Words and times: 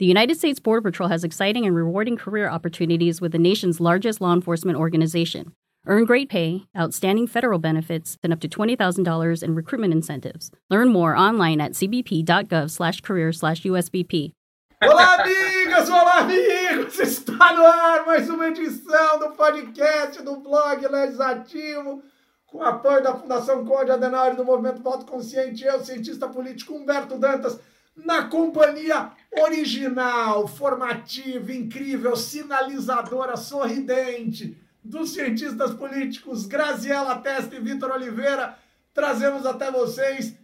The 0.00 0.06
United 0.06 0.36
States 0.36 0.58
Border 0.58 0.82
Patrol 0.82 1.08
has 1.08 1.22
exciting 1.22 1.64
and 1.64 1.76
rewarding 1.76 2.16
career 2.16 2.48
opportunities 2.48 3.20
with 3.20 3.30
the 3.30 3.38
nation's 3.38 3.78
largest 3.78 4.20
law 4.20 4.32
enforcement 4.32 4.76
organization. 4.76 5.52
Earn 5.86 6.04
great 6.04 6.28
pay, 6.28 6.64
outstanding 6.76 7.28
federal 7.28 7.60
benefits, 7.60 8.18
and 8.20 8.32
up 8.32 8.40
to 8.40 8.48
$20,000 8.48 9.42
in 9.44 9.54
recruitment 9.54 9.92
incentives. 9.92 10.50
Learn 10.68 10.88
more 10.88 11.14
online 11.14 11.60
at 11.60 11.74
cbp.gov/career 11.74 13.32
slash 13.32 13.62
usbp 13.62 14.32
Olá, 14.82 15.14
amigas! 15.14 15.88
Olá, 15.88 16.18
amigos! 16.18 16.98
Está 16.98 17.52
no 17.52 17.64
ar 17.64 18.04
mais 18.04 18.28
uma 18.28 18.48
edição 18.48 19.20
do 19.20 19.30
podcast 19.36 20.20
do 20.24 20.38
blog 20.38 20.88
Legislativo, 20.88 22.02
com 22.46 22.60
apoio 22.64 23.00
da 23.00 23.14
Fundação 23.14 23.64
Conde 23.64 23.92
Adenauer 23.92 24.34
do 24.34 24.44
Movimento 24.44 24.82
Voto 24.82 25.06
Consciente, 25.06 25.64
eu, 25.64 25.84
cientista 25.84 26.28
político 26.28 26.74
Humberto 26.74 27.16
Dantas, 27.16 27.60
na 27.96 28.24
companhia 28.24 29.12
original, 29.32 30.46
formativa, 30.46 31.52
incrível, 31.52 32.16
sinalizadora, 32.16 33.36
sorridente 33.36 34.58
dos 34.82 35.12
cientistas 35.12 35.72
políticos 35.72 36.44
Graziela 36.44 37.16
Testa 37.18 37.56
e 37.56 37.60
Vitor 37.60 37.90
Oliveira, 37.90 38.56
trazemos 38.92 39.46
até 39.46 39.70
vocês 39.70 40.36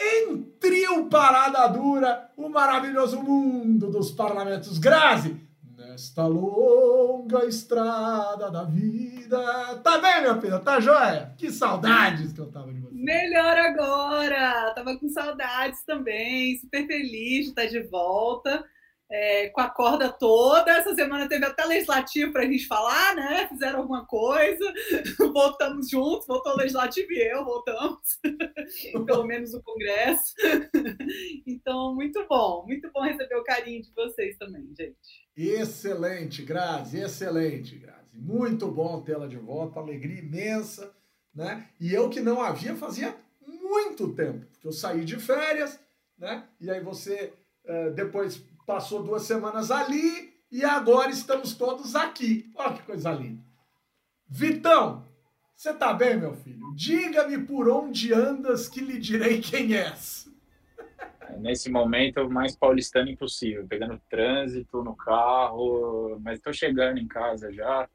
em 0.00 0.42
trio 0.60 1.06
Parada 1.06 1.66
Dura 1.68 2.30
o 2.36 2.48
maravilhoso 2.48 3.20
mundo 3.22 3.90
dos 3.90 4.10
parlamentos. 4.10 4.78
Grazi, 4.78 5.36
nesta 5.76 6.26
longa 6.26 7.44
estrada 7.46 8.50
da 8.50 8.62
vida. 8.64 9.38
Tá 9.82 9.98
bem, 9.98 10.20
minha 10.20 10.40
filha? 10.40 10.58
Tá 10.60 10.78
joia? 10.78 11.34
Que 11.36 11.50
saudades 11.50 12.32
que 12.32 12.40
eu 12.40 12.46
tava 12.46 12.72
de. 12.72 12.77
Melhor 12.98 13.56
agora! 13.56 14.72
Tava 14.74 14.98
com 14.98 15.08
saudades 15.08 15.84
também, 15.84 16.58
super 16.58 16.84
feliz 16.84 17.44
de 17.44 17.50
estar 17.50 17.66
de 17.66 17.80
volta 17.82 18.64
é, 19.10 19.48
com 19.50 19.60
a 19.60 19.70
corda 19.70 20.10
toda. 20.10 20.70
Essa 20.70 20.94
semana 20.96 21.28
teve 21.28 21.44
até 21.44 21.64
legislativo 21.64 22.32
para 22.32 22.42
a 22.42 22.46
gente 22.46 22.66
falar, 22.66 23.14
né? 23.14 23.46
Fizeram 23.48 23.80
alguma 23.80 24.04
coisa, 24.04 24.64
voltamos 25.32 25.88
juntos, 25.88 26.26
voltou 26.26 26.54
o 26.54 26.56
legislativo 26.56 27.12
e 27.12 27.22
eu, 27.22 27.44
voltamos, 27.44 28.18
pelo 29.06 29.24
menos 29.24 29.54
o 29.54 29.62
Congresso. 29.62 30.34
então, 31.46 31.94
muito 31.94 32.26
bom, 32.28 32.64
muito 32.66 32.90
bom 32.92 33.02
receber 33.02 33.36
o 33.36 33.44
carinho 33.44 33.82
de 33.82 33.92
vocês 33.94 34.36
também, 34.36 34.74
gente. 34.76 35.28
Excelente, 35.36 36.42
Grazi, 36.42 36.98
excelente, 36.98 37.76
Grazi. 37.76 38.18
Muito 38.18 38.66
bom 38.66 39.00
tê-la 39.02 39.28
de 39.28 39.36
volta, 39.36 39.78
alegria 39.78 40.18
imensa, 40.18 40.92
né? 41.38 41.68
E 41.78 41.94
eu 41.94 42.10
que 42.10 42.20
não 42.20 42.42
havia 42.42 42.74
fazia 42.74 43.14
muito 43.46 44.12
tempo, 44.12 44.44
porque 44.50 44.66
eu 44.66 44.72
saí 44.72 45.04
de 45.04 45.20
férias, 45.20 45.78
né? 46.18 46.42
E 46.60 46.68
aí 46.68 46.80
você 46.80 47.32
uh, 47.64 47.92
depois 47.92 48.42
passou 48.66 49.04
duas 49.04 49.22
semanas 49.22 49.70
ali 49.70 50.34
e 50.50 50.64
agora 50.64 51.12
estamos 51.12 51.54
todos 51.54 51.94
aqui. 51.94 52.50
Olha 52.56 52.74
que 52.74 52.82
coisa 52.82 53.12
linda. 53.12 53.40
Vitão, 54.28 55.06
você 55.54 55.72
tá 55.72 55.94
bem, 55.94 56.16
meu 56.16 56.34
filho? 56.34 56.74
Diga-me 56.74 57.38
por 57.38 57.68
onde 57.70 58.12
andas 58.12 58.68
que 58.68 58.80
lhe 58.80 58.98
direi 58.98 59.40
quem 59.40 59.76
és. 59.76 60.28
Nesse 61.38 61.70
momento, 61.70 62.20
o 62.20 62.28
mais 62.28 62.56
paulistano 62.56 63.10
impossível, 63.10 63.64
pegando 63.64 64.00
trânsito 64.10 64.82
no 64.82 64.96
carro, 64.96 66.18
mas 66.20 66.38
estou 66.38 66.52
chegando 66.52 66.98
em 66.98 67.06
casa 67.06 67.52
já. 67.52 67.88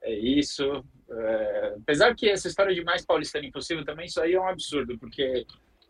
É 0.00 0.14
isso. 0.14 0.84
É... 1.08 1.74
apesar 1.78 2.14
que 2.14 2.28
essa 2.28 2.48
história 2.48 2.74
de 2.74 2.82
mais 2.82 3.04
paulistano 3.04 3.46
impossível 3.46 3.84
também, 3.84 4.06
isso 4.06 4.20
aí 4.20 4.34
é 4.34 4.40
um 4.40 4.48
absurdo, 4.48 4.98
porque 4.98 5.46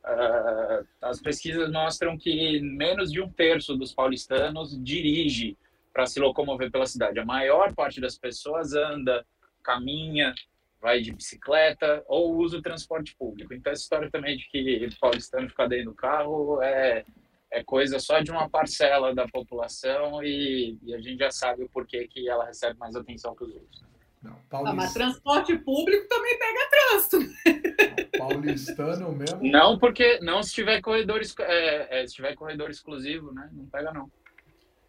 Uh, 0.06 0.86
as 1.02 1.20
pesquisas 1.20 1.68
mostram 1.68 2.16
que 2.16 2.60
menos 2.60 3.10
de 3.10 3.20
um 3.20 3.28
terço 3.28 3.76
dos 3.76 3.92
paulistanos 3.92 4.80
dirige 4.80 5.58
para 5.92 6.06
se 6.06 6.20
locomover 6.20 6.70
pela 6.70 6.86
cidade. 6.86 7.18
A 7.18 7.24
maior 7.24 7.74
parte 7.74 8.00
das 8.00 8.16
pessoas 8.16 8.72
anda, 8.72 9.26
caminha, 9.64 10.32
vai 10.80 11.00
de 11.00 11.12
bicicleta 11.12 12.04
ou 12.06 12.36
usa 12.36 12.58
o 12.58 12.62
transporte 12.62 13.16
público. 13.16 13.52
Então, 13.52 13.72
essa 13.72 13.82
história 13.82 14.08
também 14.08 14.36
de 14.36 14.48
que 14.48 14.88
paulistano 15.00 15.48
fica 15.48 15.66
dentro 15.66 15.86
do 15.86 15.94
carro 15.94 16.62
é, 16.62 17.04
é 17.50 17.64
coisa 17.64 17.98
só 17.98 18.20
de 18.20 18.30
uma 18.30 18.48
parcela 18.48 19.12
da 19.12 19.26
população 19.26 20.22
e, 20.22 20.78
e 20.84 20.94
a 20.94 21.00
gente 21.00 21.18
já 21.18 21.32
sabe 21.32 21.64
o 21.64 21.68
porquê 21.68 22.06
que 22.06 22.28
ela 22.28 22.44
recebe 22.44 22.78
mais 22.78 22.94
atenção 22.94 23.34
que 23.34 23.42
os 23.42 23.54
outros. 23.54 23.84
Não, 24.26 24.36
paulista... 24.50 24.72
ah, 24.72 24.74
mas 24.74 24.92
transporte 24.92 25.56
público 25.58 26.08
também 26.08 26.38
pega 26.38 26.70
trânsito. 26.70 28.18
Paulistano 28.18 29.12
mesmo? 29.12 29.40
Não, 29.42 29.78
porque 29.78 30.18
não 30.20 30.42
se 30.42 30.52
tiver 30.52 30.80
corredor, 30.80 31.20
é, 31.40 32.02
é, 32.02 32.06
se 32.06 32.14
tiver 32.14 32.34
corredor 32.34 32.70
exclusivo, 32.70 33.32
né? 33.32 33.48
Não 33.52 33.66
pega 33.66 33.92
não. 33.92 34.10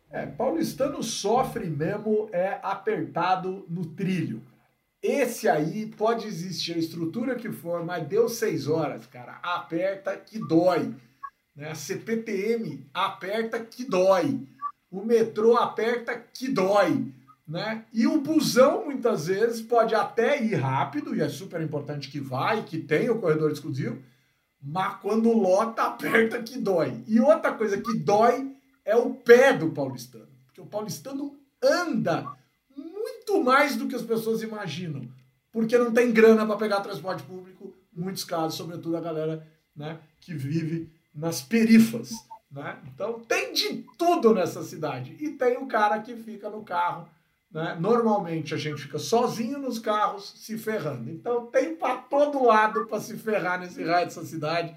É, 0.10 0.26
paulistano 0.26 1.04
sofre 1.04 1.68
mesmo 1.68 2.30
é 2.32 2.60
apertado 2.64 3.66
no 3.70 3.86
trilho. 3.86 4.42
Esse 5.04 5.48
aí 5.48 5.86
pode 5.86 6.26
existir 6.26 6.74
a 6.74 6.80
estrutura 6.80 7.36
que 7.36 7.52
for, 7.52 7.86
mas 7.86 8.08
deu 8.08 8.28
seis 8.28 8.68
horas, 8.68 9.06
cara. 9.06 9.40
Aperta 9.44 10.18
que 10.18 10.40
dói. 10.40 10.96
Né? 11.56 11.70
A 11.70 11.76
CPTM 11.76 12.88
aperta 12.94 13.60
que 13.60 13.86
dói. 13.86 14.48
O 14.90 15.04
metrô 15.04 15.58
aperta 15.58 16.18
que 16.18 16.48
dói 16.48 17.14
né? 17.48 17.86
E 17.94 18.06
o 18.06 18.20
busão 18.20 18.86
muitas 18.86 19.28
vezes 19.28 19.62
pode 19.62 19.96
até 19.96 20.44
ir 20.44 20.56
rápido, 20.56 21.16
e 21.16 21.22
é 21.22 21.30
super 21.30 21.62
importante 21.62 22.10
que 22.10 22.20
vá 22.20 22.56
e 22.56 22.64
que 22.64 22.78
tenha 22.78 23.14
o 23.14 23.20
corredor 23.20 23.52
exclusivo, 23.52 24.02
mas 24.62 25.00
quando 25.02 25.32
lota, 25.32 25.84
aperta 25.88 26.44
que 26.44 26.58
dói. 26.58 27.04
E 27.08 27.20
outra 27.20 27.54
coisa 27.54 27.80
que 27.80 27.98
dói 27.98 28.54
é 28.84 28.96
o 28.96 29.14
pé 29.14 29.54
do 29.54 29.72
paulistano, 29.72 30.28
porque 30.46 30.60
o 30.60 30.66
paulistano 30.66 31.40
anda 31.64 32.36
muito 32.76 33.44
mais 33.44 33.76
do 33.76 33.88
que 33.88 33.96
as 33.96 34.02
pessoas 34.02 34.42
imaginam, 34.42 35.08
porque 35.52 35.78
não 35.78 35.92
tem 35.92 36.12
grana 36.12 36.46
para 36.46 36.58
pegar 36.58 36.82
transporte 36.82 37.24
público, 37.24 37.74
muitos 37.94 38.24
casos, 38.24 38.58
sobretudo 38.58 38.98
a 38.98 39.02
galera 39.02 39.48
né, 39.76 40.00
que 40.20 40.34
vive 40.34 40.92
nas 41.16 41.42
perifas. 41.42 42.12
Né? 42.52 42.78
Então 42.94 43.20
tem 43.22 43.54
de 43.54 43.86
tudo 43.98 44.34
nessa 44.34 44.64
cidade. 44.64 45.16
E 45.20 45.32
tem 45.32 45.58
o 45.58 45.66
cara 45.66 46.00
que 46.00 46.16
fica 46.16 46.50
no 46.50 46.64
carro 46.64 47.10
né? 47.52 47.78
Normalmente 47.80 48.54
a 48.54 48.58
gente 48.58 48.82
fica 48.82 49.00
sozinho 49.00 49.58
nos 49.58 49.80
carros 49.80 50.34
se 50.36 50.58
ferrando. 50.58 51.10
Então 51.10 51.48
tem 51.48 51.76
para 51.76 51.98
todo 51.98 52.46
lado 52.46 52.86
para 52.86 53.00
se 53.00 53.18
ferrar 53.18 53.60
nesse 53.60 53.84
raio 53.84 54.06
dessa 54.06 54.24
cidade 54.26 54.76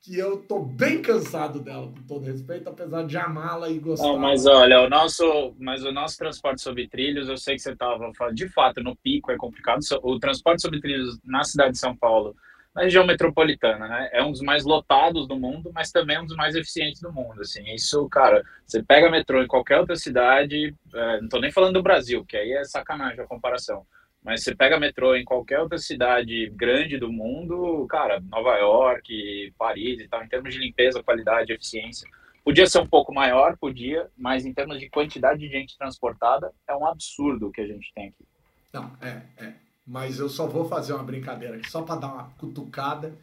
que 0.00 0.16
eu 0.16 0.38
tô 0.38 0.60
bem 0.60 1.02
cansado 1.02 1.58
dela, 1.58 1.88
com 1.88 2.02
todo 2.06 2.24
respeito, 2.24 2.68
apesar 2.68 3.04
de 3.04 3.16
amá-la 3.16 3.68
e 3.68 3.78
gostar. 3.78 4.06
Não, 4.06 4.18
mas 4.18 4.46
olha, 4.46 4.80
o 4.80 4.88
nosso, 4.88 5.54
mas 5.58 5.84
o 5.84 5.92
nosso 5.92 6.16
transporte 6.16 6.62
sobre 6.62 6.88
trilhos, 6.88 7.28
eu 7.28 7.36
sei 7.36 7.56
que 7.56 7.62
você 7.62 7.72
estava 7.72 7.98
de 8.32 8.48
fato, 8.48 8.80
no 8.80 8.96
pico 8.96 9.32
é 9.32 9.36
complicado. 9.36 9.80
O 10.02 10.18
transporte 10.18 10.62
sobre 10.62 10.80
trilhos 10.80 11.18
na 11.24 11.42
cidade 11.42 11.72
de 11.72 11.78
São 11.78 11.96
Paulo 11.96 12.34
na 12.78 12.84
região 12.84 13.04
metropolitana, 13.04 13.88
né? 13.88 14.08
É 14.12 14.22
um 14.22 14.30
dos 14.30 14.40
mais 14.40 14.64
lotados 14.64 15.26
do 15.26 15.36
mundo, 15.36 15.72
mas 15.74 15.90
também 15.90 16.16
é 16.16 16.20
um 16.20 16.26
dos 16.26 16.36
mais 16.36 16.54
eficientes 16.54 17.00
do 17.00 17.12
mundo, 17.12 17.40
assim. 17.40 17.64
Isso, 17.74 18.08
cara, 18.08 18.44
você 18.64 18.80
pega 18.80 19.10
metrô 19.10 19.42
em 19.42 19.48
qualquer 19.48 19.80
outra 19.80 19.96
cidade, 19.96 20.72
é, 20.94 21.20
não 21.20 21.28
tô 21.28 21.40
nem 21.40 21.50
falando 21.50 21.74
do 21.74 21.82
Brasil, 21.82 22.24
que 22.24 22.36
aí 22.36 22.52
é 22.52 22.62
sacanagem 22.62 23.20
a 23.20 23.26
comparação, 23.26 23.84
mas 24.22 24.44
você 24.44 24.54
pega 24.54 24.78
metrô 24.78 25.16
em 25.16 25.24
qualquer 25.24 25.58
outra 25.58 25.76
cidade 25.76 26.50
grande 26.50 26.98
do 26.98 27.12
mundo, 27.12 27.84
cara, 27.90 28.20
Nova 28.20 28.56
York, 28.56 29.52
Paris 29.58 30.00
e 30.00 30.06
tal, 30.06 30.22
em 30.22 30.28
termos 30.28 30.54
de 30.54 30.60
limpeza, 30.60 31.02
qualidade, 31.02 31.52
eficiência, 31.52 32.08
podia 32.44 32.66
ser 32.68 32.78
um 32.78 32.86
pouco 32.86 33.12
maior, 33.12 33.56
podia, 33.56 34.06
mas 34.16 34.46
em 34.46 34.54
termos 34.54 34.78
de 34.78 34.88
quantidade 34.88 35.40
de 35.40 35.48
gente 35.48 35.76
transportada, 35.76 36.52
é 36.68 36.76
um 36.76 36.86
absurdo 36.86 37.48
o 37.48 37.50
que 37.50 37.60
a 37.60 37.66
gente 37.66 37.92
tem 37.92 38.08
aqui. 38.08 38.24
Não, 38.72 38.92
é, 39.00 39.22
é 39.44 39.67
mas 39.88 40.18
eu 40.18 40.28
só 40.28 40.46
vou 40.46 40.68
fazer 40.68 40.92
uma 40.92 41.02
brincadeira 41.02 41.56
aqui, 41.56 41.70
só 41.70 41.80
para 41.80 41.96
dar 41.98 42.12
uma 42.12 42.24
cutucada. 42.36 43.16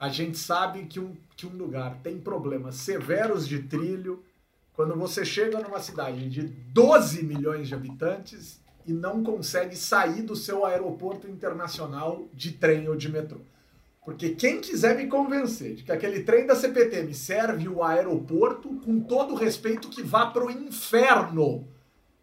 A 0.00 0.08
gente 0.08 0.38
sabe 0.38 0.86
que 0.86 0.98
um, 0.98 1.14
que 1.36 1.46
um 1.46 1.54
lugar 1.54 1.98
tem 2.02 2.18
problemas 2.18 2.76
severos 2.76 3.46
de 3.46 3.62
trilho 3.62 4.24
quando 4.72 4.96
você 4.96 5.22
chega 5.22 5.60
numa 5.60 5.78
cidade 5.78 6.30
de 6.30 6.42
12 6.42 7.22
milhões 7.22 7.68
de 7.68 7.74
habitantes 7.74 8.58
e 8.86 8.92
não 8.92 9.22
consegue 9.22 9.76
sair 9.76 10.22
do 10.22 10.34
seu 10.34 10.64
aeroporto 10.64 11.28
internacional 11.28 12.26
de 12.32 12.52
trem 12.52 12.88
ou 12.88 12.96
de 12.96 13.10
metrô. 13.10 13.40
Porque 14.02 14.30
quem 14.30 14.60
quiser 14.60 14.96
me 14.96 15.08
convencer 15.08 15.74
de 15.74 15.82
que 15.82 15.92
aquele 15.92 16.22
trem 16.22 16.46
da 16.46 16.54
CPT 16.54 17.02
me 17.02 17.14
serve 17.14 17.68
o 17.68 17.82
aeroporto, 17.82 18.68
com 18.76 19.00
todo 19.00 19.34
o 19.34 19.36
respeito, 19.36 19.90
que 19.90 20.02
vá 20.02 20.26
para 20.26 20.46
o 20.46 20.50
inferno 20.50 21.66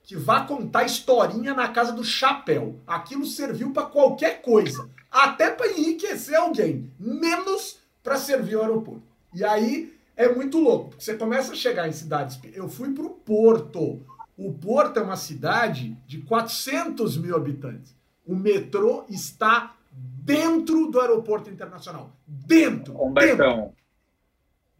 que 0.03 0.15
vá 0.15 0.41
contar 0.45 0.83
historinha 0.83 1.53
na 1.53 1.69
casa 1.69 1.93
do 1.93 2.03
chapéu. 2.03 2.75
Aquilo 2.85 3.25
serviu 3.25 3.71
para 3.71 3.87
qualquer 3.87 4.41
coisa, 4.41 4.89
até 5.09 5.49
para 5.49 5.71
enriquecer 5.71 6.35
alguém, 6.35 6.91
menos 6.99 7.79
para 8.03 8.17
servir 8.17 8.57
o 8.57 8.61
aeroporto. 8.61 9.03
E 9.33 9.43
aí 9.43 9.93
é 10.15 10.27
muito 10.31 10.59
louco, 10.59 10.89
porque 10.89 11.03
você 11.03 11.15
começa 11.15 11.53
a 11.53 11.55
chegar 11.55 11.87
em 11.87 11.93
cidades. 11.93 12.39
Eu 12.53 12.67
fui 12.67 12.91
para 12.93 13.05
o 13.05 13.09
Porto. 13.09 14.05
O 14.37 14.53
Porto 14.53 14.99
é 14.99 15.03
uma 15.03 15.15
cidade 15.15 15.97
de 16.05 16.19
400 16.21 17.17
mil 17.17 17.35
habitantes. 17.35 17.95
O 18.25 18.35
metrô 18.35 19.05
está 19.09 19.75
dentro 19.91 20.87
do 20.87 20.99
aeroporto 20.99 21.49
internacional. 21.49 22.11
Dentro! 22.27 23.01
Humbertão, 23.01 23.57
dentro. 23.57 23.73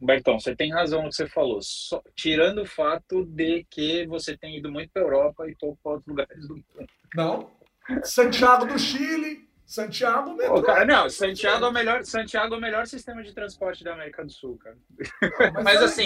Bertão, 0.05 0.39
você 0.39 0.55
tem 0.55 0.71
razão 0.71 1.03
no 1.03 1.09
que 1.09 1.15
você 1.15 1.27
falou. 1.27 1.61
Só, 1.61 2.01
tirando 2.15 2.61
o 2.61 2.65
fato 2.65 3.25
de 3.25 3.65
que 3.69 4.05
você 4.07 4.37
tem 4.37 4.57
ido 4.57 4.71
muito 4.71 4.91
para 4.91 5.01
a 5.01 5.05
Europa 5.05 5.49
e 5.49 5.55
pouco 5.55 5.79
para 5.81 5.91
outros 5.93 6.07
lugares 6.07 6.47
do 6.47 6.55
mundo. 6.55 6.89
Não. 7.15 7.51
Santiago 8.03 8.65
do 8.65 8.79
Chile, 8.79 9.47
Santiago 9.65 10.35
metrô. 10.35 10.61
Cara, 10.61 10.85
não, 10.85 11.09
Santiago 11.09 11.65
é, 11.65 11.67
o 11.67 11.71
melhor, 11.71 12.03
Santiago 12.03 12.55
é 12.55 12.57
o 12.57 12.61
melhor 12.61 12.85
sistema 12.85 13.23
de 13.23 13.33
transporte 13.33 13.83
da 13.83 13.93
América 13.93 14.23
do 14.23 14.31
Sul, 14.31 14.57
cara. 14.57 14.77
Não, 14.77 15.53
mas, 15.53 15.63
mas 15.63 15.81
é 15.81 15.85
assim, 15.85 16.05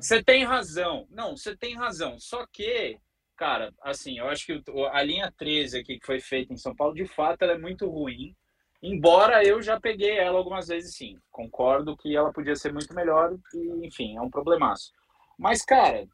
você 0.00 0.22
tem 0.22 0.44
razão. 0.44 1.06
Não, 1.10 1.36
você 1.36 1.56
tem 1.56 1.74
razão. 1.74 2.18
Só 2.18 2.46
que, 2.52 2.98
cara, 3.36 3.72
assim, 3.82 4.18
eu 4.18 4.28
acho 4.28 4.46
que 4.46 4.62
a 4.92 5.02
linha 5.02 5.32
13 5.36 5.78
aqui 5.78 5.98
que 5.98 6.06
foi 6.06 6.20
feita 6.20 6.52
em 6.52 6.58
São 6.58 6.74
Paulo, 6.74 6.94
de 6.94 7.06
fato, 7.06 7.42
ela 7.42 7.52
é 7.52 7.58
muito 7.58 7.88
ruim. 7.88 8.34
Embora 8.82 9.44
eu 9.44 9.62
já 9.62 9.80
peguei 9.80 10.18
ela 10.18 10.38
algumas 10.38 10.68
vezes, 10.68 10.94
sim. 10.96 11.18
Concordo 11.30 11.96
que 11.96 12.14
ela 12.14 12.32
podia 12.32 12.54
ser 12.56 12.72
muito 12.72 12.94
melhor 12.94 13.36
e, 13.54 13.86
enfim, 13.86 14.16
é 14.16 14.20
um 14.20 14.30
problemaço. 14.30 14.92
Mas, 15.38 15.64
cara, 15.64 16.06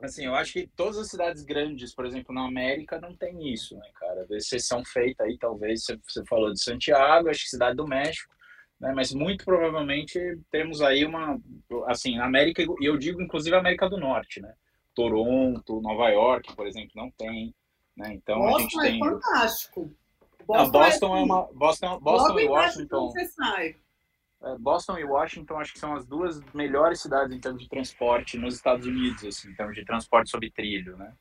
assim, 0.00 0.26
eu 0.26 0.34
acho 0.34 0.52
que 0.52 0.66
todas 0.76 0.96
as 0.98 1.08
cidades 1.08 1.42
grandes, 1.44 1.94
por 1.94 2.06
exemplo, 2.06 2.34
na 2.34 2.46
América, 2.46 3.00
não 3.00 3.14
tem 3.14 3.52
isso, 3.52 3.76
né, 3.76 3.88
cara? 3.94 4.26
Exceção 4.30 4.84
feita 4.84 5.24
aí, 5.24 5.36
talvez, 5.38 5.84
você 5.84 6.24
falou 6.26 6.52
de 6.52 6.62
Santiago, 6.62 7.28
acho 7.28 7.42
que 7.42 7.50
Cidade 7.50 7.76
do 7.76 7.86
México, 7.86 8.32
né? 8.80 8.92
Mas 8.94 9.12
muito 9.12 9.44
provavelmente 9.44 10.18
temos 10.50 10.80
aí 10.80 11.04
uma, 11.04 11.38
assim, 11.86 12.16
na 12.16 12.26
América, 12.26 12.62
e 12.62 12.84
eu 12.84 12.96
digo 12.96 13.20
inclusive 13.20 13.56
América 13.56 13.88
do 13.88 13.98
Norte, 13.98 14.40
né? 14.40 14.54
Toronto, 14.94 15.80
Nova 15.80 16.08
York, 16.10 16.54
por 16.54 16.66
exemplo, 16.66 16.92
não 16.94 17.10
tem, 17.10 17.54
né? 17.96 18.14
Então 18.14 18.38
Boston 18.38 18.56
a 18.56 18.60
gente 18.60 18.78
tem... 18.80 18.96
é 18.96 18.98
fantástico. 18.98 19.96
Boston, 20.48 20.64
não, 20.64 20.70
Boston 20.70 21.16
é, 21.16 21.20
é, 21.20 21.22
uma. 21.22 21.48
Boston, 21.52 22.00
Boston 22.00 22.40
e 22.40 22.48
Washington. 22.48 23.10
Você 23.10 23.26
sai. 23.26 23.76
É, 24.42 24.56
Boston 24.58 24.98
e 24.98 25.04
Washington 25.04 25.60
acho 25.60 25.72
que 25.74 25.78
são 25.78 25.94
as 25.94 26.06
duas 26.06 26.40
melhores 26.54 27.02
cidades 27.02 27.36
em 27.36 27.40
termos 27.40 27.62
de 27.62 27.68
transporte 27.68 28.38
nos 28.38 28.54
Estados 28.54 28.86
Unidos, 28.86 29.24
assim, 29.24 29.50
em 29.50 29.54
termos 29.54 29.74
de 29.74 29.84
transporte 29.84 30.30
sobre 30.30 30.50
trilho, 30.50 30.96
né? 30.96 31.12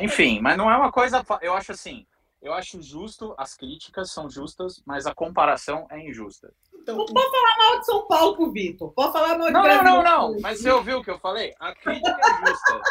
Enfim, 0.00 0.40
mas 0.40 0.56
não 0.56 0.70
é 0.70 0.76
uma 0.76 0.90
coisa. 0.90 1.22
Eu 1.42 1.52
acho 1.52 1.72
assim. 1.72 2.06
Eu 2.40 2.52
acho 2.52 2.80
justo, 2.82 3.34
as 3.38 3.54
críticas 3.54 4.10
são 4.10 4.28
justas, 4.28 4.82
mas 4.86 5.06
a 5.06 5.14
comparação 5.14 5.86
é 5.90 5.98
injusta. 5.98 6.52
Então, 6.74 6.96
não 6.96 7.06
pode 7.06 7.30
falar 7.30 7.56
mal 7.58 7.80
de 7.80 7.86
São 7.86 8.06
Paulo 8.06 8.36
pro 8.36 8.52
Vitor. 8.52 8.92
Pode 8.92 9.12
falar 9.12 9.38
mal 9.38 9.46
de 9.46 9.52
Não, 9.52 9.62
Brasil, 9.62 9.84
não, 9.84 10.02
não, 10.02 10.32
não. 10.32 10.40
Mas 10.40 10.60
você 10.60 10.70
ouviu 10.70 10.98
o 10.98 11.02
que 11.02 11.10
eu 11.10 11.18
falei? 11.18 11.54
A 11.58 11.74
crítica 11.74 12.20
é 12.22 12.46
justa. 12.46 12.82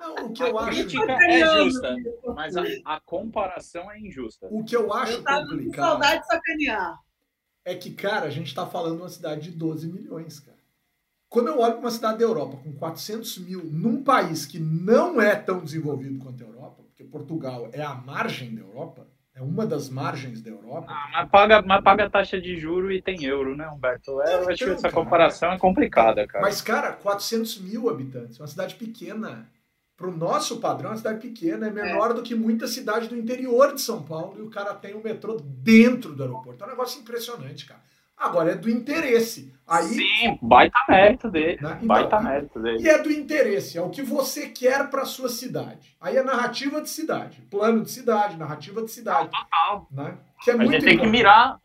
Não, 0.00 0.14
o 0.26 0.32
que 0.32 0.42
eu 0.42 0.58
a 0.58 0.62
acho. 0.62 0.70
crítica 0.70 1.12
é 1.12 1.62
justa, 1.62 1.94
mas 2.34 2.56
a, 2.56 2.64
a, 2.86 3.00
comparação 3.00 3.90
é 3.90 4.00
injusta. 4.00 4.48
O 4.50 4.64
que 4.64 4.74
eu 4.74 4.92
acho 4.94 5.12
eu 5.12 5.24
complicado. 5.24 5.66
Com 5.66 5.74
saudade 5.74 6.20
de 6.22 6.26
sacanear. 6.26 6.98
É 7.62 7.74
que, 7.74 7.92
cara, 7.92 8.26
a 8.26 8.30
gente 8.30 8.46
está 8.46 8.66
falando 8.66 8.96
de 8.96 9.02
uma 9.02 9.08
cidade 9.10 9.50
de 9.50 9.56
12 9.56 9.92
milhões, 9.92 10.40
cara. 10.40 10.58
Quando 11.28 11.48
eu 11.48 11.60
olho 11.60 11.74
para 11.74 11.82
uma 11.82 11.90
cidade 11.90 12.18
da 12.18 12.24
Europa 12.24 12.56
com 12.56 12.72
400 12.72 13.38
mil, 13.38 13.64
num 13.64 14.02
país 14.02 14.46
que 14.46 14.58
não 14.58 15.20
é 15.20 15.36
tão 15.36 15.60
desenvolvido 15.60 16.18
quanto 16.18 16.42
a 16.42 16.46
Europa, 16.46 16.82
porque 16.82 17.04
Portugal 17.04 17.68
é 17.72 17.82
a 17.82 17.94
margem 17.94 18.54
da 18.54 18.62
Europa, 18.62 19.06
é 19.34 19.42
uma 19.42 19.66
das 19.66 19.88
margens 19.88 20.42
da 20.42 20.50
Europa. 20.50 20.86
Ah, 20.88 21.08
mas 21.12 21.30
paga, 21.30 21.62
mas 21.62 21.84
paga 21.84 22.10
taxa 22.10 22.40
de 22.40 22.56
juro 22.56 22.90
e 22.90 23.00
tem 23.00 23.22
euro, 23.24 23.54
né, 23.54 23.68
Humberto? 23.68 24.20
É, 24.22 24.34
eu 24.34 24.48
acho 24.48 24.58
que 24.58 24.64
então, 24.64 24.74
essa 24.74 24.90
comparação 24.90 25.52
é 25.52 25.58
complicada, 25.58 26.26
cara. 26.26 26.42
Mas, 26.42 26.60
cara, 26.60 26.92
400 26.94 27.60
mil 27.60 27.88
habitantes, 27.88 28.40
uma 28.40 28.48
cidade 28.48 28.74
pequena 28.74 29.48
para 30.00 30.08
o 30.08 30.16
nosso 30.16 30.60
padrão, 30.60 30.88
é 30.88 30.92
uma 30.92 30.96
cidade 30.96 31.20
pequena 31.20 31.66
é 31.66 31.70
menor 31.70 32.12
é. 32.12 32.14
do 32.14 32.22
que 32.22 32.34
muita 32.34 32.66
cidade 32.66 33.06
do 33.06 33.14
interior 33.14 33.74
de 33.74 33.82
São 33.82 34.02
Paulo 34.02 34.36
e 34.38 34.40
o 34.40 34.48
cara 34.48 34.72
tem 34.72 34.94
o 34.94 35.04
metrô 35.04 35.36
dentro 35.38 36.14
do 36.14 36.22
aeroporto. 36.22 36.64
É 36.64 36.66
um 36.66 36.70
negócio 36.70 37.02
impressionante, 37.02 37.66
cara. 37.66 37.82
Agora 38.16 38.52
é 38.52 38.54
do 38.54 38.70
interesse. 38.70 39.52
Aí, 39.66 39.88
Sim, 39.88 40.38
baita 40.40 40.78
mérito 40.88 41.30
dele. 41.30 41.58
Né? 41.60 41.72
Então, 41.76 41.86
baita 41.86 42.18
mérito 42.18 42.58
dele. 42.60 42.82
E 42.82 42.88
é 42.88 43.02
do 43.02 43.12
interesse, 43.12 43.76
é 43.76 43.82
o 43.82 43.90
que 43.90 44.00
você 44.00 44.48
quer 44.48 44.88
para 44.88 45.04
sua 45.04 45.28
cidade. 45.28 45.94
Aí 46.00 46.16
é 46.16 46.22
narrativa 46.22 46.80
de 46.80 46.88
cidade, 46.88 47.42
plano 47.50 47.82
de 47.82 47.90
cidade, 47.90 48.38
narrativa 48.38 48.82
de 48.82 48.90
cidade. 48.90 49.28
Total. 49.30 49.86
Né? 49.90 50.16
Que 50.42 50.50
é 50.50 50.54
a 50.54 50.64
gente 50.64 50.82
tem 50.82 50.98
que 50.98 51.06
mirar, 51.06 51.58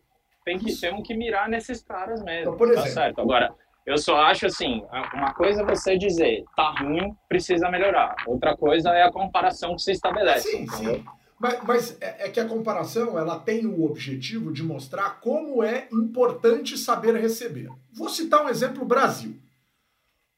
tem 0.43 0.59
que, 0.59 0.75
temos 0.75 1.07
que 1.07 1.15
mirar 1.15 1.47
nesses 1.47 1.81
caras 1.81 2.21
mesmo. 2.21 2.41
Então, 2.41 2.57
por 2.57 2.67
tá 2.67 2.73
exemplo, 2.73 2.89
tá 2.89 3.01
certo. 3.01 3.21
Agora, 3.21 3.55
eu 3.85 3.99
só 3.99 4.15
acho 4.17 4.47
assim, 4.47 4.83
uma 5.13 5.33
coisa 5.35 5.61
é 5.61 5.65
você 5.65 5.95
dizer, 5.95 6.43
tá 6.55 6.71
ruim, 6.79 7.15
precisa 7.29 7.69
melhorar. 7.69 8.15
Outra 8.25 8.57
coisa 8.57 8.89
é 8.89 9.03
a 9.03 9.11
comparação 9.11 9.75
que 9.75 9.83
se 9.83 9.91
estabelece. 9.91 10.49
Sim, 10.49 10.63
entendeu? 10.63 10.95
sim. 10.95 11.05
Mas, 11.37 11.63
mas 11.63 11.97
é, 12.01 12.25
é, 12.25 12.29
que 12.29 12.39
a 12.39 12.47
comparação 12.47 13.19
ela 13.19 13.37
tem 13.37 13.67
o 13.67 13.83
objetivo 13.83 14.51
de 14.51 14.63
mostrar 14.63 15.19
como 15.19 15.63
é 15.63 15.87
importante 15.91 16.77
saber 16.77 17.13
receber. 17.15 17.69
Vou 17.93 18.09
citar 18.09 18.43
um 18.43 18.49
exemplo 18.49 18.85
Brasil. 18.85 19.37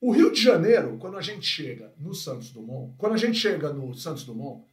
O 0.02 0.12
Rio 0.12 0.32
de 0.32 0.42
Janeiro, 0.42 0.98
quando 1.00 1.18
a 1.18 1.22
gente 1.22 1.46
chega 1.46 1.94
no 1.98 2.14
Santos 2.14 2.52
Dumont, 2.52 2.96
quando 2.98 3.14
a 3.14 3.18
gente 3.18 3.38
chega 3.38 3.72
no 3.72 3.94
Santos 3.94 4.26
Dumont, 4.26 4.66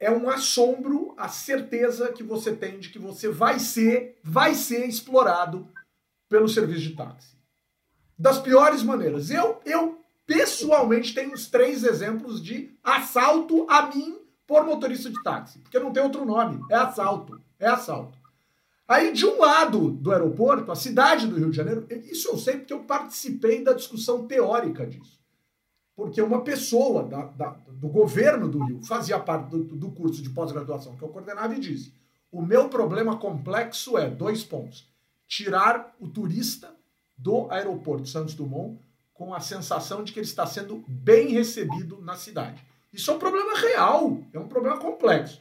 é 0.00 0.10
um 0.10 0.28
assombro 0.28 1.14
a 1.16 1.28
certeza 1.28 2.12
que 2.12 2.22
você 2.22 2.54
tem 2.54 2.80
de 2.80 2.88
que 2.88 2.98
você 2.98 3.28
vai 3.28 3.60
ser, 3.60 4.18
vai 4.24 4.54
ser 4.54 4.86
explorado 4.86 5.68
pelo 6.28 6.48
serviço 6.48 6.80
de 6.80 6.96
táxi 6.96 7.35
das 8.18 8.38
piores 8.38 8.82
maneiras. 8.82 9.30
Eu, 9.30 9.60
eu 9.64 10.00
pessoalmente 10.26 11.14
tenho 11.14 11.32
os 11.32 11.48
três 11.48 11.84
exemplos 11.84 12.42
de 12.42 12.76
assalto 12.82 13.66
a 13.68 13.86
mim 13.94 14.18
por 14.46 14.64
motorista 14.64 15.10
de 15.10 15.22
táxi, 15.22 15.58
porque 15.58 15.78
não 15.78 15.92
tem 15.92 16.02
outro 16.02 16.24
nome, 16.24 16.60
é 16.70 16.76
assalto, 16.76 17.40
é 17.58 17.66
assalto. 17.66 18.16
Aí, 18.88 19.12
de 19.12 19.26
um 19.26 19.40
lado 19.40 19.90
do 19.90 20.12
aeroporto, 20.12 20.70
a 20.70 20.76
cidade 20.76 21.26
do 21.26 21.36
Rio 21.36 21.50
de 21.50 21.56
Janeiro, 21.56 21.86
isso 22.04 22.28
eu 22.28 22.38
sei 22.38 22.58
porque 22.58 22.72
eu 22.72 22.84
participei 22.84 23.64
da 23.64 23.72
discussão 23.72 24.28
teórica 24.28 24.86
disso. 24.86 25.18
Porque 25.96 26.22
uma 26.22 26.42
pessoa 26.42 27.02
da, 27.02 27.24
da, 27.24 27.48
do 27.68 27.88
governo 27.88 28.48
do 28.48 28.62
Rio 28.64 28.84
fazia 28.84 29.18
parte 29.18 29.50
do, 29.50 29.64
do 29.64 29.90
curso 29.90 30.22
de 30.22 30.30
pós-graduação 30.30 30.94
que 30.94 31.02
eu 31.02 31.08
coordenava 31.08 31.54
e 31.56 31.60
disse: 31.60 31.92
o 32.30 32.42
meu 32.42 32.68
problema 32.68 33.16
complexo 33.16 33.96
é 33.96 34.08
dois 34.08 34.44
pontos: 34.44 34.86
tirar 35.26 35.96
o 35.98 36.06
turista 36.06 36.75
do 37.16 37.50
aeroporto 37.50 38.08
Santos 38.08 38.34
Dumont 38.34 38.78
com 39.14 39.34
a 39.34 39.40
sensação 39.40 40.04
de 40.04 40.12
que 40.12 40.18
ele 40.18 40.26
está 40.26 40.46
sendo 40.46 40.84
bem 40.86 41.28
recebido 41.28 42.00
na 42.02 42.16
cidade. 42.16 42.62
Isso 42.92 43.10
é 43.10 43.14
um 43.14 43.18
problema 43.18 43.56
real, 43.58 44.20
é 44.32 44.38
um 44.38 44.48
problema 44.48 44.78
complexo. 44.78 45.38
O 45.38 45.40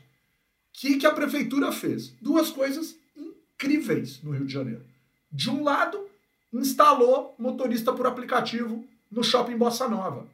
que, 0.73 0.97
que 0.97 1.05
a 1.05 1.13
prefeitura 1.13 1.71
fez? 1.71 2.09
Duas 2.21 2.49
coisas 2.49 2.95
incríveis 3.15 4.21
no 4.21 4.31
Rio 4.31 4.45
de 4.45 4.53
Janeiro. 4.53 4.85
De 5.31 5.49
um 5.49 5.63
lado, 5.63 6.07
instalou 6.53 7.35
motorista 7.37 7.91
por 7.93 8.07
aplicativo 8.07 8.85
no 9.11 9.23
shopping 9.23 9.57
Bossa 9.57 9.87
Nova. 9.87 10.27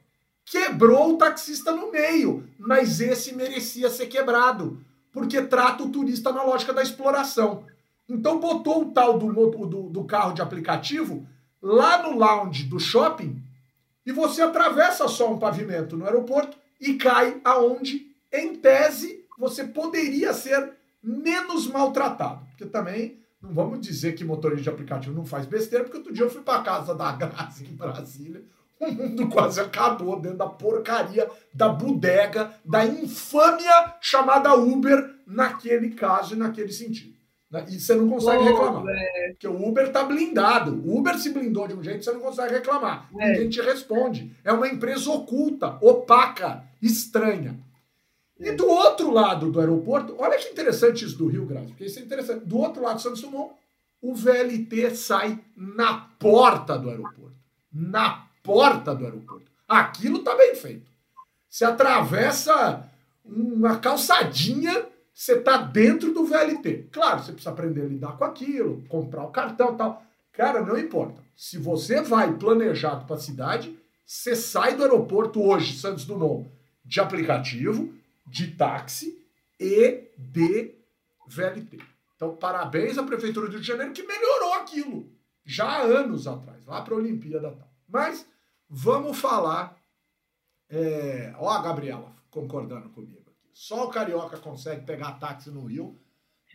Quebrou 0.45 1.13
o 1.13 1.17
taxista 1.17 1.71
no 1.71 1.91
meio, 1.91 2.47
mas 2.57 2.99
esse 2.99 3.33
merecia 3.35 3.89
ser 3.89 4.07
quebrado, 4.07 4.83
porque 5.11 5.41
trata 5.41 5.83
o 5.83 5.89
turista 5.91 6.31
na 6.31 6.43
lógica 6.43 6.73
da 6.73 6.81
exploração. 6.81 7.65
Então 8.09 8.39
botou 8.39 8.83
o 8.83 8.91
tal 8.91 9.17
do, 9.17 9.31
do, 9.65 9.89
do 9.89 10.03
carro 10.03 10.33
de 10.33 10.41
aplicativo 10.41 11.25
lá 11.61 12.01
no 12.01 12.17
lounge 12.17 12.63
do 12.63 12.79
shopping 12.79 13.41
e 14.05 14.11
você 14.11 14.41
atravessa 14.41 15.07
só 15.07 15.31
um 15.31 15.37
pavimento 15.37 15.95
no 15.95 16.05
aeroporto 16.05 16.57
e 16.79 16.95
cai 16.95 17.39
aonde, 17.43 18.07
em 18.31 18.55
tese, 18.55 19.25
você 19.37 19.63
poderia 19.63 20.33
ser 20.33 20.73
menos 21.03 21.67
maltratado. 21.67 22.45
Porque 22.49 22.65
também 22.65 23.19
não 23.41 23.53
vamos 23.53 23.81
dizer 23.81 24.13
que 24.13 24.23
motorista 24.23 24.63
de 24.63 24.69
aplicativo 24.69 25.15
não 25.15 25.25
faz 25.25 25.45
besteira, 25.45 25.83
porque 25.83 25.97
outro 25.97 26.13
dia 26.13 26.25
eu 26.25 26.29
fui 26.29 26.41
para 26.41 26.61
casa 26.61 26.93
da 26.93 27.11
Graça 27.11 27.63
em 27.63 27.75
Brasília, 27.75 28.43
o 28.79 28.91
mundo 28.91 29.27
quase 29.29 29.59
acabou 29.59 30.19
dentro 30.19 30.39
da 30.39 30.47
porcaria, 30.47 31.29
da 31.53 31.69
bodega, 31.69 32.53
da 32.65 32.85
infâmia 32.85 33.95
chamada 34.01 34.55
Uber 34.55 35.17
naquele 35.25 35.91
caso 35.91 36.33
e 36.33 36.37
naquele 36.37 36.71
sentido. 36.71 37.10
Né? 37.51 37.65
E 37.69 37.79
você 37.79 37.93
não 37.93 38.09
consegue 38.09 38.43
reclamar. 38.43 38.83
Porque 39.31 39.47
o 39.47 39.67
Uber 39.67 39.87
está 39.87 40.03
blindado. 40.03 40.81
O 40.85 40.97
Uber 40.97 41.17
se 41.19 41.31
blindou 41.31 41.67
de 41.67 41.73
um 41.73 41.83
jeito 41.83 41.99
que 41.99 42.05
você 42.05 42.13
não 42.13 42.21
consegue 42.21 42.53
reclamar. 42.53 43.09
É. 43.19 43.31
Ninguém 43.33 43.49
te 43.49 43.61
responde. 43.61 44.35
É 44.43 44.53
uma 44.53 44.67
empresa 44.67 45.11
oculta, 45.11 45.77
opaca, 45.81 46.63
estranha. 46.81 47.59
E 48.39 48.49
é. 48.49 48.53
do 48.53 48.67
outro 48.67 49.11
lado 49.11 49.51
do 49.51 49.59
aeroporto, 49.59 50.15
olha 50.17 50.37
que 50.37 50.49
interessante 50.49 51.05
isso 51.05 51.17
do 51.17 51.27
Rio 51.27 51.45
Grande, 51.45 51.67
porque 51.67 51.85
isso 51.85 51.99
é 51.99 52.01
interessante. 52.01 52.45
Do 52.45 52.57
outro 52.57 52.81
lado 52.81 52.95
do 52.95 53.01
Santos 53.01 53.21
Dumont, 53.21 53.53
o 54.01 54.15
VLT 54.15 54.95
sai 54.95 55.39
na 55.55 56.09
porta 56.17 56.77
do 56.77 56.89
aeroporto. 56.89 57.35
Na 57.71 58.27
porta 58.41 58.95
do 58.95 59.05
aeroporto. 59.05 59.45
Aquilo 59.67 60.19
está 60.19 60.35
bem 60.35 60.55
feito. 60.55 60.89
Você 61.47 61.65
atravessa 61.65 62.89
uma 63.23 63.77
calçadinha 63.77 64.85
você 65.13 65.33
está 65.33 65.57
dentro 65.57 66.13
do 66.13 66.25
VLT. 66.25 66.89
Claro, 66.91 67.21
você 67.21 67.31
precisa 67.31 67.51
aprender 67.51 67.81
a 67.81 67.87
lidar 67.87 68.17
com 68.17 68.23
aquilo, 68.23 68.83
comprar 68.87 69.23
o 69.23 69.31
cartão 69.31 69.75
tal. 69.75 70.03
Cara, 70.31 70.61
não 70.61 70.77
importa. 70.77 71.21
Se 71.35 71.57
você 71.57 72.01
vai 72.01 72.33
planejado 72.37 73.05
para 73.05 73.15
a 73.15 73.19
cidade, 73.19 73.77
você 74.05 74.35
sai 74.35 74.75
do 74.75 74.83
aeroporto 74.83 75.41
hoje, 75.41 75.77
Santos 75.77 76.05
Dumont, 76.05 76.49
de 76.83 76.99
aplicativo, 76.99 77.93
de 78.25 78.47
táxi 78.51 79.21
e 79.59 80.09
de 80.17 80.73
VLT. 81.27 81.79
Então, 82.15 82.35
parabéns 82.35 82.97
à 82.97 83.03
Prefeitura 83.03 83.47
do 83.47 83.53
Rio 83.53 83.61
de 83.61 83.67
Janeiro 83.67 83.93
que 83.93 84.03
melhorou 84.03 84.53
aquilo 84.55 85.11
já 85.45 85.65
há 85.65 85.81
anos 85.81 86.27
atrás, 86.27 86.65
lá 86.65 86.81
para 86.81 86.93
a 86.93 86.97
Olimpíada 86.97 87.51
tal. 87.51 87.69
Mas 87.87 88.25
vamos 88.69 89.17
falar. 89.17 89.75
É... 90.69 91.33
Ó, 91.37 91.49
a 91.49 91.61
Gabriela 91.61 92.15
concordando 92.29 92.89
comigo. 92.89 93.20
Só 93.53 93.85
o 93.85 93.89
carioca 93.89 94.37
consegue 94.37 94.85
pegar 94.85 95.19
táxi 95.19 95.49
no 95.49 95.65
Rio. 95.65 95.99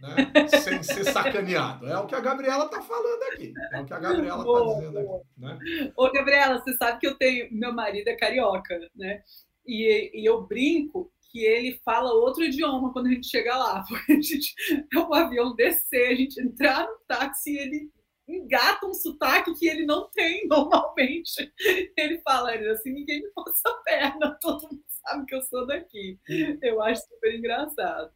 Né? 0.01 0.49
sem 0.49 0.83
ser 0.83 1.05
sacaneado. 1.11 1.87
É 1.87 1.99
o 1.99 2.07
que 2.07 2.15
a 2.15 2.21
Gabriela 2.21 2.69
tá 2.69 2.83
falando 2.83 3.23
aqui. 3.33 3.55
É 3.73 3.81
o 3.81 3.87
que 3.87 3.95
a 3.95 3.99
Gabriela 3.99 4.45
tá 4.45 4.75
dizendo 4.75 4.99
aqui. 4.99 5.27
Né? 5.39 5.93
Ô, 5.97 6.13
Gabriela, 6.13 6.59
você 6.59 6.77
sabe 6.77 7.01
que 7.01 7.07
eu 7.07 7.15
tenho. 7.17 7.49
Meu 7.51 7.73
marido 7.73 8.07
é 8.09 8.15
carioca, 8.15 8.79
né? 8.95 9.23
E, 9.67 10.11
e 10.15 10.25
eu 10.25 10.43
brinco 10.43 11.11
que 11.31 11.45
ele 11.45 11.81
fala 11.85 12.13
outro 12.13 12.45
idioma 12.45 12.93
quando 12.93 13.07
a 13.07 13.11
gente 13.11 13.27
chega 13.27 13.57
lá. 13.57 13.85
Porque 13.89 14.13
a 14.13 14.21
gente 14.21 14.55
é 14.93 14.99
um 14.99 15.15
avião 15.15 15.55
descer, 15.55 16.09
a 16.09 16.15
gente 16.15 16.41
entrar 16.41 16.87
no 16.87 16.99
táxi 17.07 17.53
e 17.53 17.59
ele 17.59 17.91
engata 18.29 18.87
um 18.87 18.95
sotaque 18.95 19.55
que 19.55 19.69
ele 19.69 19.85
não 19.85 20.09
tem 20.11 20.47
normalmente. 20.49 21.53
Ele 21.97 22.21
fala 22.23 22.55
ele 22.55 22.69
assim, 22.71 22.93
ninguém 22.93 23.23
me 23.23 23.31
passa 23.31 23.69
a 23.69 23.75
perna, 23.83 24.39
todo 24.41 24.63
mundo 24.63 24.83
sabe 25.07 25.27
que 25.27 25.35
eu 25.35 25.43
sou 25.43 25.67
daqui. 25.67 26.19
Eu 26.61 26.83
acho 26.83 27.03
super 27.03 27.35
engraçado. 27.35 28.11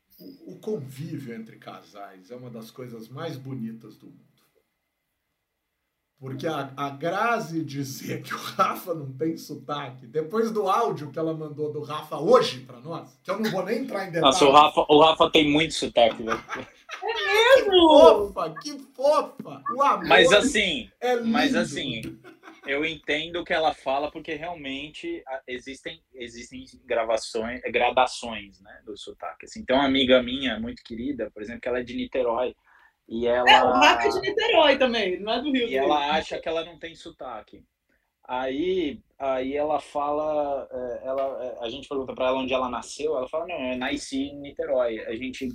O 0.46 0.56
convívio 0.56 1.34
entre 1.34 1.56
casais 1.56 2.30
é 2.30 2.36
uma 2.36 2.50
das 2.50 2.70
coisas 2.70 3.08
mais 3.08 3.36
bonitas 3.36 3.96
do 3.96 4.06
mundo. 4.06 4.30
Porque 6.20 6.46
a, 6.46 6.70
a 6.76 6.90
Grazi 6.90 7.64
dizer 7.64 8.20
que 8.20 8.34
o 8.34 8.36
Rafa 8.36 8.92
não 8.92 9.10
tem 9.10 9.38
sotaque, 9.38 10.06
depois 10.06 10.50
do 10.50 10.68
áudio 10.68 11.10
que 11.10 11.18
ela 11.18 11.32
mandou 11.32 11.72
do 11.72 11.80
Rafa 11.80 12.18
hoje 12.18 12.60
para 12.60 12.78
nós, 12.80 13.18
que 13.22 13.30
eu 13.30 13.40
não 13.40 13.50
vou 13.50 13.64
nem 13.64 13.78
entrar 13.78 14.06
em 14.06 14.12
detalhes. 14.12 14.38
Nossa, 14.38 14.44
o 14.44 14.52
Rafa, 14.52 14.84
o 14.86 15.00
Rafa 15.00 15.30
tem 15.30 15.50
muito 15.50 15.72
sotaque, 15.72 16.22
né? 16.22 16.38
É 17.02 17.56
mesmo? 17.56 17.70
Que 17.70 17.78
fofa, 17.78 18.54
que 18.60 18.78
fofa! 18.94 19.62
O 19.74 19.82
amor 19.82 20.06
mas 20.06 20.30
assim, 20.30 20.90
é 21.00 21.14
lindo. 21.14 21.28
mas 21.28 21.54
assim, 21.56 22.18
eu 22.70 22.84
entendo 22.84 23.40
o 23.40 23.44
que 23.44 23.52
ela 23.52 23.74
fala 23.74 24.10
porque 24.10 24.34
realmente 24.34 25.22
existem 25.46 26.02
existem 26.14 26.64
gravações, 26.84 27.60
gradações, 27.62 28.60
né, 28.60 28.80
do 28.84 28.96
sotaque. 28.96 29.46
Assim, 29.46 29.60
então, 29.60 29.76
uma 29.76 29.86
amiga 29.86 30.22
minha 30.22 30.58
muito 30.60 30.82
querida, 30.82 31.30
por 31.30 31.42
exemplo, 31.42 31.60
que 31.60 31.68
ela 31.68 31.80
é 31.80 31.82
de 31.82 31.96
Niterói, 31.96 32.54
e 33.08 33.26
ela... 33.26 33.50
É, 33.50 33.64
o 33.64 33.72
Rafa 33.72 34.06
é 34.06 34.08
de 34.08 34.20
Niterói 34.20 34.78
também, 34.78 35.18
não 35.18 35.32
é 35.32 35.42
do 35.42 35.50
Rio. 35.50 35.68
E 35.68 35.76
ela 35.76 36.12
acha 36.12 36.38
que 36.38 36.48
ela 36.48 36.64
não 36.64 36.78
tem 36.78 36.94
sotaque. 36.94 37.64
Aí, 38.24 39.00
aí 39.18 39.56
ela 39.56 39.80
fala, 39.80 40.68
é, 40.70 41.08
ela, 41.08 41.44
é, 41.44 41.66
a 41.66 41.68
gente 41.68 41.88
pergunta 41.88 42.14
para 42.14 42.28
ela 42.28 42.38
onde 42.38 42.54
ela 42.54 42.68
nasceu, 42.68 43.16
ela 43.16 43.28
fala, 43.28 43.48
não, 43.48 43.72
eu 43.72 43.76
nasci 43.76 44.28
em 44.28 44.40
Niterói. 44.40 45.00
A 45.00 45.16
gente, 45.16 45.48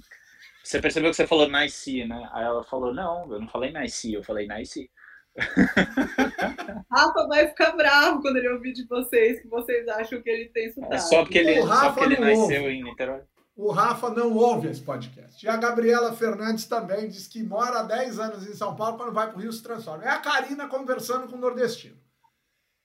você 0.62 0.82
percebeu 0.82 1.10
que 1.12 1.16
você 1.16 1.26
falou 1.26 1.48
nasci, 1.48 2.04
né? 2.04 2.30
Aí 2.34 2.44
ela 2.44 2.66
falou, 2.66 2.94
não, 2.94 3.32
eu 3.32 3.40
não 3.40 3.48
falei 3.48 3.72
nasci, 3.72 4.14
eu 4.14 4.24
falei 4.24 4.46
nasci. 4.46 4.92
Rafa 6.92 7.28
vai 7.28 7.48
ficar 7.48 7.72
bravo 7.74 8.22
quando 8.22 8.38
ele 8.38 8.50
ouvir 8.50 8.74
de 8.74 8.88
vocês 8.88 9.42
que 9.42 9.48
vocês 9.48 9.88
acham 9.88 10.22
que 10.22 10.30
ele 10.30 10.50
tem 10.50 10.72
sotaque. 10.72 10.96
É 10.96 10.98
só 10.98 11.24
porque 11.24 11.38
ele, 11.38 11.62
só 11.62 11.92
porque 11.92 12.14
ele 12.14 12.22
nasceu 12.22 12.62
ouve. 12.62 12.74
em 12.74 12.84
Niterói 12.84 13.22
o 13.56 13.72
Rafa 13.72 14.10
não 14.10 14.36
ouve 14.36 14.68
esse 14.68 14.82
podcast. 14.82 15.44
E 15.44 15.48
a 15.48 15.56
Gabriela 15.56 16.14
Fernandes 16.14 16.66
também 16.66 17.08
diz 17.08 17.26
que 17.26 17.42
mora 17.42 17.80
há 17.80 17.84
10 17.84 18.20
anos 18.20 18.48
em 18.48 18.54
São 18.54 18.76
Paulo, 18.76 18.98
quando 18.98 19.14
vai 19.14 19.30
para 19.30 19.38
o 19.38 19.42
Rio 19.42 19.52
se 19.52 19.64
transforma. 19.64 20.04
É 20.04 20.10
a 20.10 20.20
Karina 20.20 20.68
conversando 20.68 21.28
com 21.28 21.38
o 21.38 21.40
nordestino. 21.40 21.96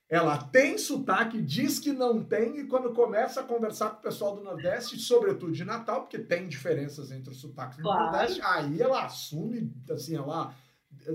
Ela 0.08 0.38
tem 0.38 0.76
sotaque, 0.76 1.40
diz 1.40 1.78
que 1.78 1.92
não 1.92 2.22
tem, 2.22 2.58
e 2.58 2.66
quando 2.66 2.92
começa 2.92 3.40
a 3.40 3.44
conversar 3.44 3.90
com 3.90 3.98
o 3.98 4.02
pessoal 4.02 4.34
do 4.34 4.42
Nordeste, 4.42 4.98
sobretudo 4.98 5.52
de 5.52 5.64
Natal, 5.64 6.00
porque 6.00 6.18
tem 6.18 6.48
diferenças 6.48 7.12
entre 7.12 7.30
os 7.30 7.40
sotaques 7.40 7.76
do 7.76 7.84
claro. 7.84 8.10
Nordeste, 8.10 8.40
aí 8.42 8.82
ela 8.82 9.04
assume, 9.04 9.72
assim, 9.88 10.16
ela 10.16 10.52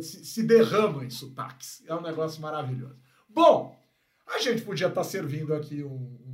se, 0.01 0.44
derrama 0.44 1.06
em 1.06 1.10
sotaques. 1.10 1.84
É 1.88 1.94
um 1.94 2.01
negócio 2.01 2.42
maravilhoso. 2.42 2.98
Bom, 3.27 3.77
a 4.27 4.39
gente 4.39 4.62
podia 4.62 4.88
estar 4.88 5.01
tá 5.01 5.04
servindo 5.04 5.54
aqui 5.54 5.84
um, 5.84 6.25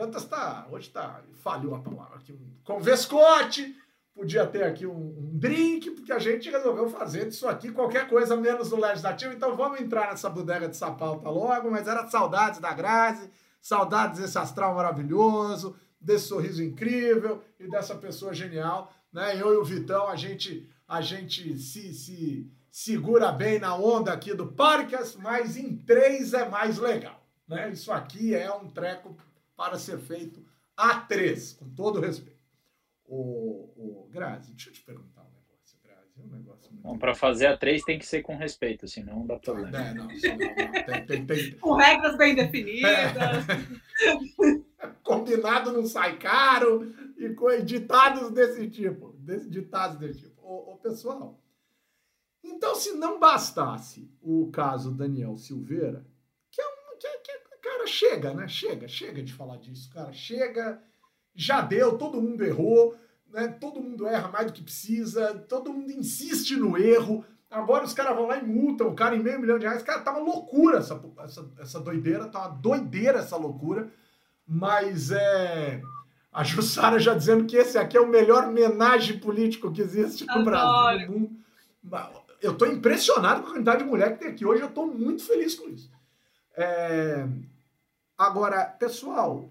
Dantas 0.00 0.24
tá, 0.24 0.66
hoje 0.70 0.88
tá, 0.88 1.20
falhou 1.34 1.74
a 1.74 1.78
palavra 1.78 2.16
aqui, 2.16 2.32
um, 2.32 2.56
com 2.64 2.80
vescote, 2.80 3.76
podia 4.14 4.46
ter 4.46 4.64
aqui 4.64 4.86
um, 4.86 4.96
um, 4.96 5.38
drink, 5.38 5.90
porque 5.90 6.10
a 6.10 6.18
gente 6.18 6.48
resolveu 6.48 6.88
fazer 6.88 7.28
disso 7.28 7.46
aqui 7.46 7.70
qualquer 7.70 8.08
coisa 8.08 8.34
menos 8.34 8.70
no 8.70 8.80
legislativo, 8.80 9.34
então 9.34 9.54
vamos 9.54 9.78
entrar 9.78 10.08
nessa 10.08 10.30
bodega 10.30 10.66
de 10.66 10.74
sapauta 10.74 11.28
logo, 11.28 11.70
mas 11.70 11.86
era 11.86 12.06
saudades 12.06 12.60
da 12.60 12.72
Grazi, 12.72 13.30
saudades 13.60 14.18
desse 14.18 14.38
astral 14.38 14.74
maravilhoso, 14.74 15.76
desse 16.00 16.28
sorriso 16.28 16.62
incrível 16.62 17.42
e 17.58 17.68
dessa 17.68 17.94
pessoa 17.94 18.32
genial, 18.32 18.92
né? 19.12 19.40
Eu 19.40 19.54
e 19.54 19.56
o 19.56 19.64
Vitão, 19.64 20.08
a 20.08 20.16
gente, 20.16 20.68
a 20.88 21.00
gente 21.00 21.58
se, 21.58 21.92
se 21.92 22.50
segura 22.70 23.30
bem 23.30 23.58
na 23.58 23.76
onda 23.76 24.12
aqui 24.12 24.32
do 24.32 24.46
Parcas, 24.52 25.16
mas 25.16 25.56
em 25.56 25.76
três 25.76 26.32
é 26.32 26.48
mais 26.48 26.78
legal, 26.78 27.26
né? 27.46 27.70
Isso 27.70 27.92
aqui 27.92 28.34
é 28.34 28.52
um 28.52 28.70
treco 28.70 29.16
para 29.56 29.78
ser 29.78 29.98
feito 29.98 30.44
a 30.76 31.00
três, 31.00 31.52
com 31.52 31.68
todo 31.68 32.00
respeito. 32.00 32.40
O, 33.04 34.04
o 34.04 34.08
Grazi, 34.10 34.52
deixa 34.52 34.70
eu 34.70 34.72
te 34.72 34.82
perguntar 34.82 35.22
um 35.22 35.32
negócio, 35.32 35.78
Grazi. 35.82 36.18
É 36.18 36.22
um 36.22 36.28
negócio 36.28 36.72
muito. 36.72 36.79
Bom, 36.90 36.98
para 36.98 37.14
fazer 37.14 37.46
a 37.46 37.56
três 37.56 37.84
tem 37.84 38.00
que 38.00 38.06
ser 38.06 38.20
com 38.20 38.36
respeito, 38.36 38.88
senão 38.88 39.20
não 39.20 39.26
dá 39.26 39.38
problema. 39.38 39.78
É, 39.78 39.94
não, 39.94 40.06
não, 40.06 40.08
não. 40.08 40.84
Tem, 40.84 41.06
tem, 41.06 41.26
tem... 41.26 41.52
Com 41.60 41.74
regras 41.74 42.16
bem 42.16 42.34
definidas. 42.34 42.90
É. 42.90 44.90
Combinado 45.04 45.72
não 45.72 45.86
sai 45.86 46.18
caro 46.18 46.92
e 47.16 47.28
com 47.30 47.46
ditados 47.62 48.32
desse 48.32 48.68
tipo. 48.68 49.12
Desse, 49.18 49.48
ditados 49.48 49.98
desse 49.98 50.20
tipo. 50.20 50.42
Ô, 50.42 50.72
ô, 50.72 50.76
pessoal, 50.78 51.40
então 52.42 52.74
se 52.74 52.92
não 52.94 53.20
bastasse 53.20 54.10
o 54.20 54.50
caso 54.50 54.90
Daniel 54.90 55.36
Silveira, 55.36 56.04
que 56.50 56.60
é 56.60 56.66
um. 56.66 56.98
Que, 56.98 57.18
que, 57.18 57.38
cara, 57.62 57.86
chega, 57.86 58.34
né? 58.34 58.48
Chega, 58.48 58.88
chega 58.88 59.22
de 59.22 59.32
falar 59.32 59.58
disso, 59.58 59.88
cara. 59.92 60.12
Chega, 60.12 60.82
já 61.36 61.60
deu, 61.60 61.96
todo 61.96 62.20
mundo 62.20 62.44
errou, 62.44 62.96
né? 63.32 63.48
Todo 63.48 63.82
mundo 63.82 64.06
erra 64.06 64.28
mais 64.28 64.46
do 64.46 64.52
que 64.52 64.62
precisa, 64.62 65.34
todo 65.48 65.72
mundo 65.72 65.90
insiste 65.90 66.56
no 66.56 66.76
erro. 66.76 67.24
Agora 67.50 67.84
os 67.84 67.92
caras 67.92 68.16
vão 68.16 68.28
lá 68.28 68.38
e 68.38 68.46
multam 68.46 68.88
o 68.88 68.94
cara 68.94 69.16
em 69.16 69.22
meio 69.22 69.40
milhão 69.40 69.58
de 69.58 69.66
reais. 69.66 69.82
Cara, 69.82 70.00
tá 70.00 70.12
uma 70.12 70.20
loucura 70.20 70.78
essa, 70.78 71.00
essa, 71.24 71.50
essa 71.58 71.80
doideira, 71.80 72.28
tá 72.28 72.40
uma 72.40 72.56
doideira 72.56 73.18
essa 73.18 73.36
loucura. 73.36 73.90
Mas 74.46 75.10
é. 75.10 75.80
A 76.32 76.44
Jussara 76.44 77.00
já 77.00 77.12
dizendo 77.12 77.44
que 77.44 77.56
esse 77.56 77.76
aqui 77.76 77.96
é 77.96 78.00
o 78.00 78.08
melhor 78.08 78.48
homenagem 78.48 79.18
político 79.18 79.72
que 79.72 79.80
existe 79.80 80.24
no 80.26 80.44
Brasil. 80.44 81.30
Eu 82.40 82.56
tô 82.56 82.66
impressionado 82.66 83.42
com 83.42 83.48
a 83.48 83.52
quantidade 83.52 83.82
de 83.82 83.90
mulher 83.90 84.12
que 84.12 84.20
tem 84.20 84.28
aqui 84.28 84.46
hoje. 84.46 84.62
Eu 84.62 84.70
tô 84.70 84.86
muito 84.86 85.24
feliz 85.24 85.56
com 85.56 85.68
isso. 85.68 85.90
É... 86.56 87.26
Agora, 88.16 88.64
pessoal, 88.64 89.48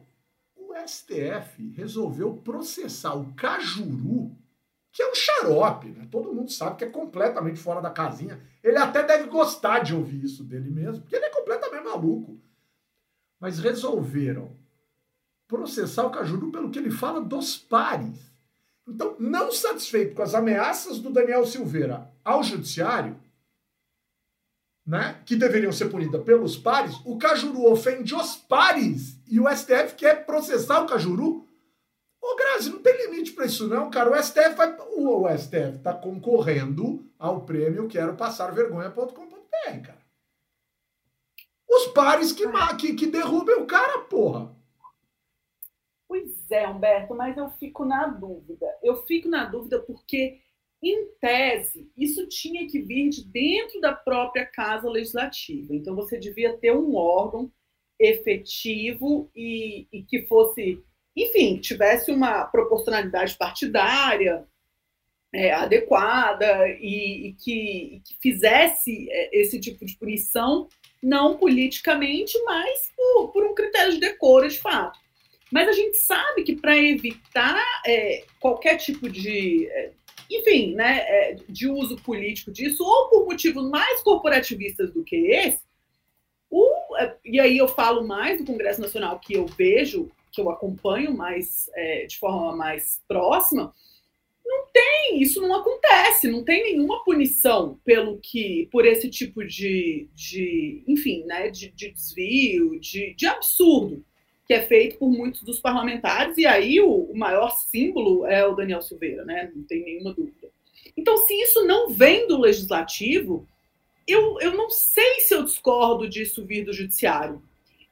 STF 0.90 1.70
resolveu 1.76 2.34
processar 2.38 3.14
o 3.14 3.34
Cajuru, 3.34 4.36
que 4.92 5.04
é 5.04 5.12
um 5.12 5.16
xarope, 5.16 5.90
né? 5.90 6.08
Todo 6.10 6.34
mundo 6.34 6.52
sabe 6.52 6.78
que 6.78 6.86
é 6.86 6.90
completamente 6.90 7.60
fora 7.60 7.82
da 7.82 7.92
casinha. 7.92 8.42
Ele 8.64 8.78
até 8.78 9.04
deve 9.04 9.30
gostar 9.30 9.80
de 9.80 9.96
ouvir 9.96 10.24
isso 10.24 10.44
dele 10.44 10.70
mesmo, 10.70 11.02
porque 11.02 11.16
ele 11.16 11.26
é 11.26 11.30
completamente 11.30 11.84
maluco. 11.84 12.40
Mas 13.40 13.60
resolveram 13.60 14.52
processar 15.48 16.06
o 16.06 16.12
Cajuru 16.12 16.52
pelo 16.52 16.70
que 16.70 16.80
ele 16.80 16.92
fala 16.92 17.22
dos 17.22 17.58
pares. 17.58 18.30
Então, 18.88 19.16
não 19.20 19.52
satisfeito 19.52 20.16
com 20.16 20.24
as 20.24 20.34
ameaças 20.34 21.00
do 21.00 21.12
Daniel 21.12 21.46
Silveira 21.46 22.12
ao 22.26 22.44
judiciário, 22.44 23.16
né, 24.90 25.22
que 25.24 25.36
deveriam 25.36 25.72
ser 25.72 25.88
punidas 25.92 26.24
pelos 26.24 26.58
pares, 26.58 26.96
o 27.06 27.16
Cajuru 27.16 27.72
ofende 27.72 28.16
os 28.16 28.36
pares 28.36 29.22
e 29.28 29.40
o 29.40 29.48
STF 29.48 29.94
quer 29.96 30.26
processar 30.26 30.82
o 30.82 30.88
Cajuru. 30.88 31.48
Ô, 32.20 32.36
Grazi, 32.36 32.72
não 32.72 32.82
tem 32.82 33.06
limite 33.06 33.34
para 33.34 33.46
isso 33.46 33.68
não, 33.68 33.92
cara. 33.92 34.12
O 34.12 34.24
STF 34.24 34.56
vai, 34.56 34.76
o, 34.96 35.26
o 35.26 35.38
STF 35.38 35.78
está 35.78 35.94
concorrendo 35.94 37.06
ao 37.20 37.42
prêmio 37.46 37.88
quero 37.88 38.16
passar 38.16 38.52
vergonha.com.br, 38.52 39.82
cara. 39.86 40.00
Os 41.70 41.86
pares 41.90 42.32
que, 42.32 42.48
que, 42.80 42.96
que 42.96 43.06
derrubem 43.06 43.58
o 43.58 43.68
cara, 43.68 44.00
porra. 44.00 44.56
Pois 46.08 46.50
é, 46.50 46.68
Humberto, 46.68 47.14
mas 47.14 47.38
eu 47.38 47.48
fico 47.52 47.86
na 47.86 48.08
dúvida. 48.08 48.66
Eu 48.82 49.06
fico 49.06 49.30
na 49.30 49.46
dúvida 49.46 49.80
porque 49.80 50.42
em 50.82 51.08
tese, 51.20 51.92
isso 51.98 52.26
tinha 52.28 52.66
que 52.68 52.80
vir 52.80 53.10
de 53.10 53.26
dentro 53.26 53.82
da 53.82 53.94
própria 53.94 54.46
Casa 54.46 54.90
Legislativa. 54.90 55.76
Então, 55.76 55.96
você 55.96 56.18
devia 56.18 56.58
ter 56.58 56.72
um 56.72 56.96
órgão 56.96 57.52
efetivo 58.00 59.30
e, 59.36 59.88
e 59.92 60.04
que 60.04 60.26
fosse, 60.26 60.82
enfim, 61.16 61.58
tivesse 61.58 62.12
uma 62.12 62.46
proporcionalidade 62.46 63.36
partidária 63.38 64.48
é, 65.34 65.52
adequada 65.52 66.68
e, 66.70 67.28
e, 67.28 67.34
que, 67.34 67.52
e, 67.96 68.00
que, 68.00 68.18
fizesse 68.22 69.10
é, 69.12 69.38
esse 69.40 69.60
tipo 69.60 69.86
de 69.86 69.98
punição, 69.98 70.68
não 71.04 71.38
politicamente, 71.38 72.42
mas 72.46 72.92
por, 72.96 73.32
por 73.34 73.46
um 73.46 73.54
critério 73.54 73.94
de 73.94 74.00
decoro 74.00 74.48
de 74.48 74.58
fato. 74.58 74.98
Mas 75.52 75.68
a 75.68 75.72
gente 75.72 75.98
sabe 75.98 76.44
que 76.44 76.56
para 76.56 76.78
evitar 76.78 77.64
é, 77.86 78.24
qualquer 78.40 78.78
tipo 78.78 79.10
de 79.10 79.68
é, 79.68 79.92
enfim, 80.30 80.76
né, 80.76 81.00
é, 81.00 81.38
de 81.48 81.68
uso 81.68 81.98
político 81.98 82.52
disso, 82.52 82.84
ou 82.84 83.10
por 83.10 83.26
motivos 83.26 83.68
mais 83.70 84.02
corporativistas 84.02 84.92
do 84.92 85.04
que 85.04 85.16
esse, 85.16 85.62
o, 86.50 86.98
é, 86.98 87.16
e 87.26 87.40
aí 87.40 87.58
eu 87.58 87.68
falo 87.68 88.08
mais 88.08 88.40
do 88.40 88.46
Congresso 88.46 88.82
Nacional 88.82 89.20
que 89.20 89.34
eu 89.34 89.46
vejo, 89.46 90.12
que 90.32 90.42
eu 90.42 90.50
acompanho 90.50 91.16
mais 91.16 91.70
é, 91.74 92.06
de 92.06 92.18
forma 92.18 92.56
mais 92.56 93.02
próxima, 93.08 93.74
não 94.46 94.66
tem, 94.74 95.22
isso 95.22 95.42
não 95.42 95.54
acontece, 95.54 96.28
não 96.28 96.44
tem 96.44 96.64
nenhuma 96.64 97.04
punição 97.04 97.80
pelo 97.86 98.20
que, 98.20 98.68
por 98.72 98.86
esse 98.86 99.10
tipo 99.10 99.46
de, 99.46 100.10
de 100.16 100.84
enfim, 100.88 101.24
né, 101.26 101.50
de, 101.50 101.70
de 101.70 101.92
desvio, 101.92 102.80
de, 102.80 103.14
de 103.14 103.28
absurdo 103.28 104.04
que 104.50 104.54
é 104.56 104.64
feito 104.64 104.98
por 104.98 105.12
muitos 105.12 105.44
dos 105.44 105.60
parlamentares, 105.60 106.36
e 106.40 106.48
aí 106.48 106.82
o, 106.82 106.92
o, 106.92 107.16
maior 107.16 107.52
símbolo 107.52 108.26
é 108.26 108.44
o 108.44 108.56
Daniel 108.56 108.82
Silveira, 108.82 109.24
né? 109.24 109.52
Não 109.56 109.62
tem 109.62 109.84
nenhuma 109.84 110.12
dúvida. 110.12 110.50
Então, 110.98 111.16
se 111.18 111.40
isso 111.40 111.68
não 111.68 111.88
vem 111.92 112.28
do 112.28 112.40
legislativo, 112.40 113.48
eu, 114.08 114.40
eu 114.40 114.54
não 114.54 114.72
sei 114.72 115.20
se 115.20 115.36
eu 115.36 115.44
discordo 115.44 116.10
disso 116.10 116.44
vir 116.48 116.66
do 116.66 116.74
judiciário. 116.74 117.44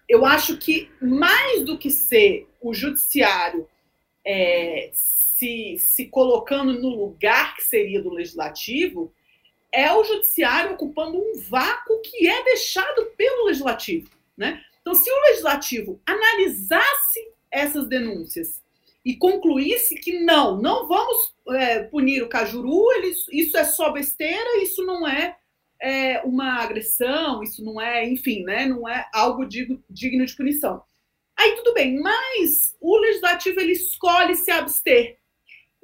Eu 0.10 0.26
acho 0.26 0.58
que 0.58 0.90
mais 1.00 1.64
do 1.64 1.78
que 1.78 1.92
ser 1.92 2.48
o 2.60 2.74
judiciário 2.74 3.70
é, 4.26 4.90
se, 4.92 5.76
se 5.78 6.08
colocando 6.08 6.74
no 6.74 6.90
lugar 6.90 7.56
que 7.56 7.66
seria 7.66 8.02
do 8.02 8.10
legislativo, 8.10 9.14
é 9.72 9.94
o 9.94 10.04
judiciário 10.04 10.74
ocupando 10.74 11.20
um 11.20 11.40
vácuo 11.40 12.02
que 12.02 12.28
é 12.28 12.44
deixado 12.46 13.06
pelo 13.16 13.46
legislativo, 13.46 14.10
né? 14.36 14.64
Então, 14.88 14.96
se 14.96 15.12
o 15.12 15.22
legislativo 15.24 16.02
analisasse 16.06 17.20
essas 17.52 17.90
denúncias 17.90 18.64
e 19.04 19.18
concluísse 19.18 19.96
que 19.96 20.22
não, 20.22 20.62
não 20.62 20.88
vamos 20.88 21.36
é, 21.50 21.84
punir 21.84 22.24
o 22.24 22.30
Cajuru, 22.30 22.90
ele, 22.94 23.14
isso 23.34 23.58
é 23.58 23.66
só 23.66 23.92
besteira, 23.92 24.64
isso 24.64 24.86
não 24.86 25.06
é, 25.06 25.36
é, 25.82 26.22
uma 26.22 26.64
agressão, 26.64 27.44
isso 27.44 27.62
não 27.66 27.82
é, 27.82 28.08
enfim, 28.08 28.46
né, 28.46 28.66
não 28.66 28.88
é 28.88 29.06
algo 29.14 29.46
digno, 29.46 29.84
digno 29.90 30.26
de 30.26 30.34
punição. 30.34 30.82
Aí 31.38 31.54
tudo 31.58 31.74
bem, 31.74 32.00
mas 32.00 32.74
o 32.80 32.98
legislativo 32.98 33.60
ele 33.60 33.74
escolhe 33.74 34.38
se 34.38 34.52
abster. 34.52 35.18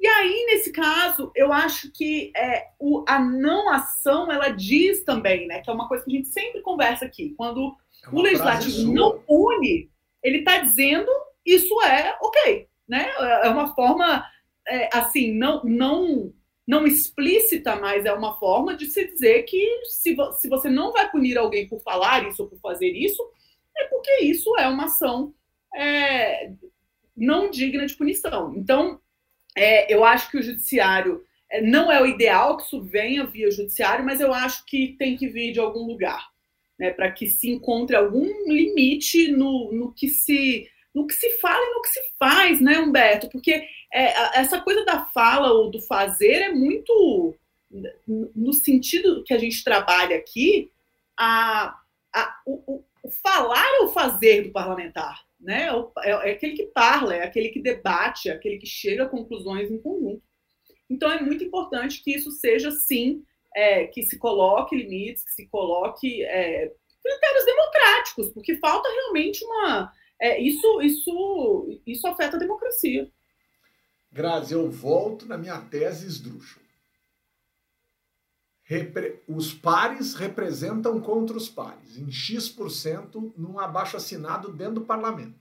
E 0.00 0.06
aí, 0.06 0.46
nesse 0.46 0.72
caso, 0.72 1.30
eu 1.34 1.52
acho 1.52 1.92
que 1.92 2.32
é, 2.34 2.68
o, 2.78 3.04
a 3.06 3.18
não 3.18 3.68
ação 3.68 4.32
ela 4.32 4.48
diz 4.48 5.04
também, 5.04 5.46
né? 5.46 5.60
Que 5.60 5.68
é 5.68 5.72
uma 5.74 5.88
coisa 5.88 6.02
que 6.04 6.10
a 6.10 6.16
gente 6.16 6.28
sempre 6.28 6.62
conversa 6.62 7.04
aqui. 7.04 7.34
Quando 7.36 7.76
é 8.06 8.14
o 8.14 8.20
legislativo 8.20 8.92
não 8.92 9.18
pune, 9.20 9.90
ele 10.22 10.38
está 10.38 10.58
dizendo 10.58 11.10
isso 11.44 11.80
é 11.82 12.16
ok, 12.20 12.68
né? 12.88 13.10
É 13.42 13.48
uma 13.48 13.74
forma 13.74 14.24
é, 14.66 14.88
assim 14.92 15.32
não 15.32 15.62
não 15.64 16.32
não 16.66 16.86
explícita, 16.86 17.76
mas 17.76 18.06
é 18.06 18.12
uma 18.12 18.38
forma 18.38 18.74
de 18.74 18.86
se 18.86 19.06
dizer 19.06 19.42
que 19.42 19.82
se, 19.84 20.14
vo 20.14 20.32
se 20.32 20.48
você 20.48 20.70
não 20.70 20.92
vai 20.92 21.10
punir 21.10 21.36
alguém 21.36 21.68
por 21.68 21.78
falar 21.82 22.26
isso 22.26 22.42
ou 22.42 22.48
por 22.48 22.58
fazer 22.58 22.88
isso, 22.88 23.22
é 23.76 23.84
porque 23.84 24.22
isso 24.22 24.56
é 24.58 24.66
uma 24.66 24.84
ação 24.84 25.34
é, 25.74 26.52
não 27.14 27.50
digna 27.50 27.84
de 27.84 27.94
punição. 27.94 28.54
Então, 28.56 28.98
é, 29.54 29.92
eu 29.92 30.04
acho 30.04 30.30
que 30.30 30.38
o 30.38 30.42
judiciário 30.42 31.22
é, 31.50 31.60
não 31.60 31.92
é 31.92 32.00
o 32.00 32.06
ideal 32.06 32.56
que 32.56 32.62
isso 32.62 32.82
venha 32.82 33.26
via 33.26 33.50
judiciário, 33.50 34.04
mas 34.04 34.20
eu 34.20 34.32
acho 34.32 34.64
que 34.64 34.96
tem 34.98 35.16
que 35.16 35.28
vir 35.28 35.52
de 35.52 35.60
algum 35.60 35.86
lugar 35.86 36.33
né, 36.78 36.90
para 36.90 37.10
que 37.10 37.26
se 37.26 37.50
encontre 37.50 37.96
algum 37.96 38.26
limite 38.46 39.30
no, 39.30 39.72
no 39.72 39.92
que 39.92 40.08
se 40.08 40.68
no 40.94 41.08
que 41.08 41.14
se 41.14 41.28
fala 41.40 41.60
e 41.60 41.74
no 41.74 41.82
que 41.82 41.88
se 41.88 42.00
faz, 42.16 42.60
né, 42.60 42.78
Humberto? 42.78 43.28
Porque 43.28 43.50
é, 43.92 44.38
essa 44.38 44.60
coisa 44.60 44.84
da 44.84 45.04
fala 45.06 45.52
ou 45.52 45.68
do 45.68 45.80
fazer 45.82 46.34
é 46.34 46.52
muito 46.52 47.34
no 48.06 48.52
sentido 48.52 49.24
que 49.24 49.34
a 49.34 49.38
gente 49.38 49.64
trabalha 49.64 50.16
aqui, 50.16 50.70
a, 51.18 51.76
a, 52.14 52.40
o, 52.46 52.84
o, 53.02 53.10
falar 53.22 53.64
é 53.80 53.84
o 53.84 53.88
fazer 53.88 54.42
do 54.42 54.52
parlamentar, 54.52 55.24
né? 55.40 55.68
É, 56.04 56.10
é, 56.10 56.32
aquele 56.32 56.54
que 56.54 56.66
parla, 56.66 57.16
é 57.16 57.24
aquele 57.24 57.48
que 57.48 57.60
debate, 57.60 58.28
é 58.28 58.32
aquele 58.32 58.58
que 58.58 58.66
chega 58.66 59.04
a 59.04 59.08
conclusões 59.08 59.70
em 59.70 59.78
conjunto. 59.78 60.22
Então 60.88 61.10
é 61.10 61.20
muito 61.20 61.42
importante 61.42 62.02
que 62.02 62.14
isso 62.14 62.30
seja 62.30 62.70
sim 62.70 63.24
é, 63.54 63.86
que 63.86 64.02
se 64.02 64.18
coloque 64.18 64.76
limites, 64.76 65.24
que 65.24 65.32
se 65.32 65.46
coloque 65.46 66.22
é, 66.24 66.72
critérios 67.02 67.44
democráticos, 67.44 68.32
porque 68.32 68.56
falta 68.56 68.88
realmente 68.88 69.44
uma. 69.44 69.92
É, 70.20 70.40
isso, 70.40 70.80
isso, 70.82 71.80
isso 71.86 72.06
afeta 72.06 72.36
a 72.36 72.40
democracia. 72.40 73.10
Grazi, 74.10 74.54
eu 74.54 74.70
volto 74.70 75.26
na 75.26 75.36
minha 75.36 75.60
tese 75.60 76.06
esdrúxula. 76.06 76.64
Repre... 78.62 79.22
Os 79.28 79.52
pares 79.52 80.14
representam 80.14 81.00
contra 81.00 81.36
os 81.36 81.48
pares, 81.48 81.98
em 81.98 82.10
X% 82.10 83.34
num 83.36 83.58
abaixo 83.58 83.96
assinado 83.96 84.52
dentro 84.52 84.76
do 84.76 84.84
parlamento. 84.86 85.38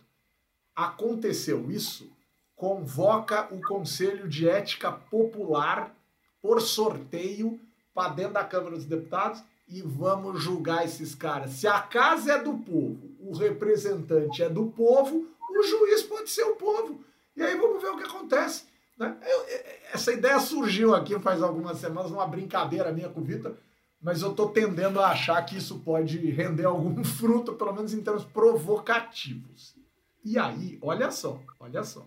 Aconteceu 0.76 1.71
isso, 1.71 2.12
convoca 2.56 3.54
o 3.54 3.62
Conselho 3.62 4.28
de 4.28 4.49
Ética 4.49 4.91
Popular 4.91 5.95
por 6.41 6.60
sorteio 6.60 7.62
para 7.94 8.14
dentro 8.14 8.34
da 8.34 8.44
Câmara 8.44 8.76
dos 8.76 8.86
Deputados 8.86 9.44
e 9.68 9.82
vamos 9.82 10.42
julgar 10.42 10.86
esses 10.86 11.16
caras. 11.16 11.52
Se 11.52 11.68
a 11.68 11.80
casa 11.80 12.34
é 12.34 12.44
do 12.44 12.58
povo, 12.58 13.12
o 13.20 13.36
representante 13.36 14.44
é 14.44 14.50
do 14.50 14.68
povo, 14.68 15.28
o 15.50 15.64
juiz 15.64 16.04
pode 16.04 16.30
ser 16.30 16.44
o 16.44 16.56
povo. 16.56 17.04
E 17.36 17.42
aí 17.42 17.56
vamos 17.58 17.82
ver 17.82 17.90
o 17.90 17.98
que 17.98 18.04
acontece. 18.04 18.66
Né? 18.98 19.16
Eu, 19.26 19.46
essa 19.94 20.12
ideia 20.12 20.40
surgiu 20.40 20.94
aqui 20.94 21.18
faz 21.20 21.42
algumas 21.42 21.78
semanas, 21.78 22.12
uma 22.12 22.28
brincadeira 22.28 22.92
minha 22.92 23.10
com 23.10 23.22
o 23.22 23.24
Vitor, 23.24 23.56
mas 24.02 24.22
eu 24.22 24.32
estou 24.32 24.50
tendendo 24.50 25.00
a 25.00 25.10
achar 25.10 25.42
que 25.46 25.58
isso 25.58 25.80
pode 25.80 26.18
render 26.32 26.66
algum 26.66 27.02
fruto, 27.06 27.54
pelo 27.54 27.74
menos 27.74 27.94
em 27.94 28.02
termos 28.02 28.26
provocativos. 28.26 29.76
E 30.24 30.38
aí, 30.38 30.78
olha 30.82 31.12
só, 31.12 31.40
olha 31.60 31.84
só. 31.84 32.06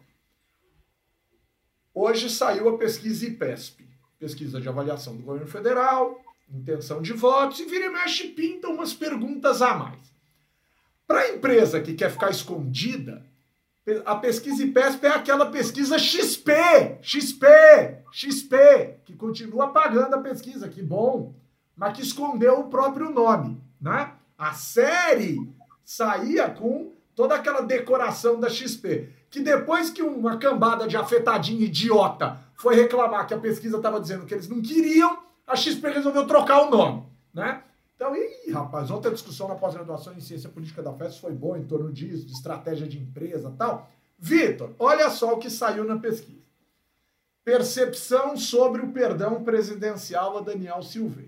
Hoje 1.94 2.28
saiu 2.28 2.68
a 2.68 2.76
pesquisa 2.76 3.26
IPESP 3.26 3.85
pesquisa 4.18 4.60
de 4.60 4.68
avaliação 4.68 5.16
do 5.16 5.22
governo 5.22 5.46
federal, 5.46 6.20
intenção 6.48 7.02
de 7.02 7.12
votos, 7.12 7.60
e 7.60 7.64
vira 7.64 7.86
e 7.86 7.90
mexe 7.90 8.28
pinta 8.28 8.68
umas 8.68 8.94
perguntas 8.94 9.62
a 9.62 9.74
mais. 9.74 10.00
Para 11.06 11.20
a 11.20 11.34
empresa 11.34 11.80
que 11.80 11.94
quer 11.94 12.10
ficar 12.10 12.30
escondida, 12.30 13.24
a 14.04 14.16
pesquisa 14.16 14.64
IPESP 14.64 15.06
é 15.06 15.10
aquela 15.10 15.46
pesquisa 15.46 15.98
XP, 15.98 16.52
XP, 17.00 17.46
XP, 18.12 19.00
que 19.04 19.14
continua 19.14 19.68
pagando 19.68 20.14
a 20.14 20.20
pesquisa, 20.20 20.68
que 20.68 20.82
bom, 20.82 21.34
mas 21.76 21.96
que 21.96 22.02
escondeu 22.02 22.60
o 22.60 22.68
próprio 22.68 23.10
nome, 23.10 23.60
né? 23.80 24.12
A 24.36 24.52
série 24.54 25.38
saía 25.84 26.50
com 26.50 26.92
toda 27.14 27.36
aquela 27.36 27.60
decoração 27.60 28.40
da 28.40 28.50
XP, 28.50 29.08
que 29.30 29.40
depois 29.40 29.90
que 29.90 30.02
uma 30.02 30.36
cambada 30.38 30.86
de 30.86 30.96
afetadinho 30.96 31.62
idiota 31.62 32.38
foi 32.54 32.74
reclamar 32.74 33.26
que 33.26 33.34
a 33.34 33.38
pesquisa 33.38 33.76
estava 33.76 34.00
dizendo 34.00 34.24
que 34.24 34.34
eles 34.34 34.48
não 34.48 34.60
queriam, 34.62 35.18
a 35.46 35.54
XP 35.54 35.88
resolveu 35.90 36.26
trocar 36.26 36.62
o 36.62 36.70
nome, 36.70 37.04
né? 37.32 37.62
Então, 37.94 38.14
ih, 38.14 38.50
rapaz, 38.52 38.90
ontem 38.90 39.08
a 39.08 39.12
discussão 39.12 39.48
na 39.48 39.54
pós-graduação 39.54 40.12
em 40.14 40.20
ciência 40.20 40.50
política 40.50 40.82
da 40.82 40.92
FES 40.92 41.16
foi 41.16 41.32
boa 41.32 41.58
em 41.58 41.64
torno 41.64 41.90
disso, 41.90 42.26
de 42.26 42.32
estratégia 42.32 42.86
de 42.86 42.98
empresa 42.98 43.54
tal. 43.56 43.90
Vitor, 44.18 44.72
olha 44.78 45.08
só 45.08 45.32
o 45.32 45.38
que 45.38 45.48
saiu 45.48 45.84
na 45.84 45.98
pesquisa. 45.98 46.44
Percepção 47.42 48.36
sobre 48.36 48.82
o 48.82 48.92
perdão 48.92 49.42
presidencial 49.44 50.36
a 50.36 50.40
Daniel 50.40 50.82
Silveira. 50.82 51.25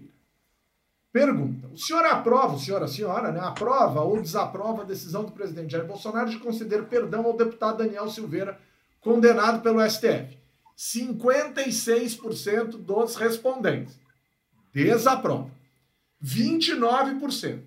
Pergunta: 1.12 1.66
o 1.68 1.78
senhor 1.78 2.04
aprova, 2.04 2.54
o 2.54 2.58
senhor, 2.58 2.82
a 2.82 2.88
senhora, 2.88 3.32
né, 3.32 3.40
aprova 3.40 4.02
ou 4.02 4.20
desaprova 4.20 4.82
a 4.82 4.86
decisão 4.86 5.24
do 5.24 5.32
presidente 5.32 5.72
Jair 5.72 5.86
Bolsonaro 5.86 6.28
de 6.28 6.38
conceder 6.38 6.84
perdão 6.84 7.24
ao 7.24 7.36
deputado 7.36 7.78
Daniel 7.78 8.08
Silveira, 8.08 8.58
condenado 9.00 9.62
pelo 9.62 9.80
STF? 9.88 10.36
56% 10.76 12.76
dos 12.76 13.16
respondentes 13.16 13.98
desaprova. 14.72 15.50
29% 16.22 17.62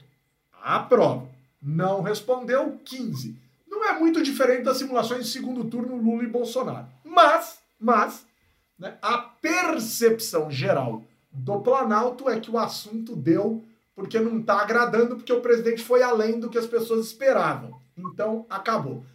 aprova. 0.61 1.29
Não 1.61 2.01
respondeu 2.01 2.79
15. 2.85 3.37
Não 3.67 3.85
é 3.85 3.99
muito 3.99 4.21
diferente 4.21 4.63
das 4.63 4.77
simulações 4.77 5.25
de 5.25 5.31
segundo 5.31 5.65
turno 5.65 5.95
Lula 5.95 6.23
e 6.23 6.27
Bolsonaro. 6.27 6.87
Mas, 7.03 7.59
mas, 7.79 8.25
né, 8.77 8.97
a 9.01 9.17
percepção 9.17 10.49
geral 10.49 11.03
do 11.31 11.59
Planalto 11.61 12.29
é 12.29 12.39
que 12.39 12.51
o 12.51 12.57
assunto 12.57 13.15
deu 13.15 13.63
porque 13.95 14.19
não 14.19 14.39
está 14.39 14.61
agradando, 14.61 15.15
porque 15.15 15.31
o 15.31 15.41
presidente 15.41 15.83
foi 15.83 16.01
além 16.01 16.39
do 16.39 16.49
que 16.49 16.57
as 16.57 16.65
pessoas 16.65 17.05
esperavam. 17.05 17.79
Então, 17.97 18.45
acabou. 18.49 19.05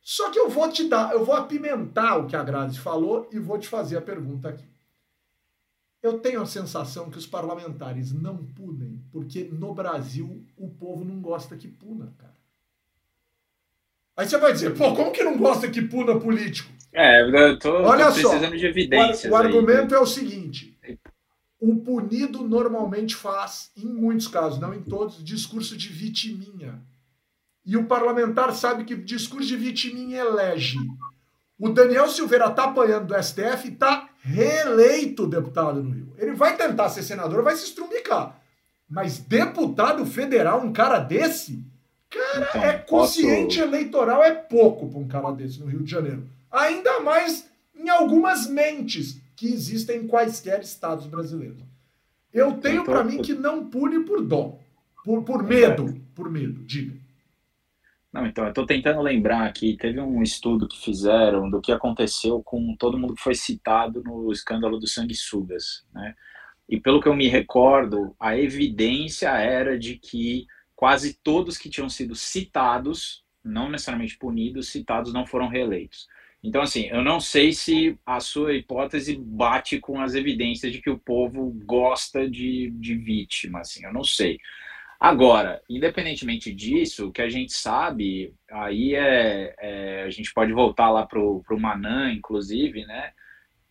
Só 0.00 0.30
que 0.30 0.38
eu 0.38 0.48
vou 0.48 0.70
te 0.70 0.88
dar, 0.88 1.12
eu 1.12 1.24
vou 1.24 1.34
apimentar 1.34 2.18
o 2.18 2.26
que 2.26 2.36
a 2.36 2.42
Grazi 2.42 2.78
falou 2.78 3.28
e 3.32 3.38
vou 3.38 3.58
te 3.58 3.68
fazer 3.68 3.96
a 3.96 4.02
pergunta 4.02 4.48
aqui. 4.48 4.64
Eu 6.02 6.20
tenho 6.20 6.40
a 6.40 6.46
sensação 6.46 7.10
que 7.10 7.18
os 7.18 7.26
parlamentares 7.26 8.12
não 8.12 8.36
punem, 8.36 9.02
porque 9.10 9.44
no 9.50 9.74
Brasil 9.74 10.44
o 10.56 10.70
povo 10.70 11.04
não 11.04 11.20
gosta 11.20 11.56
que 11.56 11.66
puna, 11.66 12.14
cara. 12.16 12.38
Aí 14.16 14.28
você 14.28 14.38
vai 14.38 14.52
dizer, 14.52 14.76
pô, 14.76 14.94
como 14.94 15.12
que 15.12 15.22
não 15.22 15.36
gosta 15.36 15.68
que 15.68 15.82
puna 15.82 16.18
político? 16.18 16.72
É, 16.92 17.22
eu 17.22 17.58
tô, 17.58 17.72
Olha 17.82 18.06
tô 18.06 18.12
precisando 18.12 18.50
só, 18.50 18.56
de 18.56 18.66
evidências. 18.66 19.30
O, 19.30 19.34
o 19.34 19.36
argumento 19.36 19.94
é 19.94 19.98
o 19.98 20.06
seguinte: 20.06 20.77
o 21.60 21.76
punido 21.76 22.46
normalmente 22.46 23.16
faz, 23.16 23.70
em 23.76 23.86
muitos 23.86 24.28
casos, 24.28 24.60
não 24.60 24.72
em 24.72 24.82
todos, 24.82 25.22
discurso 25.22 25.76
de 25.76 25.88
vitiminha. 25.88 26.80
E 27.64 27.76
o 27.76 27.86
parlamentar 27.86 28.54
sabe 28.54 28.84
que 28.84 28.96
discurso 28.96 29.48
de 29.48 29.56
vitiminha 29.56 30.20
elege. 30.20 30.78
O 31.58 31.68
Daniel 31.68 32.08
Silveira 32.08 32.46
está 32.46 32.64
apanhando 32.64 33.08
do 33.08 33.22
STF 33.22 33.68
e 33.68 33.72
está 33.72 34.08
reeleito 34.20 35.26
deputado 35.26 35.82
no 35.82 35.90
Rio. 35.90 36.12
Ele 36.16 36.32
vai 36.32 36.56
tentar 36.56 36.88
ser 36.88 37.02
senador, 37.02 37.42
vai 37.42 37.56
se 37.56 37.64
estrumbicar. 37.64 38.40
Mas 38.88 39.18
deputado 39.18 40.06
federal, 40.06 40.62
um 40.62 40.72
cara 40.72 41.00
desse, 41.00 41.62
cara, 42.08 42.48
então, 42.48 42.62
é 42.62 42.78
consciente 42.78 43.58
posso... 43.58 43.68
eleitoral, 43.68 44.22
é 44.22 44.32
pouco 44.32 44.88
para 44.88 44.98
um 44.98 45.08
cara 45.08 45.32
desse 45.32 45.60
no 45.60 45.66
Rio 45.66 45.82
de 45.82 45.90
Janeiro. 45.90 46.26
Ainda 46.50 47.00
mais 47.00 47.46
em 47.74 47.88
algumas 47.88 48.46
mentes 48.46 49.20
que 49.38 49.46
existem 49.46 50.00
em 50.00 50.08
quaisquer 50.08 50.60
estados 50.60 51.06
brasileiros. 51.06 51.62
Eu 52.34 52.54
tenho 52.54 52.82
então, 52.82 52.92
para 52.92 53.04
mim 53.04 53.22
que 53.22 53.32
não 53.32 53.70
pune 53.70 54.04
por 54.04 54.20
dó, 54.20 54.58
por, 55.04 55.22
por 55.22 55.44
medo, 55.44 55.94
por 56.12 56.28
medo, 56.28 56.64
diga. 56.64 56.96
Não, 58.12 58.26
então, 58.26 58.44
eu 58.44 58.48
estou 58.48 58.66
tentando 58.66 59.00
lembrar 59.00 59.46
aqui, 59.46 59.76
teve 59.76 60.00
um 60.00 60.22
estudo 60.24 60.66
que 60.66 60.82
fizeram 60.82 61.48
do 61.48 61.60
que 61.60 61.70
aconteceu 61.70 62.42
com 62.42 62.74
todo 62.76 62.98
mundo 62.98 63.14
que 63.14 63.22
foi 63.22 63.36
citado 63.36 64.02
no 64.02 64.32
escândalo 64.32 64.76
do 64.76 64.88
sanguessugas, 64.88 65.86
né? 65.94 66.16
E 66.68 66.80
pelo 66.80 67.00
que 67.00 67.08
eu 67.08 67.14
me 67.14 67.28
recordo, 67.28 68.16
a 68.18 68.36
evidência 68.36 69.30
era 69.30 69.78
de 69.78 69.96
que 69.96 70.46
quase 70.74 71.14
todos 71.14 71.56
que 71.56 71.70
tinham 71.70 71.88
sido 71.88 72.16
citados, 72.16 73.24
não 73.44 73.70
necessariamente 73.70 74.18
punidos, 74.18 74.68
citados 74.68 75.12
não 75.12 75.24
foram 75.24 75.48
reeleitos. 75.48 76.08
Então, 76.42 76.62
assim, 76.62 76.86
eu 76.86 77.02
não 77.02 77.18
sei 77.18 77.52
se 77.52 77.98
a 78.06 78.20
sua 78.20 78.54
hipótese 78.54 79.16
bate 79.16 79.80
com 79.80 80.00
as 80.00 80.14
evidências 80.14 80.72
de 80.72 80.80
que 80.80 80.90
o 80.90 80.98
povo 80.98 81.52
gosta 81.64 82.28
de, 82.30 82.70
de 82.70 82.94
vítima, 82.94 83.60
assim, 83.60 83.84
eu 83.84 83.92
não 83.92 84.04
sei. 84.04 84.38
Agora, 85.00 85.62
independentemente 85.68 86.52
disso, 86.52 87.08
o 87.08 87.12
que 87.12 87.22
a 87.22 87.28
gente 87.28 87.52
sabe, 87.52 88.34
aí 88.50 88.94
é, 88.94 89.54
é 89.58 90.02
a 90.04 90.10
gente 90.10 90.32
pode 90.32 90.52
voltar 90.52 90.90
lá 90.90 91.06
para 91.06 91.20
o 91.20 91.60
Manan, 91.60 92.12
inclusive, 92.12 92.84
né? 92.84 93.12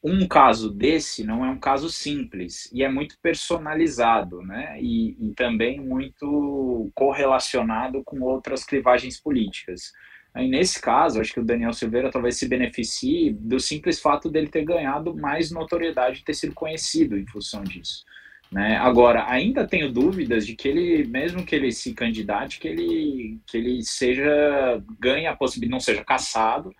Um 0.01 0.27
caso 0.27 0.71
desse 0.71 1.25
não 1.25 1.43
é 1.43 1.49
um 1.49 1.59
caso 1.59 1.89
simples 1.89 2.71
e 2.71 2.83
é 2.83 2.89
muito 2.89 3.17
personalizado, 3.21 4.41
né? 4.41 4.77
E, 4.81 5.17
e 5.19 5.33
também 5.33 5.81
muito 5.81 6.89
correlacionado 6.95 8.03
com 8.05 8.21
outras 8.21 8.63
clivagens 8.63 9.19
políticas. 9.19 9.91
Aí, 10.37 10.47
nesse 10.47 10.79
caso, 10.79 11.19
acho 11.19 11.33
que 11.33 11.39
o 11.39 11.43
Daniel 11.43 11.73
Silveira 11.73 12.11
talvez 12.11 12.37
se 12.37 12.47
beneficie 12.47 13.33
do 13.33 13.59
simples 13.59 13.99
fato 13.99 14.29
dele 14.29 14.47
ter 14.47 14.63
ganhado 14.63 15.17
mais 15.17 15.49
notoriedade, 15.49 16.23
ter 16.23 16.35
sido 16.35 16.53
conhecido 16.53 17.17
em 17.17 17.25
função 17.25 17.63
disso. 17.63 18.05
Né? 18.51 18.77
Agora, 18.77 19.25
ainda 19.27 19.67
tenho 19.67 19.91
dúvidas 19.91 20.45
de 20.45 20.55
que 20.55 20.67
ele, 20.67 21.07
mesmo 21.07 21.43
que 21.43 21.55
ele 21.55 21.71
se 21.71 21.91
candidate, 21.91 22.59
que 22.59 22.67
ele, 22.67 23.39
que 23.47 23.57
ele 23.57 23.81
seja 23.81 24.79
ganhe 24.99 25.25
a 25.25 25.35
possibilidade, 25.35 25.71
não 25.71 25.79
seja 25.79 26.03
caçado 26.03 26.71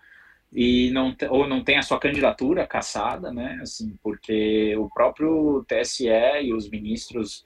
e 0.52 0.92
não 0.92 1.12
ou 1.28 1.48
não 1.48 1.64
tenha 1.64 1.80
a 1.80 1.82
sua 1.82 1.98
candidatura 1.98 2.64
caçada, 2.64 3.32
né? 3.32 3.58
Assim, 3.60 3.98
porque 4.04 4.76
o 4.76 4.88
próprio 4.88 5.64
TSE 5.66 6.06
e 6.44 6.54
os 6.54 6.70
ministros 6.70 7.44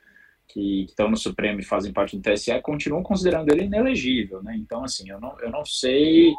que 0.49 0.85
estão 0.85 1.09
no 1.09 1.17
Supremo 1.17 1.61
e 1.61 1.65
fazem 1.65 1.93
parte 1.93 2.17
do 2.17 2.23
TSE 2.23 2.61
continuam 2.61 3.03
considerando 3.03 3.51
ele 3.51 3.65
inelegível, 3.65 4.43
né? 4.43 4.55
Então, 4.57 4.85
assim, 4.85 5.09
eu 5.09 5.21
não, 5.21 5.39
eu 5.41 5.51
não 5.51 5.65
sei 5.65 6.35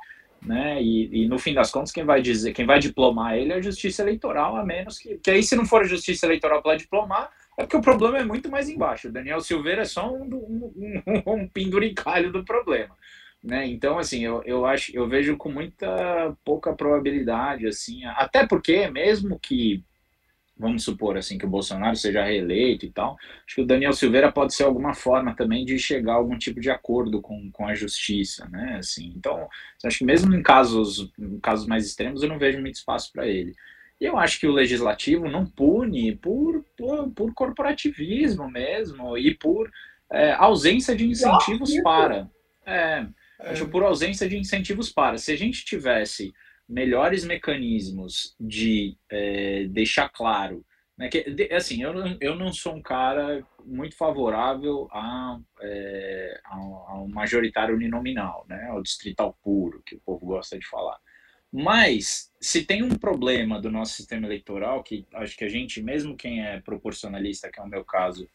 né? 0.46 0.82
E, 0.82 1.24
e, 1.24 1.28
no 1.28 1.39
fim 1.39 1.54
das 1.54 1.72
contas, 1.72 1.92
quem 1.92 2.04
vai 2.04 2.22
dizer, 2.22 2.54
quem 2.54 2.66
vai 2.66 2.80
diplomar 2.80 3.38
ele 3.38 3.54
é 3.54 3.56
a 3.56 3.62
Justiça 3.62 4.02
Eleitoral, 4.02 4.56
a 4.56 4.66
menos 4.66 5.00
que, 5.00 5.18
que 5.18 5.32
aí 5.32 5.42
se 5.42 5.56
não 5.56 5.66
for 5.66 5.82
a 5.82 5.88
Justiça 5.88 6.26
Eleitoral 6.26 6.62
para 6.62 6.78
diplomar, 6.78 7.32
é 7.58 7.63
porque 7.63 7.78
o 7.78 7.82
problema 7.82 8.18
é 8.18 8.26
muito 8.26 8.50
mais 8.50 8.70
embaixo. 8.70 9.08
O 9.08 9.12
Daniel 9.12 9.42
Silveira 9.42 9.84
é 9.84 9.86
só 9.86 10.12
um, 10.12 10.24
um, 10.24 11.02
um, 11.06 11.24
um 11.34 11.48
penduricalho 11.48 12.32
do 12.32 12.44
problema. 12.44 12.96
Né? 13.44 13.68
Então, 13.68 13.98
assim, 13.98 14.24
eu, 14.24 14.42
eu 14.46 14.66
acho, 14.66 14.96
eu 14.96 15.08
vejo 15.08 15.38
com 15.38 15.50
muita 15.50 16.36
pouca 16.46 16.74
probabilidade, 16.74 17.68
assim, 17.68 18.06
até 18.06 18.48
porque 18.48 18.89
mesmo 18.89 19.38
que 19.39 19.84
vamos 20.58 20.84
supor 20.84 21.18
assim 21.18 21.38
que 21.38 21.46
o 21.46 21.50
Bolsonaro 21.50 21.96
seja 21.96 22.24
reeleito 22.24 22.86
e 22.86 22.92
tal, 22.92 23.18
acho 23.46 23.56
que 23.56 23.62
o 23.62 23.66
Daniel 23.66 23.94
Silveira 23.94 24.32
pode 24.32 24.54
ser 24.54 24.63
alguma 24.63 24.94
forma 24.94 25.36
também 25.36 25.66
de 25.66 25.78
chegar 25.80 26.13
a 26.13 26.18
algum 26.18 26.38
tipo 26.38 26.60
de 26.60 26.70
acordo 26.70 27.22
com, 27.22 27.50
com 27.52 27.68
a 27.68 27.74
justiça, 27.74 28.48
né? 28.50 28.78
Assim, 28.78 29.13
então, 29.16 29.48
acho 29.84 29.98
que 29.98 30.06
mesmo 30.06 30.34
em 30.34 30.44
casos, 30.44 31.12
em 31.18 31.39
casos 31.39 31.68
mais 31.68 31.86
extremos, 31.86 32.22
eu 32.22 32.30
não 32.30 32.38
vejo 32.38 32.62
muito 32.62 32.76
espaço 32.76 33.12
para 33.12 33.28
ele. 33.28 33.54
E 34.00 34.06
eu 34.06 34.18
acho 34.18 34.39
que 34.39 34.48
o 34.48 34.52
legislativo 34.52 35.30
não 35.30 35.46
pune 35.46 36.16
por, 36.16 36.63
por, 36.78 37.10
por 37.12 37.34
corporativismo 37.34 38.50
mesmo 38.50 39.18
e 39.18 39.34
por 39.34 39.72
é, 40.12 40.34
ausência 40.34 40.96
de 40.96 41.08
incentivos 41.08 41.74
para. 41.82 42.30
É, 42.66 43.06
é. 43.39 43.50
Acho 43.52 43.68
por 43.68 43.84
ausência 43.84 44.28
de 44.28 44.38
incentivos 44.38 44.92
para. 44.92 45.18
Se 45.18 45.32
a 45.32 45.38
gente 45.38 45.66
tivesse 45.66 46.34
melhores 46.74 47.24
mecanismos 47.24 48.36
de 48.40 48.98
é, 49.10 49.66
deixar 49.66 50.10
claro. 50.10 50.66
Né, 50.98 51.08
que, 51.08 51.30
de, 51.30 51.52
assim, 51.54 51.82
eu, 51.82 51.94
eu 52.20 52.36
não 52.36 52.52
sou 52.52 52.76
um 52.76 52.82
cara 52.82 53.46
muito 53.66 53.96
favorável 53.96 54.88
a, 54.92 55.40
é, 55.62 56.42
ao, 56.46 57.08
majoritário 57.08 57.76
uninominal, 57.76 58.46
né, 58.50 58.68
ao 58.70 58.82
distrital 58.82 59.38
puro, 59.44 59.82
que 59.86 59.96
o 59.96 60.02
povo 60.02 60.26
gosta 60.26 60.58
de 60.58 60.68
falar. 60.68 60.98
Mas, 61.52 62.32
se 62.42 62.66
tem 62.66 62.82
um 62.82 62.98
problema 62.98 63.62
do 63.62 63.72
nosso 63.72 63.94
sistema 63.94 64.26
eleitoral, 64.26 64.84
que 64.84 65.06
acho 65.14 65.38
que 65.38 65.46
a 65.46 65.50
gente, 65.50 65.82
mesmo 65.82 66.18
quem 66.18 66.44
é 66.44 66.60
proporcionalista, 66.62 67.52
que 67.52 67.60
é 67.60 67.64
o 67.64 67.70
meu 67.70 67.86
caso, 67.86 68.28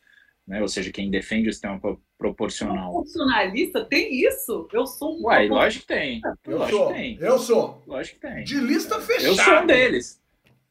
né, 0.48 0.62
ou 0.62 0.66
seja, 0.66 0.90
quem 0.90 1.10
defende 1.10 1.50
o 1.50 1.52
sistema 1.52 1.78
proporcional. 2.16 2.90
Proporcionalista? 2.90 3.84
Tem 3.84 4.24
isso? 4.26 4.66
Eu 4.72 4.86
sou 4.86 5.18
um. 5.18 5.26
Uai, 5.26 5.46
lógico 5.46 5.86
que 5.86 5.94
tem. 5.94 6.22
Eu 6.46 6.58
lógico 6.58 6.78
sou. 6.78 6.88
Que 6.88 6.94
tem. 6.94 7.18
Eu 7.20 7.38
sou. 7.38 7.82
Lógico 7.86 8.18
que 8.18 8.26
tem. 8.26 8.44
De 8.44 8.58
lista 8.58 8.98
fechada. 8.98 9.28
Eu 9.28 9.34
sou 9.36 9.62
um 9.62 9.66
deles. 9.66 10.22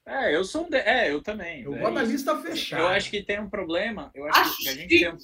É, 0.04 0.36
eu 0.36 0.44
sou 0.44 0.66
um 0.66 0.70
de... 0.70 0.78
É, 0.78 1.12
eu 1.12 1.22
também. 1.22 1.62
Eu 1.62 1.76
é 1.76 1.80
vou 1.80 1.92
na 1.92 2.02
lista 2.02 2.36
fechada. 2.42 2.82
Eu 2.82 2.88
acho 2.88 3.12
que 3.12 3.22
tem 3.22 3.40
um 3.40 3.50
problema. 3.50 4.10
Eu 4.16 4.26
acho, 4.26 4.40
acho 4.40 4.58
que 4.58 4.70
a 4.70 4.74
gente 4.74 5.00
tem 5.00 5.14
um... 5.14 5.18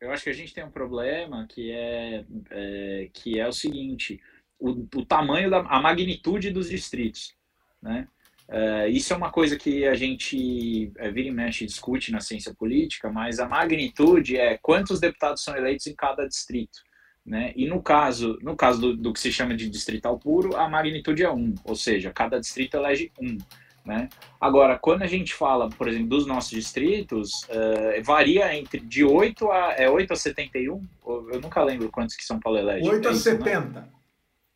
Eu 0.00 0.10
acho 0.10 0.24
que 0.24 0.30
a 0.30 0.34
gente 0.34 0.52
tem 0.52 0.64
um 0.64 0.70
problema 0.70 1.46
que 1.48 1.70
é, 1.70 2.24
é 2.50 3.08
que 3.14 3.40
é 3.40 3.48
o 3.48 3.52
seguinte 3.52 4.20
o, 4.58 4.72
o 4.94 5.06
tamanho, 5.06 5.48
da, 5.48 5.60
a 5.60 5.80
magnitude 5.80 6.50
dos 6.50 6.68
distritos. 6.68 7.34
Né? 7.80 8.06
Uh, 8.48 8.88
isso 8.90 9.12
é 9.12 9.16
uma 9.16 9.30
coisa 9.30 9.56
que 9.56 9.86
a 9.86 9.94
gente 9.94 10.92
é, 10.96 11.10
vira 11.10 11.28
e 11.28 11.32
mexe 11.32 11.64
discute 11.64 12.12
na 12.12 12.20
ciência 12.20 12.54
política, 12.54 13.10
mas 13.10 13.40
a 13.40 13.48
magnitude 13.48 14.36
é 14.36 14.58
quantos 14.58 15.00
deputados 15.00 15.42
são 15.42 15.56
eleitos 15.56 15.86
em 15.86 15.94
cada 15.94 16.26
distrito. 16.26 16.80
Né? 17.24 17.54
E 17.56 17.66
no 17.66 17.82
caso, 17.82 18.38
no 18.42 18.54
caso 18.54 18.80
do, 18.80 18.96
do, 18.96 19.12
que 19.12 19.20
se 19.20 19.32
chama 19.32 19.56
de 19.56 19.70
distrital 19.70 20.18
puro, 20.18 20.56
a 20.56 20.68
magnitude 20.68 21.22
é 21.22 21.30
um, 21.30 21.54
ou 21.64 21.74
seja, 21.74 22.12
cada 22.12 22.38
distrito 22.38 22.76
elege 22.76 23.10
um. 23.18 23.38
Né? 23.82 24.08
Agora, 24.38 24.78
quando 24.78 25.02
a 25.02 25.06
gente 25.06 25.32
fala, 25.32 25.70
por 25.70 25.88
exemplo, 25.88 26.08
dos 26.08 26.26
nossos 26.26 26.50
distritos, 26.50 27.44
uh, 27.44 28.02
varia 28.02 28.54
entre 28.54 28.80
de 28.80 29.04
8 29.04 29.50
a, 29.50 29.72
é 29.72 29.88
8 29.88 30.12
a 30.12 30.16
71, 30.16 30.86
eu 31.06 31.40
nunca 31.40 31.62
lembro 31.62 31.90
quantos 31.90 32.14
que 32.14 32.24
São 32.24 32.38
Paulo 32.38 32.58
elege. 32.58 32.88
8 32.88 33.08
a 33.08 33.10
é 33.10 33.14
isso, 33.14 33.22
70. 33.22 33.80
Né? 33.80 33.88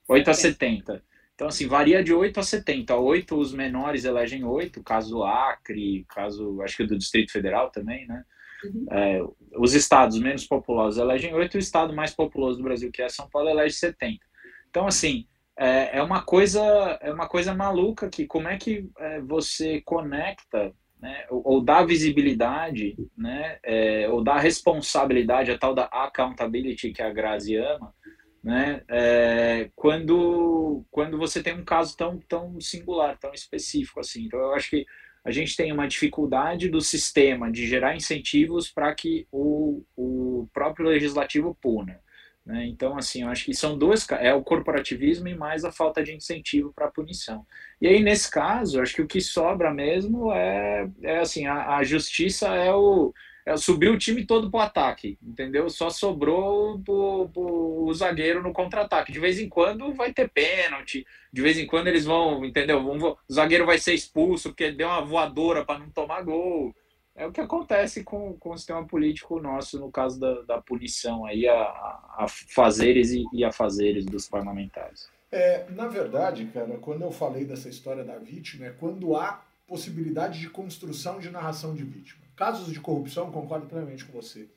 8 0.07 0.31
a 0.31 0.35
70. 0.35 1.03
Então, 1.39 1.47
assim, 1.47 1.69
varia 1.69 2.03
de 2.03 2.13
8 2.13 2.41
a 2.41 2.43
70. 2.43 2.97
8 2.97 3.39
os 3.39 3.53
menores 3.53 4.05
elegem 4.05 4.43
8, 4.43 4.83
caso 4.83 5.11
do 5.11 5.23
Acre, 5.23 6.05
caso, 6.09 6.61
acho 6.63 6.77
que 6.77 6.85
do 6.85 6.99
Distrito 6.99 7.31
Federal 7.31 7.71
também, 7.71 8.09
né? 8.09 8.25
Uhum. 8.65 8.87
É, 8.91 9.23
os 9.57 9.73
estados 9.73 10.19
menos 10.19 10.45
populosos 10.45 10.99
elegem 10.99 11.33
8, 11.33 11.55
o 11.55 11.59
estado 11.61 11.95
mais 11.95 12.13
populoso 12.13 12.59
do 12.59 12.65
Brasil, 12.65 12.91
que 12.91 13.01
é 13.01 13.09
São 13.09 13.31
Paulo, 13.31 13.49
elege 13.49 13.77
70. 13.77 14.19
Então, 14.69 14.89
assim, 14.89 15.29
é, 15.57 15.99
é 15.99 16.03
uma 16.03 16.23
coisa 16.23 16.61
é 17.01 17.13
uma 17.13 17.29
coisa 17.29 17.55
maluca 17.55 18.09
que 18.09 18.27
como 18.27 18.49
é 18.49 18.57
que 18.57 18.91
é, 18.99 19.21
você 19.21 19.81
conecta 19.83 20.75
né, 21.01 21.25
ou, 21.31 21.43
ou 21.45 21.61
dá 21.61 21.85
visibilidade, 21.85 22.97
né, 23.17 23.61
é, 23.63 24.09
ou 24.09 24.25
dá 24.25 24.37
responsabilidade, 24.39 25.53
a 25.53 25.59
tal 25.59 25.73
da 25.73 25.85
accountability 25.85 26.91
que 26.91 27.01
a 27.01 27.13
Grazi 27.13 27.55
ama, 27.55 27.95
né? 28.43 28.83
É, 28.89 29.71
quando, 29.75 30.85
quando 30.91 31.19
você 31.19 31.43
tem 31.43 31.55
um 31.55 31.65
caso 31.65 31.97
tão, 31.97 32.19
tão 32.29 32.61
singular, 32.61 33.19
tão 33.19 33.33
específico 33.33 34.01
assim. 34.01 34.25
Então, 34.25 34.39
eu 34.39 34.55
acho 34.55 34.71
que 34.71 34.87
a 35.25 35.31
gente 35.31 35.57
tem 35.57 35.73
uma 35.73 35.89
dificuldade 35.89 36.69
do 36.69 36.81
sistema 36.81 37.51
de 37.51 37.67
gerar 37.67 37.97
incentivos 37.97 38.71
para 38.71 38.95
que 38.95 39.27
o, 39.31 39.85
o 39.97 40.49
próprio 40.53 40.89
legislativo 40.89 41.57
puna. 41.61 42.01
Né? 42.47 42.67
Então, 42.67 42.97
assim, 42.97 43.23
eu 43.23 43.29
acho 43.29 43.45
que 43.45 43.53
são 43.53 43.77
duas, 43.77 44.09
é 44.13 44.33
o 44.33 44.43
corporativismo 44.43 45.29
e 45.29 45.35
mais 45.35 45.67
a 45.67 45.73
falta 45.73 46.03
de 46.03 46.15
incentivo 46.15 46.73
para 46.73 46.87
a 46.87 46.91
punição. 46.91 47.45
E 47.79 47.87
aí, 47.87 48.03
nesse 48.03 48.31
caso, 48.31 48.81
acho 48.81 48.95
que 48.95 49.03
o 49.03 49.07
que 49.07 49.21
sobra 49.21 49.71
mesmo 49.73 50.33
é, 50.33 50.89
é 51.03 51.19
assim, 51.19 51.47
a, 51.47 51.77
a 51.77 51.85
justiça 51.85 52.49
é 52.55 52.73
o, 52.73 53.13
subiu 53.57 53.93
o 53.93 53.99
time 53.99 54.27
todo 54.27 54.51
pro 54.51 54.61
ataque, 54.61 55.19
entendeu? 55.23 55.71
Só 55.71 55.91
sobrou 55.91 56.79
pro, 56.81 57.29
pro 57.29 57.93
zagueiro 57.95 58.43
no 58.43 58.53
contra-ataque. 58.53 59.13
De 59.13 59.21
vez 59.21 59.39
em 59.39 59.49
quando 59.49 59.95
vai 59.95 60.13
ter 60.13 60.29
pênalti, 60.29 61.07
de 61.33 61.43
vez 61.43 61.59
em 61.59 61.67
quando 61.67 61.87
eles 61.87 62.05
vão, 62.05 62.45
entendeu? 62.45 62.83
Vão, 62.83 63.17
o 63.29 63.33
zagueiro 63.33 63.65
vai 63.65 63.79
ser 63.79 63.95
expulso 63.95 64.51
porque 64.51 64.73
deu 64.73 64.89
uma 64.89 65.05
voadora 65.05 65.65
para 65.65 65.79
não 65.79 65.91
tomar 65.91 66.23
gol. 66.23 66.75
É 67.15 67.27
o 67.27 67.33
que 67.33 67.41
acontece 67.41 68.05
com, 68.05 68.35
com 68.35 68.51
o 68.51 68.57
sistema 68.57 68.87
político 68.87 69.41
nosso, 69.41 69.81
no 69.81 69.91
caso 69.91 70.21
da, 70.21 70.43
da 70.43 70.61
punição 70.61 71.25
aí 71.25 71.49
a, 71.49 71.63
a 71.63 72.27
fazeres 72.29 73.11
e, 73.11 73.25
e 73.33 73.45
a 73.45 73.51
fazeres 73.51 74.07
dos 74.07 74.29
parlamentares. 74.29 75.09
É, 75.31 75.67
na 75.71 75.89
verdade, 75.89 76.47
cara, 76.47 76.79
quando 76.79 77.03
eu 77.03 77.11
falei 77.11 77.45
dessa 77.45 77.69
história 77.69 78.05
da 78.05 78.19
vítima, 78.19 78.67
é 78.67 78.71
quando 78.71 79.17
há 79.17 79.43
possibilidade 79.67 80.41
de 80.41 80.49
construção 80.49 81.19
de 81.19 81.31
narração 81.31 81.75
de 81.75 81.85
vítima. 81.85 82.28
Casos 82.39 82.73
de 82.73 82.79
corrupção, 82.79 83.33
concordo 83.33 83.67
plenamente 83.67 84.05
com 84.05 84.13
você. 84.13 84.49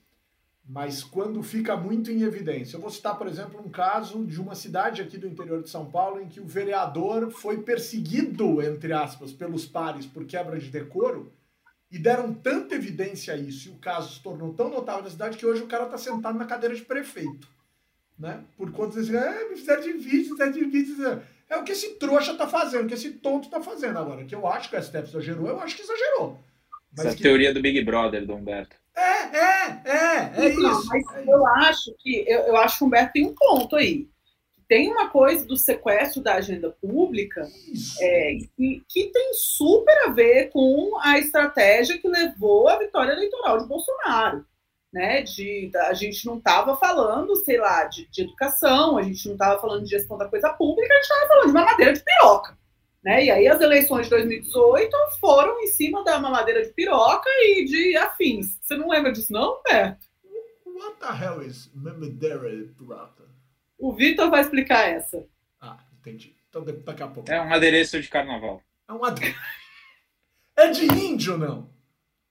Mas 0.64 1.04
quando 1.04 1.42
fica 1.42 1.76
muito 1.76 2.12
em 2.12 2.22
evidência. 2.22 2.76
Eu 2.78 2.80
vou 2.80 2.92
citar, 2.92 3.18
por 3.18 3.26
exemplo, 3.26 3.60
um 3.60 3.72
caso 3.72 4.24
de 4.24 4.40
uma 4.40 4.54
cidade 4.54 5.02
aqui 5.02 5.18
do 5.18 5.26
interior 5.26 5.64
de 5.64 5.70
São 5.72 5.88
Paulo 5.90 6.22
em 6.22 6.28
que 6.28 6.40
o 6.40 6.46
vereador 6.46 7.32
foi 7.32 7.64
perseguido, 7.64 8.62
entre 8.62 8.94
aspas, 8.94 9.34
pelos 9.34 9.66
pares 9.66 10.06
por 10.06 10.26
quebra 10.26 10.60
de 10.60 10.70
decoro 10.70 11.34
e 11.90 11.98
deram 11.98 12.32
tanta 12.32 12.76
evidência 12.76 13.34
a 13.34 13.38
isso 13.38 13.70
e 13.70 13.72
o 13.72 13.78
caso 13.78 14.14
se 14.14 14.22
tornou 14.22 14.54
tão 14.54 14.70
notável 14.70 15.02
na 15.02 15.10
cidade 15.10 15.36
que 15.36 15.46
hoje 15.48 15.64
o 15.64 15.68
cara 15.68 15.86
está 15.86 15.98
sentado 15.98 16.38
na 16.38 16.46
cadeira 16.46 16.76
de 16.76 16.84
prefeito. 16.84 17.48
Né? 18.16 18.44
Por 18.56 18.72
conta 18.72 19.00
desse, 19.00 19.18
ah, 19.18 19.50
me 19.50 19.58
fizeram 19.58 19.82
de 19.82 19.94
vídeo, 19.94 20.38
fizeram 20.38 20.52
de. 20.52 21.22
É 21.50 21.58
o 21.58 21.64
que 21.64 21.72
esse 21.72 21.96
trouxa 21.96 22.34
está 22.34 22.48
fazendo, 22.48 22.86
o 22.86 22.88
que 22.88 22.94
esse 22.94 23.10
tonto 23.14 23.46
está 23.46 23.60
fazendo 23.60 23.98
agora. 23.98 24.24
Que 24.24 24.36
eu 24.36 24.46
acho 24.46 24.70
que 24.70 24.78
o 24.78 24.84
STF 24.84 25.10
exagerou, 25.10 25.48
eu 25.48 25.60
acho 25.60 25.76
que 25.76 25.82
exagerou. 25.82 26.40
Mas 26.96 27.08
Essa 27.08 27.16
que... 27.16 27.24
teoria 27.24 27.54
do 27.54 27.62
Big 27.62 27.82
Brother, 27.84 28.26
do 28.26 28.36
Humberto. 28.36 28.76
É, 28.96 29.02
é, 29.02 29.82
é, 29.86 30.48
é 30.48 30.54
Não, 30.54 30.80
isso. 30.80 30.88
Mas 30.88 31.28
eu 31.28 31.48
acho 31.48 31.96
que 32.00 32.26
eu, 32.28 32.40
eu 32.42 32.58
acho 32.58 32.78
que 32.78 32.84
o 32.84 32.88
Humberto 32.88 33.14
tem 33.14 33.26
um 33.26 33.34
ponto 33.34 33.76
aí. 33.76 34.10
Tem 34.68 34.90
uma 34.90 35.10
coisa 35.10 35.46
do 35.46 35.58
sequestro 35.58 36.22
da 36.22 36.36
agenda 36.36 36.70
pública 36.82 37.46
é, 38.00 38.38
que, 38.56 38.82
que, 38.88 39.08
tem 39.12 39.34
super 39.34 39.98
a 40.06 40.12
ver 40.12 40.50
com 40.50 40.98
a 41.02 41.20
estratégia 41.20 41.98
que 41.98 42.08
levou 42.08 42.70
à 42.70 42.78
vitória 42.78 43.12
eleitoral 43.12 43.58
de 43.58 43.68
Bolsonaro. 43.68 44.46
Né, 44.94 45.22
de, 45.22 45.72
a 45.88 45.94
gente 45.94 46.26
não 46.26 46.38
estava 46.38 46.76
falando, 46.76 47.34
sei 47.38 47.58
lá, 47.58 47.86
de, 47.86 48.10
de 48.12 48.24
educação, 48.24 48.98
a 48.98 49.04
gente 49.04 49.26
não 49.26 49.36
estava 49.36 49.58
falando 49.62 49.86
de 49.86 49.90
gestão 49.90 50.18
da 50.18 50.28
coisa 50.28 50.50
pública, 50.50 50.94
a 50.94 50.98
gente 50.98 51.04
estava 51.04 51.28
falando 51.30 51.46
de 51.46 51.52
uma 51.52 51.64
madeira 51.64 51.94
de 51.94 52.04
piroca. 52.04 52.58
Né? 53.04 53.26
E 53.26 53.32
aí 53.32 53.48
as 53.48 53.60
eleições 53.60 54.06
de 54.06 54.12
2018 54.12 54.96
foram 55.20 55.60
em 55.62 55.68
cima 55.68 56.04
da 56.04 56.20
mamadeira 56.20 56.64
de 56.64 56.72
piroca 56.72 57.30
e 57.44 57.66
de 57.66 57.98
afins. 57.98 58.60
Você 58.62 58.78
não 58.78 58.90
lembra 58.90 59.12
disso, 59.12 59.34
não, 59.34 59.62
Beto? 59.64 60.06
What 60.66 61.00
the 61.00 61.26
hell 61.26 61.42
is 61.42 61.72
mamadeira 61.74 62.50
de 62.50 62.74
piroca? 62.74 63.24
O 63.78 63.94
Vitor 63.94 64.30
vai 64.30 64.42
explicar 64.42 64.88
essa. 64.88 65.26
Ah, 65.60 65.80
entendi. 66.00 66.36
Então 66.50 66.64
daqui 66.64 67.02
a 67.02 67.08
pouco. 67.08 67.32
É 67.32 67.42
um 67.42 67.52
adereço 67.52 68.00
de 68.00 68.08
carnaval. 68.08 68.62
É 68.88 68.94
um 68.94 69.04
adereço. 69.04 69.38
É 70.54 70.68
de 70.68 70.86
índio, 70.86 71.38
não? 71.38 71.72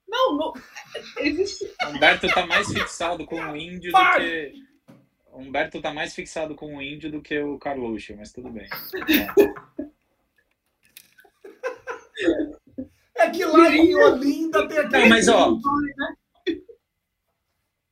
Não, 0.06 0.36
não. 0.36 0.52
Existe... 1.18 1.72
Humberto 1.88 2.28
tá 2.28 2.46
mais 2.46 2.70
fixado 2.70 3.24
com 3.24 3.40
o 3.40 3.56
índio 3.56 3.90
do 3.90 3.98
que. 4.16 4.52
Humberto 5.32 5.80
tá 5.80 5.92
mais 5.92 6.14
fixado 6.14 6.54
com 6.54 6.76
o 6.76 6.82
índio 6.82 7.10
do 7.10 7.22
que 7.22 7.40
o 7.40 7.58
Carluxo, 7.58 8.14
mas 8.16 8.30
tudo 8.30 8.50
bem. 8.50 8.68
É. 8.68 9.82
É 13.16 13.30
que 13.30 13.44
lá 13.44 13.70
em 13.70 13.94
Olinda 13.94 14.66
tem 14.66 14.78
aquele. 14.78 15.02
Não, 15.02 15.08
mas 15.08 15.28
ó. 15.28 15.58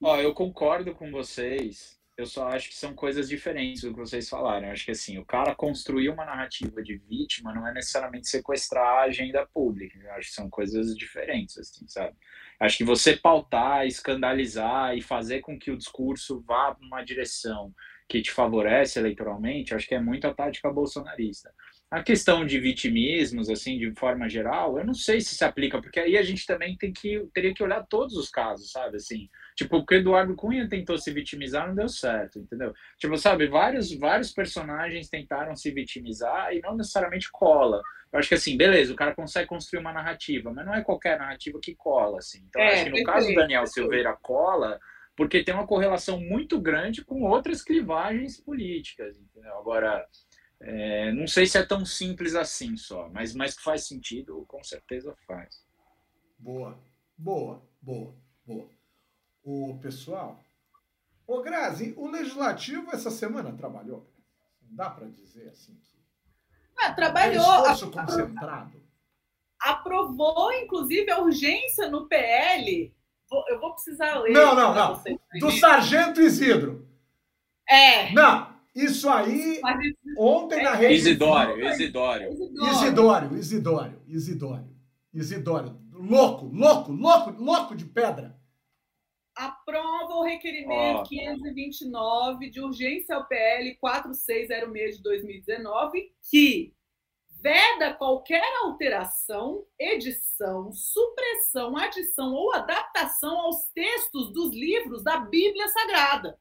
Ó, 0.01 0.17
eu 0.21 0.33
concordo 0.33 0.95
com 0.95 1.11
vocês. 1.11 1.99
Eu 2.17 2.27
só 2.27 2.49
acho 2.49 2.71
que 2.71 2.75
são 2.75 2.95
coisas 2.95 3.29
diferentes 3.29 3.83
do 3.83 3.93
que 3.93 4.01
vocês 4.01 4.29
falaram. 4.29 4.67
Eu 4.67 4.73
acho 4.73 4.85
que 4.85 4.91
assim, 4.91 5.19
o 5.19 5.25
cara 5.25 5.55
construir 5.55 6.09
uma 6.09 6.25
narrativa 6.25 6.83
de 6.83 6.97
vítima 6.97 7.55
não 7.55 7.67
é 7.67 7.73
necessariamente 7.73 8.29
sequestrar 8.29 8.85
a 8.85 9.03
agenda 9.03 9.47
pública. 9.55 9.97
Eu 9.99 10.13
acho 10.15 10.29
que 10.29 10.35
são 10.35 10.51
coisas 10.51 10.97
diferentes, 10.97 11.57
assim, 11.59 11.87
sabe? 11.87 12.17
Acho 12.59 12.79
que 12.79 12.85
você 12.85 13.17
pautar, 13.17 13.87
escandalizar 13.87 14.97
e 14.97 15.03
fazer 15.03 15.41
com 15.41 15.57
que 15.57 15.71
o 15.71 15.77
discurso 15.77 16.41
vá 16.41 16.77
numa 16.81 17.05
direção 17.05 17.73
que 18.09 18.23
te 18.23 18.33
favorece 18.33 18.99
eleitoralmente, 18.99 19.75
acho 19.75 19.87
que 19.87 19.95
é 19.95 20.01
muito 20.01 20.27
a 20.27 20.35
tática 20.35 20.73
bolsonarista. 20.73 21.55
A 21.91 22.03
questão 22.03 22.45
de 22.45 22.61
vitimismos, 22.61 23.49
assim, 23.49 23.79
de 23.79 23.91
forma 23.95 24.29
geral, 24.29 24.79
eu 24.79 24.85
não 24.85 24.93
sei 24.93 25.23
se 25.23 25.35
se 25.35 25.43
aplica, 25.43 25.81
porque 25.81 25.99
aí 25.99 26.19
a 26.19 26.23
gente 26.23 26.45
também 26.47 26.77
tem 26.77 26.93
que, 26.93 27.27
teria 27.33 27.55
que 27.55 27.63
olhar 27.63 27.87
todos 27.87 28.15
os 28.15 28.29
casos, 28.29 28.71
sabe, 28.71 28.97
assim, 28.97 29.29
tipo, 29.57 29.79
porque 29.79 29.95
Eduardo 29.95 30.35
Cunha 30.37 30.69
tentou 30.69 30.99
se 30.99 31.11
vitimizar, 31.11 31.67
não 31.67 31.75
deu 31.75 31.89
certo, 31.89 32.41
entendeu? 32.41 32.75
Tipo, 32.99 33.17
sabe, 33.17 33.47
vários, 33.47 33.91
vários 33.99 34.33
personagens 34.33 35.09
tentaram 35.09 35.57
se 35.57 35.71
vitimizar 35.71 36.53
e 36.53 36.61
não 36.61 36.77
necessariamente 36.77 37.31
cola. 37.33 37.83
Eu 38.13 38.19
acho 38.19 38.29
que, 38.29 38.35
assim, 38.35 38.57
beleza, 38.57 38.93
o 38.93 38.97
cara 38.97 39.15
consegue 39.15 39.49
construir 39.49 39.81
uma 39.81 39.93
narrativa, 39.93 40.53
mas 40.53 40.67
não 40.67 40.75
é 40.75 40.83
qualquer 40.83 41.19
narrativa 41.19 41.59
que 41.61 41.75
cola, 41.75 42.19
assim. 42.19 42.45
Então, 42.49 42.61
é, 42.61 42.75
acho 42.75 42.85
que 42.85 42.99
no 42.99 43.05
caso 43.05 43.29
do 43.29 43.35
Daniel 43.35 43.67
Silveira 43.67 44.15
cola, 44.21 44.79
porque 45.17 45.43
tem 45.43 45.53
uma 45.53 45.67
correlação 45.67 46.21
muito 46.21 46.61
grande 46.61 47.05
com 47.05 47.23
outras 47.23 47.61
clivagens 47.63 48.41
políticas, 48.41 49.19
entendeu? 49.19 49.53
Agora 49.59 50.07
é, 50.61 51.13
não 51.13 51.27
sei 51.27 51.47
se 51.47 51.57
é 51.57 51.65
tão 51.65 51.85
simples 51.85 52.35
assim 52.35 52.77
só, 52.77 53.09
mas, 53.11 53.35
mas 53.35 53.57
que 53.57 53.63
faz 53.63 53.87
sentido, 53.87 54.45
com 54.49 54.63
certeza 54.63 55.15
faz. 55.27 55.63
Boa, 56.39 56.79
boa, 57.17 57.63
boa, 57.81 58.15
boa. 58.45 58.69
O 59.45 59.79
pessoal, 59.81 60.43
ô 61.27 61.41
Grazi, 61.43 61.95
o 61.97 62.09
legislativo 62.09 62.91
essa 62.93 63.11
semana 63.11 63.53
trabalhou? 63.53 64.11
Dá 64.61 64.91
para 64.91 65.07
dizer 65.07 65.49
assim 65.49 65.75
que. 65.75 65.99
Ah, 66.77 66.93
trabalhou. 66.93 67.45
É 67.45 67.73
esforço 67.73 67.91
concentrado. 67.91 68.83
Aprovou, 69.61 70.53
inclusive, 70.53 71.11
a 71.11 71.21
urgência 71.21 71.89
no 71.89 72.07
PL. 72.07 72.95
Eu 73.49 73.61
vou 73.61 73.73
precisar 73.75 74.19
ler. 74.21 74.33
Não, 74.33 74.55
não, 74.55 74.75
não. 74.75 75.03
Do 75.41 75.51
Sargento 75.53 76.21
Isidro. 76.21 76.89
É. 77.69 78.13
Não, 78.13 78.58
isso 78.75 79.09
aí, 79.09 79.61
ontem 80.17 80.63
na 80.63 80.75
rede. 80.75 80.95
Isidório, 80.95 81.69
Isidório. 81.69 82.31
Isidório, 82.31 83.37
Isidório, 83.37 84.03
Isidório. 84.07 84.79
Isidório. 85.13 85.79
Louco, 85.93 86.47
louco, 86.47 86.93
louco, 86.93 87.31
louco 87.31 87.75
de 87.75 87.85
pedra. 87.85 88.39
Aprova 89.35 90.15
o 90.15 90.23
requerimento 90.23 91.01
oh. 91.01 91.05
529 91.05 92.51
de 92.51 92.61
urgência 92.61 93.17
ao 93.17 93.27
PL 93.27 93.77
4606 93.77 94.97
de 94.97 95.03
2019, 95.03 96.13
que 96.31 96.75
veda 97.41 97.95
qualquer 97.95 98.45
alteração, 98.63 99.65
edição, 99.79 100.73
supressão, 100.73 101.77
adição 101.77 102.33
ou 102.33 102.53
adaptação 102.53 103.39
aos 103.39 103.69
textos 103.75 104.33
dos 104.33 104.53
livros 104.53 105.03
da 105.03 105.21
Bíblia 105.21 105.69
Sagrada 105.69 106.39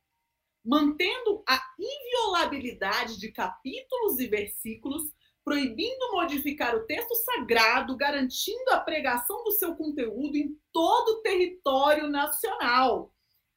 mantendo 0.68 1.42
a 1.48 1.58
inviolabilidade 1.80 3.18
de 3.18 3.32
capítulos 3.32 4.20
e 4.20 4.28
versículos, 4.28 5.14
proibindo 5.42 6.12
modificar 6.12 6.76
o 6.76 6.86
texto 6.86 7.16
sagrado, 7.16 7.96
garantindo 7.96 8.72
a 8.72 8.80
pregação 8.82 9.46
do 9.46 9.54
seu 9.54 9.76
conteúdo 9.76 10.36
em 10.36 10.60
todo 10.74 11.08
o 11.14 11.22
território 11.22 12.10
nacional. 12.10 13.14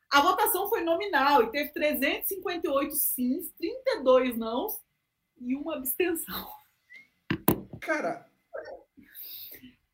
A 0.08 0.20
votação 0.20 0.68
foi 0.68 0.82
nominal 0.82 1.42
e 1.42 1.50
teve 1.50 1.72
358 1.72 2.94
sims, 2.94 3.50
32 3.58 4.38
nãos 4.38 4.80
e 5.40 5.56
uma 5.56 5.74
abstenção. 5.74 6.48
Cara, 7.80 8.29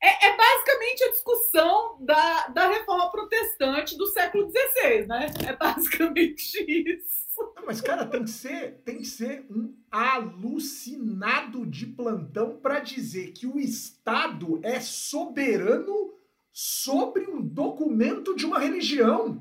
é, 0.06 0.28
é, 0.28 0.36
basicamente 0.36 1.02
a 1.04 1.10
discussão 1.10 1.96
da, 2.00 2.46
da 2.48 2.68
reforma 2.68 3.10
protestante 3.10 3.98
do 3.98 4.06
século 4.06 4.48
XVI, 4.48 5.06
né? 5.06 5.26
É 5.48 5.52
basicamente 5.52 6.58
isso. 6.68 7.52
mas, 7.66 7.80
cara, 7.80 8.06
tem 8.06 8.22
que 8.22 8.30
ser, 8.30 8.82
tem 8.84 8.98
que 8.98 9.04
ser 9.04 9.44
um 9.50 9.74
alucinado 9.90 11.66
de 11.66 11.86
plantão 11.86 12.56
para 12.56 12.78
dizer 12.78 13.32
que 13.32 13.46
o 13.46 13.58
Estado 13.58 14.60
é 14.62 14.78
soberano 14.78 16.14
sobre 16.52 17.26
um 17.28 17.42
documento 17.42 18.34
de 18.36 18.46
uma 18.46 18.60
religião. 18.60 19.40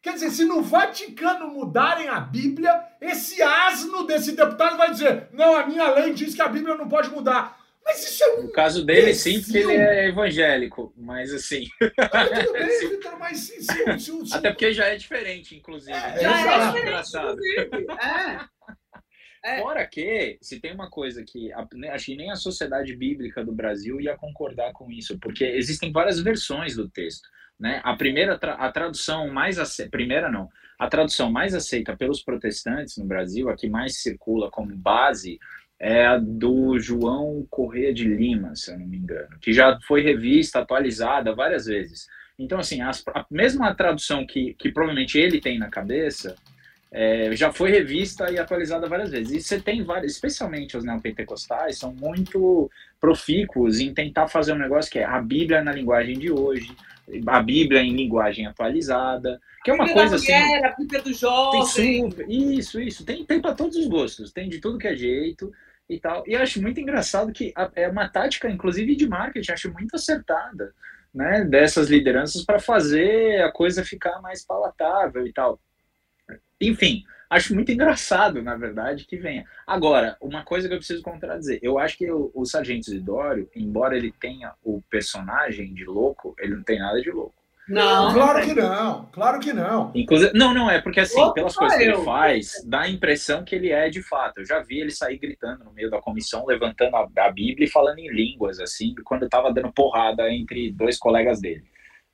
Quer 0.00 0.14
dizer, 0.14 0.30
se 0.30 0.44
no 0.44 0.62
Vaticano 0.62 1.48
mudarem 1.48 2.06
a 2.06 2.20
Bíblia, 2.20 2.80
esse 3.00 3.42
asno 3.42 4.04
desse 4.04 4.32
deputado 4.32 4.76
vai 4.76 4.92
dizer: 4.92 5.28
não, 5.32 5.56
a 5.56 5.66
minha 5.66 5.90
lei 5.90 6.14
diz 6.14 6.32
que 6.32 6.42
a 6.42 6.48
Bíblia 6.48 6.76
não 6.76 6.88
pode 6.88 7.10
mudar. 7.10 7.65
Mas 7.86 8.04
isso 8.04 8.24
é 8.24 8.34
um. 8.34 8.42
No 8.42 8.52
caso 8.52 8.84
dele, 8.84 9.14
sim, 9.14 9.40
porque 9.40 9.58
ele 9.58 9.72
é 9.74 10.08
evangélico, 10.08 10.92
mas 10.96 11.32
assim. 11.32 11.68
Ah, 11.98 12.26
tudo 12.26 12.52
bem, 12.52 12.66
Vitor, 12.90 13.18
mas 13.18 13.38
se, 13.38 13.62
se, 13.62 14.00
se, 14.00 14.34
Até 14.34 14.50
porque 14.50 14.72
já 14.72 14.86
é 14.86 14.96
diferente, 14.96 15.54
inclusive. 15.54 15.96
É, 15.96 16.20
já 16.20 16.40
é, 16.40 16.72
diferente, 16.72 17.16
inclusive. 17.16 17.86
É. 19.44 19.54
é. 19.54 19.60
Fora 19.60 19.86
que, 19.86 20.36
se 20.42 20.58
tem 20.58 20.74
uma 20.74 20.90
coisa 20.90 21.22
que 21.24 21.50
né, 21.74 21.90
acho 21.90 22.06
que 22.06 22.16
nem 22.16 22.32
a 22.32 22.36
sociedade 22.36 22.94
bíblica 22.96 23.44
do 23.44 23.52
Brasil 23.52 24.00
ia 24.00 24.16
concordar 24.16 24.72
com 24.72 24.90
isso, 24.90 25.16
porque 25.20 25.44
existem 25.44 25.92
várias 25.92 26.18
versões 26.18 26.74
do 26.74 26.88
texto. 26.88 27.28
Né? 27.58 27.80
A 27.84 27.94
primeira, 27.94 28.34
a 28.34 28.72
tradução 28.72 29.28
mais. 29.28 29.58
A, 29.60 29.88
primeira 29.88 30.28
não 30.28 30.48
a 30.78 30.88
tradução 30.88 31.32
mais 31.32 31.54
aceita 31.54 31.96
pelos 31.96 32.22
protestantes 32.22 32.98
no 32.98 33.06
Brasil, 33.06 33.48
a 33.48 33.56
que 33.56 33.68
mais 33.68 33.96
circula 34.02 34.50
como 34.50 34.76
base, 34.76 35.38
é 35.78 36.06
a 36.06 36.18
do 36.18 36.78
João 36.78 37.46
Correia 37.50 37.92
de 37.92 38.04
Lima, 38.04 38.56
se 38.56 38.72
eu 38.72 38.78
não 38.78 38.86
me 38.86 38.96
engano, 38.96 39.38
que 39.40 39.52
já 39.52 39.78
foi 39.86 40.02
revista, 40.02 40.60
atualizada 40.60 41.34
várias 41.34 41.66
vezes. 41.66 42.08
Então, 42.38 42.58
assim, 42.58 42.80
a, 42.80 42.90
a 43.14 43.26
mesma 43.30 43.74
tradução 43.74 44.26
que, 44.26 44.54
que 44.54 44.70
provavelmente 44.70 45.18
ele 45.18 45.40
tem 45.40 45.58
na 45.58 45.68
cabeça, 45.68 46.34
é, 46.90 47.34
já 47.34 47.52
foi 47.52 47.70
revista 47.70 48.30
e 48.30 48.38
atualizada 48.38 48.88
várias 48.88 49.10
vezes. 49.10 49.32
E 49.32 49.40
você 49.40 49.60
tem 49.60 49.82
vários, 49.82 50.12
especialmente 50.12 50.76
os 50.76 50.84
neopentecostais, 50.84 51.78
são 51.78 51.92
muito 51.92 52.70
profícuos 53.00 53.80
em 53.80 53.92
tentar 53.92 54.28
fazer 54.28 54.52
um 54.52 54.58
negócio 54.58 54.90
que 54.90 54.98
é 54.98 55.04
a 55.04 55.20
Bíblia 55.20 55.62
na 55.62 55.72
linguagem 55.72 56.18
de 56.18 56.30
hoje, 56.30 56.74
a 57.26 57.40
Bíblia 57.40 57.82
em 57.82 57.94
linguagem 57.94 58.46
atualizada, 58.46 59.40
que 59.62 59.70
é 59.70 59.74
uma 59.74 59.92
coisa 59.92 60.16
assim. 60.16 60.32
Mulher, 60.32 60.64
a 60.64 60.76
Bíblia 60.76 61.02
do 61.02 61.12
jovem. 61.12 61.64
Super, 61.66 62.30
isso, 62.30 62.80
isso. 62.80 63.04
Tem, 63.04 63.24
tem 63.24 63.40
para 63.40 63.54
todos 63.54 63.76
os 63.76 63.86
gostos, 63.86 64.32
tem 64.32 64.48
de 64.48 64.58
tudo 64.58 64.78
que 64.78 64.88
é 64.88 64.96
jeito 64.96 65.52
e 65.88 66.00
tal. 66.00 66.24
E 66.26 66.32
eu 66.32 66.42
acho 66.42 66.60
muito 66.60 66.80
engraçado 66.80 67.32
que 67.32 67.52
é 67.74 67.88
uma 67.88 68.08
tática, 68.08 68.50
inclusive 68.50 68.96
de 68.96 69.08
marketing, 69.08 69.52
acho 69.52 69.72
muito 69.72 69.94
acertada, 69.96 70.74
né, 71.14 71.44
dessas 71.44 71.88
lideranças 71.88 72.44
para 72.44 72.58
fazer 72.58 73.42
a 73.42 73.50
coisa 73.50 73.84
ficar 73.84 74.20
mais 74.20 74.44
palatável 74.44 75.26
e 75.26 75.32
tal. 75.32 75.60
Enfim, 76.60 77.04
acho 77.30 77.54
muito 77.54 77.70
engraçado, 77.70 78.42
na 78.42 78.56
verdade, 78.56 79.04
que 79.04 79.16
venha. 79.16 79.46
Agora, 79.66 80.16
uma 80.20 80.44
coisa 80.44 80.68
que 80.68 80.74
eu 80.74 80.78
preciso 80.78 81.02
contradizer. 81.02 81.58
Eu 81.62 81.78
acho 81.78 81.96
que 81.96 82.10
o, 82.10 82.30
o 82.34 82.44
Sargento 82.44 82.88
Isidório, 82.88 83.48
embora 83.54 83.96
ele 83.96 84.12
tenha 84.12 84.52
o 84.62 84.82
personagem 84.90 85.72
de 85.72 85.84
louco, 85.84 86.34
ele 86.38 86.56
não 86.56 86.62
tem 86.62 86.78
nada 86.78 87.00
de 87.00 87.10
louco. 87.10 87.45
Não, 87.68 88.14
claro 88.14 88.46
que 88.46 88.54
não, 88.54 89.06
claro 89.06 89.40
que 89.40 89.52
não. 89.52 89.90
Inclusive, 89.94 90.32
não, 90.34 90.54
não, 90.54 90.70
é 90.70 90.80
porque 90.80 91.00
assim, 91.00 91.32
pelas 91.32 91.56
coisas 91.56 91.76
que 91.76 91.84
ele 91.84 91.96
faz, 92.04 92.52
dá 92.64 92.82
a 92.82 92.88
impressão 92.88 93.44
que 93.44 93.56
ele 93.56 93.70
é 93.70 93.88
de 93.88 94.02
fato. 94.02 94.38
Eu 94.38 94.46
já 94.46 94.60
vi 94.60 94.80
ele 94.80 94.90
sair 94.90 95.18
gritando 95.18 95.64
no 95.64 95.72
meio 95.72 95.90
da 95.90 96.00
comissão, 96.00 96.46
levantando 96.46 96.94
a, 96.94 97.08
a 97.16 97.30
Bíblia 97.30 97.66
e 97.66 97.70
falando 97.70 97.98
em 97.98 98.08
línguas, 98.08 98.60
assim, 98.60 98.94
quando 99.04 99.24
estava 99.24 99.52
dando 99.52 99.72
porrada 99.72 100.32
entre 100.32 100.70
dois 100.70 100.96
colegas 100.96 101.40
dele. 101.40 101.64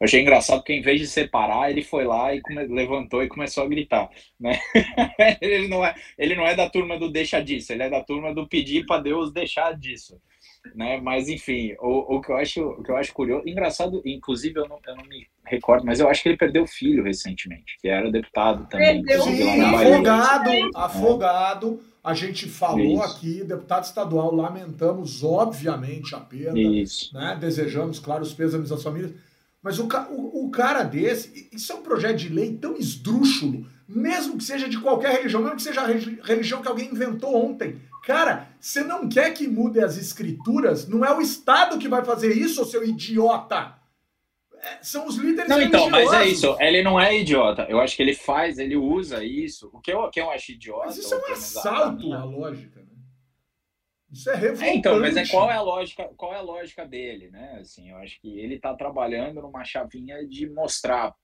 Eu 0.02 0.06
achei 0.06 0.20
engraçado 0.20 0.58
porque, 0.58 0.72
em 0.72 0.82
vez 0.82 1.00
de 1.00 1.06
separar, 1.06 1.70
ele 1.70 1.84
foi 1.84 2.04
lá 2.04 2.34
e 2.34 2.40
come... 2.40 2.66
levantou 2.66 3.22
e 3.22 3.28
começou 3.28 3.62
a 3.62 3.68
gritar. 3.68 4.10
Né? 4.40 4.58
ele, 5.40 5.68
não 5.68 5.84
é, 5.84 5.94
ele 6.18 6.34
não 6.34 6.44
é 6.44 6.56
da 6.56 6.68
turma 6.68 6.98
do 6.98 7.08
deixa 7.08 7.40
disso, 7.40 7.72
ele 7.72 7.84
é 7.84 7.88
da 7.90 8.02
turma 8.02 8.34
do 8.34 8.48
pedir 8.48 8.84
para 8.84 9.00
Deus 9.00 9.32
deixar 9.32 9.78
disso. 9.78 10.20
Né? 10.74 11.00
Mas, 11.00 11.28
enfim, 11.28 11.74
o, 11.80 12.16
o, 12.16 12.20
que 12.20 12.30
eu 12.30 12.36
acho, 12.36 12.62
o 12.62 12.82
que 12.82 12.90
eu 12.90 12.96
acho 12.96 13.12
curioso, 13.12 13.48
engraçado, 13.48 14.00
inclusive 14.04 14.58
eu 14.58 14.68
não, 14.68 14.78
eu 14.86 14.96
não 14.96 15.04
me 15.04 15.26
recordo, 15.44 15.84
mas 15.84 16.00
eu 16.00 16.08
acho 16.08 16.22
que 16.22 16.28
ele 16.28 16.36
perdeu 16.36 16.66
filho 16.66 17.02
recentemente, 17.02 17.76
que 17.80 17.88
era 17.88 18.10
deputado 18.10 18.68
também. 18.68 19.02
Perdeu. 19.02 19.22
Sim, 19.22 19.60
afogado, 19.60 20.50
afogado. 20.74 21.80
A 22.02 22.14
gente 22.14 22.48
falou 22.48 22.94
Isso. 22.94 23.02
aqui, 23.02 23.44
deputado 23.44 23.84
estadual, 23.84 24.34
lamentamos, 24.34 25.22
obviamente, 25.22 26.14
a 26.14 26.20
perda. 26.20 26.58
Isso. 26.58 27.14
Né? 27.14 27.36
Desejamos, 27.40 27.98
claro, 27.98 28.22
os 28.22 28.34
pêsames 28.34 28.72
às 28.72 28.82
famílias 28.82 29.12
mas 29.62 29.78
o, 29.78 29.86
o, 30.10 30.46
o, 30.46 30.50
cara 30.50 30.82
desse, 30.82 31.48
isso 31.52 31.72
é 31.72 31.76
um 31.76 31.82
projeto 31.82 32.16
de 32.16 32.28
lei 32.28 32.56
tão 32.56 32.76
esdrúxulo, 32.76 33.64
mesmo 33.88 34.36
que 34.36 34.42
seja 34.42 34.68
de 34.68 34.80
qualquer 34.80 35.12
religião, 35.12 35.40
mesmo 35.40 35.56
que 35.56 35.62
seja 35.62 35.82
a 35.82 35.86
religião 35.86 36.60
que 36.60 36.66
alguém 36.66 36.90
inventou 36.90 37.32
ontem. 37.32 37.80
Cara, 38.02 38.48
você 38.58 38.82
não 38.82 39.08
quer 39.08 39.32
que 39.32 39.46
mude 39.46 39.78
as 39.78 39.96
escrituras? 39.96 40.88
Não 40.88 41.04
é 41.04 41.14
o 41.14 41.20
Estado 41.20 41.78
que 41.78 41.88
vai 41.88 42.04
fazer 42.04 42.32
isso, 42.36 42.64
seu 42.64 42.84
idiota! 42.84 43.80
É, 44.62 44.78
são 44.82 45.06
os 45.06 45.16
líderes 45.16 45.48
Não, 45.48 45.60
então, 45.60 45.90
mas 45.90 46.12
é 46.12 46.26
isso. 46.26 46.56
Ele 46.60 46.82
não 46.82 46.98
é 46.98 47.16
idiota. 47.16 47.66
Eu 47.68 47.80
acho 47.80 47.96
que 47.96 48.02
ele 48.02 48.14
faz, 48.14 48.58
ele 48.58 48.76
usa 48.76 49.24
isso. 49.24 49.70
O 49.72 49.80
que 49.80 49.92
eu, 49.92 50.08
que 50.10 50.20
eu 50.20 50.30
acho 50.30 50.52
idiota. 50.52 50.86
Mas 50.86 50.98
isso 50.98 51.14
é 51.14 51.18
um 51.18 51.32
assalto 51.32 52.12
à 52.12 52.24
lógica. 52.24 52.80
Né? 52.80 52.86
Isso 54.12 54.30
é 54.30 54.34
revoltante. 54.34 54.70
É, 54.70 54.76
então, 54.76 55.00
mas 55.00 55.16
é 55.16 55.26
qual 55.26 55.50
é 55.50 55.54
a 55.54 55.62
lógica, 55.62 56.10
qual 56.16 56.34
é 56.34 56.36
a 56.36 56.42
lógica 56.42 56.86
dele, 56.86 57.30
né? 57.30 57.58
Assim, 57.60 57.90
eu 57.90 57.96
acho 57.96 58.20
que 58.20 58.38
ele 58.38 58.56
está 58.56 58.74
trabalhando 58.74 59.40
numa 59.40 59.64
chavinha 59.64 60.24
de 60.26 60.48
mostrar 60.48 61.14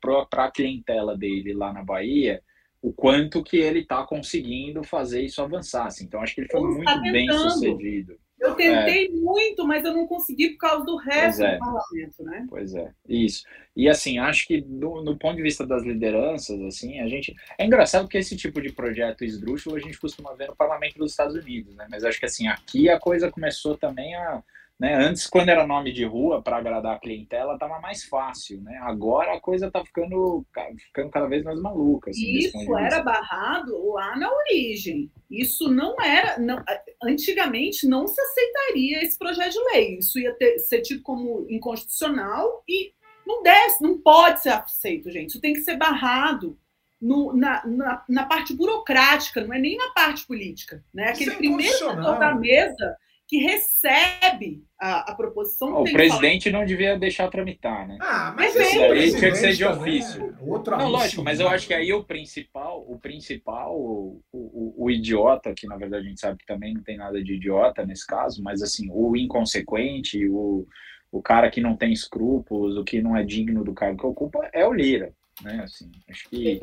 para 0.00 0.46
a 0.46 0.50
clientela 0.50 1.16
dele 1.16 1.52
lá 1.52 1.72
na 1.72 1.84
Bahia 1.84 2.42
o 2.80 2.92
quanto 2.92 3.42
que 3.42 3.56
ele 3.56 3.80
está 3.80 4.04
conseguindo 4.04 4.82
fazer 4.82 5.22
isso 5.22 5.42
avançar. 5.42 5.86
Assim. 5.86 6.04
Então, 6.04 6.20
acho 6.20 6.34
que 6.34 6.42
ele 6.42 6.50
foi 6.50 6.60
ele 6.60 6.68
muito 6.68 6.84
tá 6.84 7.00
bem 7.00 7.32
sucedido. 7.32 8.18
Eu 8.40 8.54
tentei 8.54 9.06
é. 9.06 9.10
muito, 9.10 9.66
mas 9.66 9.84
eu 9.84 9.92
não 9.92 10.06
consegui 10.06 10.50
por 10.50 10.58
causa 10.58 10.84
do 10.84 10.96
resto 10.96 11.42
é. 11.42 11.54
do 11.54 11.58
parlamento, 11.58 12.22
né? 12.22 12.46
Pois 12.48 12.72
é, 12.72 12.92
isso. 13.08 13.42
E 13.74 13.88
assim, 13.88 14.18
acho 14.18 14.46
que 14.46 14.60
do, 14.60 15.02
no 15.02 15.18
ponto 15.18 15.36
de 15.36 15.42
vista 15.42 15.66
das 15.66 15.82
lideranças, 15.82 16.60
assim, 16.62 17.00
a 17.00 17.08
gente. 17.08 17.34
É 17.58 17.66
engraçado 17.66 18.08
que 18.08 18.16
esse 18.16 18.36
tipo 18.36 18.60
de 18.62 18.72
projeto 18.72 19.24
esdrúxulo 19.24 19.74
a 19.74 19.80
gente 19.80 19.98
costuma 19.98 20.34
ver 20.34 20.46
no 20.46 20.56
parlamento 20.56 20.98
dos 20.98 21.10
Estados 21.10 21.34
Unidos, 21.34 21.74
né? 21.74 21.88
Mas 21.90 22.04
acho 22.04 22.20
que 22.20 22.26
assim, 22.26 22.46
aqui 22.46 22.88
a 22.88 23.00
coisa 23.00 23.30
começou 23.30 23.76
também 23.76 24.14
a 24.14 24.42
né? 24.78 24.94
Antes, 24.94 25.26
quando 25.26 25.48
era 25.48 25.66
nome 25.66 25.92
de 25.92 26.04
rua 26.04 26.40
para 26.40 26.58
agradar 26.58 26.94
a 26.94 27.00
clientela, 27.00 27.54
estava 27.54 27.80
mais 27.80 28.04
fácil. 28.04 28.60
Né? 28.62 28.78
Agora 28.82 29.34
a 29.34 29.40
coisa 29.40 29.66
está 29.66 29.84
ficando, 29.84 30.46
ficando 30.78 31.10
cada 31.10 31.26
vez 31.26 31.42
mais 31.42 31.60
maluca. 31.60 32.10
Assim, 32.10 32.38
Isso 32.38 32.78
era 32.78 33.02
barrado 33.02 33.92
lá 33.92 34.16
na 34.16 34.30
origem. 34.32 35.10
Isso 35.28 35.68
não 35.68 36.00
era. 36.00 36.38
Não, 36.38 36.62
antigamente 37.02 37.88
não 37.88 38.06
se 38.06 38.20
aceitaria 38.20 39.02
esse 39.02 39.18
projeto 39.18 39.52
de 39.52 39.64
lei. 39.72 39.98
Isso 39.98 40.16
ia 40.16 40.32
ter, 40.34 40.60
ser 40.60 40.82
tido 40.82 41.02
como 41.02 41.44
inconstitucional 41.50 42.62
e 42.68 42.92
não 43.26 43.42
deve, 43.42 43.74
não 43.80 43.98
pode 43.98 44.42
ser 44.42 44.50
aceito, 44.50 45.10
gente. 45.10 45.30
Isso 45.30 45.40
tem 45.40 45.54
que 45.54 45.60
ser 45.60 45.76
barrado. 45.76 46.56
No, 47.00 47.32
na, 47.32 47.64
na, 47.64 48.04
na, 48.08 48.26
parte 48.26 48.52
burocrática, 48.52 49.40
não 49.44 49.54
é 49.54 49.58
nem 49.60 49.76
na 49.76 49.90
parte 49.90 50.26
política. 50.26 50.84
Né? 50.92 51.10
Aquele 51.10 51.30
é 51.30 51.36
primeiro 51.36 51.78
setor 51.78 52.18
da 52.18 52.34
mesa 52.34 52.96
que 53.28 53.36
recebe 53.36 54.64
a, 54.80 55.12
a 55.12 55.14
proposição. 55.14 55.82
o 55.82 55.84
presidente 55.84 56.50
não 56.50 56.64
devia 56.64 56.98
deixar 56.98 57.28
tramitar, 57.28 57.86
né? 57.86 57.98
Ah, 58.00 58.32
mas 58.34 58.56
isso 58.56 58.80
aí 58.80 59.14
tinha 59.14 59.30
que 59.30 59.36
ser 59.36 59.52
de 59.52 59.64
ofício. 59.66 60.34
É 60.40 60.44
outra 60.50 60.78
não, 60.78 60.88
lógico, 60.88 61.22
mas 61.22 61.38
eu 61.38 61.46
acho 61.46 61.66
que 61.66 61.74
aí 61.74 61.92
o 61.92 62.02
principal, 62.02 62.82
o 62.88 62.98
principal, 62.98 63.78
o, 63.78 64.22
o, 64.32 64.84
o, 64.84 64.90
idiota, 64.90 65.52
que 65.52 65.66
na 65.66 65.76
verdade 65.76 66.06
a 66.06 66.08
gente 66.08 66.20
sabe 66.20 66.38
que 66.38 66.46
também 66.46 66.72
não 66.72 66.82
tem 66.82 66.96
nada 66.96 67.22
de 67.22 67.34
idiota 67.34 67.84
nesse 67.84 68.06
caso, 68.06 68.42
mas 68.42 68.62
assim, 68.62 68.88
o 68.90 69.14
inconsequente, 69.14 70.26
o, 70.26 70.66
o 71.12 71.20
cara 71.20 71.50
que 71.50 71.60
não 71.60 71.76
tem 71.76 71.92
escrúpulos, 71.92 72.78
o 72.78 72.84
que 72.84 73.02
não 73.02 73.14
é 73.14 73.22
digno 73.22 73.62
do 73.62 73.74
cargo 73.74 74.00
que 74.00 74.06
ocupa, 74.06 74.48
é 74.54 74.66
o 74.66 74.72
Lira, 74.72 75.12
né? 75.42 75.60
Assim, 75.64 75.90
acho 76.08 76.30
que 76.30 76.58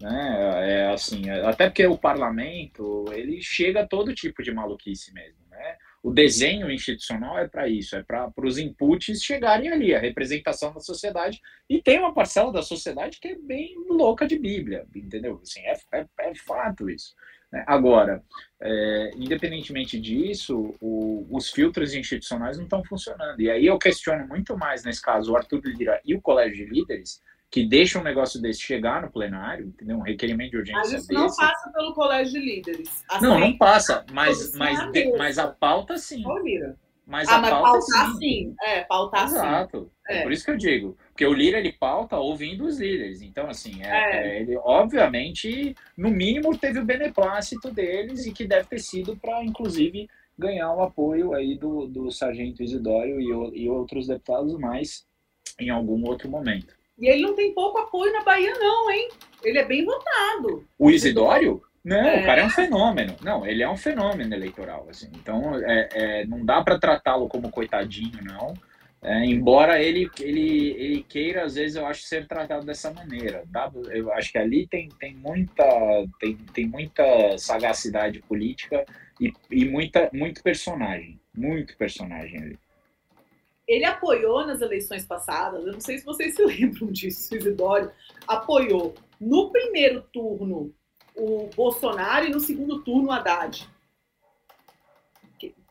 né? 0.00 0.80
É 0.80 0.92
assim, 0.92 1.30
até 1.30 1.68
porque 1.68 1.86
o 1.86 1.98
parlamento 1.98 3.04
ele 3.12 3.40
chega 3.40 3.82
a 3.82 3.86
todo 3.86 4.14
tipo 4.14 4.42
de 4.42 4.52
maluquice 4.52 5.12
mesmo, 5.12 5.38
né? 5.42 5.43
O 6.04 6.12
desenho 6.12 6.70
institucional 6.70 7.38
é 7.38 7.48
para 7.48 7.66
isso, 7.66 7.96
é 7.96 8.02
para 8.02 8.30
os 8.36 8.58
inputs 8.58 9.22
chegarem 9.22 9.72
ali, 9.72 9.94
a 9.94 9.98
representação 9.98 10.70
da 10.70 10.78
sociedade 10.78 11.40
e 11.66 11.80
tem 11.80 11.98
uma 11.98 12.12
parcela 12.12 12.52
da 12.52 12.60
sociedade 12.60 13.18
que 13.18 13.28
é 13.28 13.34
bem 13.36 13.74
louca 13.88 14.26
de 14.26 14.38
Bíblia, 14.38 14.86
entendeu? 14.94 15.40
Assim, 15.42 15.60
é, 15.60 15.74
é, 15.94 16.06
é 16.18 16.34
fato 16.34 16.90
isso. 16.90 17.14
Né? 17.50 17.64
Agora, 17.66 18.22
é, 18.60 19.12
independentemente 19.16 19.98
disso, 19.98 20.74
o, 20.78 21.26
os 21.30 21.48
filtros 21.48 21.94
institucionais 21.94 22.58
não 22.58 22.64
estão 22.64 22.84
funcionando. 22.84 23.40
E 23.40 23.50
aí 23.50 23.64
eu 23.64 23.78
questiono 23.78 24.28
muito 24.28 24.58
mais, 24.58 24.84
nesse 24.84 25.00
caso, 25.00 25.32
o 25.32 25.36
Arthur 25.38 25.62
Lira 25.64 25.98
e 26.04 26.14
o 26.14 26.20
Colégio 26.20 26.66
de 26.66 26.70
Líderes, 26.70 27.22
que 27.50 27.64
deixa 27.64 28.00
um 28.00 28.02
negócio 28.02 28.40
desse 28.40 28.60
chegar 28.60 29.02
no 29.02 29.10
plenário, 29.10 29.66
entendeu? 29.66 29.96
Um 29.96 30.02
requerimento 30.02 30.50
de 30.50 30.56
urgência 30.58 30.80
mas 30.80 30.92
isso 30.92 31.08
desse. 31.08 31.20
não 31.20 31.36
passa 31.36 31.72
pelo 31.72 31.94
colégio 31.94 32.32
de 32.32 32.40
líderes. 32.40 33.04
Assim, 33.08 33.26
não, 33.26 33.38
não 33.38 33.56
passa, 33.56 34.04
mas, 34.12 34.54
mas, 34.56 34.90
de, 34.90 35.16
mas 35.16 35.38
a 35.38 35.48
pauta 35.48 35.96
sim. 35.96 36.24
Mas 37.06 37.28
ah, 37.28 37.36
a 37.36 37.40
mas 37.40 37.50
pauta 37.50 37.70
pautar 37.70 38.12
sim. 38.12 38.18
sim. 38.18 38.56
É, 38.62 38.80
pautar 38.84 39.24
Exato. 39.24 39.82
sim. 39.84 39.90
É. 40.08 40.18
é. 40.18 40.22
por 40.22 40.32
isso 40.32 40.44
que 40.44 40.50
eu 40.50 40.56
digo. 40.56 40.96
Porque 41.10 41.26
o 41.26 41.32
Lira, 41.32 41.58
ele 41.58 41.72
pauta 41.72 42.16
ouvindo 42.16 42.64
os 42.64 42.80
líderes. 42.80 43.20
Então, 43.20 43.48
assim, 43.48 43.82
é, 43.82 43.88
é. 43.88 44.26
é 44.26 44.40
ele, 44.40 44.56
obviamente, 44.56 45.76
no 45.96 46.10
mínimo, 46.10 46.56
teve 46.56 46.78
o 46.78 46.84
beneplácito 46.84 47.70
deles 47.70 48.26
e 48.26 48.32
que 48.32 48.46
deve 48.46 48.68
ter 48.68 48.78
sido 48.78 49.16
para, 49.16 49.44
inclusive, 49.44 50.08
ganhar 50.38 50.72
o 50.74 50.82
apoio 50.82 51.34
aí 51.34 51.56
do, 51.56 51.86
do 51.86 52.10
Sargento 52.10 52.62
Isidório 52.62 53.20
e, 53.20 53.62
e 53.62 53.68
outros 53.68 54.06
deputados 54.06 54.58
mais 54.58 55.06
em 55.60 55.70
algum 55.70 56.04
outro 56.06 56.28
momento. 56.28 56.74
E 56.98 57.08
ele 57.08 57.22
não 57.22 57.34
tem 57.34 57.52
pouco 57.52 57.78
apoio 57.78 58.12
na 58.12 58.22
Bahia, 58.22 58.54
não, 58.54 58.90
hein? 58.90 59.08
Ele 59.42 59.58
é 59.58 59.64
bem 59.64 59.84
votado. 59.84 60.64
O 60.78 60.90
Isidório? 60.90 61.62
Não, 61.84 61.96
é. 61.96 62.22
o 62.22 62.24
cara 62.24 62.40
é 62.40 62.44
um 62.44 62.50
fenômeno. 62.50 63.14
Não, 63.22 63.46
ele 63.46 63.62
é 63.62 63.68
um 63.68 63.76
fenômeno 63.76 64.34
eleitoral. 64.34 64.86
Assim. 64.88 65.10
Então, 65.14 65.58
é, 65.58 65.88
é 65.92 66.26
não 66.26 66.44
dá 66.44 66.62
para 66.62 66.78
tratá-lo 66.78 67.28
como 67.28 67.50
coitadinho, 67.50 68.22
não. 68.22 68.54
É, 69.02 69.22
embora 69.26 69.82
ele, 69.82 70.10
ele, 70.18 70.70
ele 70.78 71.02
queira, 71.02 71.44
às 71.44 71.56
vezes, 71.56 71.76
eu 71.76 71.86
acho, 71.86 72.04
ser 72.04 72.26
tratado 72.26 72.64
dessa 72.64 72.90
maneira. 72.90 73.44
Dá, 73.46 73.70
eu 73.90 74.10
acho 74.14 74.32
que 74.32 74.38
ali 74.38 74.66
tem, 74.66 74.88
tem, 74.98 75.14
muita, 75.14 75.62
tem, 76.18 76.36
tem 76.54 76.66
muita 76.66 77.36
sagacidade 77.36 78.20
política 78.20 78.82
e, 79.20 79.30
e 79.50 79.66
muita, 79.66 80.08
muito 80.10 80.42
personagem. 80.42 81.20
Muito 81.36 81.76
personagem 81.76 82.38
ali. 82.38 82.58
Ele 83.66 83.84
apoiou 83.84 84.46
nas 84.46 84.60
eleições 84.60 85.04
passadas, 85.04 85.66
eu 85.66 85.72
não 85.72 85.80
sei 85.80 85.98
se 85.98 86.04
vocês 86.04 86.34
se 86.34 86.42
lembram 86.44 86.92
disso, 86.92 87.34
o 87.34 87.36
Isidório 87.36 87.90
apoiou 88.26 88.94
no 89.20 89.50
primeiro 89.50 90.02
turno 90.12 90.74
o 91.16 91.48
Bolsonaro 91.54 92.26
e 92.26 92.30
no 92.30 92.40
segundo 92.40 92.82
turno 92.82 93.08
o 93.08 93.12
Haddad. 93.12 93.68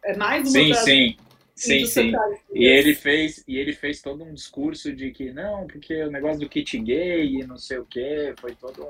É 0.06 0.18
mais 0.18 0.44
uma 0.44 0.52
Sim, 0.52 0.74
sim. 0.74 1.18
Sim, 1.56 1.86
sim. 1.86 2.12
E 2.52 2.66
ele 2.66 2.96
fez 2.96 3.44
e 3.48 3.58
ele 3.58 3.74
fez 3.74 4.02
todo 4.02 4.24
um 4.24 4.34
discurso 4.34 4.92
de 4.92 5.12
que 5.12 5.32
não, 5.32 5.68
porque 5.68 6.04
o 6.04 6.12
negócio 6.12 6.40
do 6.40 6.50
kit 6.50 6.80
gay 6.80 7.26
e 7.26 7.46
não 7.46 7.58
sei 7.58 7.78
o 7.78 7.86
que, 7.86 8.34
foi 8.40 8.56
todo 8.56 8.86
um 8.86 8.90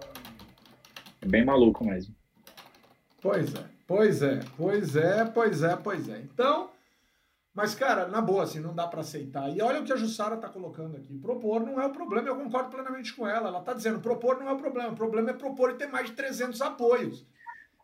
é 1.22 1.26
bem 1.26 1.46
maluco 1.46 1.86
mesmo. 1.86 2.14
Pois 3.22 3.54
é, 3.54 3.64
pois 3.88 4.22
é, 4.22 4.40
pois 4.58 4.96
é, 4.96 5.26
pois 5.26 5.64
é, 5.64 5.76
pois 5.76 6.10
é. 6.10 6.18
Então, 6.20 6.70
mas, 7.54 7.76
cara, 7.76 8.08
na 8.08 8.20
boa, 8.20 8.44
assim, 8.44 8.60
não 8.60 8.74
dá 8.74 8.88
para 8.88 9.02
aceitar. 9.02 9.48
E 9.56 9.62
olha 9.62 9.82
o 9.82 9.84
que 9.84 9.94
a 9.94 9.96
Jussara 9.96 10.38
tá 10.38 10.50
colocando 10.50 10.98
aqui. 10.98 11.18
Propor 11.20 11.62
não 11.62 11.80
é 11.80 11.86
o 11.86 11.92
problema, 11.92 12.28
eu 12.28 12.36
concordo 12.36 12.72
plenamente 12.72 13.14
com 13.14 13.28
ela. 13.28 13.50
Ela 13.50 13.62
tá 13.62 13.74
dizendo, 13.74 14.00
propor 14.00 14.40
não 14.40 14.50
é 14.50 14.54
o 14.54 14.58
problema. 14.58 14.90
O 14.90 14.96
problema 14.96 15.30
é 15.30 15.34
propor 15.34 15.70
e 15.70 15.76
ter 15.76 15.88
mais 15.88 16.08
de 16.08 16.14
300 16.14 16.60
apoios. 16.62 17.28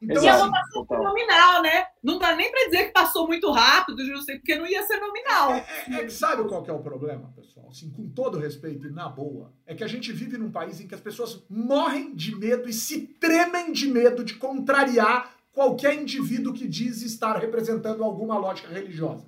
Então, 0.01 0.23
e 0.23 0.27
é 0.27 0.33
uma 0.33 0.49
passou 0.49 0.85
nominal, 1.03 1.61
né? 1.61 1.85
Não 2.01 2.17
dá 2.17 2.35
nem 2.35 2.49
para 2.49 2.65
dizer 2.65 2.85
que 2.85 2.93
passou 2.93 3.27
muito 3.27 3.51
rápido, 3.51 4.03
não 4.07 4.21
sei, 4.21 4.37
porque 4.37 4.55
não 4.55 4.65
ia 4.65 4.81
ser 4.83 4.97
nominal. 4.97 5.51
É, 5.51 5.65
é, 5.89 6.05
é, 6.05 6.09
sabe 6.09 6.47
qual 6.47 6.63
que 6.63 6.69
é 6.69 6.73
o 6.73 6.79
problema, 6.79 7.31
pessoal? 7.35 7.67
Assim, 7.69 7.91
com 7.91 8.09
todo 8.09 8.39
respeito 8.39 8.87
e 8.87 8.91
na 8.91 9.09
boa, 9.09 9.53
é 9.67 9.75
que 9.75 9.83
a 9.83 9.87
gente 9.87 10.11
vive 10.13 10.37
num 10.37 10.51
país 10.51 10.79
em 10.79 10.87
que 10.87 10.95
as 10.95 11.01
pessoas 11.01 11.43
morrem 11.49 12.15
de 12.15 12.33
medo 12.33 12.69
e 12.69 12.73
se 12.73 13.01
tremem 13.05 13.73
de 13.73 13.87
medo 13.87 14.23
de 14.23 14.35
contrariar 14.35 15.35
qualquer 15.51 15.93
indivíduo 15.93 16.53
que 16.53 16.67
diz 16.67 17.01
estar 17.01 17.37
representando 17.37 18.01
alguma 18.01 18.37
lógica 18.37 18.69
religiosa. 18.69 19.27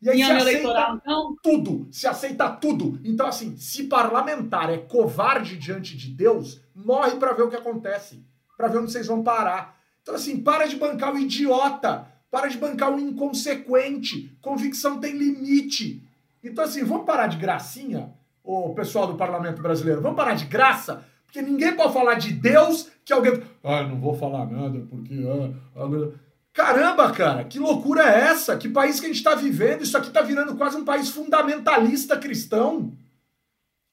E 0.00 0.08
aí 0.08 0.18
se 0.18 0.22
aceita 0.22 0.50
eleitoral, 0.50 0.96
então? 0.96 1.36
tudo, 1.42 1.88
se 1.90 2.06
aceita 2.06 2.48
tudo. 2.50 3.00
Então, 3.04 3.26
assim, 3.26 3.56
se 3.56 3.84
parlamentar 3.84 4.70
é 4.70 4.78
covarde 4.78 5.56
diante 5.56 5.96
de 5.96 6.10
Deus, 6.10 6.60
morre 6.74 7.16
para 7.16 7.32
ver 7.32 7.42
o 7.42 7.50
que 7.50 7.56
acontece, 7.56 8.24
para 8.56 8.68
ver 8.68 8.78
onde 8.78 8.92
vocês 8.92 9.08
vão 9.08 9.22
parar. 9.22 9.76
Então, 10.02 10.14
assim, 10.14 10.40
para 10.40 10.66
de 10.66 10.76
bancar 10.76 11.12
o 11.12 11.18
idiota, 11.18 12.06
para 12.30 12.46
de 12.46 12.56
bancar 12.56 12.94
o 12.94 13.00
inconsequente. 13.00 14.36
Convicção 14.40 15.00
tem 15.00 15.16
limite. 15.16 16.06
Então, 16.44 16.64
assim, 16.64 16.84
vamos 16.84 17.04
parar 17.04 17.26
de 17.26 17.36
gracinha, 17.36 18.12
o 18.44 18.72
pessoal 18.74 19.06
do 19.06 19.16
parlamento 19.16 19.60
brasileiro, 19.60 20.00
vamos 20.00 20.16
parar 20.16 20.34
de 20.34 20.46
graça, 20.46 21.04
porque 21.26 21.42
ninguém 21.42 21.74
pode 21.76 21.92
falar 21.92 22.14
de 22.14 22.32
Deus 22.32 22.88
que 23.04 23.12
alguém. 23.12 23.42
Ah, 23.62 23.82
não 23.82 24.00
vou 24.00 24.14
falar 24.14 24.46
nada, 24.46 24.80
porque. 24.88 25.14
Ah, 25.26 25.82
ah, 25.82 26.12
Caramba, 26.58 27.12
cara, 27.12 27.44
que 27.44 27.56
loucura 27.56 28.02
é 28.02 28.30
essa? 28.30 28.58
Que 28.58 28.68
país 28.68 28.98
que 28.98 29.06
a 29.06 29.08
gente 29.08 29.18
está 29.18 29.36
vivendo? 29.36 29.84
Isso 29.84 29.96
aqui 29.96 30.08
está 30.08 30.22
virando 30.22 30.56
quase 30.56 30.76
um 30.76 30.84
país 30.84 31.08
fundamentalista 31.08 32.18
cristão. 32.18 32.92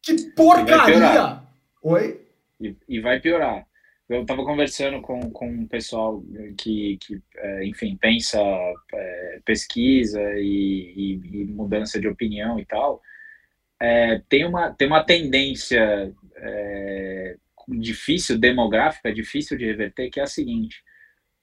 Que 0.01 0.32
porcaria! 0.32 1.43
Oi? 1.84 2.26
E, 2.59 2.76
e 2.89 2.99
vai 2.99 3.20
piorar. 3.20 3.68
Eu 4.09 4.24
estava 4.24 4.43
conversando 4.43 4.99
com, 4.99 5.30
com 5.30 5.47
um 5.47 5.68
pessoal 5.68 6.24
que, 6.57 6.97
que 7.01 7.22
é, 7.38 7.66
enfim, 7.68 7.95
pensa 8.01 8.41
é, 8.91 9.39
pesquisa 9.45 10.20
e, 10.34 10.91
e, 10.97 11.41
e, 11.41 11.45
mudança 11.45 11.99
de 11.99 12.07
opinião 12.07 12.59
e 12.59 12.66
tal. 12.66 12.99
É, 13.80 14.24
tem, 14.28 14.43
uma, 14.43 14.74
tem 14.74 14.88
uma 14.88 15.03
tendência 15.03 16.11
é, 16.36 17.38
difícil, 17.68 18.39
demográfica, 18.39 19.13
difícil 19.13 19.55
de 19.55 19.66
reverter, 19.66 20.09
que 20.09 20.20
é 20.20 20.24
a 20.24 20.28
seguinte: 20.28 20.84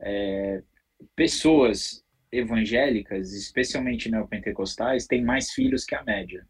é, 0.00 0.62
pessoas 1.14 2.02
evangélicas, 2.30 3.32
especialmente 3.34 4.10
neopentecostais, 4.10 5.06
têm 5.06 5.22
mais 5.22 5.50
filhos 5.50 5.84
que 5.84 5.94
a 5.94 6.02
média. 6.02 6.46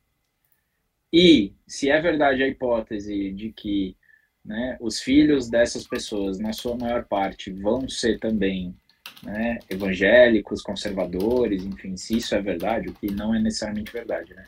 E 1.13 1.53
se 1.67 1.91
é 1.91 2.01
verdade 2.01 2.43
a 2.43 2.49
hipótese 2.49 3.33
de 3.33 3.53
que 3.53 3.97
né, 4.45 4.77
os 4.81 5.01
filhos 5.01 5.49
dessas 5.49 5.87
pessoas, 5.87 6.39
na 6.39 6.53
sua 6.53 6.77
maior 6.77 7.05
parte, 7.05 7.53
vão 7.53 7.89
ser 7.89 8.19
também 8.19 8.75
né, 9.23 9.59
evangélicos, 9.69 10.63
conservadores, 10.63 11.65
enfim, 11.65 11.97
se 11.97 12.17
isso 12.17 12.35
é 12.35 12.41
verdade, 12.41 12.89
o 12.89 12.95
que 12.95 13.11
não 13.13 13.35
é 13.35 13.39
necessariamente 13.39 13.93
verdade, 13.93 14.35
né? 14.35 14.47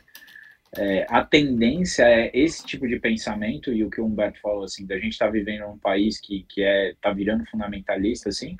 É, 0.77 1.05
a 1.09 1.23
tendência 1.23 2.03
é 2.03 2.29
esse 2.33 2.65
tipo 2.65 2.85
de 2.85 2.99
pensamento 2.99 3.71
e 3.71 3.81
o 3.85 3.89
que 3.89 4.01
o 4.01 4.05
Humberto 4.05 4.41
falou 4.41 4.65
assim, 4.65 4.85
da 4.85 4.95
gente 4.99 5.13
estar 5.13 5.27
tá 5.27 5.31
vivendo 5.31 5.61
num 5.61 5.77
país 5.77 6.19
que 6.19 6.43
que 6.49 6.63
é 6.63 6.93
tá 6.99 7.13
virando 7.13 7.45
fundamentalista 7.45 8.27
assim, 8.27 8.57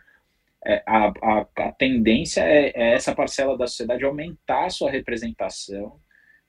é, 0.66 0.84
a, 0.86 1.14
a, 1.22 1.48
a, 1.58 1.72
tendência 1.74 2.42
é, 2.42 2.72
é, 2.76 2.94
essa 2.94 3.14
parcela 3.14 3.58
da 3.58 3.68
sociedade 3.68 4.04
aumentar 4.04 4.66
a 4.66 4.70
sua 4.70 4.90
representação 4.90 6.00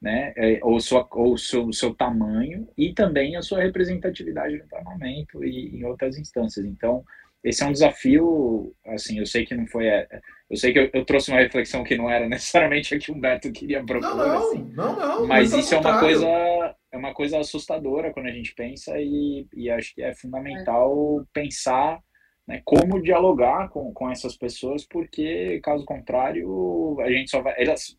né, 0.00 0.32
é, 0.36 0.58
ou, 0.62 0.80
sua, 0.80 1.06
ou 1.12 1.36
seu, 1.36 1.72
seu 1.72 1.94
tamanho 1.94 2.68
e 2.76 2.92
também 2.92 3.36
a 3.36 3.42
sua 3.42 3.60
representatividade 3.60 4.56
no 4.56 4.68
parlamento 4.68 5.44
e 5.44 5.76
em 5.76 5.84
outras 5.84 6.18
instâncias. 6.18 6.64
Então, 6.64 7.04
esse 7.44 7.62
é 7.62 7.66
um 7.66 7.72
desafio, 7.72 8.74
assim, 8.86 9.18
eu 9.18 9.26
sei 9.26 9.44
que 9.44 9.54
não 9.54 9.66
foi, 9.66 9.86
é, 9.86 10.08
eu 10.50 10.56
sei 10.56 10.72
que 10.72 10.78
eu, 10.78 10.90
eu 10.92 11.04
trouxe 11.04 11.30
uma 11.30 11.40
reflexão 11.40 11.84
que 11.84 11.96
não 11.96 12.10
era 12.10 12.26
necessariamente 12.28 12.94
a 12.94 12.98
que 12.98 13.10
o 13.10 13.14
Humberto 13.14 13.52
queria 13.52 13.84
propor, 13.84 14.16
não, 14.16 14.16
não, 14.16 14.38
assim, 14.38 14.72
não, 14.74 14.96
não, 14.96 15.26
mas 15.26 15.52
isso 15.52 15.74
é 15.74 15.78
uma 15.78 16.00
coisa, 16.00 16.26
é 16.26 16.96
uma 16.96 17.14
coisa 17.14 17.38
assustadora 17.38 18.12
quando 18.12 18.26
a 18.26 18.32
gente 18.32 18.54
pensa 18.54 18.98
e, 18.98 19.46
e 19.54 19.70
acho 19.70 19.94
que 19.94 20.02
é 20.02 20.14
fundamental 20.14 21.24
pensar 21.32 22.00
né, 22.46 22.62
como 22.64 23.02
dialogar 23.02 23.68
com, 23.70 23.92
com 23.92 24.10
essas 24.10 24.36
pessoas, 24.36 24.84
porque 24.84 25.60
caso 25.62 25.84
contrário 25.84 26.98
a 27.00 27.10
gente 27.10 27.30
só 27.30 27.42
vai, 27.42 27.54
elas, 27.60 27.98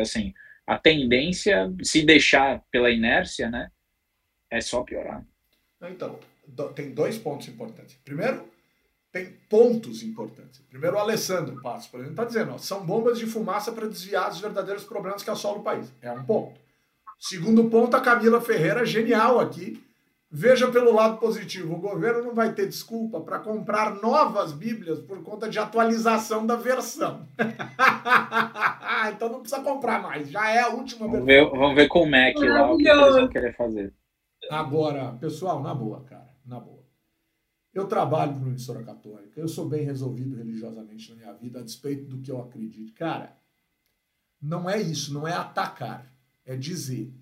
assim, 0.00 0.34
a 0.66 0.78
tendência, 0.78 1.72
se 1.82 2.04
deixar 2.04 2.62
pela 2.70 2.90
inércia, 2.90 3.50
né, 3.50 3.70
é 4.50 4.60
só 4.60 4.82
piorar. 4.82 5.24
Então, 5.82 6.18
tem 6.74 6.92
dois 6.92 7.18
pontos 7.18 7.48
importantes. 7.48 7.96
Primeiro, 8.04 8.46
tem 9.10 9.32
pontos 9.48 10.02
importantes. 10.02 10.60
Primeiro, 10.68 10.96
o 10.96 10.98
Alessandro 10.98 11.60
Passos, 11.62 11.88
por 11.88 12.00
exemplo, 12.00 12.14
está 12.14 12.24
dizendo, 12.24 12.52
ó, 12.52 12.58
são 12.58 12.84
bombas 12.84 13.18
de 13.18 13.26
fumaça 13.26 13.72
para 13.72 13.88
desviar 13.88 14.28
dos 14.28 14.40
verdadeiros 14.40 14.84
problemas 14.84 15.22
que 15.22 15.30
assolam 15.30 15.60
o 15.60 15.64
país. 15.64 15.90
É 16.02 16.12
um 16.12 16.24
ponto. 16.24 16.60
Segundo 17.18 17.68
ponto, 17.68 17.96
a 17.96 18.00
Camila 18.00 18.40
Ferreira, 18.40 18.84
genial 18.84 19.40
aqui, 19.40 19.82
Veja 20.30 20.70
pelo 20.70 20.92
lado 20.92 21.16
positivo, 21.16 21.74
o 21.74 21.80
governo 21.80 22.22
não 22.22 22.34
vai 22.34 22.52
ter 22.52 22.66
desculpa 22.66 23.18
para 23.22 23.38
comprar 23.38 23.94
novas 23.94 24.52
Bíblias 24.52 25.00
por 25.00 25.22
conta 25.22 25.48
de 25.48 25.58
atualização 25.58 26.46
da 26.46 26.54
versão. 26.54 27.26
então 29.10 29.30
não 29.30 29.40
precisa 29.40 29.62
comprar 29.62 30.02
mais, 30.02 30.28
já 30.28 30.50
é 30.50 30.60
a 30.60 30.68
última 30.68 31.06
vamos 31.06 31.24
versão. 31.24 31.50
Ver, 31.50 31.58
vamos 31.58 31.74
ver 31.74 31.88
com 31.88 32.02
o 32.02 32.10
Mac 32.10 32.36
lá 32.36 32.70
o 32.70 32.76
que 32.76 32.86
eles 32.86 33.14
vão 33.14 33.28
querer 33.28 33.56
fazer. 33.56 33.94
Agora, 34.50 35.12
pessoal, 35.12 35.62
na 35.62 35.74
boa, 35.74 36.04
cara, 36.04 36.28
na 36.44 36.60
boa. 36.60 36.84
Eu 37.72 37.86
trabalho 37.86 38.32
para 38.32 38.40
uma 38.40 38.48
emissora 38.50 38.82
católica, 38.82 39.40
eu 39.40 39.48
sou 39.48 39.66
bem 39.66 39.84
resolvido 39.84 40.36
religiosamente 40.36 41.08
na 41.10 41.16
minha 41.16 41.32
vida, 41.32 41.60
a 41.60 41.62
despeito 41.62 42.04
do 42.04 42.20
que 42.20 42.30
eu 42.30 42.38
acredito. 42.38 42.92
Cara, 42.92 43.34
não 44.42 44.68
é 44.68 44.78
isso, 44.78 45.14
não 45.14 45.26
é 45.26 45.32
atacar, 45.32 46.12
é 46.44 46.54
dizer 46.54 47.14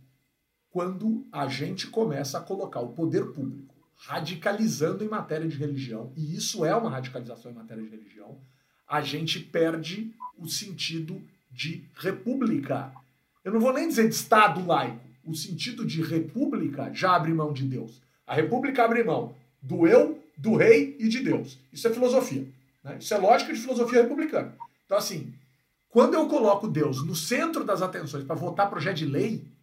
quando 0.76 1.26
a 1.32 1.48
gente 1.48 1.86
começa 1.86 2.36
a 2.36 2.40
colocar 2.42 2.80
o 2.80 2.88
poder 2.88 3.32
público 3.32 3.74
radicalizando 3.96 5.02
em 5.02 5.08
matéria 5.08 5.48
de 5.48 5.56
religião, 5.56 6.12
e 6.14 6.36
isso 6.36 6.66
é 6.66 6.76
uma 6.76 6.90
radicalização 6.90 7.50
em 7.50 7.54
matéria 7.54 7.82
de 7.82 7.88
religião, 7.88 8.36
a 8.86 9.00
gente 9.00 9.40
perde 9.40 10.12
o 10.36 10.46
sentido 10.46 11.18
de 11.50 11.82
república. 11.94 12.92
Eu 13.42 13.54
não 13.54 13.58
vou 13.58 13.72
nem 13.72 13.88
dizer 13.88 14.06
de 14.06 14.14
Estado 14.14 14.66
laico. 14.66 15.00
O 15.24 15.34
sentido 15.34 15.82
de 15.86 16.02
república 16.02 16.92
já 16.92 17.16
abre 17.16 17.32
mão 17.32 17.54
de 17.54 17.64
Deus. 17.64 18.02
A 18.26 18.34
república 18.34 18.84
abre 18.84 19.02
mão 19.02 19.34
do 19.62 19.86
eu, 19.86 20.22
do 20.36 20.56
rei 20.56 20.94
e 21.00 21.08
de 21.08 21.20
Deus. 21.20 21.58
Isso 21.72 21.88
é 21.88 21.90
filosofia. 21.90 22.46
Né? 22.84 22.98
Isso 23.00 23.14
é 23.14 23.16
lógica 23.16 23.50
de 23.50 23.58
filosofia 23.58 24.02
republicana. 24.02 24.54
Então, 24.84 24.98
assim, 24.98 25.32
quando 25.88 26.12
eu 26.12 26.28
coloco 26.28 26.68
Deus 26.68 27.02
no 27.02 27.16
centro 27.16 27.64
das 27.64 27.80
atenções 27.80 28.24
para 28.24 28.36
votar 28.36 28.68
projeto 28.68 28.96
de 28.98 29.06
lei, 29.06 29.55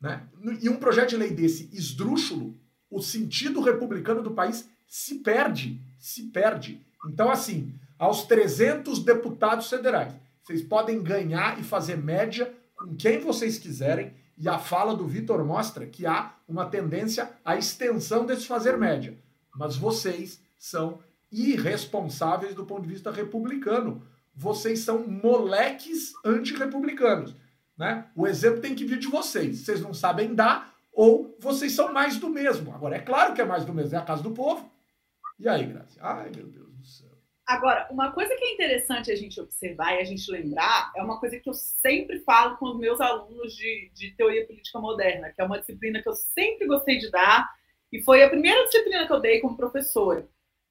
né? 0.00 0.26
E 0.60 0.68
um 0.68 0.76
projeto 0.76 1.10
de 1.10 1.16
lei 1.16 1.30
desse 1.30 1.68
esdrúxulo, 1.72 2.54
o 2.90 3.00
sentido 3.00 3.60
republicano 3.60 4.22
do 4.22 4.30
país 4.30 4.68
se 4.86 5.16
perde, 5.16 5.80
se 5.98 6.24
perde. 6.24 6.80
Então, 7.08 7.30
assim, 7.30 7.74
aos 7.98 8.24
300 8.24 9.02
deputados 9.02 9.68
federais, 9.68 10.14
vocês 10.42 10.62
podem 10.62 11.02
ganhar 11.02 11.58
e 11.58 11.64
fazer 11.64 11.96
média 11.96 12.54
com 12.76 12.94
quem 12.94 13.18
vocês 13.18 13.58
quiserem, 13.58 14.12
e 14.38 14.48
a 14.48 14.58
fala 14.58 14.94
do 14.94 15.06
Vitor 15.06 15.42
mostra 15.44 15.86
que 15.86 16.04
há 16.04 16.34
uma 16.46 16.66
tendência 16.66 17.30
à 17.44 17.56
extensão 17.56 18.26
desse 18.26 18.46
fazer 18.46 18.76
média. 18.76 19.16
Mas 19.54 19.76
vocês 19.76 20.40
são 20.58 21.00
irresponsáveis 21.32 22.54
do 22.54 22.66
ponto 22.66 22.82
de 22.82 22.88
vista 22.88 23.10
republicano. 23.10 24.02
Vocês 24.34 24.80
são 24.80 25.08
moleques 25.08 26.12
antirrepublicanos. 26.24 27.34
Né? 27.76 28.06
O 28.14 28.26
exemplo 28.26 28.60
tem 28.60 28.74
que 28.74 28.84
vir 28.84 28.98
de 28.98 29.08
vocês. 29.08 29.58
Vocês 29.58 29.80
não 29.80 29.92
sabem 29.92 30.34
dar 30.34 30.74
ou 30.92 31.36
vocês 31.38 31.72
são 31.72 31.92
mais 31.92 32.16
do 32.16 32.30
mesmo. 32.30 32.74
Agora, 32.74 32.96
é 32.96 33.00
claro 33.00 33.34
que 33.34 33.40
é 33.40 33.44
mais 33.44 33.64
do 33.66 33.74
mesmo, 33.74 33.94
é 33.94 33.98
a 33.98 34.04
casa 34.04 34.22
do 34.22 34.30
povo. 34.30 34.70
E 35.38 35.46
aí, 35.46 35.66
Graça? 35.66 35.98
Ai, 36.00 36.30
meu 36.34 36.46
Deus 36.46 36.72
do 36.72 36.84
céu. 36.84 37.10
Agora, 37.46 37.86
uma 37.90 38.10
coisa 38.10 38.34
que 38.34 38.44
é 38.44 38.54
interessante 38.54 39.12
a 39.12 39.14
gente 39.14 39.40
observar 39.40 39.94
e 39.94 40.00
a 40.00 40.04
gente 40.04 40.28
lembrar 40.32 40.90
é 40.96 41.02
uma 41.02 41.20
coisa 41.20 41.38
que 41.38 41.48
eu 41.48 41.54
sempre 41.54 42.18
falo 42.20 42.56
com 42.56 42.70
os 42.70 42.78
meus 42.78 43.00
alunos 43.00 43.54
de, 43.54 43.90
de 43.94 44.16
teoria 44.16 44.46
política 44.46 44.80
moderna, 44.80 45.30
que 45.30 45.40
é 45.40 45.44
uma 45.44 45.60
disciplina 45.60 46.02
que 46.02 46.08
eu 46.08 46.14
sempre 46.14 46.66
gostei 46.66 46.98
de 46.98 47.10
dar 47.10 47.48
E 47.92 48.02
foi 48.02 48.24
a 48.24 48.30
primeira 48.30 48.64
disciplina 48.64 49.06
que 49.06 49.12
eu 49.12 49.20
dei 49.20 49.40
como 49.40 49.56
professora, 49.56 50.26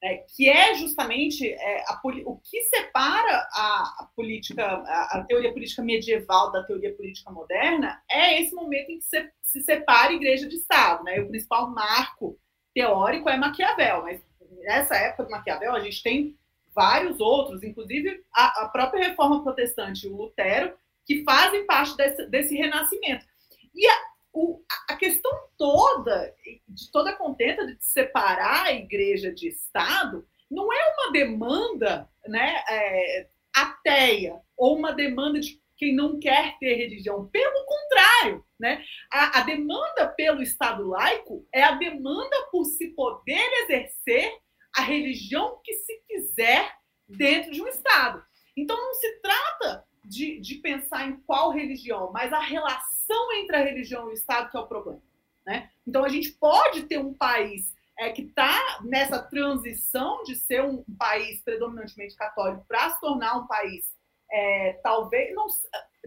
né, 0.06 0.18
que 0.36 0.48
é 0.48 0.76
justamente 0.76 1.52
é, 1.52 1.84
a, 1.88 2.00
o 2.28 2.38
que 2.38 2.62
separa 2.66 3.48
a, 3.52 4.04
a 4.04 4.10
política, 4.16 4.64
a, 4.64 5.18
a, 5.18 5.24
teoria 5.24 5.52
política 5.52 5.82
medieval 5.82 6.52
da 6.52 6.64
teoria 6.64 6.96
política 6.96 7.32
moderna 7.32 8.00
é 8.08 8.40
esse 8.40 8.54
momento 8.54 8.92
em 8.92 9.00
que 9.00 9.06
se, 9.06 9.32
se 9.42 9.62
separa 9.62 10.14
igreja 10.14 10.48
de 10.48 10.58
Estado. 10.58 11.04
Né? 11.04 11.18
E 11.18 11.22
o 11.22 11.28
principal 11.28 11.72
marco 11.72 12.38
teórico 12.72 13.28
é 13.28 13.36
Maquiavel, 13.36 14.04
mas 14.04 14.22
nessa 14.62 14.96
época 14.96 15.26
de 15.26 15.32
Maquiavel 15.32 15.74
a 15.74 15.80
gente 15.80 16.04
tem 16.04 16.38
vários 16.76 17.20
outros, 17.20 17.64
inclusive 17.64 18.24
a, 18.32 18.70
própria 18.72 19.08
reforma 19.08 19.42
protestante 19.42 20.06
e 20.06 20.10
o 20.12 20.16
Lutero, 20.16 20.76
que 21.04 21.24
fazem 21.24 21.66
parte 21.66 21.98
desse, 21.98 22.28
desse 22.28 22.56
renascimento. 22.56 23.26
E 23.74 23.88
a, 23.88 24.02
o, 24.36 24.62
a 24.90 24.96
questão 24.98 25.32
toda, 25.58 26.36
de 26.68 26.92
toda 26.92 27.12
a 27.12 27.16
contenta 27.16 27.66
de 27.66 27.78
separar 27.80 28.66
a 28.66 28.74
igreja 28.74 29.34
de 29.34 29.48
Estado, 29.48 30.28
não 30.52 30.72
é 30.72 30.94
uma 30.94 31.12
demanda 31.14 32.10
né, 32.28 32.62
é, 32.70 33.30
ateia 33.56 34.42
ou 34.58 34.78
uma 34.78 34.92
demanda 34.92 35.40
de 35.40 35.60
quem 35.78 35.96
não 35.96 36.20
quer 36.20 36.58
ter 36.60 36.76
religião. 36.76 37.28
Pelo 37.30 37.66
contrário, 37.66 38.46
né? 38.60 38.84
A, 39.12 39.40
a, 39.40 39.44
demanda 39.44 40.08
pelo 40.16 40.42
Estado 40.42 40.88
laico 40.88 41.46
é 41.54 41.64
a 41.64 41.72
demanda 41.72 42.48
por 42.52 42.66
se 42.66 42.90
poder 42.90 43.50
exercer 43.64 44.38
a 44.76 44.82
religião 44.82 45.60
que 45.64 45.74
se 45.74 46.02
quiser 46.08 46.74
dentro 47.08 47.52
de 47.52 47.62
um 47.62 47.68
Estado. 47.68 48.24
Então 48.56 48.78
não 48.78 48.94
se 48.94 49.20
trata 49.20 49.86
de, 50.06 50.40
de 50.40 50.56
pensar 50.56 51.08
em 51.08 51.18
qual 51.18 51.52
religião, 51.52 52.12
mas 52.12 52.32
a 52.32 52.40
relação 52.40 53.34
entre 53.34 53.56
a 53.56 53.64
religião 53.64 54.08
e 54.08 54.12
o 54.12 54.14
Estado 54.14 54.50
que 54.50 54.58
é 54.58 54.60
o 54.60 54.68
problema. 54.68 55.02
Né? 55.46 55.70
Então 55.86 56.04
a 56.04 56.10
gente 56.10 56.32
pode 56.32 56.84
ter 56.84 56.98
um 56.98 57.14
país 57.14 57.74
é, 57.98 58.12
que 58.12 58.24
está 58.24 58.80
nessa 58.84 59.22
transição 59.22 60.24
de 60.24 60.36
ser 60.36 60.64
um 60.64 60.84
país 60.98 61.42
predominantemente 61.42 62.16
católico 62.16 62.66
para 62.68 62.90
se 62.92 63.00
tornar 63.00 63.38
um 63.38 63.48
país 63.48 63.96
é, 64.32 64.74
talvez 64.84 65.34
não 65.34 65.48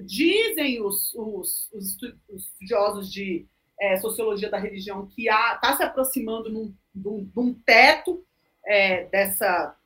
dizem 0.01 0.83
os, 0.83 1.15
os, 1.15 1.71
os, 1.73 1.97
estudiosos 2.31 3.11
de 3.11 3.47
é, 3.81 3.97
sociologia 3.97 4.51
da 4.51 4.59
religião 4.59 5.07
que 5.07 5.29
está 5.29 5.77
se 5.77 5.83
aproximando 5.83 6.51
num, 6.51 6.75
um, 6.95 7.31
um 7.37 7.55
teto 7.55 8.25
é, 8.67 9.05
dessa 9.05 9.77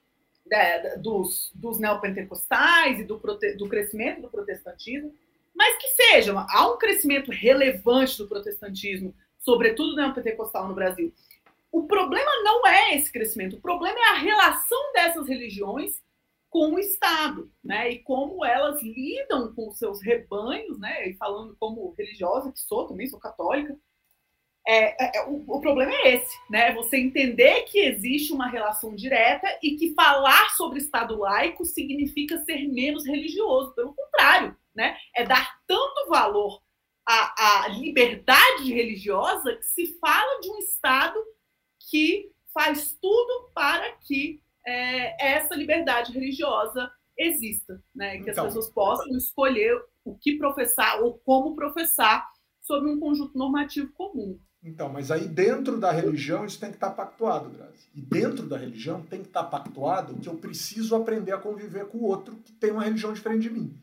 dos, 0.98 1.50
dos 1.54 1.78
neopentecostais 1.78 3.00
e 3.00 3.04
do, 3.04 3.18
prote, 3.18 3.54
do 3.54 3.68
crescimento 3.68 4.22
do 4.22 4.28
protestantismo, 4.28 5.14
mas 5.54 5.76
que 5.76 5.88
seja, 5.88 6.34
há 6.48 6.68
um 6.70 6.78
crescimento 6.78 7.30
relevante 7.30 8.18
do 8.18 8.28
protestantismo, 8.28 9.14
sobretudo 9.38 9.96
neopentecostal 9.96 10.68
no 10.68 10.74
Brasil. 10.74 11.12
O 11.70 11.84
problema 11.86 12.30
não 12.42 12.66
é 12.66 12.96
esse 12.96 13.10
crescimento, 13.10 13.56
o 13.56 13.60
problema 13.60 13.98
é 13.98 14.10
a 14.10 14.18
relação 14.18 14.92
dessas 14.92 15.26
religiões 15.26 16.02
com 16.50 16.74
o 16.74 16.78
Estado, 16.78 17.50
né? 17.64 17.90
E 17.90 17.98
como 18.00 18.44
elas 18.44 18.82
lidam 18.82 19.54
com 19.54 19.70
seus 19.72 20.02
rebanhos, 20.02 20.78
né? 20.78 21.08
E 21.08 21.14
falando 21.14 21.56
como 21.58 21.94
religiosa 21.96 22.52
que 22.52 22.60
sou, 22.60 22.86
também 22.86 23.06
sou 23.06 23.18
católica, 23.18 23.74
é, 24.66 25.04
é, 25.04 25.18
é, 25.18 25.26
o, 25.26 25.44
o, 25.48 25.60
problema 25.60 25.92
é 25.92 26.14
esse, 26.14 26.36
né? 26.48 26.72
Você 26.74 26.96
entender 26.96 27.62
que 27.62 27.78
existe 27.78 28.32
uma 28.32 28.48
relação 28.48 28.94
direta 28.94 29.46
e 29.62 29.76
que 29.76 29.92
falar 29.94 30.50
sobre 30.50 30.78
Estado 30.78 31.18
laico 31.18 31.64
significa 31.64 32.38
ser 32.44 32.68
menos 32.68 33.04
religioso. 33.04 33.74
Pelo 33.74 33.94
contrário, 33.94 34.56
né? 34.74 34.96
É 35.16 35.24
dar 35.24 35.60
tanto 35.66 36.08
valor 36.08 36.62
à, 37.04 37.64
à 37.64 37.68
liberdade 37.68 38.72
religiosa 38.72 39.56
que 39.56 39.64
se 39.64 39.98
fala 39.98 40.40
de 40.40 40.50
um 40.50 40.58
Estado 40.58 41.18
que 41.90 42.30
faz 42.54 42.96
tudo 43.00 43.50
para 43.52 43.90
que 44.06 44.40
é, 44.64 45.34
essa 45.34 45.56
liberdade 45.56 46.12
religiosa 46.12 46.88
exista, 47.18 47.82
né? 47.92 48.18
Que 48.18 48.30
então, 48.30 48.46
as 48.46 48.54
pessoas 48.54 48.72
possam 48.72 49.08
escolher 49.16 49.76
o 50.04 50.16
que 50.16 50.38
professar 50.38 51.02
ou 51.02 51.18
como 51.18 51.56
professar 51.56 52.28
sobre 52.60 52.88
um 52.90 53.00
conjunto 53.00 53.36
normativo 53.36 53.92
comum. 53.92 54.38
Então, 54.64 54.88
mas 54.88 55.10
aí 55.10 55.26
dentro 55.26 55.76
da 55.78 55.90
religião 55.90 56.44
isso 56.44 56.60
tem 56.60 56.70
que 56.70 56.76
estar 56.76 56.90
pactuado, 56.90 57.50
Grazi. 57.50 57.88
E 57.94 58.00
dentro 58.00 58.46
da 58.46 58.56
religião 58.56 59.02
tem 59.02 59.20
que 59.20 59.26
estar 59.26 59.44
pactuado 59.44 60.14
que 60.14 60.28
eu 60.28 60.36
preciso 60.36 60.94
aprender 60.94 61.32
a 61.32 61.38
conviver 61.38 61.86
com 61.86 61.98
o 61.98 62.04
outro 62.04 62.36
que 62.36 62.52
tem 62.52 62.70
uma 62.70 62.84
religião 62.84 63.12
diferente 63.12 63.42
de 63.42 63.50
mim. 63.50 63.76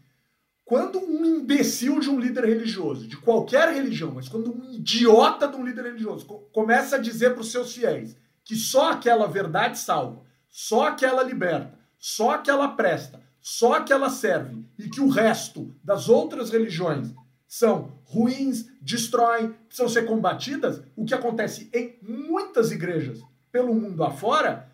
Quando 0.63 0.99
um 0.99 1.25
imbecil 1.25 1.99
de 1.99 2.09
um 2.09 2.19
líder 2.19 2.45
religioso, 2.45 3.07
de 3.07 3.17
qualquer 3.17 3.73
religião, 3.73 4.11
mas 4.13 4.29
quando 4.29 4.53
um 4.53 4.71
idiota 4.71 5.47
de 5.47 5.57
um 5.57 5.65
líder 5.65 5.83
religioso 5.83 6.25
começa 6.53 6.95
a 6.95 6.99
dizer 6.99 7.31
para 7.31 7.41
os 7.41 7.51
seus 7.51 7.73
fiéis 7.73 8.15
que 8.45 8.55
só 8.55 8.91
aquela 8.91 9.27
verdade 9.27 9.77
salva, 9.77 10.21
só 10.47 10.87
aquela 10.87 11.23
liberta, 11.23 11.77
só 11.97 12.31
aquela 12.31 12.69
presta, 12.69 13.19
só 13.41 13.73
aquela 13.73 14.09
serve 14.09 14.63
e 14.77 14.89
que 14.89 15.01
o 15.01 15.09
resto 15.09 15.75
das 15.83 16.07
outras 16.07 16.51
religiões 16.51 17.13
são 17.49 17.91
ruins, 18.05 18.67
destroem, 18.79 19.55
precisam 19.67 19.89
ser 19.89 20.05
combatidas, 20.05 20.83
o 20.95 21.03
que 21.03 21.15
acontece 21.15 21.67
em 21.73 21.97
muitas 22.01 22.71
igrejas 22.71 23.19
pelo 23.51 23.73
mundo 23.73 24.03
afora, 24.03 24.69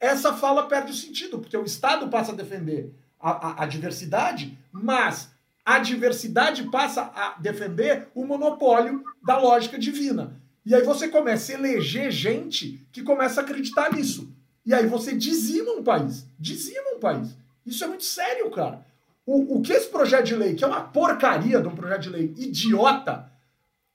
essa 0.00 0.32
fala 0.32 0.66
perde 0.66 0.90
o 0.90 0.94
sentido, 0.94 1.38
porque 1.38 1.56
o 1.56 1.64
Estado 1.64 2.08
passa 2.08 2.32
a 2.32 2.34
defender 2.34 2.94
a, 3.20 3.30
a, 3.30 3.62
a 3.64 3.66
diversidade, 3.66 4.58
mas 4.72 5.30
a 5.64 5.78
diversidade 5.78 6.64
passa 6.70 7.12
a 7.14 7.36
defender 7.38 8.08
o 8.14 8.24
monopólio 8.24 9.04
da 9.22 9.38
lógica 9.38 9.78
divina. 9.78 10.40
E 10.64 10.74
aí 10.74 10.82
você 10.82 11.08
começa 11.08 11.52
a 11.52 11.56
eleger 11.56 12.10
gente 12.10 12.86
que 12.90 13.02
começa 13.02 13.40
a 13.40 13.44
acreditar 13.44 13.92
nisso. 13.92 14.34
E 14.64 14.72
aí 14.72 14.86
você 14.86 15.14
dizima 15.14 15.72
um 15.72 15.82
país. 15.82 16.26
Dizima 16.38 16.96
um 16.96 17.00
país. 17.00 17.36
Isso 17.66 17.84
é 17.84 17.86
muito 17.86 18.04
sério, 18.04 18.50
cara. 18.50 18.84
O, 19.26 19.56
o 19.58 19.62
que 19.62 19.72
esse 19.72 19.88
projeto 19.88 20.26
de 20.26 20.34
lei, 20.34 20.54
que 20.54 20.64
é 20.64 20.66
uma 20.66 20.82
porcaria 20.82 21.60
de 21.60 21.68
um 21.68 21.74
projeto 21.74 22.02
de 22.02 22.10
lei 22.10 22.34
idiota, 22.36 23.32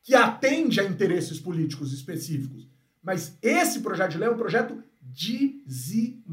que 0.04 0.16
atende 0.16 0.80
a 0.80 0.84
interesses 0.84 1.40
políticos 1.40 1.94
específicos, 1.94 2.68
mas 3.04 3.38
esse 3.42 3.82
projeto 3.82 4.12
de 4.12 4.18
lei 4.18 4.28
é 4.28 4.32
um 4.32 4.38
projeto 4.38 4.84
dizimador 5.02 6.32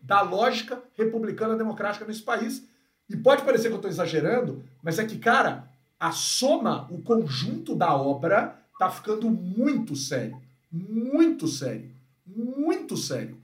da 0.00 0.20
lógica 0.22 0.82
republicana 0.96 1.56
democrática 1.56 2.04
nesse 2.04 2.22
país. 2.22 2.66
E 3.08 3.16
pode 3.16 3.42
parecer 3.42 3.68
que 3.68 3.74
eu 3.74 3.76
estou 3.76 3.90
exagerando, 3.90 4.64
mas 4.82 4.98
é 4.98 5.04
que, 5.04 5.18
cara, 5.18 5.68
a 5.98 6.10
soma, 6.12 6.86
o 6.90 7.02
conjunto 7.02 7.74
da 7.74 7.94
obra 7.94 8.58
está 8.72 8.90
ficando 8.90 9.30
muito 9.30 9.94
sério. 9.94 10.40
Muito 10.70 11.46
sério. 11.46 11.90
Muito 12.26 12.96
sério. 12.96 13.36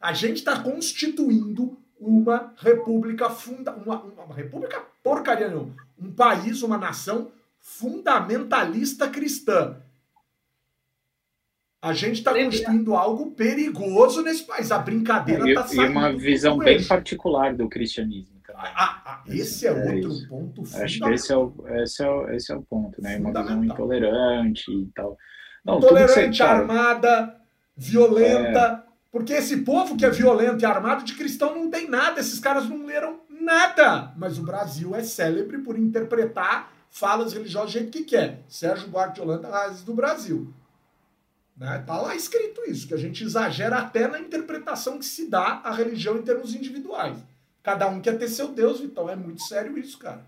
A 0.00 0.12
gente 0.12 0.36
está 0.36 0.60
constituindo 0.60 1.78
uma 2.00 2.52
república 2.56 3.28
funda 3.30 3.72
uma, 3.72 4.00
uma 4.02 4.34
república 4.34 4.82
porcaria 5.02 5.48
não, 5.48 5.72
um 6.00 6.12
país, 6.12 6.62
uma 6.62 6.78
nação 6.78 7.30
fundamentalista 7.60 9.08
cristã. 9.08 9.76
A 11.80 11.92
gente 11.92 12.18
está 12.18 12.34
construindo 12.34 12.96
algo 12.96 13.30
perigoso 13.32 14.22
nesse 14.22 14.44
país. 14.44 14.72
A 14.72 14.78
brincadeira 14.78 15.48
está 15.48 15.66
saindo. 15.66 15.84
E 15.84 15.88
uma 15.88 16.12
visão 16.12 16.58
bem 16.58 16.84
particular 16.84 17.54
do 17.54 17.68
cristianismo. 17.68 18.38
Ah, 18.54 18.72
ah, 18.74 19.02
ah, 19.04 19.22
esse 19.28 19.68
é, 19.68 19.70
é 19.70 19.72
outro 19.72 20.10
isso. 20.10 20.28
ponto 20.28 20.64
fundamental. 20.64 20.84
Acho 20.84 20.98
que 20.98 21.10
esse 21.12 21.32
é 21.32 21.36
o, 21.36 21.54
esse 21.76 22.02
é 22.02 22.10
o, 22.10 22.30
esse 22.30 22.52
é 22.52 22.56
o 22.56 22.62
ponto, 22.62 23.00
né? 23.00 23.16
Uma 23.18 23.42
visão 23.42 23.64
intolerante 23.64 24.72
e 24.72 24.86
tal. 24.92 25.16
Não, 25.64 25.78
intolerante, 25.78 26.36
você, 26.36 26.42
armada, 26.42 27.36
violenta, 27.76 28.84
é... 28.84 28.87
Porque 29.10 29.32
esse 29.32 29.58
povo 29.58 29.96
que 29.96 30.04
é 30.04 30.10
violento 30.10 30.62
e 30.62 30.66
armado 30.66 31.04
de 31.04 31.14
cristão 31.14 31.54
não 31.54 31.70
tem 31.70 31.88
nada, 31.88 32.20
esses 32.20 32.38
caras 32.38 32.68
não 32.68 32.84
leram 32.84 33.20
nada. 33.28 34.12
Mas 34.16 34.38
o 34.38 34.42
Brasil 34.42 34.94
é 34.94 35.02
célebre 35.02 35.58
por 35.58 35.78
interpretar 35.78 36.72
falas 36.90 37.32
religiosas 37.32 37.70
do 37.70 37.78
jeito 37.78 37.90
que 37.90 38.04
quer. 38.04 38.42
Sérgio 38.48 38.88
Buarque 38.88 39.14
de 39.14 39.20
Holanda, 39.22 39.48
Raízes 39.48 39.82
do 39.82 39.94
Brasil. 39.94 40.52
Né? 41.56 41.82
Tá 41.86 42.00
lá 42.00 42.14
escrito 42.14 42.62
isso, 42.68 42.86
que 42.86 42.94
a 42.94 42.98
gente 42.98 43.24
exagera 43.24 43.78
até 43.78 44.06
na 44.06 44.20
interpretação 44.20 44.98
que 44.98 45.04
se 45.04 45.28
dá 45.28 45.60
à 45.64 45.72
religião 45.72 46.16
em 46.16 46.22
termos 46.22 46.54
individuais. 46.54 47.18
Cada 47.62 47.88
um 47.88 48.00
quer 48.00 48.16
ter 48.18 48.28
seu 48.28 48.48
Deus, 48.48 48.80
então 48.80 49.08
é 49.08 49.16
muito 49.16 49.42
sério 49.42 49.76
isso, 49.76 49.98
cara. 49.98 50.24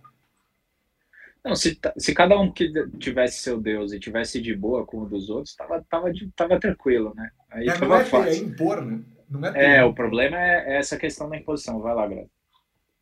Não, 1.45 1.55
se, 1.57 1.79
se 1.97 2.15
cada 2.15 2.39
um 2.39 2.53
que 2.53 2.71
tivesse 2.99 3.41
seu 3.41 3.59
Deus 3.59 3.93
e 3.93 4.01
tivesse 4.01 4.41
de 4.41 4.55
boa 4.55 4.85
com 4.85 4.99
o 4.99 5.07
dos 5.07 5.31
outros, 5.31 5.55
tava, 5.55 5.85
tava, 5.89 6.13
tava 6.37 6.61
tranquilo, 6.61 7.15
né? 7.15 7.31
Aí 7.51 7.69
é, 7.69 7.79
não 7.79 7.95
é, 7.95 8.05
ter, 8.05 8.29
é 8.29 8.37
impor, 8.37 8.85
né? 8.85 9.01
Não 9.29 9.49
é, 9.49 9.53
ter. 9.53 9.59
é, 9.59 9.85
o 9.85 9.95
problema 9.95 10.39
é, 10.39 10.75
é 10.75 10.79
essa 10.79 10.99
questão 10.99 11.29
da 11.29 11.37
imposição. 11.37 11.81
Vai 11.81 11.95
lá, 11.95 12.07
Graça. 12.07 12.31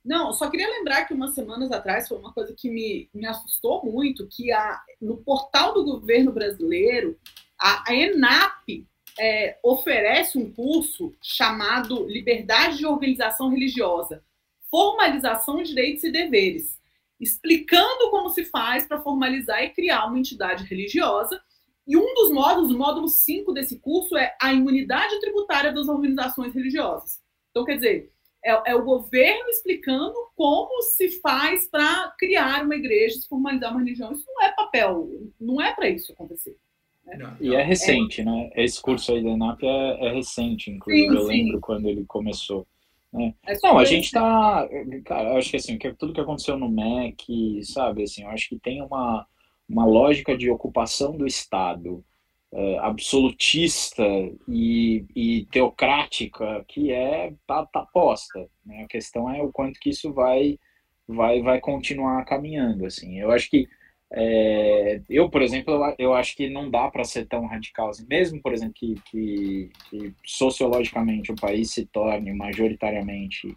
Não, 0.04 0.32
só 0.32 0.48
queria 0.48 0.68
lembrar 0.68 1.04
que 1.04 1.12
umas 1.12 1.34
semanas 1.34 1.72
atrás 1.72 2.06
foi 2.08 2.16
uma 2.18 2.32
coisa 2.32 2.54
que 2.56 2.70
me, 2.70 3.10
me 3.12 3.26
assustou 3.26 3.84
muito, 3.84 4.28
que 4.28 4.52
a, 4.52 4.80
no 5.02 5.16
portal 5.18 5.74
do 5.74 5.84
governo 5.84 6.32
brasileiro, 6.32 7.18
a, 7.60 7.90
a 7.90 7.94
ENAP 7.94 8.86
é, 9.18 9.58
oferece 9.62 10.38
um 10.38 10.50
curso 10.52 11.12
chamado 11.20 12.06
Liberdade 12.06 12.78
de 12.78 12.86
Organização 12.86 13.50
Religiosa, 13.50 14.22
Formalização 14.70 15.56
de 15.56 15.70
Direitos 15.70 16.04
e 16.04 16.12
Deveres 16.12 16.77
explicando 17.20 18.10
como 18.10 18.30
se 18.30 18.44
faz 18.44 18.86
para 18.86 19.00
formalizar 19.00 19.62
e 19.62 19.70
criar 19.70 20.06
uma 20.06 20.18
entidade 20.18 20.64
religiosa 20.64 21.40
E 21.86 21.96
um 21.96 22.14
dos 22.14 22.30
módulos, 22.30 22.70
o 22.70 22.78
módulo 22.78 23.08
5 23.08 23.52
desse 23.52 23.80
curso, 23.80 24.16
é 24.16 24.36
a 24.40 24.52
imunidade 24.52 25.18
tributária 25.20 25.72
das 25.72 25.88
organizações 25.88 26.54
religiosas. 26.54 27.20
Então, 27.50 27.64
quer 27.64 27.76
dizer, 27.76 28.12
é, 28.44 28.72
é 28.72 28.74
o 28.74 28.84
governo 28.84 29.48
explicando 29.48 30.14
como 30.36 30.82
se 30.82 31.20
faz 31.20 31.66
para 31.68 32.14
criar 32.18 32.64
uma 32.64 32.76
igreja, 32.76 33.18
se 33.18 33.28
formalizar 33.28 33.70
uma 33.70 33.80
religião. 33.80 34.12
Isso 34.12 34.24
não 34.26 34.42
é 34.42 34.52
papel, 34.52 35.08
não 35.40 35.60
é 35.60 35.74
para 35.74 35.88
isso 35.88 36.12
acontecer. 36.12 36.56
Né? 37.04 37.36
E 37.40 37.54
é 37.54 37.62
recente, 37.62 38.20
é... 38.20 38.24
né? 38.24 38.50
Esse 38.54 38.80
curso 38.80 39.12
aí 39.12 39.22
da 39.22 39.30
ENAP 39.30 39.62
é, 39.62 40.08
é 40.08 40.12
recente, 40.12 40.70
inclusive 40.70 41.08
sim, 41.08 41.16
eu 41.16 41.22
lembro 41.24 41.60
quando 41.60 41.88
ele 41.88 42.04
começou. 42.06 42.66
É 43.14 43.56
não, 43.62 43.78
a 43.78 43.84
gente 43.84 44.06
está, 44.06 44.68
cara, 45.04 45.30
eu 45.30 45.36
acho 45.38 45.50
que 45.50 45.56
assim, 45.56 45.78
que 45.78 45.92
tudo 45.94 46.12
que 46.12 46.20
aconteceu 46.20 46.58
no 46.58 46.68
MEC, 46.68 47.64
sabe, 47.64 48.02
assim, 48.02 48.22
eu 48.22 48.28
acho 48.28 48.48
que 48.48 48.58
tem 48.58 48.82
uma, 48.82 49.26
uma 49.68 49.86
lógica 49.86 50.36
de 50.36 50.50
ocupação 50.50 51.16
do 51.16 51.26
Estado 51.26 52.04
é, 52.52 52.78
absolutista 52.78 54.02
e, 54.48 55.04
e, 55.14 55.46
teocrática 55.50 56.64
que 56.68 56.92
é 56.92 57.34
tá, 57.46 57.64
tá 57.66 57.86
posta. 57.92 58.48
Né? 58.64 58.84
A 58.84 58.88
questão 58.88 59.30
é 59.30 59.42
o 59.42 59.52
quanto 59.52 59.78
que 59.80 59.90
isso 59.90 60.12
vai 60.12 60.58
vai 61.06 61.42
vai 61.42 61.60
continuar 61.60 62.24
caminhando. 62.24 62.86
Assim, 62.86 63.18
eu 63.18 63.30
acho 63.30 63.50
que 63.50 63.68
é, 64.10 65.02
eu, 65.08 65.28
por 65.28 65.42
exemplo, 65.42 65.74
eu, 65.74 65.94
eu, 65.98 66.14
acho 66.14 66.34
que 66.34 66.48
não 66.48 66.70
dá 66.70 66.90
para 66.90 67.04
ser 67.04 67.26
tão 67.26 67.46
radical 67.46 67.90
assim. 67.90 68.06
Mesmo, 68.08 68.40
por 68.40 68.52
exemplo, 68.52 68.74
que, 68.74 68.94
que, 69.10 69.70
que, 69.90 70.14
sociologicamente 70.24 71.30
o 71.30 71.36
país 71.36 71.70
se 71.70 71.84
torne 71.86 72.32
majoritariamente 72.32 73.54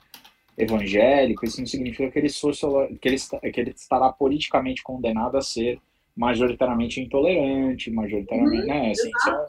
evangélico, 0.58 1.46
isso 1.46 1.60
não 1.60 1.66
significa 1.66 2.12
que 2.12 2.20
ele, 2.20 2.30
sociolo, 2.30 2.88
que 2.98 3.08
ele, 3.08 3.18
que 3.54 3.62
ele 3.62 3.72
estará 3.72 4.12
politicamente 4.12 4.84
condenado 4.84 5.38
a 5.38 5.42
ser 5.42 5.80
majoritariamente 6.16 7.00
intolerante, 7.00 7.90
majoritariamente, 7.90 8.62
uhum, 8.64 8.68
né? 8.68 8.92
Assim, 8.92 9.10
é, 9.10 9.46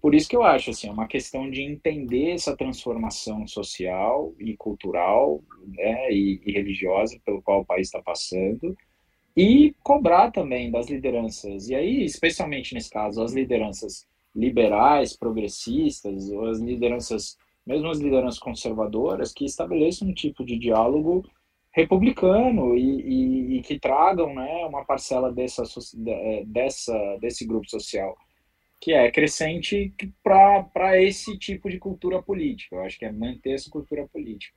por 0.00 0.14
isso 0.14 0.26
que 0.26 0.34
eu 0.34 0.42
acho 0.42 0.70
assim, 0.70 0.88
é 0.88 0.90
uma 0.90 1.06
questão 1.06 1.50
de 1.50 1.60
entender 1.60 2.30
essa 2.30 2.56
transformação 2.56 3.46
social 3.46 4.32
e 4.40 4.56
cultural, 4.56 5.42
né, 5.66 6.10
e, 6.10 6.40
e 6.46 6.52
religiosa 6.52 7.20
pelo 7.26 7.42
qual 7.42 7.60
o 7.60 7.66
país 7.66 7.88
está 7.88 8.00
passando 8.00 8.74
e 9.36 9.74
cobrar 9.82 10.30
também 10.30 10.70
das 10.70 10.88
lideranças. 10.88 11.68
E 11.68 11.74
aí, 11.74 12.04
especialmente 12.04 12.74
nesse 12.74 12.90
caso, 12.90 13.22
as 13.22 13.32
lideranças 13.32 14.06
liberais, 14.34 15.16
progressistas, 15.16 16.30
ou 16.30 16.46
as 16.46 16.58
lideranças, 16.58 17.36
mesmo 17.66 17.88
as 17.88 17.98
lideranças 17.98 18.38
conservadoras, 18.38 19.32
que 19.32 19.44
estabeleçam 19.44 20.08
um 20.08 20.14
tipo 20.14 20.44
de 20.44 20.58
diálogo 20.58 21.24
republicano 21.70 22.76
e, 22.76 23.00
e, 23.00 23.58
e 23.58 23.62
que 23.62 23.78
tragam 23.78 24.34
né, 24.34 24.66
uma 24.66 24.84
parcela 24.84 25.32
dessa, 25.32 25.62
dessa, 26.46 27.18
desse 27.20 27.46
grupo 27.46 27.68
social 27.68 28.16
que 28.82 28.92
é 28.92 29.08
crescente 29.12 29.94
para 30.24 31.00
esse 31.00 31.38
tipo 31.38 31.70
de 31.70 31.78
cultura 31.78 32.20
política. 32.20 32.74
Eu 32.74 32.82
acho 32.82 32.98
que 32.98 33.04
é 33.04 33.12
manter 33.12 33.52
essa 33.52 33.70
cultura 33.70 34.08
política. 34.08 34.52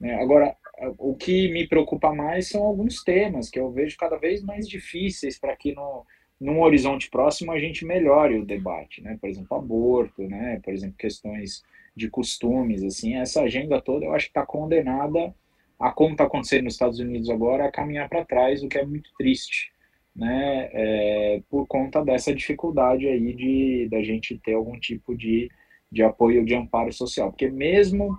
Né? 0.00 0.14
Agora, 0.20 0.54
o 0.98 1.14
que 1.14 1.50
me 1.50 1.66
preocupa 1.66 2.12
mais 2.12 2.48
são 2.48 2.62
alguns 2.62 3.02
temas 3.02 3.48
que 3.48 3.58
eu 3.58 3.70
vejo 3.70 3.96
cada 3.96 4.16
vez 4.16 4.42
mais 4.42 4.68
difíceis 4.68 5.38
para 5.38 5.56
que 5.56 5.74
no, 5.74 6.04
num 6.40 6.60
horizonte 6.60 7.10
próximo 7.10 7.50
a 7.52 7.58
gente 7.58 7.84
melhore 7.84 8.38
o 8.38 8.44
debate, 8.44 9.02
né? 9.02 9.16
Por 9.20 9.28
exemplo, 9.28 9.56
aborto, 9.56 10.22
né? 10.22 10.60
Por 10.62 10.72
exemplo, 10.72 10.96
questões 10.98 11.62
de 11.96 12.10
costumes, 12.10 12.82
assim, 12.84 13.16
essa 13.16 13.42
agenda 13.42 13.80
toda 13.80 14.04
eu 14.04 14.12
acho 14.12 14.26
que 14.26 14.30
está 14.30 14.44
condenada 14.44 15.34
a 15.78 15.90
como 15.90 16.12
está 16.12 16.24
acontecendo 16.24 16.64
nos 16.64 16.74
Estados 16.74 16.98
Unidos 16.98 17.30
agora 17.30 17.64
a 17.64 17.72
caminhar 17.72 18.08
para 18.08 18.24
trás, 18.24 18.62
o 18.62 18.68
que 18.68 18.78
é 18.78 18.84
muito 18.84 19.10
triste, 19.16 19.72
né? 20.14 20.68
É, 20.72 21.42
por 21.48 21.66
conta 21.66 22.04
dessa 22.04 22.34
dificuldade 22.34 23.06
aí 23.06 23.32
de 23.34 23.88
da 23.90 24.02
gente 24.02 24.38
ter 24.38 24.54
algum 24.54 24.78
tipo 24.78 25.16
de, 25.16 25.50
de 25.90 26.02
apoio, 26.02 26.44
de 26.44 26.54
amparo 26.54 26.92
social, 26.92 27.30
porque 27.30 27.48
mesmo 27.48 28.18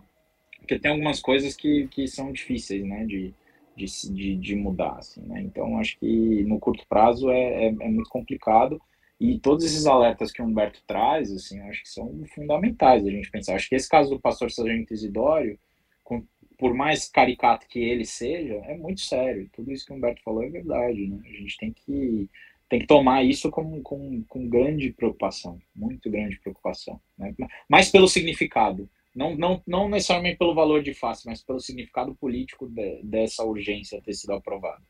porque 0.67 0.79
tem 0.79 0.91
algumas 0.91 1.21
coisas 1.21 1.55
que, 1.55 1.87
que 1.87 2.05
são 2.09 2.33
difíceis, 2.33 2.83
né, 2.83 3.05
de, 3.05 3.33
de, 3.73 4.35
de, 4.35 4.55
mudar, 4.55 4.97
assim, 4.97 5.21
né? 5.21 5.41
Então, 5.41 5.79
acho 5.79 5.97
que 5.97 6.43
no 6.43 6.59
curto 6.59 6.85
prazo 6.89 7.31
é, 7.31 7.67
é, 7.67 7.67
é, 7.67 7.89
muito 7.89 8.09
complicado 8.09 8.81
e 9.17 9.39
todos 9.39 9.63
esses 9.63 9.85
alertas 9.85 10.29
que 10.29 10.41
o 10.41 10.45
Humberto 10.45 10.83
traz, 10.85 11.31
assim, 11.31 11.61
acho 11.61 11.83
que 11.83 11.89
são 11.89 12.21
fundamentais 12.35 13.05
a 13.05 13.09
gente 13.09 13.31
pensar. 13.31 13.55
Acho 13.55 13.69
que 13.69 13.75
esse 13.75 13.87
caso 13.87 14.09
do 14.09 14.19
pastor 14.19 14.51
Sargento 14.51 14.93
Isidório, 14.93 15.57
com, 16.03 16.21
por 16.57 16.73
mais 16.73 17.07
caricato 17.07 17.65
que 17.67 17.79
ele 17.79 18.05
seja, 18.05 18.55
é 18.65 18.75
muito 18.75 18.99
sério. 19.01 19.49
Tudo 19.53 19.71
isso 19.71 19.85
que 19.85 19.93
o 19.93 19.95
Humberto 19.95 20.21
falou 20.21 20.43
é 20.43 20.49
verdade, 20.49 21.07
né? 21.07 21.19
A 21.23 21.31
gente 21.31 21.57
tem 21.57 21.71
que 21.71 22.29
tem 22.69 22.79
que 22.81 22.87
tomar 22.87 23.23
isso 23.23 23.49
com, 23.49 23.81
com, 23.81 24.21
com 24.27 24.49
grande 24.49 24.91
preocupação, 24.91 25.57
muito 25.73 26.11
grande 26.11 26.37
preocupação, 26.37 26.99
né? 27.17 27.33
Mas 27.69 27.89
pelo 27.89 28.09
significado, 28.09 28.89
não, 29.17 29.35
não, 29.35 29.63
não 29.65 29.89
necessariamente 29.89 30.37
pelo 30.37 30.53
valor 30.53 30.83
de 30.83 30.93
face, 30.93 31.25
mas 31.25 31.43
pelo 31.43 31.59
significado 31.59 32.13
político 32.15 32.69
de, 32.69 33.01
dessa 33.03 33.43
urgência 33.43 34.01
ter 34.01 34.13
sido 34.13 34.33
aprovada. 34.33 34.83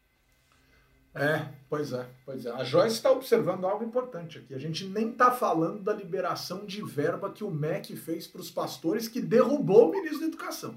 É, 1.16 1.48
pois 1.70 1.94
é, 1.94 2.06
pois 2.26 2.46
é. 2.46 2.52
A 2.52 2.64
Joyce 2.64 2.98
está 2.98 3.10
observando 3.10 3.66
algo 3.66 3.84
importante 3.84 4.38
aqui. 4.38 4.54
A 4.54 4.60
gente 4.60 4.86
nem 4.86 5.10
está 5.10 5.32
falando 5.32 5.82
da 5.82 5.94
liberação 5.94 6.66
de 6.66 6.84
verba 6.84 7.32
que 7.32 7.44
o 7.44 7.50
MEC 7.50 7.96
fez 7.96 8.28
para 8.28 8.42
os 8.42 8.52
pastores, 8.52 9.08
que 9.08 9.22
derrubou 9.22 9.90
o 9.90 9.92
ministro 9.92 10.20
da 10.20 10.28
Educação. 10.28 10.76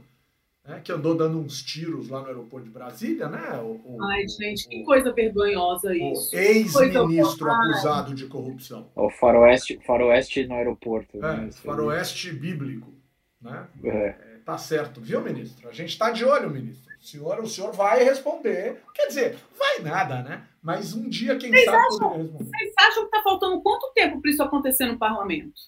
Né, 0.63 0.79
que 0.85 0.93
andou 0.93 1.15
dando 1.15 1.39
uns 1.39 1.63
tiros 1.63 2.11
lá 2.11 2.21
no 2.21 2.27
aeroporto 2.27 2.67
de 2.67 2.71
Brasília, 2.71 3.31
né? 3.31 3.59
O, 3.63 3.81
o, 3.83 4.05
Ai, 4.05 4.29
gente, 4.29 4.69
que 4.69 4.85
coisa 4.85 5.11
vergonhosa 5.11 5.97
isso. 5.97 6.37
Ex-ministro 6.37 7.51
acusado 7.51 8.15
de 8.15 8.27
corrupção. 8.27 8.87
O 8.95 9.09
faroeste, 9.09 9.81
faroeste 9.87 10.47
no 10.47 10.55
aeroporto. 10.55 11.17
É, 11.17 11.37
né? 11.39 11.51
faroeste 11.51 12.31
bíblico. 12.31 13.00
Né? 13.41 13.69
É. 13.85 14.11
Tá 14.45 14.59
certo, 14.59 15.01
viu, 15.01 15.21
ministro? 15.21 15.69
A 15.69 15.73
gente 15.73 15.91
está 15.91 16.11
de 16.11 16.25
olho, 16.25 16.51
ministro. 16.51 16.91
O 17.01 17.05
senhor, 17.05 17.41
o 17.41 17.47
senhor 17.47 17.73
vai 17.73 18.03
responder. 18.05 18.83
Quer 18.95 19.07
dizer, 19.07 19.39
vai 19.59 19.79
nada, 19.79 20.23
né? 20.23 20.47
Mas 20.63 20.93
um 20.93 21.09
dia, 21.09 21.37
quem 21.39 21.51
vocês 21.51 21.65
sabe, 21.65 21.79
acham, 21.79 22.27
Vocês 22.33 22.75
acham 22.79 23.03
que 23.03 23.17
está 23.17 23.23
faltando 23.23 23.63
quanto 23.63 23.93
tempo 23.95 24.21
para 24.21 24.31
isso 24.31 24.43
acontecer 24.43 24.87
no 24.87 24.99
parlamento? 24.99 25.61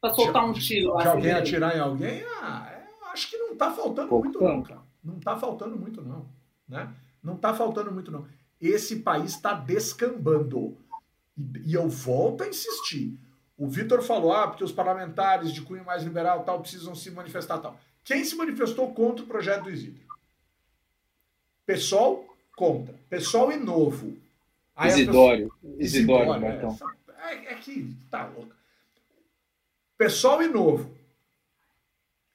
Para 0.00 0.14
soltar 0.14 0.44
um 0.44 0.52
tiro 0.52 0.94
lá? 0.94 1.02
De 1.02 1.08
alguém 1.08 1.32
atirar 1.32 1.76
em 1.76 1.80
alguém? 1.80 2.24
Ah, 2.40 2.72
eu 3.00 3.06
acho 3.08 3.30
que 3.30 3.36
não 3.36 3.52
está 3.52 3.72
faltando 3.72 4.08
Pouco 4.08 4.24
muito, 4.24 4.38
tempo. 4.38 4.52
não, 4.52 4.62
cara. 4.62 4.80
Não 5.04 5.18
está 5.18 5.36
faltando 5.36 5.76
muito, 5.76 6.02
não. 6.02 6.28
Né? 6.68 6.92
Não 7.22 7.34
está 7.34 7.54
faltando 7.54 7.92
muito, 7.92 8.10
não. 8.10 8.26
Esse 8.60 8.96
país 9.00 9.32
está 9.34 9.54
descambando. 9.54 10.76
E, 11.36 11.70
e 11.70 11.74
eu 11.74 11.88
volto 11.88 12.42
a 12.42 12.48
insistir 12.48 13.16
o 13.58 13.68
Vitor 13.68 14.00
falou, 14.02 14.32
ah, 14.32 14.46
porque 14.46 14.62
os 14.62 14.70
parlamentares 14.70 15.52
de 15.52 15.60
cunho 15.62 15.84
mais 15.84 16.04
liberal 16.04 16.44
tal 16.44 16.60
precisam 16.60 16.94
se 16.94 17.10
manifestar 17.10 17.58
tal. 17.58 17.78
Quem 18.04 18.24
se 18.24 18.36
manifestou 18.36 18.94
contra 18.94 19.24
o 19.24 19.26
projeto 19.26 19.64
do 19.64 19.70
Isidro? 19.70 20.00
Pessoal 21.66 22.24
contra. 22.56 22.94
Pessoal 23.10 23.50
e 23.50 23.56
novo. 23.56 24.16
Aí 24.76 24.90
Isidório. 24.90 25.48
Pessoa... 25.48 25.82
Isidório, 25.82 26.24
Isidório 26.24 26.46
é, 26.46 26.56
então. 26.56 26.78
é, 27.20 27.52
é 27.52 27.54
que 27.56 27.96
tá 28.08 28.26
louco. 28.26 28.54
Pessoal 29.98 30.40
e 30.40 30.48
novo. 30.48 30.96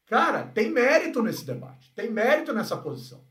Cara, 0.07 0.43
tem 0.43 0.69
mérito 0.69 1.23
nesse 1.23 1.45
debate. 1.45 1.89
Tem 1.95 2.11
mérito 2.11 2.51
nessa 2.53 2.75
posição. 2.75 3.21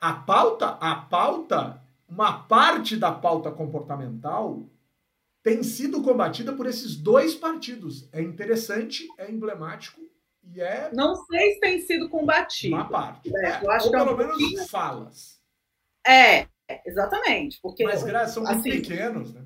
A 0.00 0.12
pauta, 0.12 0.70
a 0.80 0.96
pauta, 0.96 1.80
uma 2.08 2.42
parte 2.42 2.96
da 2.96 3.12
pauta 3.12 3.52
comportamental 3.52 4.60
tem 5.42 5.62
sido 5.62 6.02
combatida 6.02 6.52
por 6.52 6.66
esses 6.66 6.96
dois 6.96 7.34
partidos. 7.34 8.08
É 8.12 8.20
interessante, 8.20 9.06
é 9.18 9.30
emblemático 9.30 10.00
e 10.42 10.60
é. 10.60 10.90
Não 10.92 11.14
sei 11.26 11.54
se 11.54 11.60
tem 11.60 11.80
sido 11.80 12.08
combatido. 12.08 12.74
Uma 12.74 12.88
parte. 12.88 13.30
É, 13.36 13.64
eu 13.64 13.70
acho 13.70 13.86
Ou 13.86 13.92
que 13.92 13.96
é 13.96 14.04
pelo 14.04 14.16
menos 14.16 14.38
pouquinho... 14.38 14.66
falas. 14.66 15.40
É, 16.06 16.48
exatamente. 16.86 17.58
Porque, 17.60 17.84
Mas 17.84 18.00
são 18.30 18.42
muito 18.42 18.58
assim, 18.58 18.70
pequenos, 18.70 19.34
né? 19.34 19.44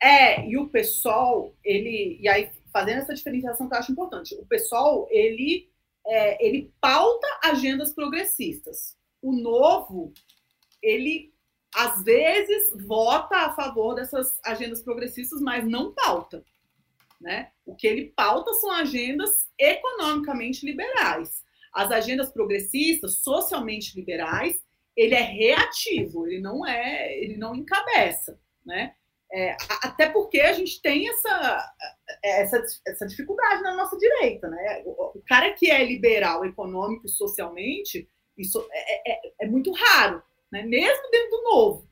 É, 0.00 0.46
e 0.46 0.56
o 0.56 0.68
pessoal, 0.68 1.54
ele. 1.64 2.18
E 2.20 2.28
aí, 2.28 2.50
fazendo 2.72 2.98
essa 2.98 3.14
diferenciação 3.14 3.68
que 3.68 3.74
eu 3.74 3.78
acho 3.78 3.92
importante, 3.92 4.34
o 4.36 4.46
pessoal, 4.46 5.08
ele, 5.10 5.70
é, 6.06 6.46
ele 6.46 6.72
pauta 6.80 7.26
agendas 7.42 7.92
progressistas. 7.92 8.96
O 9.20 9.32
novo, 9.32 10.12
ele 10.80 11.32
às 11.78 12.02
vezes 12.02 12.72
vota 12.84 13.36
a 13.36 13.52
favor 13.52 13.94
dessas 13.94 14.40
agendas 14.44 14.82
progressistas, 14.82 15.40
mas 15.40 15.64
não 15.64 15.94
pauta. 15.94 16.44
Né? 17.20 17.52
O 17.64 17.76
que 17.76 17.86
ele 17.86 18.12
pauta 18.16 18.52
são 18.54 18.72
agendas 18.72 19.48
economicamente 19.56 20.66
liberais. 20.66 21.44
As 21.72 21.92
agendas 21.92 22.32
progressistas, 22.32 23.18
socialmente 23.18 23.94
liberais, 23.94 24.60
ele 24.96 25.14
é 25.14 25.22
reativo, 25.22 26.26
ele 26.26 26.40
não 26.40 26.66
é, 26.66 27.16
ele 27.16 27.36
não 27.36 27.54
encabeça, 27.54 28.40
né? 28.66 28.94
É, 29.30 29.54
até 29.82 30.08
porque 30.08 30.40
a 30.40 30.54
gente 30.54 30.80
tem 30.80 31.08
essa, 31.08 31.74
essa, 32.24 32.62
essa 32.86 33.06
dificuldade 33.06 33.62
na 33.62 33.76
nossa 33.76 33.96
direita, 33.96 34.48
né? 34.48 34.82
O, 34.84 35.18
o 35.18 35.22
cara 35.28 35.52
que 35.52 35.70
é 35.70 35.84
liberal 35.84 36.44
econômico 36.44 37.06
e 37.06 37.10
socialmente, 37.10 38.08
isso 38.36 38.66
é, 38.72 39.12
é, 39.12 39.32
é 39.42 39.46
muito 39.46 39.70
raro 39.70 40.22
né? 40.50 40.62
mesmo 40.64 41.10
dentro 41.10 41.30
do 41.30 41.42
novo. 41.42 41.88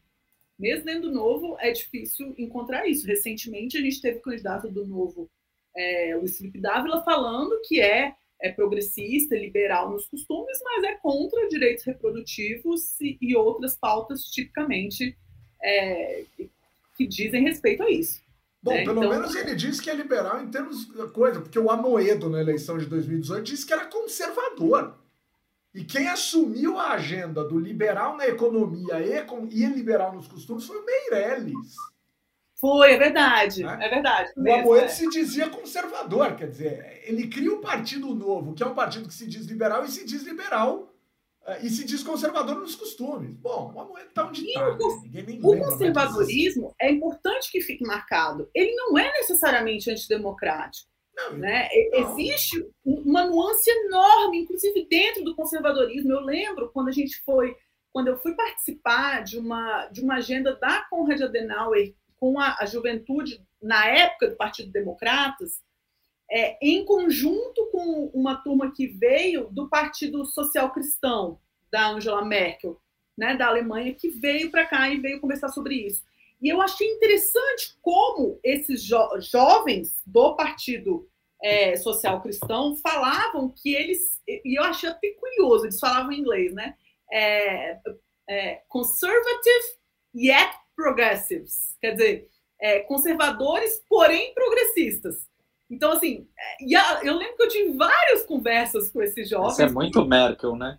Mesmo 0.58 0.86
dentro 0.86 1.02
do 1.02 1.12
Novo, 1.12 1.56
é 1.60 1.70
difícil 1.70 2.34
encontrar 2.38 2.88
isso. 2.88 3.06
Recentemente, 3.06 3.76
a 3.76 3.80
gente 3.80 4.00
teve 4.00 4.20
candidato 4.20 4.70
do 4.70 4.86
Novo, 4.86 5.28
é, 5.76 6.16
Luiz 6.16 6.38
Felipe 6.38 6.58
Dávila, 6.58 7.04
falando 7.04 7.60
que 7.62 7.80
é, 7.80 8.14
é 8.40 8.50
progressista, 8.50 9.36
liberal 9.36 9.90
nos 9.90 10.06
costumes, 10.06 10.58
mas 10.64 10.84
é 10.84 10.94
contra 10.96 11.48
direitos 11.48 11.84
reprodutivos 11.84 12.98
e, 13.00 13.18
e 13.20 13.36
outras 13.36 13.76
pautas 13.76 14.22
tipicamente 14.24 15.14
é, 15.62 16.24
que 16.96 17.06
dizem 17.06 17.42
respeito 17.42 17.82
a 17.82 17.90
isso. 17.90 18.22
Bom, 18.62 18.72
né? 18.72 18.84
pelo 18.84 19.04
então... 19.04 19.10
menos 19.10 19.34
ele 19.34 19.54
disse 19.54 19.82
que 19.82 19.90
é 19.90 19.94
liberal 19.94 20.42
em 20.42 20.50
termos 20.50 20.86
de 20.86 21.06
coisa, 21.08 21.40
porque 21.40 21.58
o 21.58 21.70
Amoedo, 21.70 22.30
na 22.30 22.40
eleição 22.40 22.78
de 22.78 22.86
2018, 22.86 23.44
disse 23.44 23.66
que 23.66 23.74
era 23.74 23.84
conservador. 23.84 24.96
E 25.76 25.84
quem 25.84 26.08
assumiu 26.08 26.78
a 26.78 26.92
agenda 26.92 27.44
do 27.44 27.58
liberal 27.58 28.16
na 28.16 28.26
economia 28.26 28.94
e 28.98 29.66
liberal 29.66 30.14
nos 30.14 30.26
costumes 30.26 30.64
foi 30.64 30.78
o 30.78 30.86
Meirelles. 30.86 31.76
Foi, 32.58 32.94
é 32.94 32.98
verdade. 32.98 33.62
Né? 33.62 33.78
É 33.82 33.88
verdade. 33.90 34.32
O 34.34 34.40
Amoedo 34.40 34.86
é. 34.86 34.88
se 34.88 35.06
dizia 35.10 35.50
conservador, 35.50 36.34
quer 36.34 36.48
dizer, 36.48 37.02
ele 37.04 37.28
cria 37.28 37.52
o 37.52 37.58
um 37.58 37.60
Partido 37.60 38.14
Novo, 38.14 38.54
que 38.54 38.62
é 38.62 38.66
um 38.66 38.74
partido 38.74 39.06
que 39.06 39.12
se 39.12 39.26
diz 39.26 39.44
liberal 39.44 39.84
e 39.84 39.88
se 39.88 40.06
diz 40.06 40.22
liberal 40.22 40.90
é, 41.44 41.60
e 41.60 41.68
se 41.68 41.84
diz 41.84 42.02
conservador 42.02 42.56
nos 42.56 42.74
costumes. 42.74 43.36
Bom, 43.36 43.74
o 43.74 43.78
Amoedo 43.78 44.08
está 44.08 44.26
onde 44.26 44.46
está. 44.46 44.70
Né? 44.70 44.78
O, 45.42 45.52
o 45.52 45.58
conservadorismo 45.58 46.74
é 46.80 46.90
importante 46.90 47.52
que 47.52 47.60
fique 47.60 47.86
marcado. 47.86 48.48
Ele 48.54 48.74
não 48.76 48.96
é 48.96 49.12
necessariamente 49.12 49.90
antidemocrático. 49.90 50.88
Né? 51.38 51.68
Existe 51.72 52.68
uma 52.84 53.26
nuance 53.26 53.70
enorme, 53.70 54.40
inclusive 54.40 54.86
dentro 54.88 55.24
do 55.24 55.34
conservadorismo. 55.34 56.12
Eu 56.12 56.20
lembro 56.20 56.70
quando 56.72 56.88
a 56.88 56.92
gente 56.92 57.22
foi, 57.22 57.56
quando 57.92 58.08
eu 58.08 58.18
fui 58.18 58.34
participar 58.34 59.24
de 59.24 59.38
uma, 59.38 59.86
de 59.86 60.02
uma 60.02 60.16
agenda 60.16 60.54
da 60.54 60.82
Conrad 60.90 61.20
Adenauer 61.22 61.94
com 62.16 62.38
a, 62.38 62.56
a 62.60 62.66
juventude 62.66 63.42
na 63.62 63.86
época 63.86 64.28
do 64.28 64.36
Partido 64.36 64.70
Democratas, 64.70 65.62
é, 66.30 66.58
em 66.60 66.84
conjunto 66.84 67.66
com 67.70 68.10
uma 68.12 68.36
turma 68.36 68.72
que 68.72 68.86
veio 68.86 69.48
do 69.50 69.68
Partido 69.68 70.24
Social 70.24 70.72
Cristão 70.72 71.40
da 71.70 71.88
Angela 71.88 72.24
Merkel, 72.24 72.80
né, 73.16 73.36
da 73.36 73.46
Alemanha, 73.46 73.94
que 73.94 74.08
veio 74.08 74.50
para 74.50 74.66
cá 74.66 74.88
e 74.90 74.98
veio 74.98 75.20
conversar 75.20 75.48
sobre 75.48 75.74
isso. 75.74 76.04
E 76.40 76.48
eu 76.48 76.60
achei 76.60 76.86
interessante 76.86 77.76
como 77.80 78.38
esses 78.44 78.82
jo 78.82 78.98
jovens 79.20 80.00
do 80.06 80.36
Partido 80.36 81.08
é, 81.42 81.76
Social 81.76 82.20
Cristão 82.20 82.76
falavam 82.76 83.52
que 83.54 83.74
eles, 83.74 84.20
e 84.26 84.58
eu 84.58 84.64
achei 84.64 84.88
até 84.88 85.10
curioso, 85.12 85.64
eles 85.64 85.78
falavam 85.78 86.12
em 86.12 86.20
inglês, 86.20 86.52
né? 86.54 86.74
É, 87.12 87.78
é, 88.28 88.62
conservative 88.68 89.64
yet 90.14 90.52
progressives, 90.74 91.76
quer 91.80 91.92
dizer, 91.92 92.28
é, 92.60 92.80
conservadores, 92.80 93.82
porém 93.88 94.34
progressistas. 94.34 95.26
Então, 95.70 95.92
assim, 95.92 96.28
é, 96.38 97.08
eu 97.08 97.16
lembro 97.16 97.36
que 97.36 97.42
eu 97.42 97.48
tive 97.48 97.76
várias 97.76 98.24
conversas 98.24 98.90
com 98.90 99.02
esses 99.02 99.28
jovens. 99.28 99.52
Isso 99.52 99.62
é 99.62 99.70
muito 99.70 100.04
Merkel, 100.04 100.54
né? 100.56 100.78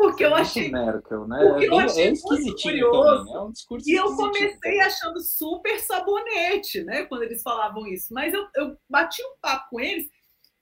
Porque 0.00 0.24
eu 0.24 0.34
achei. 0.34 0.70
Merkel, 0.70 1.28
né? 1.28 1.46
Porque 1.46 1.66
eu 1.66 1.78
é 1.78 1.84
achei 1.84 2.08
é 2.08 2.14
curioso. 2.62 3.24
Também. 3.24 3.34
É 3.34 3.40
um 3.40 3.52
discurso 3.52 3.90
e 3.90 3.92
eu 3.92 4.16
comecei 4.16 4.80
achando 4.80 5.20
super 5.20 5.78
sabonete, 5.78 6.82
né? 6.84 7.04
Quando 7.04 7.24
eles 7.24 7.42
falavam 7.42 7.86
isso. 7.86 8.14
Mas 8.14 8.32
eu, 8.32 8.46
eu 8.56 8.78
bati 8.88 9.22
um 9.22 9.36
papo 9.42 9.68
com 9.70 9.80
eles 9.80 10.08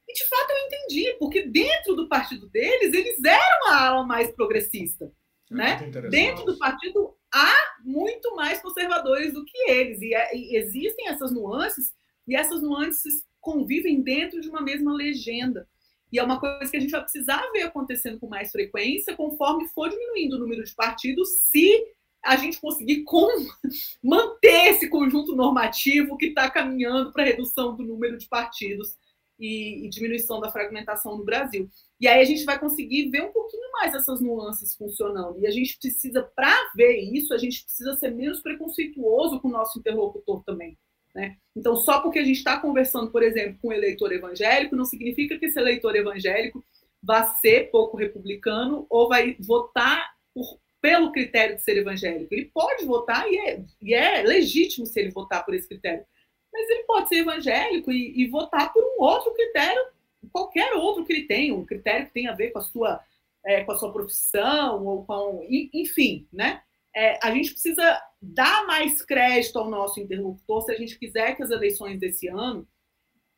e 0.08 0.12
de 0.12 0.28
fato 0.28 0.50
eu 0.50 0.66
entendi, 0.66 1.16
porque 1.20 1.46
dentro 1.46 1.94
do 1.94 2.08
partido 2.08 2.48
deles, 2.48 2.92
eles 2.92 3.22
eram 3.22 3.68
a 3.68 3.86
ala 3.86 4.04
mais 4.04 4.32
progressista. 4.32 5.12
É 5.50 5.54
né? 5.54 5.76
Dentro 6.10 6.44
do 6.44 6.58
partido 6.58 7.14
há 7.32 7.54
muito 7.84 8.34
mais 8.34 8.60
conservadores 8.60 9.34
do 9.34 9.44
que 9.44 9.70
eles. 9.70 10.02
E, 10.02 10.14
é, 10.14 10.36
e 10.36 10.56
existem 10.56 11.08
essas 11.08 11.30
nuances, 11.30 11.92
e 12.26 12.34
essas 12.34 12.60
nuances 12.60 13.24
convivem 13.40 14.02
dentro 14.02 14.40
de 14.40 14.48
uma 14.48 14.62
mesma 14.62 14.92
legenda. 14.92 15.68
E 16.12 16.18
é 16.18 16.22
uma 16.22 16.40
coisa 16.40 16.70
que 16.70 16.76
a 16.76 16.80
gente 16.80 16.90
vai 16.90 17.02
precisar 17.02 17.42
ver 17.52 17.62
acontecendo 17.62 18.18
com 18.18 18.28
mais 18.28 18.50
frequência 18.50 19.16
conforme 19.16 19.68
for 19.68 19.88
diminuindo 19.90 20.36
o 20.36 20.38
número 20.38 20.64
de 20.64 20.74
partidos, 20.74 21.28
se 21.50 21.84
a 22.24 22.36
gente 22.36 22.60
conseguir 22.60 23.04
com... 23.04 23.28
manter 24.02 24.70
esse 24.70 24.88
conjunto 24.88 25.34
normativo 25.34 26.16
que 26.16 26.26
está 26.26 26.50
caminhando 26.50 27.12
para 27.12 27.24
redução 27.24 27.76
do 27.76 27.84
número 27.84 28.16
de 28.18 28.28
partidos 28.28 28.96
e, 29.38 29.86
e, 29.86 29.88
diminuição 29.88 30.40
da 30.40 30.50
fragmentação 30.50 31.16
no 31.16 31.24
Brasil. 31.24 31.70
E 32.00 32.08
aí 32.08 32.20
a 32.20 32.24
gente 32.24 32.44
vai 32.44 32.58
conseguir 32.58 33.08
ver 33.10 33.22
um 33.22 33.32
pouquinho 33.32 33.70
mais 33.72 33.94
essas 33.94 34.20
nuances 34.20 34.74
funcionando. 34.74 35.38
E 35.38 35.46
a 35.46 35.50
gente 35.50 35.78
precisa, 35.78 36.22
para 36.34 36.54
ver 36.74 36.96
isso, 36.96 37.32
a 37.32 37.38
gente 37.38 37.62
precisa 37.62 37.94
ser 37.94 38.10
menos 38.10 38.40
preconceituoso 38.40 39.40
com 39.40 39.48
o 39.48 39.52
nosso 39.52 39.78
interlocutor 39.78 40.42
também. 40.44 40.76
Né? 41.18 41.36
Então, 41.56 41.74
só 41.74 42.00
porque 42.00 42.20
a 42.20 42.24
gente 42.24 42.36
está 42.36 42.60
conversando, 42.60 43.10
por 43.10 43.24
exemplo, 43.24 43.58
com 43.60 43.68
um 43.68 43.72
eleitor 43.72 44.12
evangélico, 44.12 44.76
não 44.76 44.84
significa 44.84 45.36
que 45.36 45.46
esse 45.46 45.58
eleitor 45.58 45.96
evangélico 45.96 46.64
vá 47.02 47.24
ser 47.24 47.72
pouco 47.72 47.96
republicano 47.96 48.86
ou 48.88 49.08
vai 49.08 49.36
votar 49.40 50.12
por, 50.32 50.60
pelo 50.80 51.10
critério 51.10 51.56
de 51.56 51.62
ser 51.64 51.76
evangélico. 51.76 52.32
Ele 52.32 52.44
pode 52.54 52.84
votar 52.84 53.28
e 53.28 53.36
é, 53.36 53.64
e 53.82 53.94
é 53.94 54.22
legítimo 54.22 54.86
se 54.86 55.00
ele 55.00 55.10
votar 55.10 55.44
por 55.44 55.54
esse 55.54 55.66
critério. 55.66 56.04
Mas 56.52 56.70
ele 56.70 56.84
pode 56.84 57.08
ser 57.08 57.16
evangélico 57.16 57.90
e, 57.90 58.22
e 58.22 58.28
votar 58.28 58.72
por 58.72 58.84
um 58.84 59.02
outro 59.02 59.34
critério, 59.34 59.82
qualquer 60.30 60.72
outro 60.74 61.04
que 61.04 61.12
ele 61.12 61.26
tenha, 61.26 61.52
um 61.52 61.66
critério 61.66 62.06
que 62.06 62.12
tenha 62.12 62.30
a 62.30 62.36
ver 62.36 62.52
com 62.52 62.60
a 62.60 62.62
sua, 62.62 63.00
é, 63.44 63.64
com 63.64 63.72
a 63.72 63.76
sua 63.76 63.92
profissão, 63.92 64.86
ou 64.86 65.04
com. 65.04 65.44
Enfim, 65.50 66.28
né? 66.32 66.62
é, 66.98 67.18
a 67.22 67.30
gente 67.32 67.52
precisa 67.52 68.02
dar 68.20 68.66
mais 68.66 69.02
crédito 69.02 69.58
ao 69.58 69.70
nosso 69.70 70.00
interlocutor 70.00 70.62
se 70.62 70.72
a 70.72 70.76
gente 70.76 70.98
quiser 70.98 71.36
que 71.36 71.42
as 71.42 71.50
eleições 71.50 71.98
desse 71.98 72.28
ano 72.28 72.66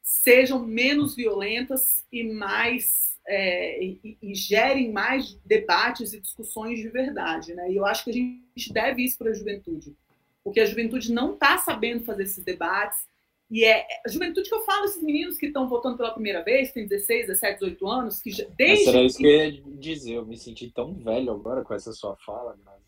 sejam 0.03 0.65
menos 0.65 1.15
violentas 1.15 2.05
e 2.11 2.25
mais 2.25 3.11
é, 3.27 3.83
e, 3.83 4.19
e, 4.21 4.35
gerem 4.35 4.91
mais 4.91 5.39
debates 5.45 6.13
e 6.13 6.21
discussões 6.21 6.81
de 6.81 6.89
verdade, 6.89 7.55
né? 7.55 7.71
E 7.71 7.77
eu 7.77 7.85
acho 7.85 8.05
que 8.05 8.11
a 8.11 8.15
gente 8.15 8.73
deve 8.73 9.05
isso 9.05 9.19
para 9.19 9.31
a 9.31 9.35
juventude, 9.35 9.95
porque 10.43 10.59
a 10.59 10.65
juventude 10.65 11.13
não 11.13 11.35
está 11.35 11.59
sabendo 11.59 12.05
fazer 12.05 12.25
esses 12.25 12.43
debates 12.43 13.07
e 13.51 13.65
é 13.65 13.85
a 14.07 14.09
juventude 14.09 14.49
que 14.49 14.55
eu 14.55 14.63
falo, 14.63 14.85
esses 14.85 15.03
meninos 15.03 15.37
que 15.37 15.47
estão 15.47 15.69
votando 15.69 15.97
pela 15.97 16.13
primeira 16.13 16.43
vez, 16.43 16.73
tem 16.73 16.87
16, 16.87 17.27
17, 17.27 17.59
18 17.59 17.89
anos, 17.89 18.21
que 18.21 18.31
já, 18.31 18.45
desde. 18.57 18.85
Mas 18.85 18.95
era 18.95 19.05
isso 19.05 19.19
que 19.19 19.27
eu 19.27 19.31
ia 19.31 19.63
dizer, 19.77 20.15
eu 20.15 20.25
me 20.25 20.37
senti 20.37 20.71
tão 20.71 20.95
velho 20.95 21.33
agora 21.33 21.65
com 21.65 21.75
essa 21.75 21.93
sua 21.93 22.17
fala, 22.17 22.57
Grazi. 22.63 22.80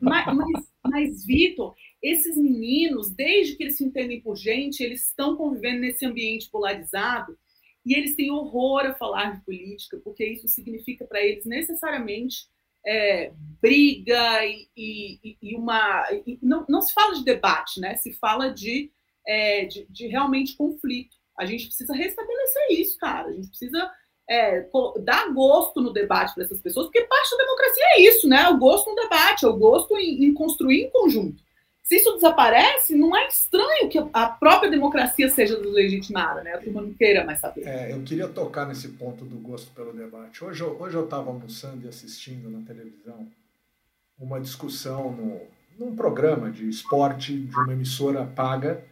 Mas, 0.00 0.26
mas, 0.34 0.72
mas, 0.84 1.26
Vitor, 1.26 1.74
esses 2.02 2.36
meninos, 2.36 3.10
desde 3.10 3.56
que 3.56 3.64
eles 3.64 3.76
se 3.76 3.84
entendem 3.84 4.20
por 4.20 4.36
gente, 4.36 4.82
eles 4.82 5.08
estão 5.08 5.36
convivendo 5.36 5.80
nesse 5.80 6.04
ambiente 6.04 6.50
polarizado 6.50 7.36
e 7.84 7.94
eles 7.94 8.14
têm 8.14 8.30
horror 8.30 8.86
a 8.86 8.94
falar 8.94 9.36
de 9.36 9.44
política, 9.44 10.00
porque 10.02 10.24
isso 10.24 10.48
significa 10.48 11.04
para 11.04 11.20
eles 11.20 11.44
necessariamente 11.44 12.46
é, 12.86 13.32
briga 13.60 14.44
e, 14.44 14.68
e, 14.76 15.36
e 15.40 15.56
uma. 15.56 16.04
E 16.26 16.38
não, 16.42 16.64
não 16.68 16.82
se 16.82 16.92
fala 16.92 17.14
de 17.14 17.24
debate, 17.24 17.80
né? 17.80 17.96
Se 17.96 18.12
fala 18.14 18.48
de, 18.48 18.90
é, 19.26 19.64
de, 19.66 19.86
de 19.88 20.06
realmente 20.08 20.56
conflito. 20.56 21.16
A 21.38 21.46
gente 21.46 21.66
precisa 21.66 21.94
restabelecer 21.94 22.66
isso, 22.70 22.98
cara. 22.98 23.28
A 23.28 23.32
gente 23.32 23.48
precisa 23.48 23.90
é, 24.32 24.66
dar 25.00 25.32
gosto 25.32 25.80
no 25.80 25.92
debate 25.92 26.34
para 26.34 26.44
essas 26.44 26.60
pessoas, 26.60 26.86
porque 26.86 27.02
parte 27.02 27.36
da 27.36 27.44
democracia 27.44 27.84
é 27.96 28.00
isso, 28.00 28.26
né? 28.26 28.48
O 28.48 28.58
gosto 28.58 28.88
no 28.88 28.96
debate, 28.96 29.44
é 29.44 29.48
o 29.48 29.56
gosto 29.56 29.96
em, 29.98 30.24
em, 30.24 30.32
construir 30.32 30.84
em 30.84 30.90
conjunto. 30.90 31.42
Se 31.82 31.96
isso 31.96 32.14
desaparece, 32.14 32.96
não 32.96 33.14
é 33.14 33.26
estranho 33.26 33.90
que 33.90 33.98
a 34.12 34.26
própria 34.26 34.70
democracia 34.70 35.28
seja 35.28 35.60
deslegitimada, 35.60 36.42
né? 36.42 36.54
A 36.54 36.58
turma 36.58 36.80
não 36.80 36.94
queira 36.94 37.24
mais 37.24 37.40
saber. 37.40 37.66
É, 37.66 37.92
eu 37.92 38.02
queria 38.02 38.28
tocar 38.28 38.66
nesse 38.66 38.88
ponto 38.88 39.24
do 39.24 39.36
gosto 39.36 39.70
pelo 39.74 39.92
debate. 39.92 40.42
Hoje, 40.42 40.62
hoje 40.62 40.96
eu 40.96 41.04
estava 41.04 41.28
almoçando 41.28 41.84
e 41.84 41.88
assistindo 41.88 42.48
na 42.48 42.64
televisão 42.64 43.28
uma 44.18 44.40
discussão 44.40 45.12
no, 45.12 45.40
num 45.78 45.94
programa 45.94 46.50
de 46.50 46.66
esporte 46.68 47.36
de 47.36 47.54
uma 47.54 47.72
emissora 47.72 48.24
paga 48.24 48.82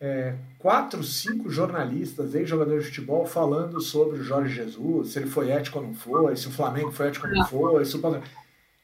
é, 0.00 0.34
quatro, 0.58 1.02
cinco 1.02 1.48
jornalistas, 1.48 2.34
ex-jogadores 2.34 2.84
de 2.84 2.90
futebol, 2.90 3.24
falando 3.26 3.80
sobre 3.80 4.18
o 4.18 4.22
Jorge 4.22 4.54
Jesus, 4.54 5.10
se 5.10 5.18
ele 5.18 5.30
foi 5.30 5.50
ético 5.50 5.78
ou 5.78 5.86
não 5.86 5.94
foi, 5.94 6.36
se 6.36 6.48
o 6.48 6.50
Flamengo 6.50 6.92
foi 6.92 7.08
ético 7.08 7.26
ou 7.26 7.32
não 7.32 7.46
foi, 7.46 7.84
se 7.84 7.96
o 7.96 8.22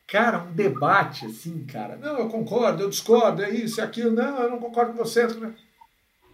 Cara, 0.07 0.43
um 0.43 0.53
debate 0.53 1.25
assim, 1.25 1.65
cara. 1.65 1.97
Não, 1.97 2.19
eu 2.19 2.29
concordo, 2.29 2.83
eu 2.83 2.91
discordo, 2.91 3.43
é 3.43 3.51
isso, 3.51 3.81
é 3.81 3.85
aquilo. 3.85 4.11
Não, 4.11 4.43
eu 4.43 4.51
não 4.51 4.59
concordo 4.59 4.93
com 4.93 4.99
você. 4.99 5.27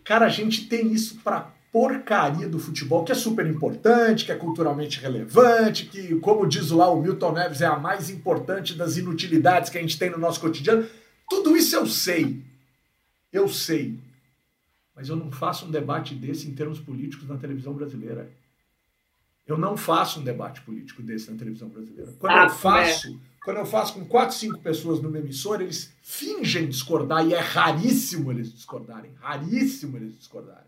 Cara, 0.03 0.27
a 0.27 0.29
gente 0.29 0.67
tem 0.67 0.91
isso 0.93 1.21
pra 1.23 1.53
porcaria 1.71 2.49
do 2.49 2.59
futebol, 2.59 3.05
que 3.05 3.13
é 3.13 3.15
super 3.15 3.47
importante, 3.47 4.25
que 4.25 4.33
é 4.33 4.35
culturalmente 4.35 4.99
relevante, 4.99 5.85
que, 5.85 6.17
como 6.17 6.49
diz 6.49 6.71
lá 6.71 6.91
o 6.91 7.01
Milton 7.01 7.33
Neves, 7.33 7.61
é 7.61 7.67
a 7.67 7.79
mais 7.79 8.11
importante 8.11 8.75
das 8.75 8.97
inutilidades 8.97 9.71
que 9.71 9.79
a 9.79 9.81
gente 9.81 9.99
tem 9.99 10.11
no 10.11 10.19
nosso 10.19 10.41
cotidiano. 10.41 10.85
Tudo 11.29 11.57
isso 11.57 11.77
eu 11.77 11.87
sei. 11.87 12.43
Eu 13.33 13.47
sei 13.49 13.97
mas 14.99 15.09
eu 15.09 15.15
não 15.15 15.31
faço 15.31 15.65
um 15.65 15.71
debate 15.71 16.13
desse 16.13 16.49
em 16.49 16.55
termos 16.57 16.81
políticos 16.81 17.29
na 17.29 17.37
televisão 17.37 17.73
brasileira. 17.73 18.29
Eu 19.47 19.57
não 19.57 19.77
faço 19.77 20.19
um 20.19 20.25
debate 20.25 20.61
político 20.63 21.01
desse 21.03 21.31
na 21.31 21.39
televisão 21.39 21.69
brasileira. 21.69 22.13
Quando 22.19 22.33
ah, 22.33 22.45
eu 22.47 22.51
faço, 22.51 23.09
é. 23.09 23.17
quando 23.45 23.59
eu 23.59 23.65
faço 23.65 23.95
com 23.95 24.05
quatro, 24.05 24.35
cinco 24.35 24.59
pessoas 24.59 25.01
numa 25.01 25.21
emissora, 25.21 25.63
eles 25.63 25.95
fingem 26.03 26.69
discordar 26.69 27.25
e 27.25 27.33
é 27.33 27.39
raríssimo 27.39 28.33
eles 28.33 28.53
discordarem, 28.53 29.13
raríssimo 29.21 29.97
eles 29.97 30.19
discordarem. 30.19 30.67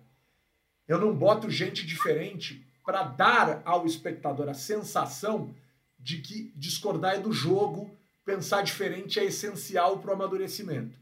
Eu 0.86 1.00
não 1.00 1.12
boto 1.12 1.50
gente 1.50 1.84
diferente 1.84 2.64
para 2.86 3.02
dar 3.02 3.62
ao 3.64 3.84
espectador 3.84 4.48
a 4.48 4.54
sensação 4.54 5.52
de 5.98 6.18
que 6.18 6.52
discordar 6.54 7.16
é 7.16 7.18
do 7.18 7.32
jogo, 7.32 7.90
pensar 8.24 8.62
diferente 8.62 9.18
é 9.18 9.24
essencial 9.24 9.98
para 9.98 10.12
o 10.12 10.14
amadurecimento. 10.14 10.96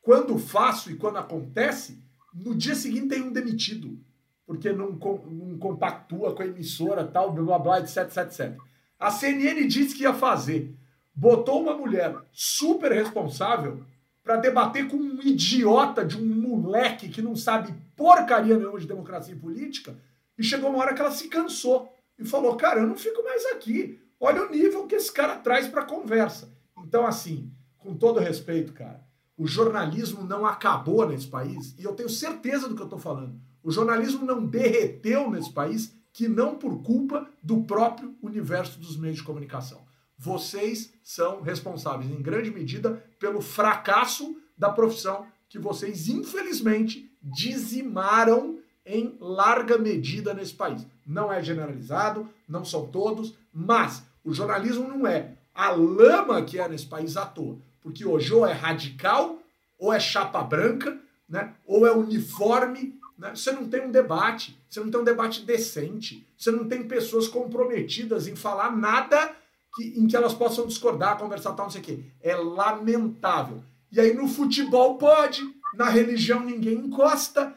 Quando 0.00 0.38
faço 0.38 0.90
e 0.90 0.96
quando 0.96 1.18
acontece, 1.18 2.02
no 2.34 2.54
dia 2.54 2.74
seguinte 2.74 3.08
tem 3.08 3.22
um 3.22 3.32
demitido 3.32 3.98
porque 4.46 4.72
não, 4.72 4.90
não 4.90 5.58
compactua 5.58 6.34
com 6.34 6.42
a 6.42 6.46
emissora, 6.46 7.06
tal, 7.06 7.32
blá 7.32 7.44
blá 7.44 7.58
blá, 7.58 7.80
etc, 7.80 7.98
etc, 7.98 8.16
etc. 8.18 8.58
A 8.98 9.10
CNN 9.10 9.66
disse 9.66 9.94
que 9.94 10.02
ia 10.02 10.12
fazer. 10.12 10.74
Botou 11.14 11.62
uma 11.62 11.76
mulher 11.76 12.14
super 12.32 12.92
responsável 12.92 13.84
para 14.22 14.36
debater 14.36 14.88
com 14.88 14.96
um 14.96 15.20
idiota 15.22 16.04
de 16.04 16.16
um 16.16 16.24
moleque 16.24 17.08
que 17.08 17.22
não 17.22 17.36
sabe 17.36 17.74
porcaria 17.94 18.56
nenhuma 18.56 18.80
de 18.80 18.86
democracia 18.86 19.34
e 19.34 19.38
política, 19.38 19.96
e 20.36 20.42
chegou 20.42 20.70
uma 20.70 20.78
hora 20.80 20.94
que 20.94 21.00
ela 21.00 21.12
se 21.12 21.28
cansou 21.28 21.94
e 22.18 22.24
falou: 22.24 22.56
Cara, 22.56 22.80
eu 22.80 22.86
não 22.86 22.96
fico 22.96 23.22
mais 23.22 23.44
aqui. 23.46 24.00
Olha 24.18 24.42
o 24.42 24.50
nível 24.50 24.86
que 24.86 24.94
esse 24.94 25.12
cara 25.12 25.36
traz 25.36 25.68
para 25.68 25.84
conversa. 25.84 26.52
Então, 26.78 27.06
assim, 27.06 27.52
com 27.78 27.94
todo 27.94 28.18
respeito, 28.18 28.72
cara, 28.72 29.03
o 29.36 29.46
jornalismo 29.46 30.24
não 30.24 30.46
acabou 30.46 31.08
nesse 31.08 31.26
país, 31.26 31.74
e 31.78 31.84
eu 31.84 31.94
tenho 31.94 32.08
certeza 32.08 32.68
do 32.68 32.74
que 32.74 32.82
eu 32.82 32.86
estou 32.86 32.98
falando. 32.98 33.34
O 33.62 33.70
jornalismo 33.70 34.24
não 34.24 34.44
derreteu 34.44 35.30
nesse 35.30 35.52
país 35.52 35.94
que 36.12 36.28
não 36.28 36.56
por 36.56 36.82
culpa 36.82 37.28
do 37.42 37.62
próprio 37.64 38.14
universo 38.22 38.78
dos 38.78 38.96
meios 38.96 39.16
de 39.16 39.24
comunicação. 39.24 39.82
Vocês 40.16 40.92
são 41.02 41.40
responsáveis, 41.40 42.10
em 42.10 42.22
grande 42.22 42.50
medida, 42.50 43.04
pelo 43.18 43.40
fracasso 43.40 44.36
da 44.56 44.70
profissão 44.70 45.26
que 45.48 45.58
vocês, 45.58 46.08
infelizmente, 46.08 47.10
dizimaram 47.20 48.58
em 48.86 49.16
larga 49.20 49.78
medida 49.78 50.34
nesse 50.34 50.54
país. 50.54 50.86
Não 51.06 51.32
é 51.32 51.42
generalizado, 51.42 52.28
não 52.48 52.64
são 52.64 52.86
todos, 52.86 53.34
mas 53.52 54.02
o 54.22 54.32
jornalismo 54.32 54.86
não 54.86 55.06
é 55.06 55.32
a 55.54 55.70
lama 55.70 56.42
que 56.42 56.58
é 56.58 56.68
nesse 56.68 56.86
país 56.86 57.16
à 57.16 57.24
toa. 57.24 57.58
Porque 57.84 58.04
hoje 58.04 58.32
ou 58.32 58.44
é 58.44 58.52
radical, 58.52 59.38
ou 59.78 59.92
é 59.92 60.00
chapa 60.00 60.42
branca, 60.42 60.98
né? 61.28 61.54
ou 61.64 61.86
é 61.86 61.92
uniforme 61.92 62.98
né? 63.18 63.34
Você 63.34 63.52
não 63.52 63.68
tem 63.68 63.82
um 63.82 63.90
debate, 63.90 64.58
você 64.68 64.80
não 64.80 64.90
tem 64.90 65.00
um 65.00 65.04
debate 65.04 65.42
decente, 65.42 66.26
você 66.36 66.50
não 66.50 66.68
tem 66.68 66.86
pessoas 66.86 67.28
comprometidas 67.28 68.26
em 68.26 68.34
falar 68.34 68.76
nada 68.76 69.34
que, 69.74 69.98
em 69.98 70.06
que 70.06 70.16
elas 70.16 70.34
possam 70.34 70.66
discordar, 70.66 71.18
conversar, 71.18 71.52
tal, 71.52 71.66
não 71.66 71.70
sei 71.70 71.80
o 71.80 71.84
quê. 71.84 72.04
É 72.20 72.34
lamentável. 72.34 73.62
E 73.90 74.00
aí 74.00 74.12
no 74.12 74.26
futebol 74.26 74.98
pode, 74.98 75.42
na 75.76 75.88
religião 75.88 76.40
ninguém 76.40 76.74
encosta. 76.74 77.54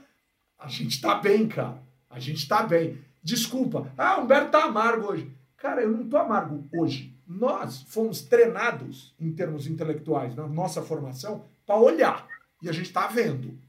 A 0.58 0.68
gente 0.68 1.02
tá 1.02 1.16
bem, 1.16 1.48
cara. 1.48 1.82
A 2.10 2.20
gente 2.20 2.48
tá 2.48 2.64
bem. 2.64 3.00
Desculpa. 3.22 3.92
Ah, 3.98 4.20
Humberto 4.20 4.52
tá 4.52 4.64
amargo 4.64 5.12
hoje. 5.12 5.32
Cara, 5.58 5.82
eu 5.82 5.90
não 5.90 6.08
tô 6.08 6.18
amargo 6.18 6.68
hoje. 6.74 7.17
Nós 7.28 7.82
fomos 7.82 8.22
treinados, 8.22 9.14
em 9.20 9.34
termos 9.34 9.68
intelectuais, 9.68 10.34
na 10.36 10.48
nossa 10.48 10.82
formação, 10.82 11.46
para 11.66 11.76
olhar. 11.76 12.28
E 12.62 12.70
a 12.70 12.72
gente 12.72 12.92
tá 12.94 13.08
vendo. 13.08 13.60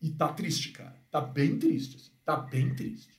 E 0.00 0.10
tá 0.10 0.28
triste, 0.28 0.70
cara. 0.70 0.94
Tá 1.10 1.20
bem 1.20 1.58
triste, 1.58 1.96
assim. 1.96 2.12
Tá 2.24 2.36
bem 2.36 2.74
triste. 2.74 3.14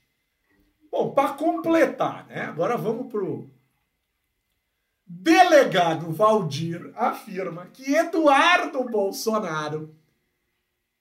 Bom, 0.90 1.10
para 1.10 1.34
completar, 1.34 2.26
né? 2.28 2.42
Agora 2.42 2.76
vamos 2.76 3.10
pro 3.10 3.50
delegado 5.06 6.10
Valdir 6.12 6.92
afirma 6.96 7.66
que 7.66 7.94
Eduardo 7.94 8.82
Bolsonaro 8.84 9.94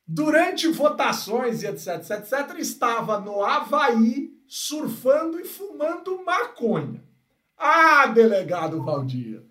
durante 0.07 0.68
votações 0.68 1.63
e 1.63 1.68
etc, 1.68 1.95
etc, 1.95 2.11
etc, 2.11 2.59
estava 2.59 3.20
no 3.20 3.43
Havaí 3.43 4.36
surfando 4.47 5.39
e 5.39 5.45
fumando 5.45 6.24
maconha. 6.24 7.05
Ah, 7.58 8.08
delegado 8.08 8.84
Valdir, 8.84 9.43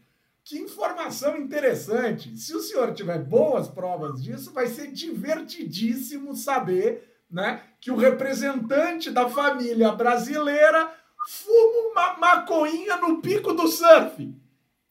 que 0.44 0.58
informação 0.58 1.36
interessante. 1.36 2.36
Se 2.36 2.54
o 2.54 2.60
senhor 2.60 2.92
tiver 2.92 3.18
boas 3.18 3.66
provas 3.68 4.22
disso, 4.22 4.52
vai 4.52 4.66
ser 4.66 4.92
divertidíssimo 4.92 6.36
saber 6.36 7.10
né, 7.30 7.62
que 7.80 7.90
o 7.90 7.96
representante 7.96 9.10
da 9.10 9.28
família 9.28 9.90
brasileira 9.92 10.92
fuma 11.26 11.90
uma 11.90 12.18
maconha 12.18 12.96
no 12.98 13.20
pico 13.20 13.54
do 13.54 13.66
surf. 13.66 14.34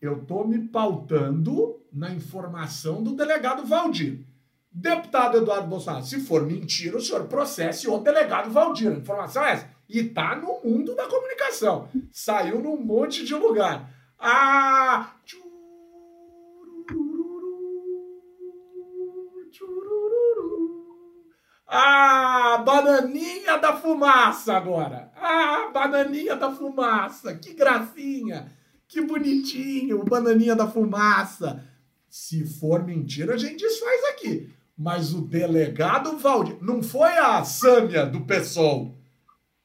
Eu 0.02 0.22
estou 0.22 0.48
me 0.48 0.68
pautando 0.68 1.82
na 1.92 2.12
informação 2.12 3.04
do 3.04 3.16
delegado 3.16 3.66
Valdir. 3.66 4.26
Deputado 4.72 5.38
Eduardo 5.38 5.68
Bolsonaro, 5.68 6.04
se 6.04 6.20
for 6.20 6.44
mentira, 6.44 6.98
o 6.98 7.02
senhor 7.02 7.26
processe 7.26 7.88
o 7.88 8.00
delegado 8.00 8.50
Valdir. 8.50 8.92
A 8.92 8.98
informação 8.98 9.46
é 9.46 9.52
essa. 9.52 9.73
E 9.94 10.04
tá 10.04 10.36
no 10.36 10.60
mundo 10.68 10.96
da 10.96 11.08
comunicação. 11.08 11.88
Saiu 12.12 12.60
num 12.60 12.76
monte 12.78 13.24
de 13.24 13.36
lugar. 13.36 13.88
Ah, 14.18 15.12
Ah, 21.68 22.58
bananinha 22.66 23.58
da 23.58 23.76
fumaça 23.76 24.54
agora. 24.56 25.12
Ah, 25.16 25.70
bananinha 25.72 26.36
da 26.36 26.52
fumaça. 26.52 27.36
Que 27.36 27.54
gracinha. 27.54 28.52
Que 28.88 29.00
bonitinho, 29.02 30.02
o 30.02 30.06
bananinha 30.06 30.56
da 30.56 30.68
fumaça. 30.68 31.64
Se 32.10 32.46
for 32.46 32.84
mentira, 32.84 33.36
a 33.36 33.38
gente 33.38 33.64
desfaz 33.64 34.04
aqui. 34.06 34.54
Mas 34.76 35.14
o 35.14 35.22
delegado 35.22 36.18
Valdir, 36.18 36.58
não 36.62 36.82
foi 36.82 37.16
a 37.18 37.44
Sâmia 37.44 38.06
do 38.06 38.22
PSOL, 38.22 38.96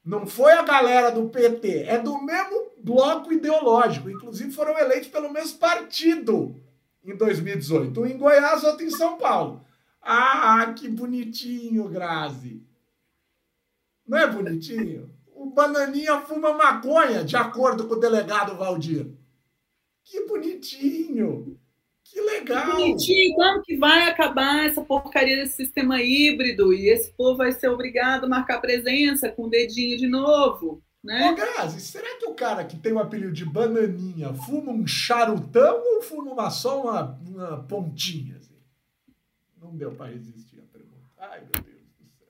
não 0.03 0.25
foi 0.25 0.53
a 0.53 0.63
galera 0.63 1.11
do 1.11 1.29
PT, 1.29 1.83
é 1.83 1.97
do 1.97 2.21
mesmo 2.21 2.71
bloco 2.77 3.31
ideológico. 3.31 4.09
Inclusive 4.09 4.51
foram 4.51 4.77
eleitos 4.77 5.09
pelo 5.09 5.31
mesmo 5.31 5.59
partido 5.59 6.55
em 7.03 7.15
2018. 7.15 8.01
Um 8.01 8.05
em 8.05 8.17
Goiás, 8.17 8.63
outro 8.63 8.85
em 8.85 8.89
São 8.89 9.17
Paulo. 9.17 9.65
Ah, 10.01 10.73
que 10.75 10.87
bonitinho, 10.87 11.89
Grazi. 11.89 12.63
Não 14.07 14.17
é 14.17 14.25
bonitinho? 14.25 15.13
O 15.27 15.51
Bananinha 15.51 16.21
fuma 16.21 16.53
maconha, 16.53 17.23
de 17.23 17.35
acordo 17.35 17.87
com 17.87 17.93
o 17.93 17.99
delegado 17.99 18.55
Valdir. 18.55 19.11
Que 20.03 20.25
bonitinho. 20.25 21.58
Que 22.11 22.19
legal. 22.21 22.75
Bonitinho. 22.75 23.35
Quando 23.35 23.61
que 23.61 23.77
vai 23.77 24.09
acabar 24.09 24.65
essa 24.65 24.81
porcaria 24.81 25.35
desse 25.35 25.57
sistema 25.57 26.01
híbrido? 26.01 26.73
E 26.73 26.89
esse 26.89 27.11
povo 27.13 27.37
vai 27.37 27.51
ser 27.51 27.67
obrigado 27.67 28.25
a 28.25 28.29
marcar 28.29 28.59
presença 28.59 29.29
com 29.29 29.43
o 29.43 29.49
dedinho 29.49 29.97
de 29.97 30.07
novo. 30.07 30.81
Né? 31.03 31.31
Ô, 31.31 31.35
Grazi, 31.35 31.79
será 31.79 32.17
que 32.17 32.25
o 32.25 32.33
cara 32.33 32.65
que 32.65 32.75
tem 32.77 32.91
o 32.91 32.99
apelido 32.99 33.31
de 33.31 33.45
bananinha 33.45 34.33
fuma 34.33 34.71
um 34.71 34.85
charutão 34.85 35.81
ou 35.81 36.01
fuma 36.01 36.33
uma, 36.33 36.49
só 36.49 36.81
uma, 36.81 37.19
uma 37.25 37.63
pontinha? 37.63 38.39
Não 39.61 39.77
deu 39.77 39.91
para 39.91 40.11
resistir 40.11 40.59
à 40.59 40.63
pergunta. 40.73 41.05
Ai, 41.17 41.41
meu 41.41 41.63
Deus 41.63 41.77
do 41.99 42.09
céu. 42.17 42.27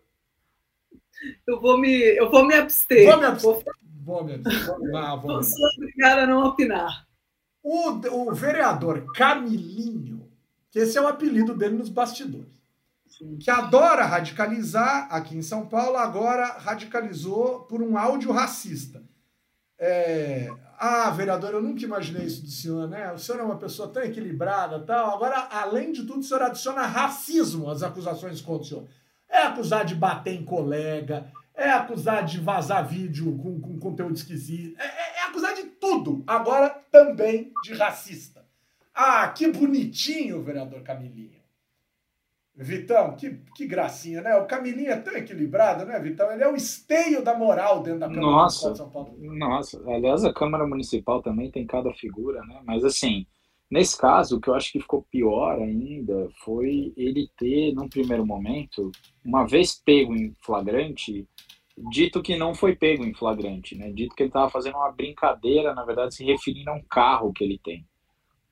Eu 1.47 1.61
vou 1.61 1.77
me, 1.77 1.97
eu 2.17 2.29
vou 2.29 2.45
me 2.45 2.53
abster. 2.53 3.05
Vou 3.07 3.17
me 3.17 3.25
abster. 3.25 3.63
Vou, 4.03 4.23
me 4.25 4.33
abster. 4.33 4.79
Não, 4.91 5.21
vou 5.21 5.43
Sou 5.43 5.67
obrigada 5.77 6.23
a 6.23 6.27
não 6.27 6.45
opinar. 6.45 7.08
O, 7.61 7.89
o 7.89 8.33
vereador 8.33 9.05
Camilinho, 9.13 10.29
que 10.71 10.79
esse 10.79 10.97
é 10.97 11.01
o 11.01 11.07
apelido 11.07 11.55
dele 11.55 11.75
nos 11.75 11.89
bastidores, 11.89 12.61
Sim. 13.07 13.37
que 13.37 13.51
adora 13.51 14.05
radicalizar 14.05 15.07
aqui 15.11 15.35
em 15.35 15.41
São 15.41 15.65
Paulo, 15.65 15.97
agora 15.97 16.57
radicalizou 16.57 17.61
por 17.61 17.81
um 17.81 17.97
áudio 17.97 18.31
racista. 18.31 19.03
É, 19.77 20.49
ah, 20.77 21.09
vereador, 21.09 21.51
eu 21.51 21.61
nunca 21.61 21.83
imaginei 21.83 22.25
isso 22.25 22.41
do 22.41 22.49
senhor, 22.49 22.87
né? 22.87 23.11
O 23.11 23.17
senhor 23.17 23.39
é 23.39 23.43
uma 23.43 23.57
pessoa 23.57 23.87
tão 23.89 24.03
equilibrada 24.03 24.79
tal. 24.79 25.13
Agora, 25.13 25.47
além 25.51 25.91
de 25.91 26.03
tudo, 26.03 26.19
o 26.19 26.23
senhor 26.23 26.43
adiciona 26.43 26.81
racismo 26.85 27.69
às 27.69 27.83
acusações 27.83 28.41
contra 28.41 28.61
o 28.61 28.65
senhor. 28.65 28.87
É 29.29 29.43
acusar 29.43 29.85
de 29.85 29.95
bater 29.95 30.33
em 30.33 30.43
colega, 30.43 31.31
é 31.53 31.69
acusar 31.69 32.25
de 32.25 32.39
vazar 32.39 32.87
vídeo 32.87 33.37
com, 33.37 33.59
com 33.59 33.77
conteúdo 33.77 34.15
esquisito, 34.15 34.79
é, 34.79 34.85
é, 34.85 35.08
tudo. 35.89 36.23
Agora, 36.27 36.69
também 36.91 37.51
de 37.63 37.73
racista. 37.73 38.45
Ah, 38.93 39.27
que 39.29 39.47
bonitinho, 39.51 40.43
vereador 40.43 40.83
Camilinho. 40.83 41.39
Vitão, 42.55 43.15
que, 43.15 43.39
que 43.55 43.65
gracinha, 43.65 44.21
né? 44.21 44.35
O 44.35 44.45
Camilinho 44.45 44.91
é 44.91 44.97
tão 44.97 45.15
equilibrado, 45.15 45.85
né, 45.85 45.97
Vitão? 45.99 46.29
Ele 46.29 46.43
é 46.43 46.51
o 46.51 46.55
esteio 46.55 47.23
da 47.23 47.33
moral 47.33 47.81
dentro 47.81 48.01
da 48.01 48.07
Câmara 48.07 48.21
nossa, 48.21 48.71
de 48.71 48.77
São 48.77 48.89
Paulo. 48.89 49.15
Nossa, 49.17 49.81
aliás, 49.89 50.25
a 50.25 50.33
Câmara 50.33 50.67
Municipal 50.67 51.21
também 51.21 51.49
tem 51.49 51.65
cada 51.65 51.91
figura, 51.93 52.41
né? 52.41 52.59
Mas 52.65 52.83
assim, 52.83 53.25
nesse 53.71 53.97
caso, 53.97 54.37
o 54.37 54.41
que 54.41 54.49
eu 54.49 54.55
acho 54.55 54.73
que 54.73 54.81
ficou 54.81 55.07
pior 55.09 55.59
ainda 55.59 56.29
foi 56.43 56.93
ele 56.97 57.29
ter, 57.37 57.73
num 57.73 57.87
primeiro 57.87 58.25
momento, 58.25 58.91
uma 59.23 59.47
vez 59.47 59.73
pego 59.73 60.13
em 60.13 60.35
flagrante, 60.41 61.25
dito 61.89 62.21
que 62.21 62.35
não 62.35 62.53
foi 62.53 62.75
pego 62.75 63.05
em 63.05 63.13
flagrante, 63.13 63.75
né? 63.75 63.91
Dito 63.91 64.15
que 64.15 64.23
ele 64.23 64.29
estava 64.29 64.49
fazendo 64.49 64.75
uma 64.75 64.91
brincadeira, 64.91 65.73
na 65.73 65.85
verdade, 65.85 66.15
se 66.15 66.25
referindo 66.25 66.69
a 66.69 66.73
um 66.73 66.83
carro 66.83 67.31
que 67.31 67.43
ele 67.43 67.59
tem. 67.63 67.85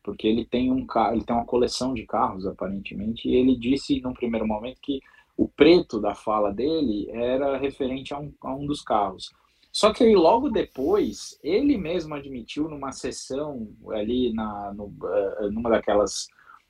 Porque 0.04 0.28
ele 0.28 0.46
tem 0.46 0.72
um 0.72 0.86
carro, 0.86 1.16
ele 1.16 1.26
tem 1.26 1.36
uma 1.36 1.46
coleção 1.46 1.94
de 1.94 2.06
carros, 2.06 2.46
aparentemente, 2.46 3.28
e 3.28 3.36
ele 3.36 3.58
disse 3.58 4.00
num 4.00 4.14
primeiro 4.14 4.48
momento 4.48 4.80
que 4.82 5.02
o 5.36 5.48
preto 5.48 6.00
da 6.00 6.16
fala 6.16 6.52
dele 6.54 7.10
era 7.12 7.58
referente 7.58 8.14
a 8.14 8.20
um, 8.20 8.34
a 8.42 8.56
um 8.56 8.66
dos 8.66 8.82
carros. 8.82 9.32
Só 9.72 9.94
que 9.94 10.04
aí, 10.04 10.16
logo 10.16 10.50
depois, 10.50 11.38
ele 11.44 11.78
mesmo 11.78 12.16
admitiu 12.16 12.68
numa 12.68 12.92
sessão 12.92 13.68
ali 13.92 14.34
na, 14.34 14.74
no, 14.74 14.86
uh, 14.86 15.52
numa 15.52 15.70
daquelas 15.70 16.28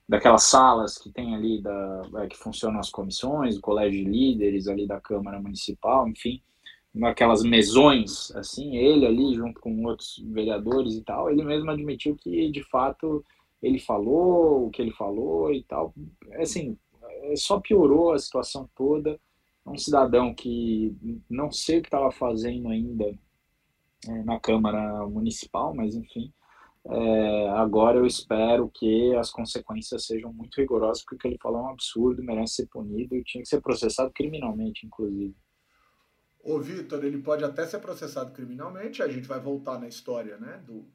daquelas 0.07 0.43
salas 0.43 0.97
que 0.97 1.11
tem 1.11 1.35
ali 1.35 1.61
da 1.61 2.01
é, 2.17 2.27
que 2.27 2.37
funcionam 2.37 2.79
as 2.79 2.89
comissões, 2.89 3.57
o 3.57 3.61
colégio 3.61 4.03
de 4.03 4.09
líderes 4.09 4.67
ali 4.67 4.87
da 4.87 5.01
Câmara 5.01 5.39
Municipal, 5.39 6.07
enfim, 6.07 6.41
naquelas 6.93 7.43
mesões, 7.43 8.31
assim, 8.35 8.77
ele 8.77 9.05
ali 9.05 9.35
junto 9.35 9.59
com 9.59 9.85
outros 9.85 10.23
vereadores 10.25 10.95
e 10.95 11.01
tal, 11.01 11.29
ele 11.29 11.43
mesmo 11.43 11.69
admitiu 11.69 12.15
que 12.15 12.49
de 12.49 12.63
fato 12.63 13.23
ele 13.61 13.79
falou 13.79 14.67
o 14.67 14.69
que 14.69 14.81
ele 14.81 14.91
falou 14.91 15.51
e 15.53 15.63
tal, 15.63 15.93
assim, 16.39 16.77
só 17.35 17.59
piorou 17.59 18.13
a 18.13 18.19
situação 18.19 18.69
toda. 18.75 19.19
Um 19.65 19.77
cidadão 19.77 20.33
que 20.33 20.95
não 21.29 21.51
sei 21.51 21.79
o 21.79 21.81
que 21.81 21.87
estava 21.87 22.09
fazendo 22.09 22.69
ainda 22.69 23.13
é, 24.07 24.23
na 24.23 24.39
Câmara 24.39 25.05
Municipal, 25.07 25.75
mas 25.75 25.93
enfim, 25.93 26.31
é, 26.89 27.49
agora 27.49 27.97
eu 27.97 28.05
espero 28.05 28.69
que 28.73 29.13
as 29.15 29.29
consequências 29.29 30.05
sejam 30.05 30.31
muito 30.31 30.55
rigorosas, 30.55 31.03
porque 31.03 31.15
o 31.15 31.19
que 31.19 31.27
ele 31.27 31.37
falou 31.41 31.59
é 31.59 31.63
um 31.63 31.69
absurdo, 31.69 32.23
merece 32.23 32.55
ser 32.55 32.67
punido 32.67 33.15
e 33.15 33.23
tinha 33.23 33.41
que 33.41 33.49
ser 33.49 33.61
processado 33.61 34.11
criminalmente, 34.13 34.85
inclusive. 34.85 35.35
Ô, 36.41 36.59
Vitor, 36.59 37.03
ele 37.03 37.17
pode 37.17 37.43
até 37.43 37.65
ser 37.65 37.79
processado 37.79 38.31
criminalmente, 38.31 39.03
a 39.03 39.07
gente 39.07 39.27
vai 39.27 39.39
voltar 39.39 39.77
na 39.77 39.87
história, 39.87 40.37
né, 40.37 40.63
do, 40.65 40.85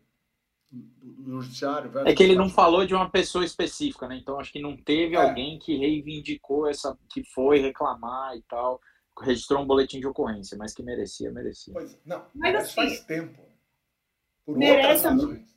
do, 0.70 1.22
do 1.24 1.42
judiciário. 1.42 1.90
É 2.06 2.14
que 2.14 2.22
ele 2.22 2.36
não 2.36 2.48
falou 2.48 2.86
de 2.86 2.94
uma 2.94 3.10
pessoa 3.10 3.44
específica, 3.44 4.08
né, 4.08 4.16
então 4.16 4.40
acho 4.40 4.50
que 4.50 4.62
não 4.62 4.74
teve 4.74 5.14
é. 5.14 5.18
alguém 5.18 5.58
que 5.58 5.76
reivindicou 5.76 6.68
essa, 6.68 6.96
que 7.10 7.22
foi 7.34 7.58
reclamar 7.58 8.34
e 8.34 8.42
tal, 8.48 8.80
registrou 9.20 9.60
um 9.62 9.66
boletim 9.66 10.00
de 10.00 10.06
ocorrência, 10.06 10.56
mas 10.56 10.72
que 10.72 10.82
merecia, 10.82 11.30
merecia. 11.30 11.74
Pois, 11.74 12.00
não, 12.06 12.24
mas, 12.34 12.54
mas 12.54 12.64
assim, 12.64 12.74
faz 12.74 13.04
tempo. 13.04 13.42
Por 14.46 14.56
merece 14.56 15.06
outras 15.06 15.22
razões 15.22 15.51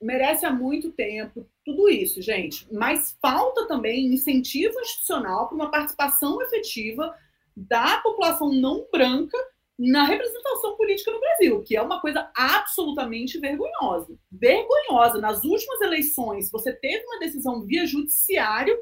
merece 0.00 0.46
há 0.46 0.50
muito 0.52 0.90
tempo 0.92 1.46
tudo 1.64 1.88
isso, 1.88 2.22
gente. 2.22 2.66
Mas 2.72 3.16
falta 3.20 3.66
também 3.66 4.06
incentivo 4.06 4.80
institucional 4.80 5.48
para 5.48 5.54
uma 5.54 5.70
participação 5.70 6.40
efetiva 6.42 7.14
da 7.56 7.98
população 7.98 8.52
não 8.52 8.86
branca 8.90 9.36
na 9.78 10.04
representação 10.04 10.76
política 10.76 11.10
no 11.10 11.20
Brasil, 11.20 11.62
que 11.62 11.74
é 11.74 11.80
uma 11.80 12.00
coisa 12.00 12.30
absolutamente 12.36 13.38
vergonhosa. 13.38 14.14
Vergonhosa. 14.30 15.18
Nas 15.18 15.42
últimas 15.42 15.80
eleições, 15.80 16.50
você 16.50 16.72
teve 16.72 17.04
uma 17.06 17.18
decisão 17.18 17.64
via 17.64 17.86
judiciário 17.86 18.78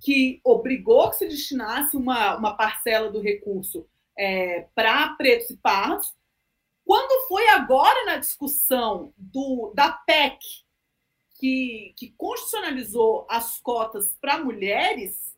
que 0.00 0.40
obrigou 0.44 1.10
que 1.10 1.16
se 1.16 1.28
destinasse 1.28 1.96
uma, 1.96 2.36
uma 2.36 2.56
parcela 2.56 3.10
do 3.10 3.20
recurso 3.20 3.86
é, 4.18 4.66
para 4.74 5.08
pretos 5.16 5.50
e 5.50 5.56
pardos, 5.56 6.12
quando 6.84 7.28
foi 7.28 7.48
agora 7.48 8.04
na 8.04 8.16
discussão 8.16 9.12
do, 9.16 9.72
da 9.74 9.92
PEC, 9.92 10.38
que, 11.38 11.92
que 11.96 12.10
constitucionalizou 12.16 13.26
as 13.28 13.58
cotas 13.58 14.16
para 14.20 14.38
mulheres, 14.38 15.36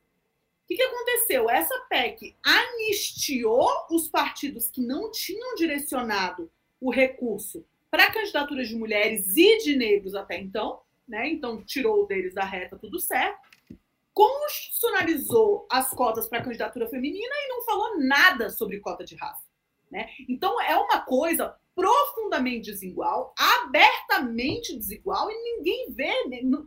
o 0.65 0.67
que, 0.67 0.77
que 0.77 0.83
aconteceu? 0.83 1.49
Essa 1.49 1.79
PEC 1.89 2.35
anistiou 2.43 3.71
os 3.91 4.09
partidos 4.09 4.71
que 4.71 4.81
não 4.81 5.11
tinham 5.11 5.55
direcionado 5.55 6.51
o 6.81 6.91
recurso 6.91 7.65
para 7.91 8.11
candidaturas 8.11 8.69
de 8.69 8.77
mulheres 8.77 9.37
e 9.37 9.59
de 9.59 9.77
negros 9.77 10.15
até 10.15 10.39
então, 10.39 10.81
né? 11.07 11.29
Então 11.29 11.63
tirou 11.63 12.07
deles 12.07 12.35
da 12.35 12.45
reta 12.45 12.77
tudo 12.77 12.99
certo. 12.99 13.41
Constitucionalizou 14.13 15.67
as 15.71 15.91
cotas 15.91 16.29
para 16.29 16.43
candidatura 16.43 16.89
feminina 16.89 17.35
e 17.35 17.49
não 17.49 17.63
falou 17.65 18.01
nada 18.01 18.51
sobre 18.51 18.81
cota 18.81 19.05
de 19.05 19.17
raça. 19.17 19.44
Né? 19.95 20.09
Então, 20.29 20.61
é 20.61 20.77
uma 20.77 21.03
coisa 21.03 21.55
profundamente 21.73 22.73
desigual, 22.73 23.33
abertamente 23.39 24.77
desigual, 24.77 25.31
e 25.31 25.35
ninguém 25.35 25.93
vê, 25.93 26.13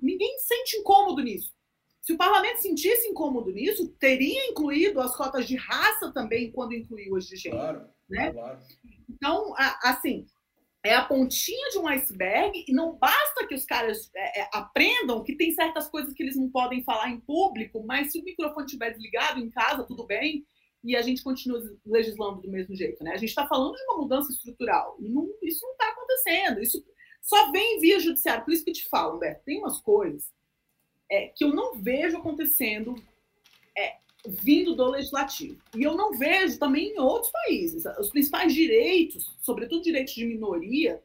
ninguém 0.02 0.40
sente 0.40 0.78
incômodo 0.78 1.22
nisso. 1.22 1.54
Se 2.02 2.14
o 2.14 2.18
parlamento 2.18 2.62
sentisse 2.62 3.06
incômodo 3.06 3.52
nisso, 3.52 3.90
teria 4.00 4.50
incluído 4.50 5.02
as 5.02 5.14
cotas 5.14 5.46
de 5.46 5.58
raça 5.58 6.10
também 6.14 6.54
quando 6.54 6.74
incluiu 6.74 7.18
as 7.18 7.28
de 7.28 7.36
gênero. 7.36 7.62
Claro, 7.62 7.90
né? 8.10 8.32
claro. 8.32 8.60
Então, 9.10 9.54
assim, 9.84 10.26
é 10.86 10.96
a 10.96 11.04
pontinha 11.04 11.70
de 11.70 11.80
um 11.80 11.88
iceberg 11.88 12.64
e 12.66 12.72
não 12.72 12.94
basta 12.94 13.46
que 13.46 13.56
os 13.56 13.66
caras 13.66 14.10
é, 14.16 14.40
é, 14.40 14.50
aprendam 14.54 15.22
que 15.22 15.36
tem 15.36 15.52
certas 15.52 15.90
coisas 15.90 16.14
que 16.14 16.24
eles 16.24 16.38
não 16.38 16.50
podem 16.50 16.82
falar 16.82 17.10
em 17.10 17.20
público, 17.20 17.84
mas 17.86 18.14
se 18.14 18.22
o 18.22 18.24
microfone 18.24 18.66
estiver 18.66 18.92
desligado 18.92 19.42
em 19.42 19.50
casa, 19.50 19.84
tudo 19.84 20.06
bem 20.06 20.46
e 20.84 20.96
a 20.96 21.02
gente 21.02 21.24
continua 21.24 21.62
legislando 21.86 22.42
do 22.42 22.50
mesmo 22.50 22.76
jeito, 22.76 23.04
né? 23.04 23.12
A 23.12 23.18
gente 23.18 23.30
está 23.30 23.48
falando 23.48 23.76
de 23.76 23.84
uma 23.84 23.98
mudança 23.98 24.32
estrutural 24.32 24.96
e 25.00 25.10
não, 25.10 25.28
isso 25.42 25.66
não 25.66 25.72
está 25.72 25.90
acontecendo. 25.90 26.62
Isso 26.62 26.84
só 27.22 27.52
vem 27.52 27.80
via 27.80 28.00
judiciário. 28.00 28.46
Por 28.46 28.54
isso 28.54 28.64
que 28.64 28.70
eu 28.70 28.76
te 28.76 28.88
falo, 28.88 29.16
Humberto, 29.16 29.44
tem 29.44 29.60
umas 29.60 29.82
coisas 29.82 30.32
é, 31.10 31.28
que 31.28 31.44
eu 31.44 31.50
não 31.50 31.76
vejo 31.76 32.18
acontecendo 32.18 32.96
é, 33.78 33.98
vindo 34.26 34.76
do 34.76 34.90
legislativo. 34.90 35.62
E 35.76 35.84
eu 35.84 35.96
não 35.96 36.18
vejo 36.18 36.60
também 36.60 36.94
em 36.94 37.00
outros 37.00 37.32
países. 37.32 37.84
Os 38.00 38.10
principais 38.10 38.54
direitos, 38.54 39.36
sobretudo 39.42 39.84
direitos 39.84 40.14
de 40.14 40.26
minoria, 40.26 41.04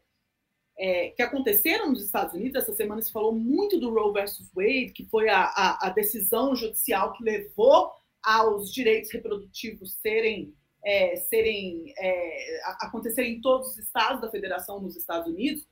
é, 0.78 1.10
que 1.10 1.22
aconteceram 1.22 1.90
nos 1.90 2.02
Estados 2.02 2.34
Unidos, 2.34 2.62
essa 2.62 2.72
semana 2.72 3.02
se 3.02 3.12
falou 3.12 3.32
muito 3.32 3.78
do 3.78 3.92
Roe 3.92 4.12
versus 4.12 4.50
Wade, 4.54 4.92
que 4.94 5.04
foi 5.06 5.28
a, 5.28 5.42
a, 5.42 5.86
a 5.86 5.90
decisão 5.90 6.56
judicial 6.56 7.12
que 7.12 7.22
levou 7.22 7.92
aos 8.22 8.72
direitos 8.72 9.10
reprodutivos 9.12 9.94
serem, 9.94 10.54
é, 10.84 11.16
serem 11.16 11.92
é, 11.98 12.60
acontecerem 12.80 13.34
em 13.36 13.40
todos 13.40 13.68
os 13.68 13.78
estados 13.78 14.20
da 14.20 14.30
federação 14.30 14.80
nos 14.80 14.96
Estados 14.96 15.32
Unidos, 15.32 15.66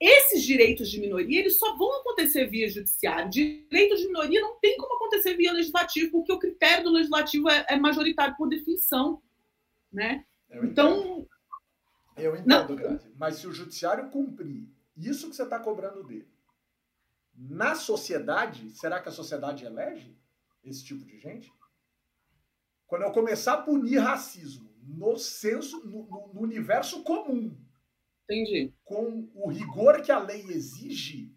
esses 0.00 0.44
direitos 0.44 0.88
de 0.88 1.00
minoria 1.00 1.40
eles 1.40 1.58
só 1.58 1.76
vão 1.76 2.00
acontecer 2.00 2.46
via 2.46 2.70
judiciário. 2.70 3.30
Direito 3.30 3.96
de 3.96 4.06
minoria 4.06 4.40
não 4.40 4.58
tem 4.60 4.76
como 4.76 4.94
acontecer 4.94 5.34
via 5.34 5.52
legislativo, 5.52 6.12
porque 6.12 6.32
o 6.32 6.38
critério 6.38 6.84
do 6.84 6.90
legislativo 6.90 7.48
é, 7.48 7.66
é 7.68 7.76
majoritário 7.76 8.36
por 8.36 8.48
definição, 8.48 9.20
né? 9.92 10.24
Eu 10.48 10.64
então, 10.64 11.26
eu 12.16 12.36
entendo, 12.36 12.76
Grazi, 12.76 13.12
mas 13.16 13.36
se 13.36 13.46
o 13.46 13.52
judiciário 13.52 14.08
cumprir 14.10 14.68
isso 14.96 15.28
que 15.28 15.36
você 15.36 15.42
está 15.42 15.58
cobrando 15.58 16.04
dele, 16.04 16.28
na 17.34 17.74
sociedade, 17.74 18.70
será 18.70 19.00
que 19.00 19.08
a 19.08 19.12
sociedade 19.12 19.64
elege 19.64 20.16
esse 20.64 20.84
tipo 20.84 21.04
de 21.04 21.18
gente? 21.18 21.52
Quando 22.88 23.02
eu 23.02 23.12
começar 23.12 23.52
a 23.52 23.62
punir 23.62 23.98
racismo 23.98 24.68
no 24.82 25.16
senso, 25.18 25.84
no, 25.84 26.06
no, 26.06 26.32
no 26.32 26.40
universo 26.40 27.04
comum, 27.04 27.54
Entendi. 28.24 28.74
com 28.82 29.30
o 29.34 29.48
rigor 29.48 30.00
que 30.00 30.10
a 30.10 30.18
lei 30.18 30.40
exige, 30.48 31.36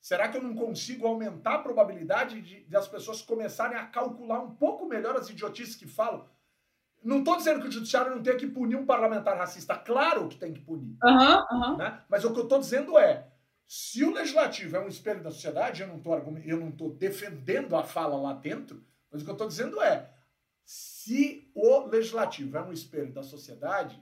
será 0.00 0.28
que 0.28 0.36
eu 0.36 0.42
não 0.42 0.56
consigo 0.56 1.06
aumentar 1.06 1.54
a 1.54 1.62
probabilidade 1.62 2.42
de, 2.42 2.64
de 2.64 2.76
as 2.76 2.88
pessoas 2.88 3.22
começarem 3.22 3.78
a 3.78 3.86
calcular 3.86 4.40
um 4.40 4.56
pouco 4.56 4.84
melhor 4.84 5.16
as 5.16 5.30
idiotices 5.30 5.76
que 5.76 5.86
falam? 5.86 6.28
Não 7.04 7.20
estou 7.20 7.36
dizendo 7.36 7.60
que 7.60 7.68
o 7.68 7.72
judiciário 7.72 8.10
não 8.10 8.20
tem 8.20 8.36
que 8.36 8.48
punir 8.48 8.74
um 8.74 8.84
parlamentar 8.84 9.38
racista. 9.38 9.76
Claro 9.76 10.28
que 10.28 10.36
tem 10.36 10.52
que 10.52 10.60
punir. 10.60 10.98
Uhum, 11.04 11.44
uhum. 11.52 11.76
Né? 11.76 12.02
Mas 12.08 12.24
o 12.24 12.32
que 12.32 12.40
eu 12.40 12.42
estou 12.42 12.58
dizendo 12.58 12.98
é, 12.98 13.28
se 13.64 14.02
o 14.02 14.12
legislativo 14.12 14.76
é 14.76 14.80
um 14.80 14.88
espelho 14.88 15.22
da 15.22 15.30
sociedade, 15.30 15.82
eu 15.82 16.58
não 16.58 16.68
estou 16.70 16.92
defendendo 16.92 17.76
a 17.76 17.84
fala 17.84 18.16
lá 18.16 18.32
dentro, 18.32 18.84
mas 19.08 19.22
o 19.22 19.24
que 19.24 19.30
eu 19.30 19.34
estou 19.34 19.46
dizendo 19.46 19.80
é, 19.80 20.12
se 21.08 21.50
o 21.54 21.86
legislativo 21.86 22.58
é 22.58 22.62
um 22.62 22.70
espelho 22.70 23.10
da 23.14 23.22
sociedade 23.22 23.98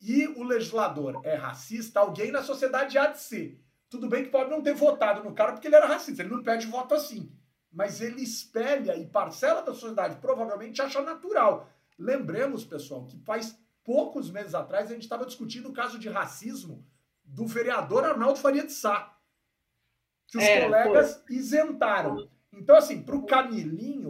e 0.00 0.28
o 0.28 0.44
legislador 0.44 1.20
é 1.24 1.34
racista, 1.34 1.98
alguém 1.98 2.30
na 2.30 2.44
sociedade 2.44 2.96
há 2.96 3.08
de 3.08 3.18
ser. 3.18 3.60
Tudo 3.90 4.08
bem 4.08 4.22
que 4.22 4.30
pode 4.30 4.50
não 4.50 4.62
ter 4.62 4.72
votado 4.72 5.24
no 5.24 5.34
cara 5.34 5.52
porque 5.52 5.66
ele 5.66 5.74
era 5.74 5.88
racista, 5.88 6.22
ele 6.22 6.30
não 6.30 6.44
pede 6.44 6.68
voto 6.68 6.94
assim. 6.94 7.32
Mas 7.72 8.00
ele 8.00 8.22
espelha 8.22 8.96
e 8.96 9.04
parcela 9.04 9.62
da 9.62 9.74
sociedade 9.74 10.20
provavelmente 10.20 10.80
acha 10.80 11.02
natural. 11.02 11.68
Lembremos, 11.98 12.64
pessoal, 12.64 13.04
que 13.04 13.18
faz 13.24 13.58
poucos 13.82 14.30
meses 14.30 14.54
atrás 14.54 14.88
a 14.88 14.94
gente 14.94 15.02
estava 15.02 15.26
discutindo 15.26 15.70
o 15.70 15.74
caso 15.74 15.98
de 15.98 16.08
racismo 16.08 16.86
do 17.24 17.48
vereador 17.48 18.04
Arnaldo 18.04 18.38
Faria 18.38 18.64
de 18.64 18.72
Sá, 18.72 19.12
que 20.28 20.38
os 20.38 20.44
é, 20.44 20.66
colegas 20.66 21.20
foi. 21.26 21.34
isentaram. 21.34 22.28
Então, 22.52 22.76
assim, 22.76 23.02
para 23.02 23.16
o 23.16 23.26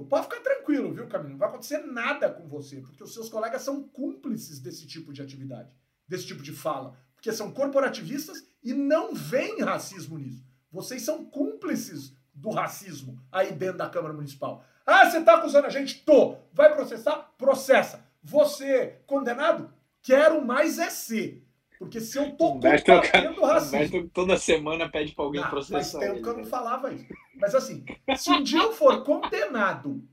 Pode 0.07 0.25
ficar 0.25 0.41
tranquilo, 0.41 0.93
viu, 0.93 1.07
Camilinho? 1.07 1.33
Não 1.33 1.39
vai 1.39 1.49
acontecer 1.49 1.79
nada 1.79 2.31
com 2.31 2.47
você, 2.49 2.81
porque 2.81 3.03
os 3.03 3.13
seus 3.13 3.29
colegas 3.29 3.63
são 3.63 3.83
cúmplices 3.83 4.61
desse 4.61 4.87
tipo 4.87 5.13
de 5.13 5.23
atividade, 5.23 5.75
desse 6.07 6.27
tipo 6.27 6.43
de 6.43 6.53
fala, 6.53 6.97
porque 7.15 7.33
são 7.33 7.53
corporativistas 7.53 8.47
e 8.63 8.73
não 8.73 9.15
veem 9.15 9.61
racismo 9.61 10.19
nisso. 10.19 10.45
Vocês 10.71 11.03
são 11.03 11.25
cúmplices 11.25 12.15
do 12.35 12.51
racismo 12.51 13.21
aí 13.31 13.53
dentro 13.53 13.79
da 13.79 13.89
Câmara 13.89 14.15
Municipal. 14.15 14.65
Ah, 14.87 15.09
você 15.09 15.19
está 15.19 15.37
acusando 15.37 15.67
a 15.67 15.71
gente? 15.71 16.05
Tô. 16.05 16.37
Vai 16.53 16.75
processar? 16.75 17.33
Processa. 17.39 18.05
Você, 18.23 19.01
condenado, 19.07 19.73
quero 20.03 20.45
mais 20.45 20.79
é 20.79 20.91
ser. 20.91 21.44
Porque 21.79 22.01
se 22.01 22.19
eu 22.19 22.37
tô 22.37 22.55
combatendo 22.55 23.43
racismo... 23.43 23.77
Humberto 23.77 24.11
toda 24.11 24.37
semana 24.37 24.89
pede 24.89 25.15
para 25.15 25.25
alguém 25.25 25.43
processar 25.49 25.99
Faz 25.99 26.11
tempo 26.11 26.23
que 26.23 26.29
eu 26.29 26.37
não 26.39 26.45
falava 26.45 26.93
isso. 26.93 27.07
Mas 27.35 27.55
assim, 27.55 27.85
se 28.17 28.31
um 28.31 28.43
dia 28.43 28.61
eu 28.61 28.73
for 28.73 29.05
condenado, 29.05 30.07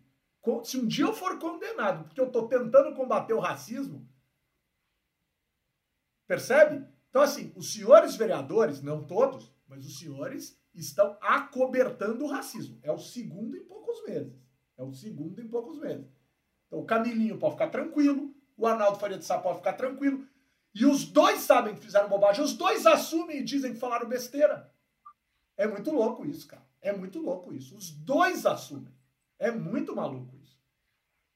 se 0.63 0.77
um 0.77 0.87
dia 0.87 1.05
eu 1.05 1.13
for 1.13 1.37
condenado 1.39 2.05
porque 2.05 2.19
eu 2.19 2.31
tô 2.31 2.47
tentando 2.47 2.95
combater 2.95 3.33
o 3.33 3.39
racismo, 3.39 4.07
percebe? 6.27 6.85
Então 7.09 7.21
assim, 7.21 7.51
os 7.55 7.71
senhores 7.73 8.15
vereadores, 8.15 8.81
não 8.81 9.03
todos, 9.03 9.53
mas 9.67 9.85
os 9.85 9.99
senhores 9.99 10.59
estão 10.73 11.17
acobertando 11.21 12.25
o 12.25 12.27
racismo. 12.27 12.79
É 12.81 12.91
o 12.91 12.97
segundo 12.97 13.55
em 13.55 13.63
poucos 13.63 14.03
meses. 14.05 14.33
É 14.77 14.83
o 14.83 14.91
segundo 14.93 15.39
em 15.39 15.47
poucos 15.47 15.77
meses. 15.77 16.07
Então 16.67 16.79
o 16.79 16.85
Camilinho 16.85 17.37
pode 17.37 17.53
ficar 17.53 17.69
tranquilo, 17.69 18.33
o 18.57 18.65
Arnaldo 18.65 18.97
Faria 18.97 19.17
de 19.17 19.25
Sá 19.25 19.37
pode 19.37 19.57
ficar 19.57 19.73
tranquilo, 19.73 20.25
e 20.73 20.85
os 20.85 21.05
dois 21.05 21.41
sabem 21.41 21.75
que 21.75 21.81
fizeram 21.81 22.07
bobagem, 22.07 22.43
os 22.43 22.53
dois 22.53 22.85
assumem 22.85 23.39
e 23.39 23.43
dizem 23.43 23.73
que 23.73 23.79
falaram 23.79 24.07
besteira. 24.07 24.73
É 25.57 25.67
muito 25.67 25.91
louco 25.91 26.25
isso, 26.25 26.47
cara. 26.47 26.65
É 26.81 26.91
muito 26.91 27.19
louco 27.19 27.53
isso. 27.53 27.75
Os 27.75 27.91
dois 27.91 28.45
assumem. 28.45 28.93
É 29.37 29.51
muito 29.51 29.95
maluco 29.95 30.35
isso. 30.37 30.59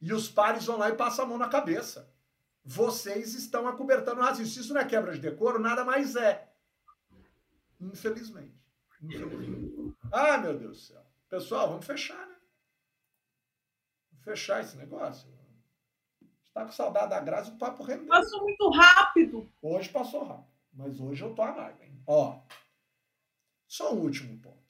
E 0.01 0.13
os 0.13 0.29
pares 0.29 0.65
vão 0.65 0.77
lá 0.77 0.89
e 0.89 0.95
passam 0.95 1.25
a 1.25 1.27
mão 1.27 1.37
na 1.37 1.49
cabeça. 1.49 2.11
Vocês 2.63 3.35
estão 3.35 3.67
acobertando 3.67 4.21
o 4.21 4.23
racismo. 4.23 4.47
Se 4.47 4.61
isso 4.61 4.73
não 4.73 4.81
é 4.81 4.85
quebra 4.85 5.13
de 5.13 5.19
decoro, 5.19 5.59
nada 5.59 5.83
mais 5.83 6.15
é. 6.15 6.51
Infelizmente. 7.79 8.55
Ah, 10.11 10.37
meu 10.37 10.57
Deus 10.57 10.77
do 10.77 10.83
céu. 10.83 11.05
Pessoal, 11.29 11.69
vamos 11.69 11.85
fechar, 11.85 12.25
né? 12.27 12.35
Vamos 14.11 14.23
fechar 14.23 14.61
esse 14.61 14.77
negócio. 14.77 15.27
Tá 16.55 16.63
com 16.63 16.71
saudade 16.71 17.09
da 17.09 17.19
Graça, 17.19 17.51
o 17.51 17.57
papo 17.57 17.83
rendeu. 17.83 18.07
Passou 18.07 18.41
muito 18.43 18.69
rápido. 18.69 19.51
Hoje 19.61 19.89
passou 19.89 20.23
rápido. 20.23 20.47
Mas 20.71 21.01
hoje 21.01 21.21
eu 21.21 21.35
tô 21.35 21.41
amargo, 21.41 21.83
hein? 21.83 22.01
Ó, 22.07 22.39
só 23.67 23.93
um 23.93 23.99
último 23.99 24.39
ponto. 24.39 24.63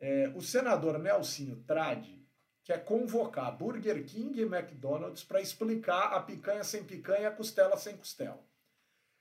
É, 0.00 0.32
o 0.34 0.42
senador 0.42 0.98
Nelsinho 0.98 1.62
Trade 1.62 2.26
quer 2.64 2.84
convocar 2.84 3.56
Burger 3.56 4.04
King 4.04 4.40
e 4.40 4.42
McDonald's 4.42 5.22
para 5.22 5.40
explicar 5.40 6.12
a 6.12 6.20
picanha 6.20 6.64
sem 6.64 6.82
picanha 6.82 7.20
e 7.20 7.26
a 7.26 7.30
costela 7.30 7.76
sem 7.76 7.96
costela. 7.96 8.44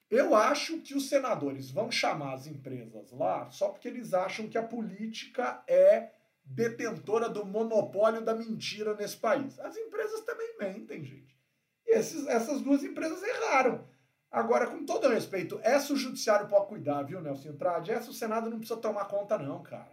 Eu 0.09 0.33
acho 0.33 0.81
que 0.81 0.95
os 0.95 1.07
senadores 1.07 1.69
vão 1.69 1.91
chamar 1.91 2.33
as 2.33 2.47
empresas 2.47 3.11
lá 3.11 3.47
só 3.51 3.69
porque 3.69 3.87
eles 3.87 4.15
acham 4.15 4.49
que 4.49 4.57
a 4.57 4.63
política 4.63 5.63
é 5.67 6.09
detentora 6.43 7.29
do 7.29 7.45
monopólio 7.45 8.21
da 8.21 8.33
mentira 8.33 8.93
nesse 8.95 9.17
país. 9.17 9.59
As 9.59 9.77
empresas 9.77 10.21
também 10.21 10.57
mentem, 10.59 11.03
gente. 11.03 11.37
E 11.85 11.95
esses, 11.95 12.27
essas 12.27 12.61
duas 12.61 12.83
empresas 12.83 13.21
erraram. 13.23 13.83
Agora, 14.31 14.67
com 14.67 14.85
todo 14.85 15.09
respeito, 15.09 15.59
essa 15.61 15.93
o 15.93 15.97
judiciário 15.97 16.47
pode 16.47 16.67
cuidar, 16.67 17.03
viu, 17.03 17.19
Nelson 17.19 17.53
Trade? 17.57 17.91
Essa 17.91 18.11
o 18.11 18.13
Senado 18.13 18.49
não 18.49 18.59
precisa 18.59 18.79
tomar 18.79 19.05
conta, 19.05 19.37
não, 19.37 19.61
cara. 19.61 19.91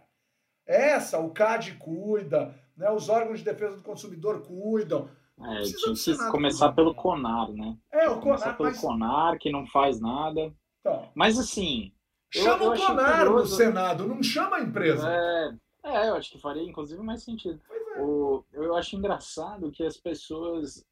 Essa 0.65 1.19
o 1.19 1.31
CAD 1.31 1.75
cuida, 1.75 2.55
né? 2.77 2.89
os 2.91 3.09
órgãos 3.09 3.39
de 3.39 3.45
defesa 3.45 3.75
do 3.75 3.83
consumidor 3.83 4.41
cuidam. 4.41 5.09
É, 5.41 5.61
tinha 5.63 6.17
que 6.17 6.31
começar 6.31 6.71
pelo 6.73 6.93
CONAR, 6.93 7.51
né? 7.51 7.77
É, 7.91 8.09
o 8.09 8.19
CONAR. 8.19 8.55
pelo 8.55 8.69
mas... 8.69 8.79
CONAR, 8.79 9.39
que 9.39 9.51
não 9.51 9.65
faz 9.65 9.99
nada. 9.99 10.53
Tá. 10.83 11.09
Mas 11.15 11.37
assim. 11.39 11.91
Chama 12.31 12.65
eu, 12.65 12.73
eu 12.75 12.81
o 12.81 12.85
CONAR 12.85 13.25
no 13.29 13.45
Senado, 13.45 14.07
não 14.07 14.21
chama 14.21 14.57
a 14.57 14.61
empresa. 14.61 15.09
É, 15.09 15.51
é, 15.83 16.09
eu 16.09 16.15
acho 16.15 16.31
que 16.31 16.39
faria 16.39 16.63
inclusive 16.63 17.01
mais 17.01 17.23
sentido. 17.23 17.59
É. 17.95 18.01
O, 18.01 18.43
eu 18.53 18.75
acho 18.75 18.95
engraçado 18.95 19.71
que 19.71 19.83
as 19.83 19.97
pessoas, 19.97 20.85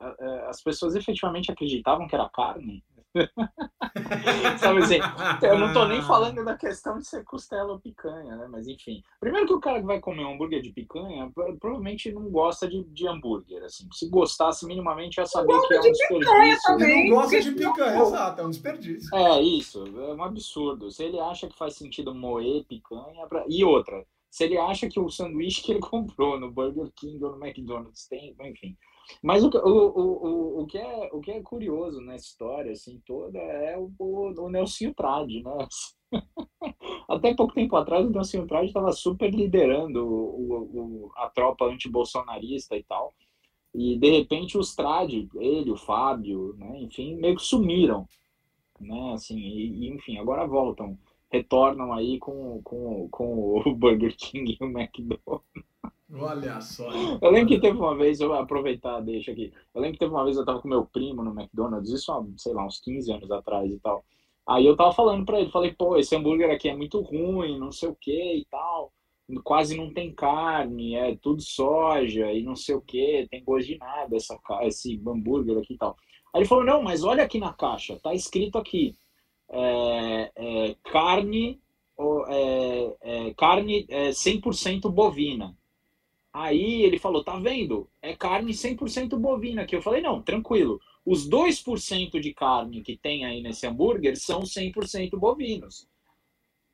as 0.47 0.61
pessoas 0.61 0.95
efetivamente 0.95 1.51
acreditavam 1.51 2.07
que 2.07 2.15
era 2.15 2.29
carne. 2.29 2.83
Sabe 4.59 4.79
assim, 4.79 4.99
eu 5.41 5.57
não 5.57 5.73
tô 5.73 5.85
nem 5.85 6.01
falando 6.01 6.43
da 6.43 6.55
questão 6.55 6.97
de 6.97 7.07
ser 7.07 7.23
costela 7.23 7.73
ou 7.73 7.79
picanha, 7.79 8.35
né? 8.35 8.47
Mas 8.49 8.67
enfim. 8.67 9.01
Primeiro 9.19 9.47
que 9.47 9.53
o 9.53 9.59
cara 9.59 9.79
que 9.79 9.85
vai 9.85 9.99
comer 9.99 10.25
um 10.25 10.33
hambúrguer 10.33 10.61
de 10.61 10.71
picanha 10.71 11.31
provavelmente 11.59 12.11
não 12.11 12.29
gosta 12.29 12.67
de, 12.67 12.83
de 12.83 13.07
hambúrguer, 13.07 13.63
assim. 13.63 13.87
Se 13.91 14.09
gostasse 14.09 14.65
minimamente 14.65 15.19
ia 15.19 15.25
saber 15.25 15.59
que 15.67 15.73
é 15.73 15.79
um 15.79 15.81
desperdício. 15.81 16.67
Também, 16.67 17.09
não 17.09 17.15
gosta 17.15 17.41
de 17.41 17.51
picanha, 17.51 18.01
exato, 18.01 18.41
é 18.41 18.45
um 18.45 18.49
desperdício. 18.49 19.15
É, 19.15 19.41
isso, 19.41 19.85
é 19.85 20.13
um 20.13 20.23
absurdo. 20.23 20.91
Se 20.91 21.03
ele 21.03 21.19
acha 21.19 21.47
que 21.47 21.57
faz 21.57 21.75
sentido 21.75 22.13
moer 22.13 22.65
picanha. 22.65 23.25
Pra... 23.27 23.45
E 23.47 23.63
outra, 23.63 24.05
se 24.29 24.43
ele 24.43 24.57
acha 24.57 24.89
que 24.89 24.99
o 24.99 25.09
sanduíche 25.09 25.61
que 25.61 25.71
ele 25.71 25.79
comprou 25.81 26.39
no 26.39 26.51
Burger 26.51 26.91
King 26.95 27.23
ou 27.23 27.37
no 27.37 27.45
McDonald's 27.45 28.07
tem, 28.07 28.35
enfim. 28.41 28.77
Mas 29.23 29.43
o, 29.43 29.49
o, 29.49 29.69
o, 29.69 30.61
o, 30.61 30.67
que, 30.67 30.77
é, 30.77 31.09
o 31.13 31.21
que 31.21 31.31
é 31.31 31.41
curioso 31.41 32.01
nessa 32.01 32.25
história, 32.25 32.71
assim, 32.71 33.01
toda, 33.05 33.39
é 33.39 33.77
o, 33.77 33.91
o, 33.97 34.33
o 34.41 34.49
Nelson 34.49 34.91
Trade, 34.93 35.43
né? 35.43 35.67
Até 37.07 37.33
pouco 37.33 37.53
tempo 37.53 37.75
atrás, 37.75 38.05
o 38.05 38.09
Nelson 38.09 38.45
Trade 38.45 38.67
estava 38.67 38.91
super 38.91 39.33
liderando 39.33 40.05
o, 40.05 41.07
o, 41.07 41.11
a 41.15 41.29
tropa 41.29 41.65
antibolsonarista 41.65 42.75
e 42.75 42.83
tal. 42.83 43.13
E, 43.73 43.97
de 43.97 44.09
repente, 44.09 44.57
os 44.57 44.75
Trade, 44.75 45.29
ele, 45.35 45.71
o 45.71 45.77
Fábio, 45.77 46.53
né, 46.57 46.81
enfim, 46.81 47.15
meio 47.15 47.35
que 47.35 47.43
sumiram. 47.43 48.07
Né, 48.79 49.13
assim, 49.13 49.39
e, 49.39 49.87
enfim, 49.89 50.17
agora 50.17 50.45
voltam 50.45 50.97
retornam 51.31 51.93
aí 51.93 52.19
com, 52.19 52.61
com, 52.63 53.07
com 53.09 53.59
o 53.59 53.73
Burger 53.75 54.15
King 54.15 54.57
e 54.59 54.63
o 54.63 54.67
McDonald's. 54.67 55.43
Olha 56.13 56.61
só. 56.61 56.89
Eu 57.21 57.31
lembro 57.31 57.49
que 57.49 57.59
teve 57.59 57.77
uma 57.77 57.95
vez, 57.95 58.21
eu 58.21 58.29
vou 58.29 58.37
aproveitar, 58.37 59.01
deixa 59.01 59.31
aqui. 59.31 59.51
Eu 59.73 59.81
lembro 59.81 59.93
que 59.93 59.99
teve 59.99 60.13
uma 60.13 60.23
vez 60.23 60.37
eu 60.37 60.45
tava 60.45 60.61
com 60.61 60.67
meu 60.67 60.85
primo 60.85 61.21
no 61.21 61.37
McDonald's, 61.37 61.91
isso 61.91 62.11
há, 62.11 62.25
sei 62.37 62.53
lá, 62.53 62.65
uns 62.65 62.79
15 62.79 63.11
anos 63.11 63.31
atrás 63.31 63.69
e 63.69 63.79
tal. 63.79 64.05
Aí 64.47 64.65
eu 64.65 64.77
tava 64.77 64.93
falando 64.93 65.25
pra 65.25 65.41
ele, 65.41 65.51
falei, 65.51 65.73
pô, 65.73 65.97
esse 65.97 66.15
hambúrguer 66.15 66.49
aqui 66.49 66.69
é 66.69 66.75
muito 66.75 67.01
ruim, 67.01 67.59
não 67.59 67.71
sei 67.71 67.89
o 67.89 67.95
que 67.95 68.37
e 68.37 68.45
tal. 68.49 68.93
Quase 69.43 69.75
não 69.75 69.93
tem 69.93 70.13
carne, 70.15 70.95
é 70.95 71.17
tudo 71.17 71.41
soja 71.41 72.31
e 72.31 72.41
não 72.43 72.55
sei 72.55 72.75
o 72.75 72.81
que, 72.81 73.27
tem 73.29 73.43
gosto 73.43 73.67
de 73.67 73.77
nada 73.77 74.15
essa, 74.15 74.39
esse 74.61 75.01
hambúrguer 75.05 75.57
aqui 75.57 75.73
e 75.73 75.77
tal. 75.77 75.97
Aí 76.33 76.41
ele 76.41 76.47
falou, 76.47 76.63
não, 76.63 76.81
mas 76.81 77.03
olha 77.03 77.23
aqui 77.23 77.37
na 77.37 77.51
caixa, 77.51 77.99
tá 78.01 78.13
escrito 78.13 78.57
aqui, 78.57 78.95
é, 79.49 80.31
é, 80.35 80.75
carne, 80.91 81.59
é, 82.27 82.95
é 83.01 83.33
carne 83.33 83.85
é, 83.89 84.09
100% 84.09 84.89
bovina. 84.91 85.55
Aí 86.31 86.83
ele 86.83 86.99
falou, 86.99 87.23
tá 87.23 87.37
vendo? 87.39 87.89
É 88.01 88.15
carne 88.15 88.51
100% 88.53 89.17
bovina. 89.17 89.65
Que 89.65 89.75
eu 89.75 89.81
falei, 89.81 90.01
não, 90.01 90.21
tranquilo. 90.21 90.79
Os 91.05 91.27
2% 91.27 92.19
de 92.19 92.33
carne 92.33 92.81
que 92.81 92.97
tem 92.97 93.25
aí 93.25 93.41
nesse 93.41 93.65
hambúrguer 93.65 94.17
são 94.17 94.41
100% 94.41 95.17
bovinos. 95.17 95.87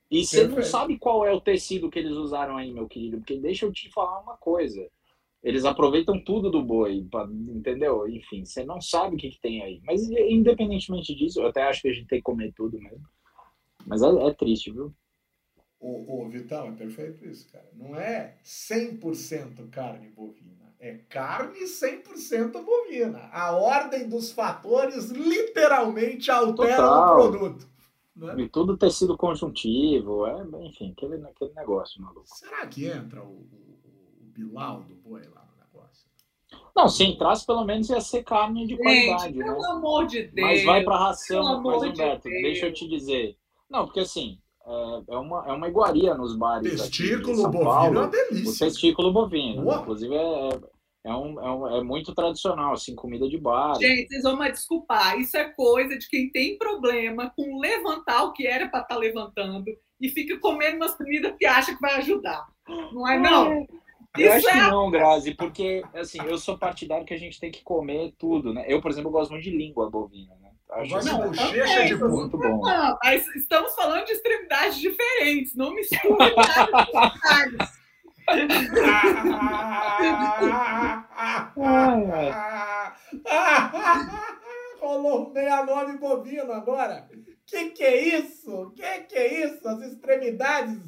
E 0.09 0.25
você 0.25 0.47
não 0.47 0.61
sabe 0.61 0.97
qual 0.97 1.25
é 1.25 1.31
o 1.31 1.41
tecido 1.41 1.89
que 1.89 1.97
eles 1.97 2.13
usaram 2.13 2.57
aí, 2.57 2.71
meu 2.71 2.87
querido, 2.87 3.17
porque 3.17 3.37
deixa 3.37 3.65
eu 3.65 3.71
te 3.71 3.89
falar 3.89 4.19
uma 4.19 4.37
coisa. 4.37 4.87
Eles 5.43 5.65
aproveitam 5.65 6.23
tudo 6.23 6.49
do 6.49 6.63
boi, 6.63 7.05
entendeu? 7.49 8.07
Enfim, 8.07 8.45
você 8.45 8.63
não 8.63 8.79
sabe 8.79 9.15
o 9.15 9.17
que, 9.17 9.29
que, 9.29 9.41
tem 9.41 9.61
aí. 9.61 9.81
Mas 9.83 10.09
independentemente 10.09 11.13
disso, 11.13 11.41
eu 11.41 11.47
até 11.47 11.63
acho 11.63 11.81
que 11.81 11.89
a 11.89 11.93
gente 11.93 12.07
tem 12.07 12.19
que 12.19 12.23
comer 12.23 12.53
tudo 12.55 12.79
mesmo. 12.79 13.05
Mas 13.85 14.01
é, 14.01 14.07
é 14.07 14.33
triste, 14.33 14.71
viu? 14.71 14.93
Ô, 15.77 16.21
ô, 16.21 16.29
Vitão, 16.29 16.67
é 16.67 16.71
perfeito 16.71 17.25
isso, 17.25 17.51
cara. 17.51 17.69
Não 17.73 17.93
é 17.97 18.37
100% 18.45 19.69
carne 19.69 20.07
bovina. 20.11 20.73
É 20.79 20.93
carne 21.09 21.65
100% 21.65 22.63
bovina. 22.63 23.29
A 23.33 23.51
ordem 23.51 24.07
dos 24.07 24.31
fatores 24.31 25.09
literalmente 25.09 26.31
altera 26.31 26.77
Total. 26.77 27.19
o 27.19 27.31
produto. 27.31 27.67
Né? 28.15 28.35
E 28.43 28.49
tudo 28.49 28.77
tecido 28.77 29.17
conjuntivo, 29.17 30.25
é, 30.25 30.45
enfim, 30.67 30.91
aquele, 30.91 31.15
aquele 31.25 31.53
negócio 31.53 32.01
maluco. 32.01 32.27
Será 32.27 32.65
que 32.67 32.85
entra 32.85 33.21
o 33.21 33.72
Bilal 34.33 34.81
do 34.81 34.95
boi 34.95 35.21
lá 35.33 35.45
no 35.45 35.63
negócio. 35.63 36.07
Não, 36.75 36.87
se 36.87 37.03
entrasse, 37.03 37.45
pelo 37.45 37.63
menos 37.65 37.89
ia 37.89 38.01
ser 38.01 38.23
carne 38.23 38.65
de 38.65 38.77
qualidade, 38.77 39.23
Gente, 39.25 39.37
né? 39.37 39.45
Pelo 39.45 39.65
amor 39.65 40.07
de 40.07 40.23
Deus. 40.23 40.47
Mas 40.47 40.63
vai 40.63 40.83
para 40.83 40.97
ração, 40.97 41.61
mas 41.61 41.83
Humberto, 41.83 42.29
de 42.29 42.41
deixa 42.41 42.67
eu 42.67 42.73
te 42.73 42.87
dizer. 42.87 43.37
Não, 43.69 43.85
porque 43.85 44.01
assim, 44.01 44.39
é, 44.65 45.13
é 45.13 45.17
uma, 45.17 45.45
é 45.47 45.51
uma 45.51 45.67
iguaria 45.67 46.15
nos 46.15 46.35
bares. 46.35 46.81
Testículo 46.81 47.43
bovino 47.43 47.63
Paulo, 47.63 47.97
é 47.97 48.01
uma 48.01 48.07
delícia. 48.07 48.65
O 48.65 48.69
testículo 48.69 49.11
bovino. 49.11 49.65
Uau. 49.65 49.81
Inclusive, 49.81 50.15
é, 50.15 50.49
é, 51.05 51.13
um, 51.13 51.39
é, 51.39 51.51
um, 51.51 51.77
é 51.77 51.83
muito 51.83 52.15
tradicional, 52.15 52.73
assim, 52.73 52.95
comida 52.95 53.27
de 53.27 53.37
bar. 53.37 53.75
Gente, 53.75 54.07
vocês 54.07 54.23
vão 54.23 54.37
me 54.37 54.49
desculpar. 54.49 55.19
Isso 55.19 55.35
é 55.35 55.49
coisa 55.49 55.97
de 55.97 56.07
quem 56.07 56.31
tem 56.31 56.57
problema 56.57 57.31
com 57.35 57.59
levantar 57.59 58.23
o 58.23 58.33
que 58.33 58.47
era 58.47 58.69
para 58.69 58.81
estar 58.81 58.95
tá 58.95 58.99
levantando 58.99 59.65
e 59.99 60.09
fica 60.09 60.39
comendo 60.39 60.77
umas 60.77 60.95
comidas 60.95 61.35
que 61.37 61.45
acha 61.45 61.73
que 61.73 61.81
vai 61.81 61.97
ajudar. 61.97 62.45
Não 62.67 63.07
é, 63.07 63.19
não? 63.19 63.67
Eu 64.17 64.31
acho 64.31 64.45
que 64.45 64.51
é 64.51 64.69
não, 64.69 64.91
Grazi, 64.91 65.33
porque 65.33 65.83
assim, 65.95 66.19
eu 66.25 66.37
sou 66.37 66.57
partidário 66.57 67.05
que 67.05 67.13
a 67.13 67.19
gente 67.19 67.39
tem 67.39 67.51
que 67.51 67.63
comer 67.63 68.13
tudo, 68.17 68.53
né? 68.53 68.65
Eu, 68.67 68.81
por 68.81 68.91
exemplo, 68.91 69.09
gosto 69.09 69.31
muito 69.31 69.43
de 69.43 69.49
língua 69.49 69.89
bovina, 69.89 70.35
né? 70.41 70.51
Acho 70.69 71.05
não, 71.05 71.29
bochecha 71.29 71.85
de 71.85 71.95
muito 71.95 72.37
bom. 72.37 72.61
Não, 72.61 72.97
mas 73.03 73.27
estamos 73.35 73.73
falando 73.75 74.05
de 74.05 74.13
extremidades 74.13 74.79
diferentes, 74.79 75.55
não 75.55 75.73
misture 75.73 76.01
Rolou 84.79 85.33
69 85.33 85.97
bovino 85.97 86.53
agora. 86.53 87.09
Que 87.45 87.71
que 87.71 87.83
é 87.83 88.19
isso? 88.19 88.71
Que 88.75 88.99
que 89.01 89.15
é 89.15 89.45
isso? 89.45 89.67
As 89.67 89.81
extremidades. 89.81 90.79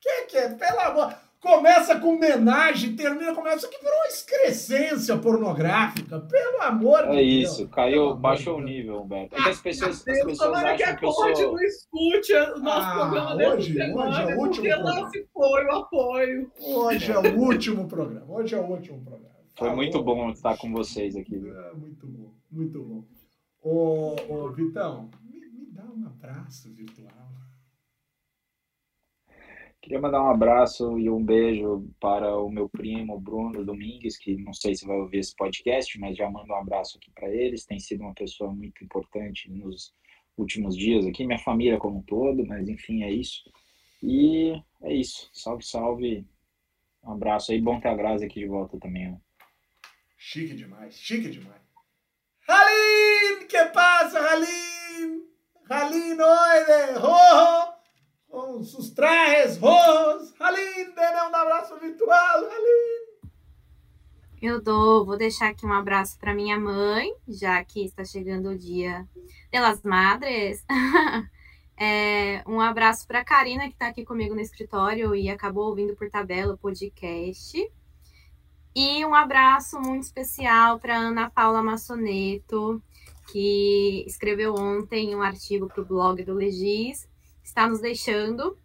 Que 0.00 0.22
que 0.26 0.38
é? 0.38 0.48
Pelo 0.54 0.80
amor. 0.80 1.14
Começa 1.40 1.98
com 1.98 2.16
homenagem, 2.16 2.94
termina 2.94 3.34
com 3.34 3.48
isso 3.48 3.64
aqui 3.64 3.78
virou 3.80 3.96
uma 3.96 4.06
excrescência 4.08 5.16
pornográfica, 5.16 6.20
pelo 6.20 6.60
amor 6.60 6.98
é 6.98 7.02
de 7.02 7.06
Deus. 7.06 7.18
É 7.18 7.22
isso, 7.22 7.68
caiu, 7.68 8.14
baixou 8.14 8.58
o 8.58 8.60
nível, 8.60 9.00
Humberto. 9.00 9.34
É 9.34 9.42
que 9.42 9.48
as 9.48 9.60
pessoas, 9.60 9.96
as 9.96 10.02
pessoas 10.02 10.36
Tomara 10.36 10.76
que 10.76 10.82
a 10.82 10.96
Conde 10.98 11.42
não 11.42 11.58
escute 11.60 12.34
o 12.34 12.58
nosso 12.58 12.86
ah, 12.86 12.94
programa 12.94 13.34
hoje, 13.36 13.72
hoje 13.72 13.80
é 13.80 14.36
o 14.36 14.38
último 14.38 14.50
porque 14.50 14.74
lá 14.74 15.08
se 15.08 15.26
foi 15.32 15.64
o 15.64 15.72
apoio. 15.72 16.52
Hoje 16.60 17.12
é 17.12 17.18
o 17.18 17.38
último 17.38 17.88
programa, 17.88 18.26
hoje 18.28 18.54
é 18.54 18.58
o 18.58 18.64
último 18.64 19.02
programa. 19.02 19.30
Foi 19.56 19.68
tá 19.68 19.74
muito 19.74 20.02
bom. 20.02 20.16
bom 20.16 20.30
estar 20.30 20.58
com 20.58 20.70
vocês 20.70 21.16
aqui. 21.16 21.36
É, 21.36 21.74
muito 21.74 22.06
bom, 22.06 22.34
muito 22.50 22.82
bom. 22.82 23.04
Ô, 23.62 24.16
ô 24.28 24.50
Vitão, 24.52 25.10
me, 25.22 25.40
me 25.40 25.72
dá 25.72 25.84
um 25.84 26.06
abraço 26.06 26.70
virtual. 26.74 27.19
Queria 29.82 30.00
mandar 30.00 30.22
um 30.22 30.30
abraço 30.30 30.98
e 30.98 31.08
um 31.08 31.24
beijo 31.24 31.88
para 31.98 32.36
o 32.36 32.50
meu 32.50 32.68
primo 32.68 33.18
Bruno 33.18 33.64
Domingues, 33.64 34.18
que 34.18 34.36
não 34.36 34.52
sei 34.52 34.74
se 34.74 34.86
vai 34.86 34.96
ouvir 34.98 35.18
esse 35.18 35.34
podcast, 35.34 35.98
mas 35.98 36.16
já 36.16 36.30
mando 36.30 36.52
um 36.52 36.56
abraço 36.56 36.98
aqui 36.98 37.10
para 37.12 37.34
eles. 37.34 37.64
Tem 37.64 37.80
sido 37.80 38.02
uma 38.02 38.14
pessoa 38.14 38.52
muito 38.52 38.84
importante 38.84 39.50
nos 39.50 39.94
últimos 40.36 40.76
dias 40.76 41.06
aqui, 41.06 41.26
minha 41.26 41.38
família 41.38 41.78
como 41.78 41.98
um 41.98 42.02
todo, 42.02 42.46
mas 42.46 42.68
enfim, 42.68 43.02
é 43.02 43.10
isso. 43.10 43.50
E 44.02 44.52
é 44.82 44.92
isso. 44.92 45.30
Salve, 45.32 45.64
salve. 45.64 46.26
Um 47.02 47.12
abraço 47.12 47.52
aí. 47.52 47.60
Bom 47.60 47.80
ter 47.80 47.88
a 47.88 47.94
Grazi 47.94 48.26
aqui 48.26 48.40
de 48.40 48.46
volta 48.46 48.78
também. 48.78 49.12
Ó. 49.12 49.16
Chique 50.18 50.54
demais, 50.54 50.94
chique 50.94 51.30
demais. 51.30 51.62
Halim, 52.46 53.46
que 53.46 53.64
passa, 53.66 54.20
Halim? 54.20 55.24
Halim, 55.68 56.14
noide, 56.14 56.98
ho, 56.98 57.79
com 58.30 58.62
sus 58.62 58.90
trajes 58.90 59.58
rojos. 59.58 60.32
Halim, 60.38 60.94
dê 60.94 61.00
um 61.00 61.34
abraço 61.34 61.76
virtual, 61.78 62.44
Halim. 62.44 63.10
Eu 64.40 64.62
dou, 64.62 65.04
vou 65.04 65.18
deixar 65.18 65.48
aqui 65.50 65.66
um 65.66 65.72
abraço 65.72 66.18
para 66.18 66.32
minha 66.32 66.58
mãe, 66.58 67.12
já 67.28 67.62
que 67.62 67.84
está 67.84 68.04
chegando 68.04 68.50
o 68.50 68.58
dia 68.58 69.06
delas 69.52 69.82
madres. 69.82 70.64
é, 71.76 72.42
um 72.46 72.58
abraço 72.58 73.06
para 73.06 73.24
Karina, 73.24 73.66
que 73.66 73.74
está 73.74 73.88
aqui 73.88 74.02
comigo 74.02 74.34
no 74.34 74.40
escritório 74.40 75.14
e 75.14 75.28
acabou 75.28 75.68
ouvindo 75.68 75.94
por 75.94 76.08
tabela 76.08 76.54
o 76.54 76.58
podcast. 76.58 77.70
E 78.74 79.04
um 79.04 79.14
abraço 79.14 79.78
muito 79.78 80.04
especial 80.04 80.78
para 80.78 80.96
Ana 80.96 81.28
Paula 81.28 81.62
Massoneto, 81.62 82.82
que 83.30 84.04
escreveu 84.06 84.54
ontem 84.54 85.14
um 85.14 85.20
artigo 85.20 85.66
para 85.66 85.82
o 85.82 85.84
blog 85.84 86.24
do 86.24 86.32
Legis, 86.32 87.09
está 87.50 87.68
nos 87.68 87.80
deixando. 87.80 88.56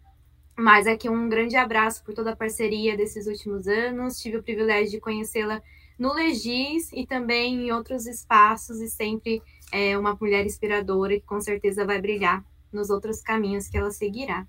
Mas 0.56 0.86
aqui 0.86 1.08
um 1.08 1.28
grande 1.28 1.54
abraço 1.54 2.02
por 2.02 2.14
toda 2.14 2.32
a 2.32 2.36
parceria 2.36 2.96
desses 2.96 3.26
últimos 3.26 3.68
anos. 3.68 4.18
Tive 4.18 4.38
o 4.38 4.42
privilégio 4.42 4.92
de 4.92 5.00
conhecê-la 5.00 5.62
no 5.98 6.14
Legis 6.14 6.90
e 6.92 7.06
também 7.06 7.66
em 7.66 7.72
outros 7.72 8.06
espaços, 8.06 8.80
e 8.80 8.88
sempre 8.88 9.42
é 9.72 9.98
uma 9.98 10.16
mulher 10.18 10.44
inspiradora 10.44 11.14
que 11.14 11.26
com 11.26 11.40
certeza 11.40 11.84
vai 11.84 12.00
brilhar 12.00 12.44
nos 12.72 12.90
outros 12.90 13.20
caminhos 13.20 13.68
que 13.68 13.76
ela 13.76 13.90
seguirá. 13.90 14.46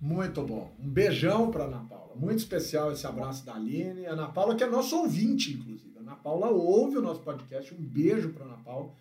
Muito 0.00 0.42
bom. 0.42 0.72
Um 0.78 0.88
beijão 0.88 1.50
para 1.50 1.64
Ana 1.64 1.84
Paula. 1.88 2.14
Muito 2.14 2.38
especial 2.38 2.92
esse 2.92 3.06
abraço 3.06 3.44
da 3.44 3.54
Aline. 3.54 4.06
Ana 4.06 4.28
Paula, 4.28 4.54
que 4.54 4.62
é 4.62 4.66
nosso 4.66 4.96
ouvinte, 4.96 5.52
inclusive. 5.52 5.98
Ana 5.98 6.14
Paula 6.16 6.48
ouve 6.48 6.96
o 6.96 7.02
nosso 7.02 7.20
podcast. 7.20 7.74
Um 7.74 7.82
beijo 7.82 8.32
para 8.32 8.44
Ana 8.44 8.58
Paula. 8.64 8.92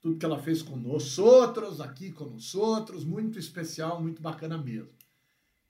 Tudo 0.00 0.18
que 0.18 0.24
ela 0.24 0.38
fez 0.38 0.62
conosco, 0.62 1.22
outros 1.22 1.80
aqui 1.80 2.12
conosco, 2.12 2.58
outros. 2.58 3.04
Muito 3.04 3.38
especial, 3.38 4.00
muito 4.00 4.22
bacana 4.22 4.56
mesmo. 4.56 4.96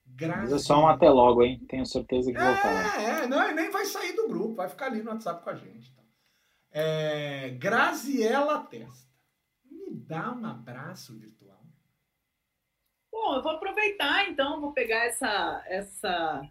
Graças 0.05 0.51
Mas 0.51 0.61
é 0.61 0.65
só 0.65 0.81
um 0.81 0.87
até 0.87 1.09
logo, 1.09 1.43
hein? 1.43 1.63
Tenho 1.67 1.85
certeza 1.85 2.31
que 2.31 2.37
é, 2.37 2.41
voltará. 2.43 3.01
É, 3.01 3.27
não, 3.27 3.49
e 3.49 3.53
nem 3.53 3.69
vai 3.69 3.85
sair 3.85 4.13
do 4.13 4.27
grupo, 4.27 4.55
vai 4.55 4.67
ficar 4.67 4.87
ali 4.87 5.01
no 5.01 5.11
WhatsApp 5.11 5.43
com 5.43 5.49
a 5.49 5.55
gente. 5.55 5.93
Tá? 5.93 6.01
É, 6.71 7.49
Graziela 7.51 8.59
Testa. 8.63 9.09
Me 9.65 9.91
dá 9.91 10.31
um 10.31 10.45
abraço 10.45 11.17
virtual. 11.17 11.59
Bom, 13.11 13.35
eu 13.35 13.43
vou 13.43 13.53
aproveitar 13.53 14.29
então, 14.29 14.61
vou 14.61 14.71
pegar 14.71 15.05
essa, 15.05 15.63
essa, 15.67 16.41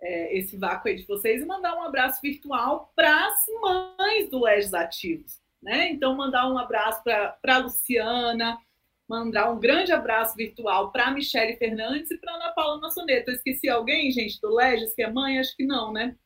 é, 0.00 0.38
esse 0.38 0.56
vácuo 0.56 0.88
aí 0.88 0.96
de 0.96 1.06
vocês 1.06 1.42
e 1.42 1.46
mandar 1.46 1.76
um 1.76 1.82
abraço 1.82 2.20
virtual 2.22 2.92
para 2.94 3.26
as 3.26 3.44
mães 3.60 4.30
do 4.30 4.40
Legislativos. 4.40 5.40
Né? 5.66 5.90
Então, 5.90 6.14
mandar 6.14 6.48
um 6.48 6.56
abraço 6.56 7.02
para 7.02 7.36
a 7.42 7.58
Luciana, 7.58 8.56
mandar 9.08 9.50
um 9.50 9.58
grande 9.58 9.90
abraço 9.90 10.36
virtual 10.36 10.92
para 10.92 11.06
a 11.06 11.10
Michele 11.10 11.56
Fernandes 11.56 12.08
e 12.08 12.18
para 12.18 12.36
Ana 12.36 12.52
Paula 12.52 12.80
Massoneto. 12.80 13.32
Eu 13.32 13.34
esqueci 13.34 13.68
alguém, 13.68 14.08
gente, 14.12 14.40
do 14.40 14.54
Legis, 14.54 14.94
que 14.94 15.02
é 15.02 15.10
mãe? 15.10 15.40
Acho 15.40 15.56
que 15.56 15.66
não, 15.66 15.92
né? 15.92 16.16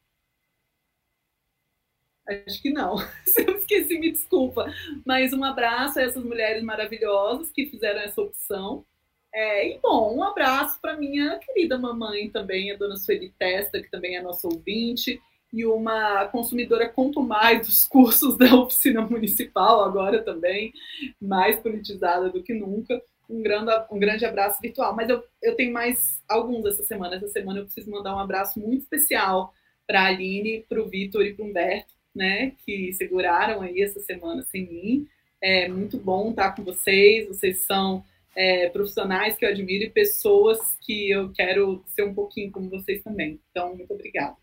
Acho 2.29 2.61
que 2.61 2.71
não. 2.71 2.99
Se 3.25 3.41
eu 3.49 3.57
esqueci, 3.57 3.99
me 3.99 4.13
desculpa. 4.13 4.71
Mas 5.07 5.33
um 5.33 5.43
abraço 5.43 5.99
a 5.99 6.03
essas 6.03 6.23
mulheres 6.23 6.63
maravilhosas 6.63 7.51
que 7.51 7.65
fizeram 7.65 8.01
essa 8.01 8.21
opção. 8.21 8.85
É, 9.33 9.71
e 9.71 9.79
bom, 9.79 10.15
um 10.15 10.23
abraço 10.23 10.79
para 10.83 10.99
minha 10.99 11.39
querida 11.39 11.79
mamãe 11.79 12.29
também, 12.29 12.73
a 12.73 12.77
dona 12.77 12.97
Sueli 12.97 13.33
Testa, 13.39 13.81
que 13.81 13.91
também 13.91 14.17
é 14.17 14.23
nossa 14.23 14.47
ouvinte, 14.47 15.19
e 15.53 15.67
uma 15.67 16.27
consumidora 16.27 16.93
mais 17.27 17.67
dos 17.67 17.85
cursos 17.85 18.37
da 18.39 18.55
oficina 18.55 19.03
municipal, 19.03 19.83
agora 19.83 20.23
também, 20.23 20.73
mais 21.21 21.59
politizada 21.61 22.31
do 22.31 22.43
que 22.43 22.55
nunca. 22.55 23.01
Um 23.29 23.43
grande, 23.43 23.71
um 23.91 23.99
grande 23.99 24.25
abraço 24.25 24.61
virtual. 24.61 24.95
Mas 24.95 25.09
eu, 25.09 25.23
eu 25.43 25.55
tenho 25.55 25.73
mais 25.73 26.21
alguns 26.29 26.67
essa 26.67 26.83
semana. 26.83 27.17
Essa 27.17 27.29
semana 27.29 27.61
eu 27.61 27.65
preciso 27.65 27.91
mandar 27.91 28.15
um 28.15 28.19
abraço 28.19 28.59
muito 28.59 28.83
especial 28.83 29.53
para 29.87 30.03
a 30.03 30.07
Aline, 30.07 30.65
para 30.69 30.81
o 30.81 30.89
Vitor 30.89 31.25
e 31.25 31.35
para 31.35 31.45
o 31.45 31.49
Humberto, 31.49 31.95
né, 32.15 32.53
que 32.65 32.93
seguraram 32.93 33.63
aí 33.63 33.83
essa 33.83 34.01
semana 34.01 34.43
sem 34.43 34.69
mim. 34.69 35.09
É 35.41 35.69
muito 35.69 35.97
bom 35.97 36.31
estar 36.31 36.55
com 36.55 36.63
vocês. 36.63 37.27
Vocês 37.27 37.65
são 37.67 38.05
é, 38.37 38.69
profissionais 38.69 39.37
que 39.37 39.45
eu 39.45 39.49
admiro 39.49 39.85
e 39.85 39.91
pessoas 39.91 40.59
que 40.81 41.11
eu 41.11 41.33
quero 41.33 41.83
ser 41.87 42.05
um 42.05 42.15
pouquinho 42.15 42.53
como 42.53 42.71
vocês 42.71 43.03
também. 43.03 43.41
Então, 43.51 43.75
muito 43.75 43.93
obrigada. 43.93 44.37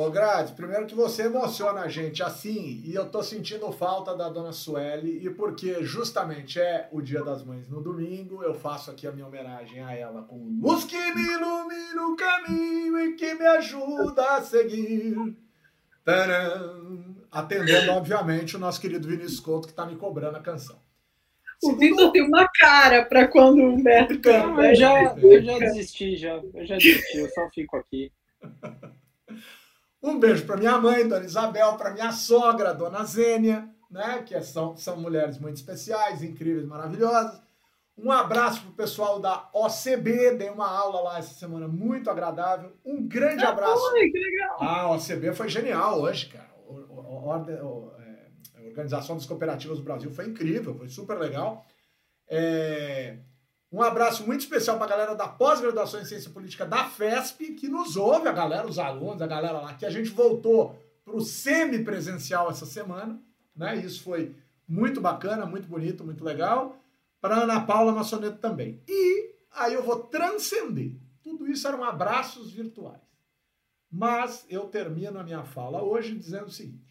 Ô, 0.00 0.10
Grades, 0.10 0.50
primeiro 0.50 0.86
que 0.86 0.94
você 0.94 1.24
emociona 1.24 1.82
a 1.82 1.88
gente 1.88 2.22
assim, 2.22 2.80
e 2.86 2.94
eu 2.94 3.10
tô 3.10 3.22
sentindo 3.22 3.70
falta 3.70 4.16
da 4.16 4.30
dona 4.30 4.50
Sueli, 4.50 5.26
e 5.26 5.28
porque 5.28 5.84
justamente 5.84 6.58
é 6.58 6.88
o 6.90 7.02
Dia 7.02 7.22
das 7.22 7.44
Mães 7.44 7.68
no 7.68 7.82
domingo, 7.82 8.42
eu 8.42 8.54
faço 8.54 8.90
aqui 8.90 9.06
a 9.06 9.12
minha 9.12 9.26
homenagem 9.26 9.82
a 9.82 9.94
ela 9.94 10.22
com 10.22 10.38
Luz 10.58 10.84
que 10.84 10.96
me 10.96 11.20
ilumina 11.20 12.06
o 12.06 12.16
caminho 12.16 12.98
e 12.98 13.12
que 13.12 13.34
me 13.34 13.44
ajuda 13.44 14.36
a 14.36 14.40
seguir. 14.40 15.36
Tcharam! 16.02 17.16
Atendendo, 17.30 17.92
obviamente, 17.92 18.56
o 18.56 18.58
nosso 18.58 18.80
querido 18.80 19.06
Vinícius 19.06 19.38
Couto, 19.38 19.68
que 19.68 19.74
tá 19.74 19.84
me 19.84 19.96
cobrando 19.96 20.38
a 20.38 20.40
canção. 20.40 20.80
O 21.62 21.76
Vitor 21.76 22.10
tem 22.10 22.22
uma 22.22 22.48
cara 22.48 23.04
para 23.04 23.28
quando 23.28 23.58
o 23.58 23.74
Humberto 23.74 24.18
canta. 24.18 24.62
Eu, 24.62 24.74
já, 24.74 25.14
eu 25.18 25.42
já 25.42 25.58
desisti, 25.58 26.16
já. 26.16 26.36
Eu 26.54 26.64
já 26.64 26.76
desisti, 26.76 27.18
eu 27.18 27.28
só 27.28 27.50
fico 27.50 27.76
aqui. 27.76 28.10
Um 30.02 30.18
beijo 30.18 30.46
para 30.46 30.56
minha 30.56 30.78
mãe, 30.78 31.06
Dona 31.06 31.24
Isabel, 31.24 31.74
para 31.74 31.92
minha 31.92 32.12
sogra, 32.12 32.72
Dona 32.72 33.04
Zênia, 33.04 33.68
né? 33.90 34.22
Que 34.26 34.40
são, 34.40 34.76
são 34.76 34.96
mulheres 34.96 35.38
muito 35.38 35.56
especiais, 35.56 36.22
incríveis, 36.22 36.66
maravilhosas. 36.66 37.40
Um 37.96 38.10
abraço 38.10 38.62
para 38.62 38.70
o 38.70 38.74
pessoal 38.74 39.20
da 39.20 39.50
OCB, 39.52 40.36
dei 40.36 40.48
uma 40.48 40.70
aula 40.70 41.02
lá 41.02 41.18
essa 41.18 41.34
semana 41.34 41.68
muito 41.68 42.08
agradável. 42.08 42.72
Um 42.84 43.06
grande 43.06 43.44
ah, 43.44 43.50
abraço. 43.50 43.92
Oi, 43.92 44.10
que 44.10 44.18
legal. 44.18 44.56
Ah, 44.58 44.80
a 44.82 44.92
OCB 44.92 45.34
foi 45.34 45.48
genial 45.50 46.00
hoje, 46.00 46.26
cara. 46.26 46.48
O, 46.66 46.72
o, 46.72 47.90
Organização 48.70 49.16
das 49.16 49.26
Cooperativas 49.26 49.78
do 49.78 49.84
Brasil 49.84 50.10
foi 50.10 50.26
incrível, 50.26 50.74
foi 50.74 50.88
super 50.88 51.18
legal. 51.18 51.66
É... 52.28 53.18
Um 53.72 53.82
abraço 53.82 54.26
muito 54.26 54.40
especial 54.40 54.76
para 54.76 54.86
a 54.86 54.88
galera 54.88 55.14
da 55.14 55.28
pós-graduação 55.28 56.00
em 56.00 56.04
Ciência 56.04 56.30
Política 56.30 56.66
da 56.66 56.86
FESP, 56.86 57.52
que 57.52 57.68
nos 57.68 57.96
ouve, 57.96 58.26
a 58.26 58.32
galera, 58.32 58.66
os 58.66 58.80
alunos, 58.80 59.22
a 59.22 59.26
galera 59.28 59.60
lá, 59.60 59.74
que 59.74 59.86
a 59.86 59.90
gente 59.90 60.10
voltou 60.10 60.76
para 61.04 61.14
o 61.14 61.20
semipresencial 61.20 62.50
essa 62.50 62.66
semana. 62.66 63.20
Né? 63.54 63.76
Isso 63.76 64.02
foi 64.02 64.34
muito 64.66 65.00
bacana, 65.00 65.46
muito 65.46 65.68
bonito, 65.68 66.04
muito 66.04 66.24
legal. 66.24 66.76
Para 67.20 67.42
Ana 67.42 67.60
Paula 67.60 67.92
Massoneto 67.92 68.38
também. 68.38 68.82
E 68.88 69.34
aí 69.52 69.74
eu 69.74 69.84
vou 69.84 70.00
transcender. 70.04 70.96
Tudo 71.22 71.48
isso 71.48 71.68
eram 71.68 71.84
abraços 71.84 72.50
virtuais. 72.50 73.00
Mas 73.90 74.46
eu 74.48 74.62
termino 74.66 75.18
a 75.18 75.24
minha 75.24 75.44
fala 75.44 75.82
hoje 75.82 76.16
dizendo 76.16 76.46
o 76.46 76.50
seguinte: 76.50 76.89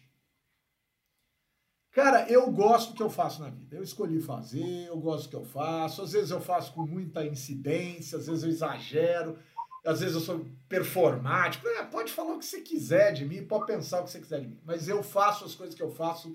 Cara, 1.92 2.30
eu 2.30 2.50
gosto 2.52 2.90
do 2.90 2.96
que 2.96 3.02
eu 3.02 3.10
faço 3.10 3.42
na 3.42 3.50
vida. 3.50 3.76
Eu 3.76 3.82
escolhi 3.82 4.20
fazer, 4.20 4.86
eu 4.86 4.96
gosto 4.98 5.24
do 5.24 5.30
que 5.30 5.36
eu 5.36 5.44
faço. 5.44 6.02
Às 6.02 6.12
vezes 6.12 6.30
eu 6.30 6.40
faço 6.40 6.72
com 6.72 6.86
muita 6.86 7.26
incidência, 7.26 8.16
às 8.16 8.26
vezes 8.26 8.44
eu 8.44 8.48
exagero, 8.48 9.36
às 9.84 10.00
vezes 10.00 10.14
eu 10.14 10.20
sou 10.20 10.46
performático. 10.68 11.66
É, 11.66 11.84
pode 11.84 12.12
falar 12.12 12.34
o 12.34 12.38
que 12.38 12.44
você 12.44 12.60
quiser 12.60 13.12
de 13.12 13.24
mim, 13.24 13.44
pode 13.44 13.66
pensar 13.66 14.00
o 14.00 14.04
que 14.04 14.10
você 14.10 14.20
quiser 14.20 14.40
de 14.40 14.48
mim. 14.48 14.60
Mas 14.64 14.88
eu 14.88 15.02
faço 15.02 15.44
as 15.44 15.54
coisas 15.54 15.74
que 15.74 15.82
eu 15.82 15.90
faço 15.90 16.32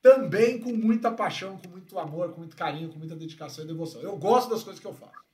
também 0.00 0.60
com 0.60 0.72
muita 0.72 1.10
paixão, 1.10 1.58
com 1.58 1.68
muito 1.68 1.98
amor, 1.98 2.32
com 2.32 2.38
muito 2.38 2.56
carinho, 2.56 2.88
com 2.88 2.98
muita 2.98 3.16
dedicação 3.16 3.64
e 3.64 3.68
devoção. 3.68 4.00
Eu 4.02 4.16
gosto 4.16 4.50
das 4.50 4.62
coisas 4.62 4.80
que 4.80 4.86
eu 4.86 4.94
faço. 4.94 5.26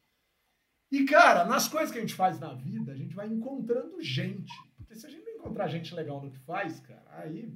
E, 0.90 1.04
cara, 1.04 1.44
nas 1.44 1.68
coisas 1.68 1.90
que 1.90 1.98
a 1.98 2.00
gente 2.00 2.14
faz 2.14 2.40
na 2.40 2.54
vida, 2.54 2.92
a 2.92 2.96
gente 2.96 3.14
vai 3.14 3.26
encontrando 3.26 4.00
gente. 4.00 4.52
Porque 4.76 4.94
se 4.94 5.06
a 5.06 5.10
gente 5.10 5.24
não 5.24 5.34
encontrar 5.34 5.68
gente 5.68 5.94
legal 5.94 6.22
no 6.22 6.30
que 6.30 6.38
faz, 6.38 6.80
cara, 6.80 7.04
aí 7.08 7.52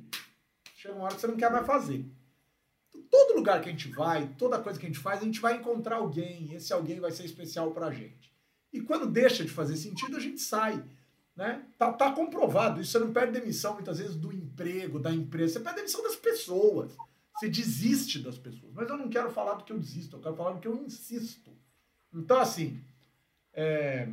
chega 0.86 0.92
uma 0.92 1.04
hora 1.04 1.14
que 1.14 1.20
você 1.20 1.26
não 1.26 1.36
quer 1.36 1.50
mais 1.50 1.66
fazer. 1.66 2.04
Todo 3.10 3.36
lugar 3.36 3.60
que 3.60 3.68
a 3.68 3.72
gente 3.72 3.88
vai, 3.88 4.28
toda 4.38 4.60
coisa 4.60 4.78
que 4.78 4.86
a 4.86 4.88
gente 4.88 4.98
faz, 4.98 5.20
a 5.20 5.24
gente 5.24 5.40
vai 5.40 5.56
encontrar 5.56 5.96
alguém. 5.96 6.52
Esse 6.54 6.72
alguém 6.72 7.00
vai 7.00 7.10
ser 7.10 7.24
especial 7.24 7.72
pra 7.72 7.90
gente. 7.90 8.32
E 8.72 8.80
quando 8.80 9.06
deixa 9.06 9.44
de 9.44 9.50
fazer 9.50 9.76
sentido, 9.76 10.16
a 10.16 10.20
gente 10.20 10.40
sai. 10.40 10.82
Né? 11.34 11.62
Tá, 11.76 11.92
tá 11.92 12.12
comprovado. 12.12 12.80
Isso 12.80 12.92
você 12.92 12.98
não 12.98 13.12
perde 13.12 13.38
demissão 13.38 13.74
muitas 13.74 13.98
vezes 13.98 14.16
do 14.16 14.32
emprego, 14.32 14.98
da 14.98 15.12
empresa. 15.12 15.54
Você 15.54 15.60
perde 15.60 15.76
demissão 15.78 16.02
das 16.02 16.16
pessoas. 16.16 16.96
Você 17.34 17.48
desiste 17.48 18.18
das 18.20 18.38
pessoas. 18.38 18.72
Mas 18.72 18.88
eu 18.88 18.96
não 18.96 19.08
quero 19.08 19.30
falar 19.30 19.54
do 19.54 19.64
que 19.64 19.72
eu 19.72 19.78
desisto, 19.78 20.16
eu 20.16 20.20
quero 20.20 20.34
falar 20.36 20.52
do 20.52 20.60
que 20.60 20.68
eu 20.68 20.76
insisto. 20.76 21.52
Então, 22.12 22.38
assim, 22.38 22.82
é... 23.52 24.08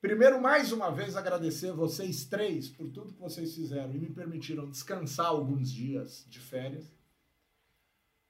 primeiro, 0.00 0.40
mais 0.40 0.72
uma 0.72 0.90
vez, 0.90 1.16
agradecer 1.16 1.72
vocês 1.72 2.24
três 2.24 2.68
por 2.68 2.88
tudo 2.90 3.12
que 3.12 3.20
vocês 3.20 3.54
fizeram 3.54 3.94
e 3.94 3.98
me 3.98 4.10
permitiram 4.10 4.68
descansar 4.68 5.26
alguns 5.26 5.72
dias 5.72 6.26
de 6.28 6.38
férias. 6.38 6.96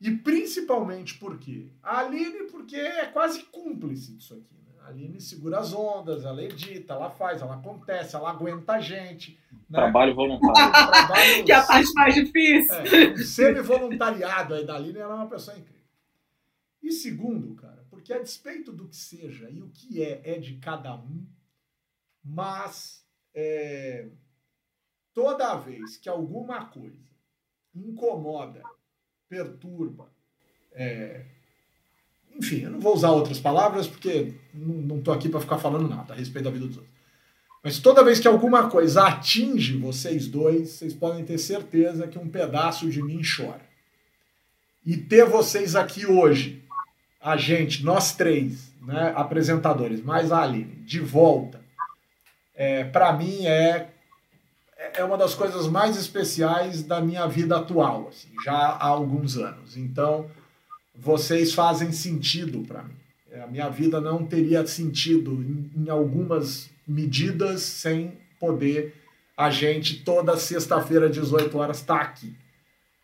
E 0.00 0.10
principalmente 0.10 1.18
porque 1.18 1.72
a 1.82 2.00
Aline, 2.00 2.44
porque 2.50 2.76
é 2.76 3.06
quase 3.06 3.42
cúmplice 3.44 4.12
disso 4.12 4.34
aqui. 4.34 4.54
Né? 4.54 4.74
A 4.82 4.88
Aline 4.88 5.20
segura 5.20 5.58
as 5.58 5.72
ondas, 5.72 6.24
ela 6.24 6.42
edita, 6.42 6.92
ela 6.92 7.08
faz, 7.08 7.40
ela 7.40 7.54
acontece, 7.54 8.14
ela 8.14 8.30
aguenta 8.30 8.74
a 8.74 8.80
gente. 8.80 9.40
Né? 9.68 9.78
Trabalho 9.78 10.14
voluntário. 10.14 10.54
Trabalho, 10.92 11.44
que 11.44 11.52
é 11.52 11.54
a 11.54 11.62
parte 11.62 11.92
mais 11.94 12.14
difícil. 12.14 12.74
É, 12.74 13.12
um 13.12 13.16
semi-voluntariado 13.16 14.54
aí 14.54 14.66
da 14.66 14.76
Aline, 14.76 14.98
ela 14.98 15.14
é 15.14 15.16
uma 15.16 15.28
pessoa 15.28 15.56
incrível. 15.56 15.76
E 16.82 16.92
segundo, 16.92 17.54
cara, 17.54 17.84
porque 17.88 18.12
a 18.12 18.18
despeito 18.18 18.72
do 18.72 18.86
que 18.86 18.96
seja 18.96 19.50
e 19.50 19.62
o 19.62 19.70
que 19.70 20.02
é, 20.02 20.20
é 20.24 20.38
de 20.38 20.56
cada 20.58 20.94
um, 20.94 21.26
mas 22.28 23.04
é, 23.34 24.06
toda 25.14 25.56
vez 25.56 25.96
que 25.96 26.08
alguma 26.08 26.64
coisa 26.66 27.06
incomoda 27.74 28.62
perturba. 29.28 30.10
É... 30.72 31.24
Enfim, 32.34 32.62
eu 32.62 32.70
não 32.70 32.80
vou 32.80 32.94
usar 32.94 33.12
outras 33.12 33.38
palavras 33.38 33.86
porque 33.86 34.34
não 34.52 34.98
estou 34.98 35.14
aqui 35.14 35.28
para 35.28 35.40
ficar 35.40 35.58
falando 35.58 35.88
nada 35.88 36.12
a 36.12 36.16
respeito 36.16 36.44
da 36.44 36.50
vida 36.50 36.66
dos 36.66 36.76
outros. 36.76 36.96
Mas 37.62 37.78
toda 37.78 38.04
vez 38.04 38.20
que 38.20 38.28
alguma 38.28 38.68
coisa 38.68 39.06
atinge 39.06 39.76
vocês 39.78 40.28
dois, 40.28 40.70
vocês 40.70 40.94
podem 40.94 41.24
ter 41.24 41.38
certeza 41.38 42.06
que 42.06 42.18
um 42.18 42.28
pedaço 42.28 42.90
de 42.90 43.02
mim 43.02 43.22
chora. 43.22 43.64
E 44.84 44.96
ter 44.96 45.24
vocês 45.24 45.74
aqui 45.74 46.06
hoje, 46.06 46.62
a 47.20 47.36
gente, 47.36 47.84
nós 47.84 48.14
três, 48.14 48.72
né, 48.82 49.12
apresentadores, 49.16 50.00
mais 50.00 50.30
a 50.30 50.42
Aline, 50.42 50.76
de 50.84 51.00
volta, 51.00 51.65
é, 52.56 52.84
para 52.84 53.12
mim 53.12 53.46
é 53.46 53.88
é 54.94 55.02
uma 55.04 55.16
das 55.16 55.34
coisas 55.34 55.66
mais 55.66 55.96
especiais 55.96 56.82
da 56.82 57.00
minha 57.00 57.26
vida 57.26 57.56
atual, 57.56 58.08
assim, 58.08 58.28
já 58.44 58.52
há 58.52 58.86
alguns 58.86 59.36
anos. 59.36 59.76
Então, 59.76 60.30
vocês 60.94 61.54
fazem 61.54 61.92
sentido 61.92 62.60
para 62.60 62.82
mim. 62.82 62.94
É, 63.30 63.40
a 63.40 63.46
minha 63.46 63.68
vida 63.68 64.00
não 64.00 64.24
teria 64.24 64.66
sentido 64.66 65.32
em, 65.32 65.70
em 65.82 65.90
algumas 65.90 66.70
medidas 66.86 67.62
sem 67.62 68.18
poder 68.38 68.94
a 69.36 69.50
gente 69.50 70.02
toda 70.02 70.36
sexta-feira, 70.38 71.10
18 71.10 71.58
horas, 71.58 71.78
estar 71.78 71.98
tá 71.98 72.02
aqui. 72.02 72.34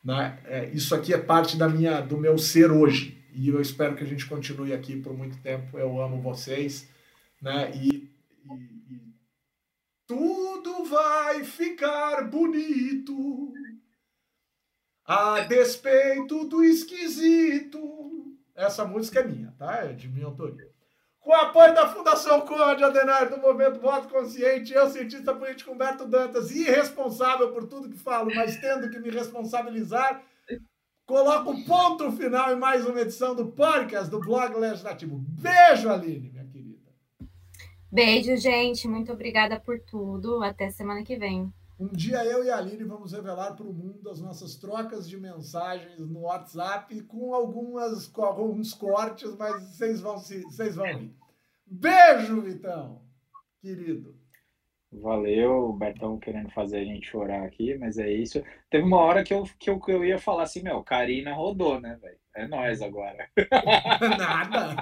Né? 0.03 0.39
É, 0.47 0.71
isso 0.73 0.95
aqui 0.95 1.13
é 1.13 1.19
parte 1.19 1.57
da 1.57 1.69
minha, 1.69 2.01
do 2.01 2.17
meu 2.17 2.39
ser 2.39 2.71
hoje. 2.71 3.19
E 3.35 3.49
eu 3.49 3.61
espero 3.61 3.95
que 3.95 4.03
a 4.03 4.07
gente 4.07 4.27
continue 4.27 4.73
aqui 4.73 4.97
por 4.97 5.17
muito 5.17 5.37
tempo. 5.39 5.79
Eu 5.79 6.01
amo 6.01 6.21
vocês. 6.23 6.89
Né? 7.41 7.71
E, 7.75 7.92
tudo 10.13 10.85
vai 10.85 11.43
ficar 11.43 12.29
bonito, 12.29 13.55
a 15.07 15.41
despeito 15.41 16.47
do 16.49 16.63
esquisito. 16.63 17.81
Essa 18.55 18.85
música 18.85 19.21
é 19.21 19.25
minha, 19.25 19.55
tá? 19.59 19.87
É 19.87 19.95
de 19.95 20.09
minha 20.09 20.27
autoria. 20.27 20.71
Com 21.19 21.33
apoio 21.33 21.75
da 21.75 21.89
Fundação 21.89 22.43
Conde 22.43 22.85
Adenar 22.85 23.31
do 23.31 23.39
Movimento 23.39 23.81
Voto 23.81 24.09
Consciente, 24.09 24.75
eu, 24.75 24.91
cientista 24.91 25.35
político 25.35 25.73
Humberto 25.73 26.07
Dantas, 26.07 26.51
irresponsável 26.51 27.51
por 27.53 27.67
tudo 27.67 27.89
que 27.89 27.97
falo, 27.97 28.31
mas 28.35 28.59
tendo 28.59 28.91
que 28.91 28.99
me 28.99 29.09
responsabilizar, 29.09 30.23
coloco 31.07 31.65
ponto 31.65 32.13
final 32.13 32.53
em 32.53 32.57
mais 32.57 32.85
uma 32.85 33.01
edição 33.01 33.35
do 33.35 33.47
podcast 33.47 34.11
do 34.11 34.21
Blog 34.21 34.55
Legislativo. 34.57 35.17
Beijo, 35.17 35.89
Aline! 35.89 36.42
Beijo, 37.93 38.35
gente. 38.39 38.89
Muito 38.89 39.13
obrigada 39.13 39.61
por 39.61 39.79
tudo. 39.79 40.43
Até 40.43 40.71
semana 40.71 41.05
que 41.05 41.15
vem. 41.15 41.53
Um 41.79 41.89
dia 41.89 42.25
eu 42.25 42.43
e 42.43 42.49
a 42.49 42.57
Aline 42.57 42.85
vamos 42.85 43.13
revelar 43.13 43.55
para 43.55 43.67
o 43.67 43.73
mundo 43.73 44.09
as 44.09 44.19
nossas 44.19 44.57
trocas 44.57 45.07
de 45.07 45.21
mensagens 45.21 45.99
no 45.99 46.21
WhatsApp 46.21 47.03
com 47.03 47.35
algumas 47.35 48.07
com 48.07 48.23
alguns 48.23 48.73
cortes, 48.73 49.37
mas 49.37 49.63
vocês 49.69 50.01
vão 50.01 50.17
se 50.17 50.41
vocês 50.43 50.77
vão 50.77 50.87
rir. 50.87 51.15
Beijo, 51.67 52.41
Vitão, 52.41 53.03
querido. 53.61 54.17
Valeu, 54.91 55.71
o 55.71 55.73
Bertão 55.73 56.19
querendo 56.19 56.51
fazer 56.51 56.79
a 56.79 56.85
gente 56.85 57.07
chorar 57.07 57.45
aqui, 57.45 57.77
mas 57.77 57.99
é 57.99 58.11
isso. 58.11 58.43
Teve 58.71 58.85
uma 58.85 58.99
hora 58.99 59.25
que 59.25 59.35
eu, 59.35 59.45
que 59.59 59.69
eu, 59.69 59.81
que 59.81 59.93
eu 59.93 60.05
ia 60.05 60.19
falar 60.19 60.45
assim, 60.45 60.63
meu, 60.63 60.83
Karina 60.83 61.35
rodou, 61.35 61.81
né, 61.81 61.99
velho? 62.01 62.19
É 62.37 62.47
nós 62.47 62.81
agora. 62.81 63.29
Nada. 64.19 64.77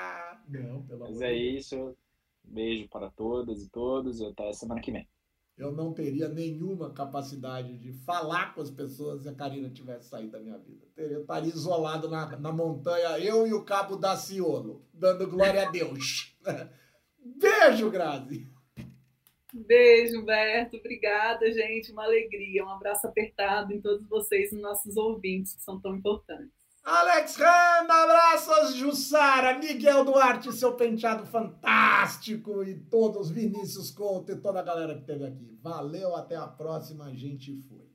Não, 0.48 0.82
pelo 0.82 1.00
Mas 1.00 1.20
é 1.20 1.34
isso. 1.34 1.96
Beijo 2.42 2.88
para 2.88 3.10
todas 3.10 3.62
e 3.62 3.68
todos. 3.68 4.20
Até 4.22 4.52
semana 4.52 4.80
que 4.80 4.92
vem. 4.92 5.08
Eu 5.56 5.72
não 5.72 5.94
teria 5.94 6.28
nenhuma 6.28 6.92
capacidade 6.92 7.78
de 7.78 7.92
falar 8.04 8.54
com 8.54 8.60
as 8.60 8.70
pessoas 8.70 9.22
se 9.22 9.28
a 9.28 9.34
Karina 9.34 9.70
tivesse 9.70 10.10
saído 10.10 10.32
da 10.32 10.40
minha 10.40 10.58
vida. 10.58 10.86
Eu 10.96 11.22
estaria 11.22 11.48
isolado 11.48 12.10
na, 12.10 12.38
na 12.38 12.52
montanha, 12.52 13.18
eu 13.18 13.46
e 13.46 13.54
o 13.54 13.64
cabo 13.64 13.96
da 13.96 14.16
Ciolo, 14.16 14.84
dando 14.92 15.26
glória 15.26 15.66
a 15.66 15.70
Deus. 15.70 16.36
Beijo, 17.18 17.90
Grazi! 17.90 18.46
Beijo, 19.54 20.22
Berto. 20.22 20.76
Obrigada, 20.76 21.50
gente. 21.50 21.90
Uma 21.90 22.04
alegria. 22.04 22.62
Um 22.62 22.70
abraço 22.70 23.06
apertado 23.06 23.72
em 23.72 23.80
todos 23.80 24.06
vocês 24.06 24.52
e 24.52 24.56
nossos 24.56 24.96
ouvintes, 24.98 25.54
que 25.54 25.62
são 25.62 25.80
tão 25.80 25.96
importantes. 25.96 26.55
Alex 26.86 27.36
abraços, 27.40 28.76
Jussara, 28.76 29.58
Miguel 29.58 30.04
Duarte, 30.04 30.52
seu 30.52 30.74
penteado 30.74 31.26
fantástico 31.26 32.62
e 32.62 32.78
todos, 32.78 33.28
Vinícius 33.28 33.90
Couto 33.90 34.30
e 34.30 34.36
toda 34.36 34.60
a 34.60 34.62
galera 34.62 34.94
que 34.94 35.00
esteve 35.00 35.24
aqui. 35.24 35.58
Valeu, 35.60 36.14
até 36.14 36.36
a 36.36 36.46
próxima, 36.46 37.12
gente 37.12 37.60
foi. 37.68 37.85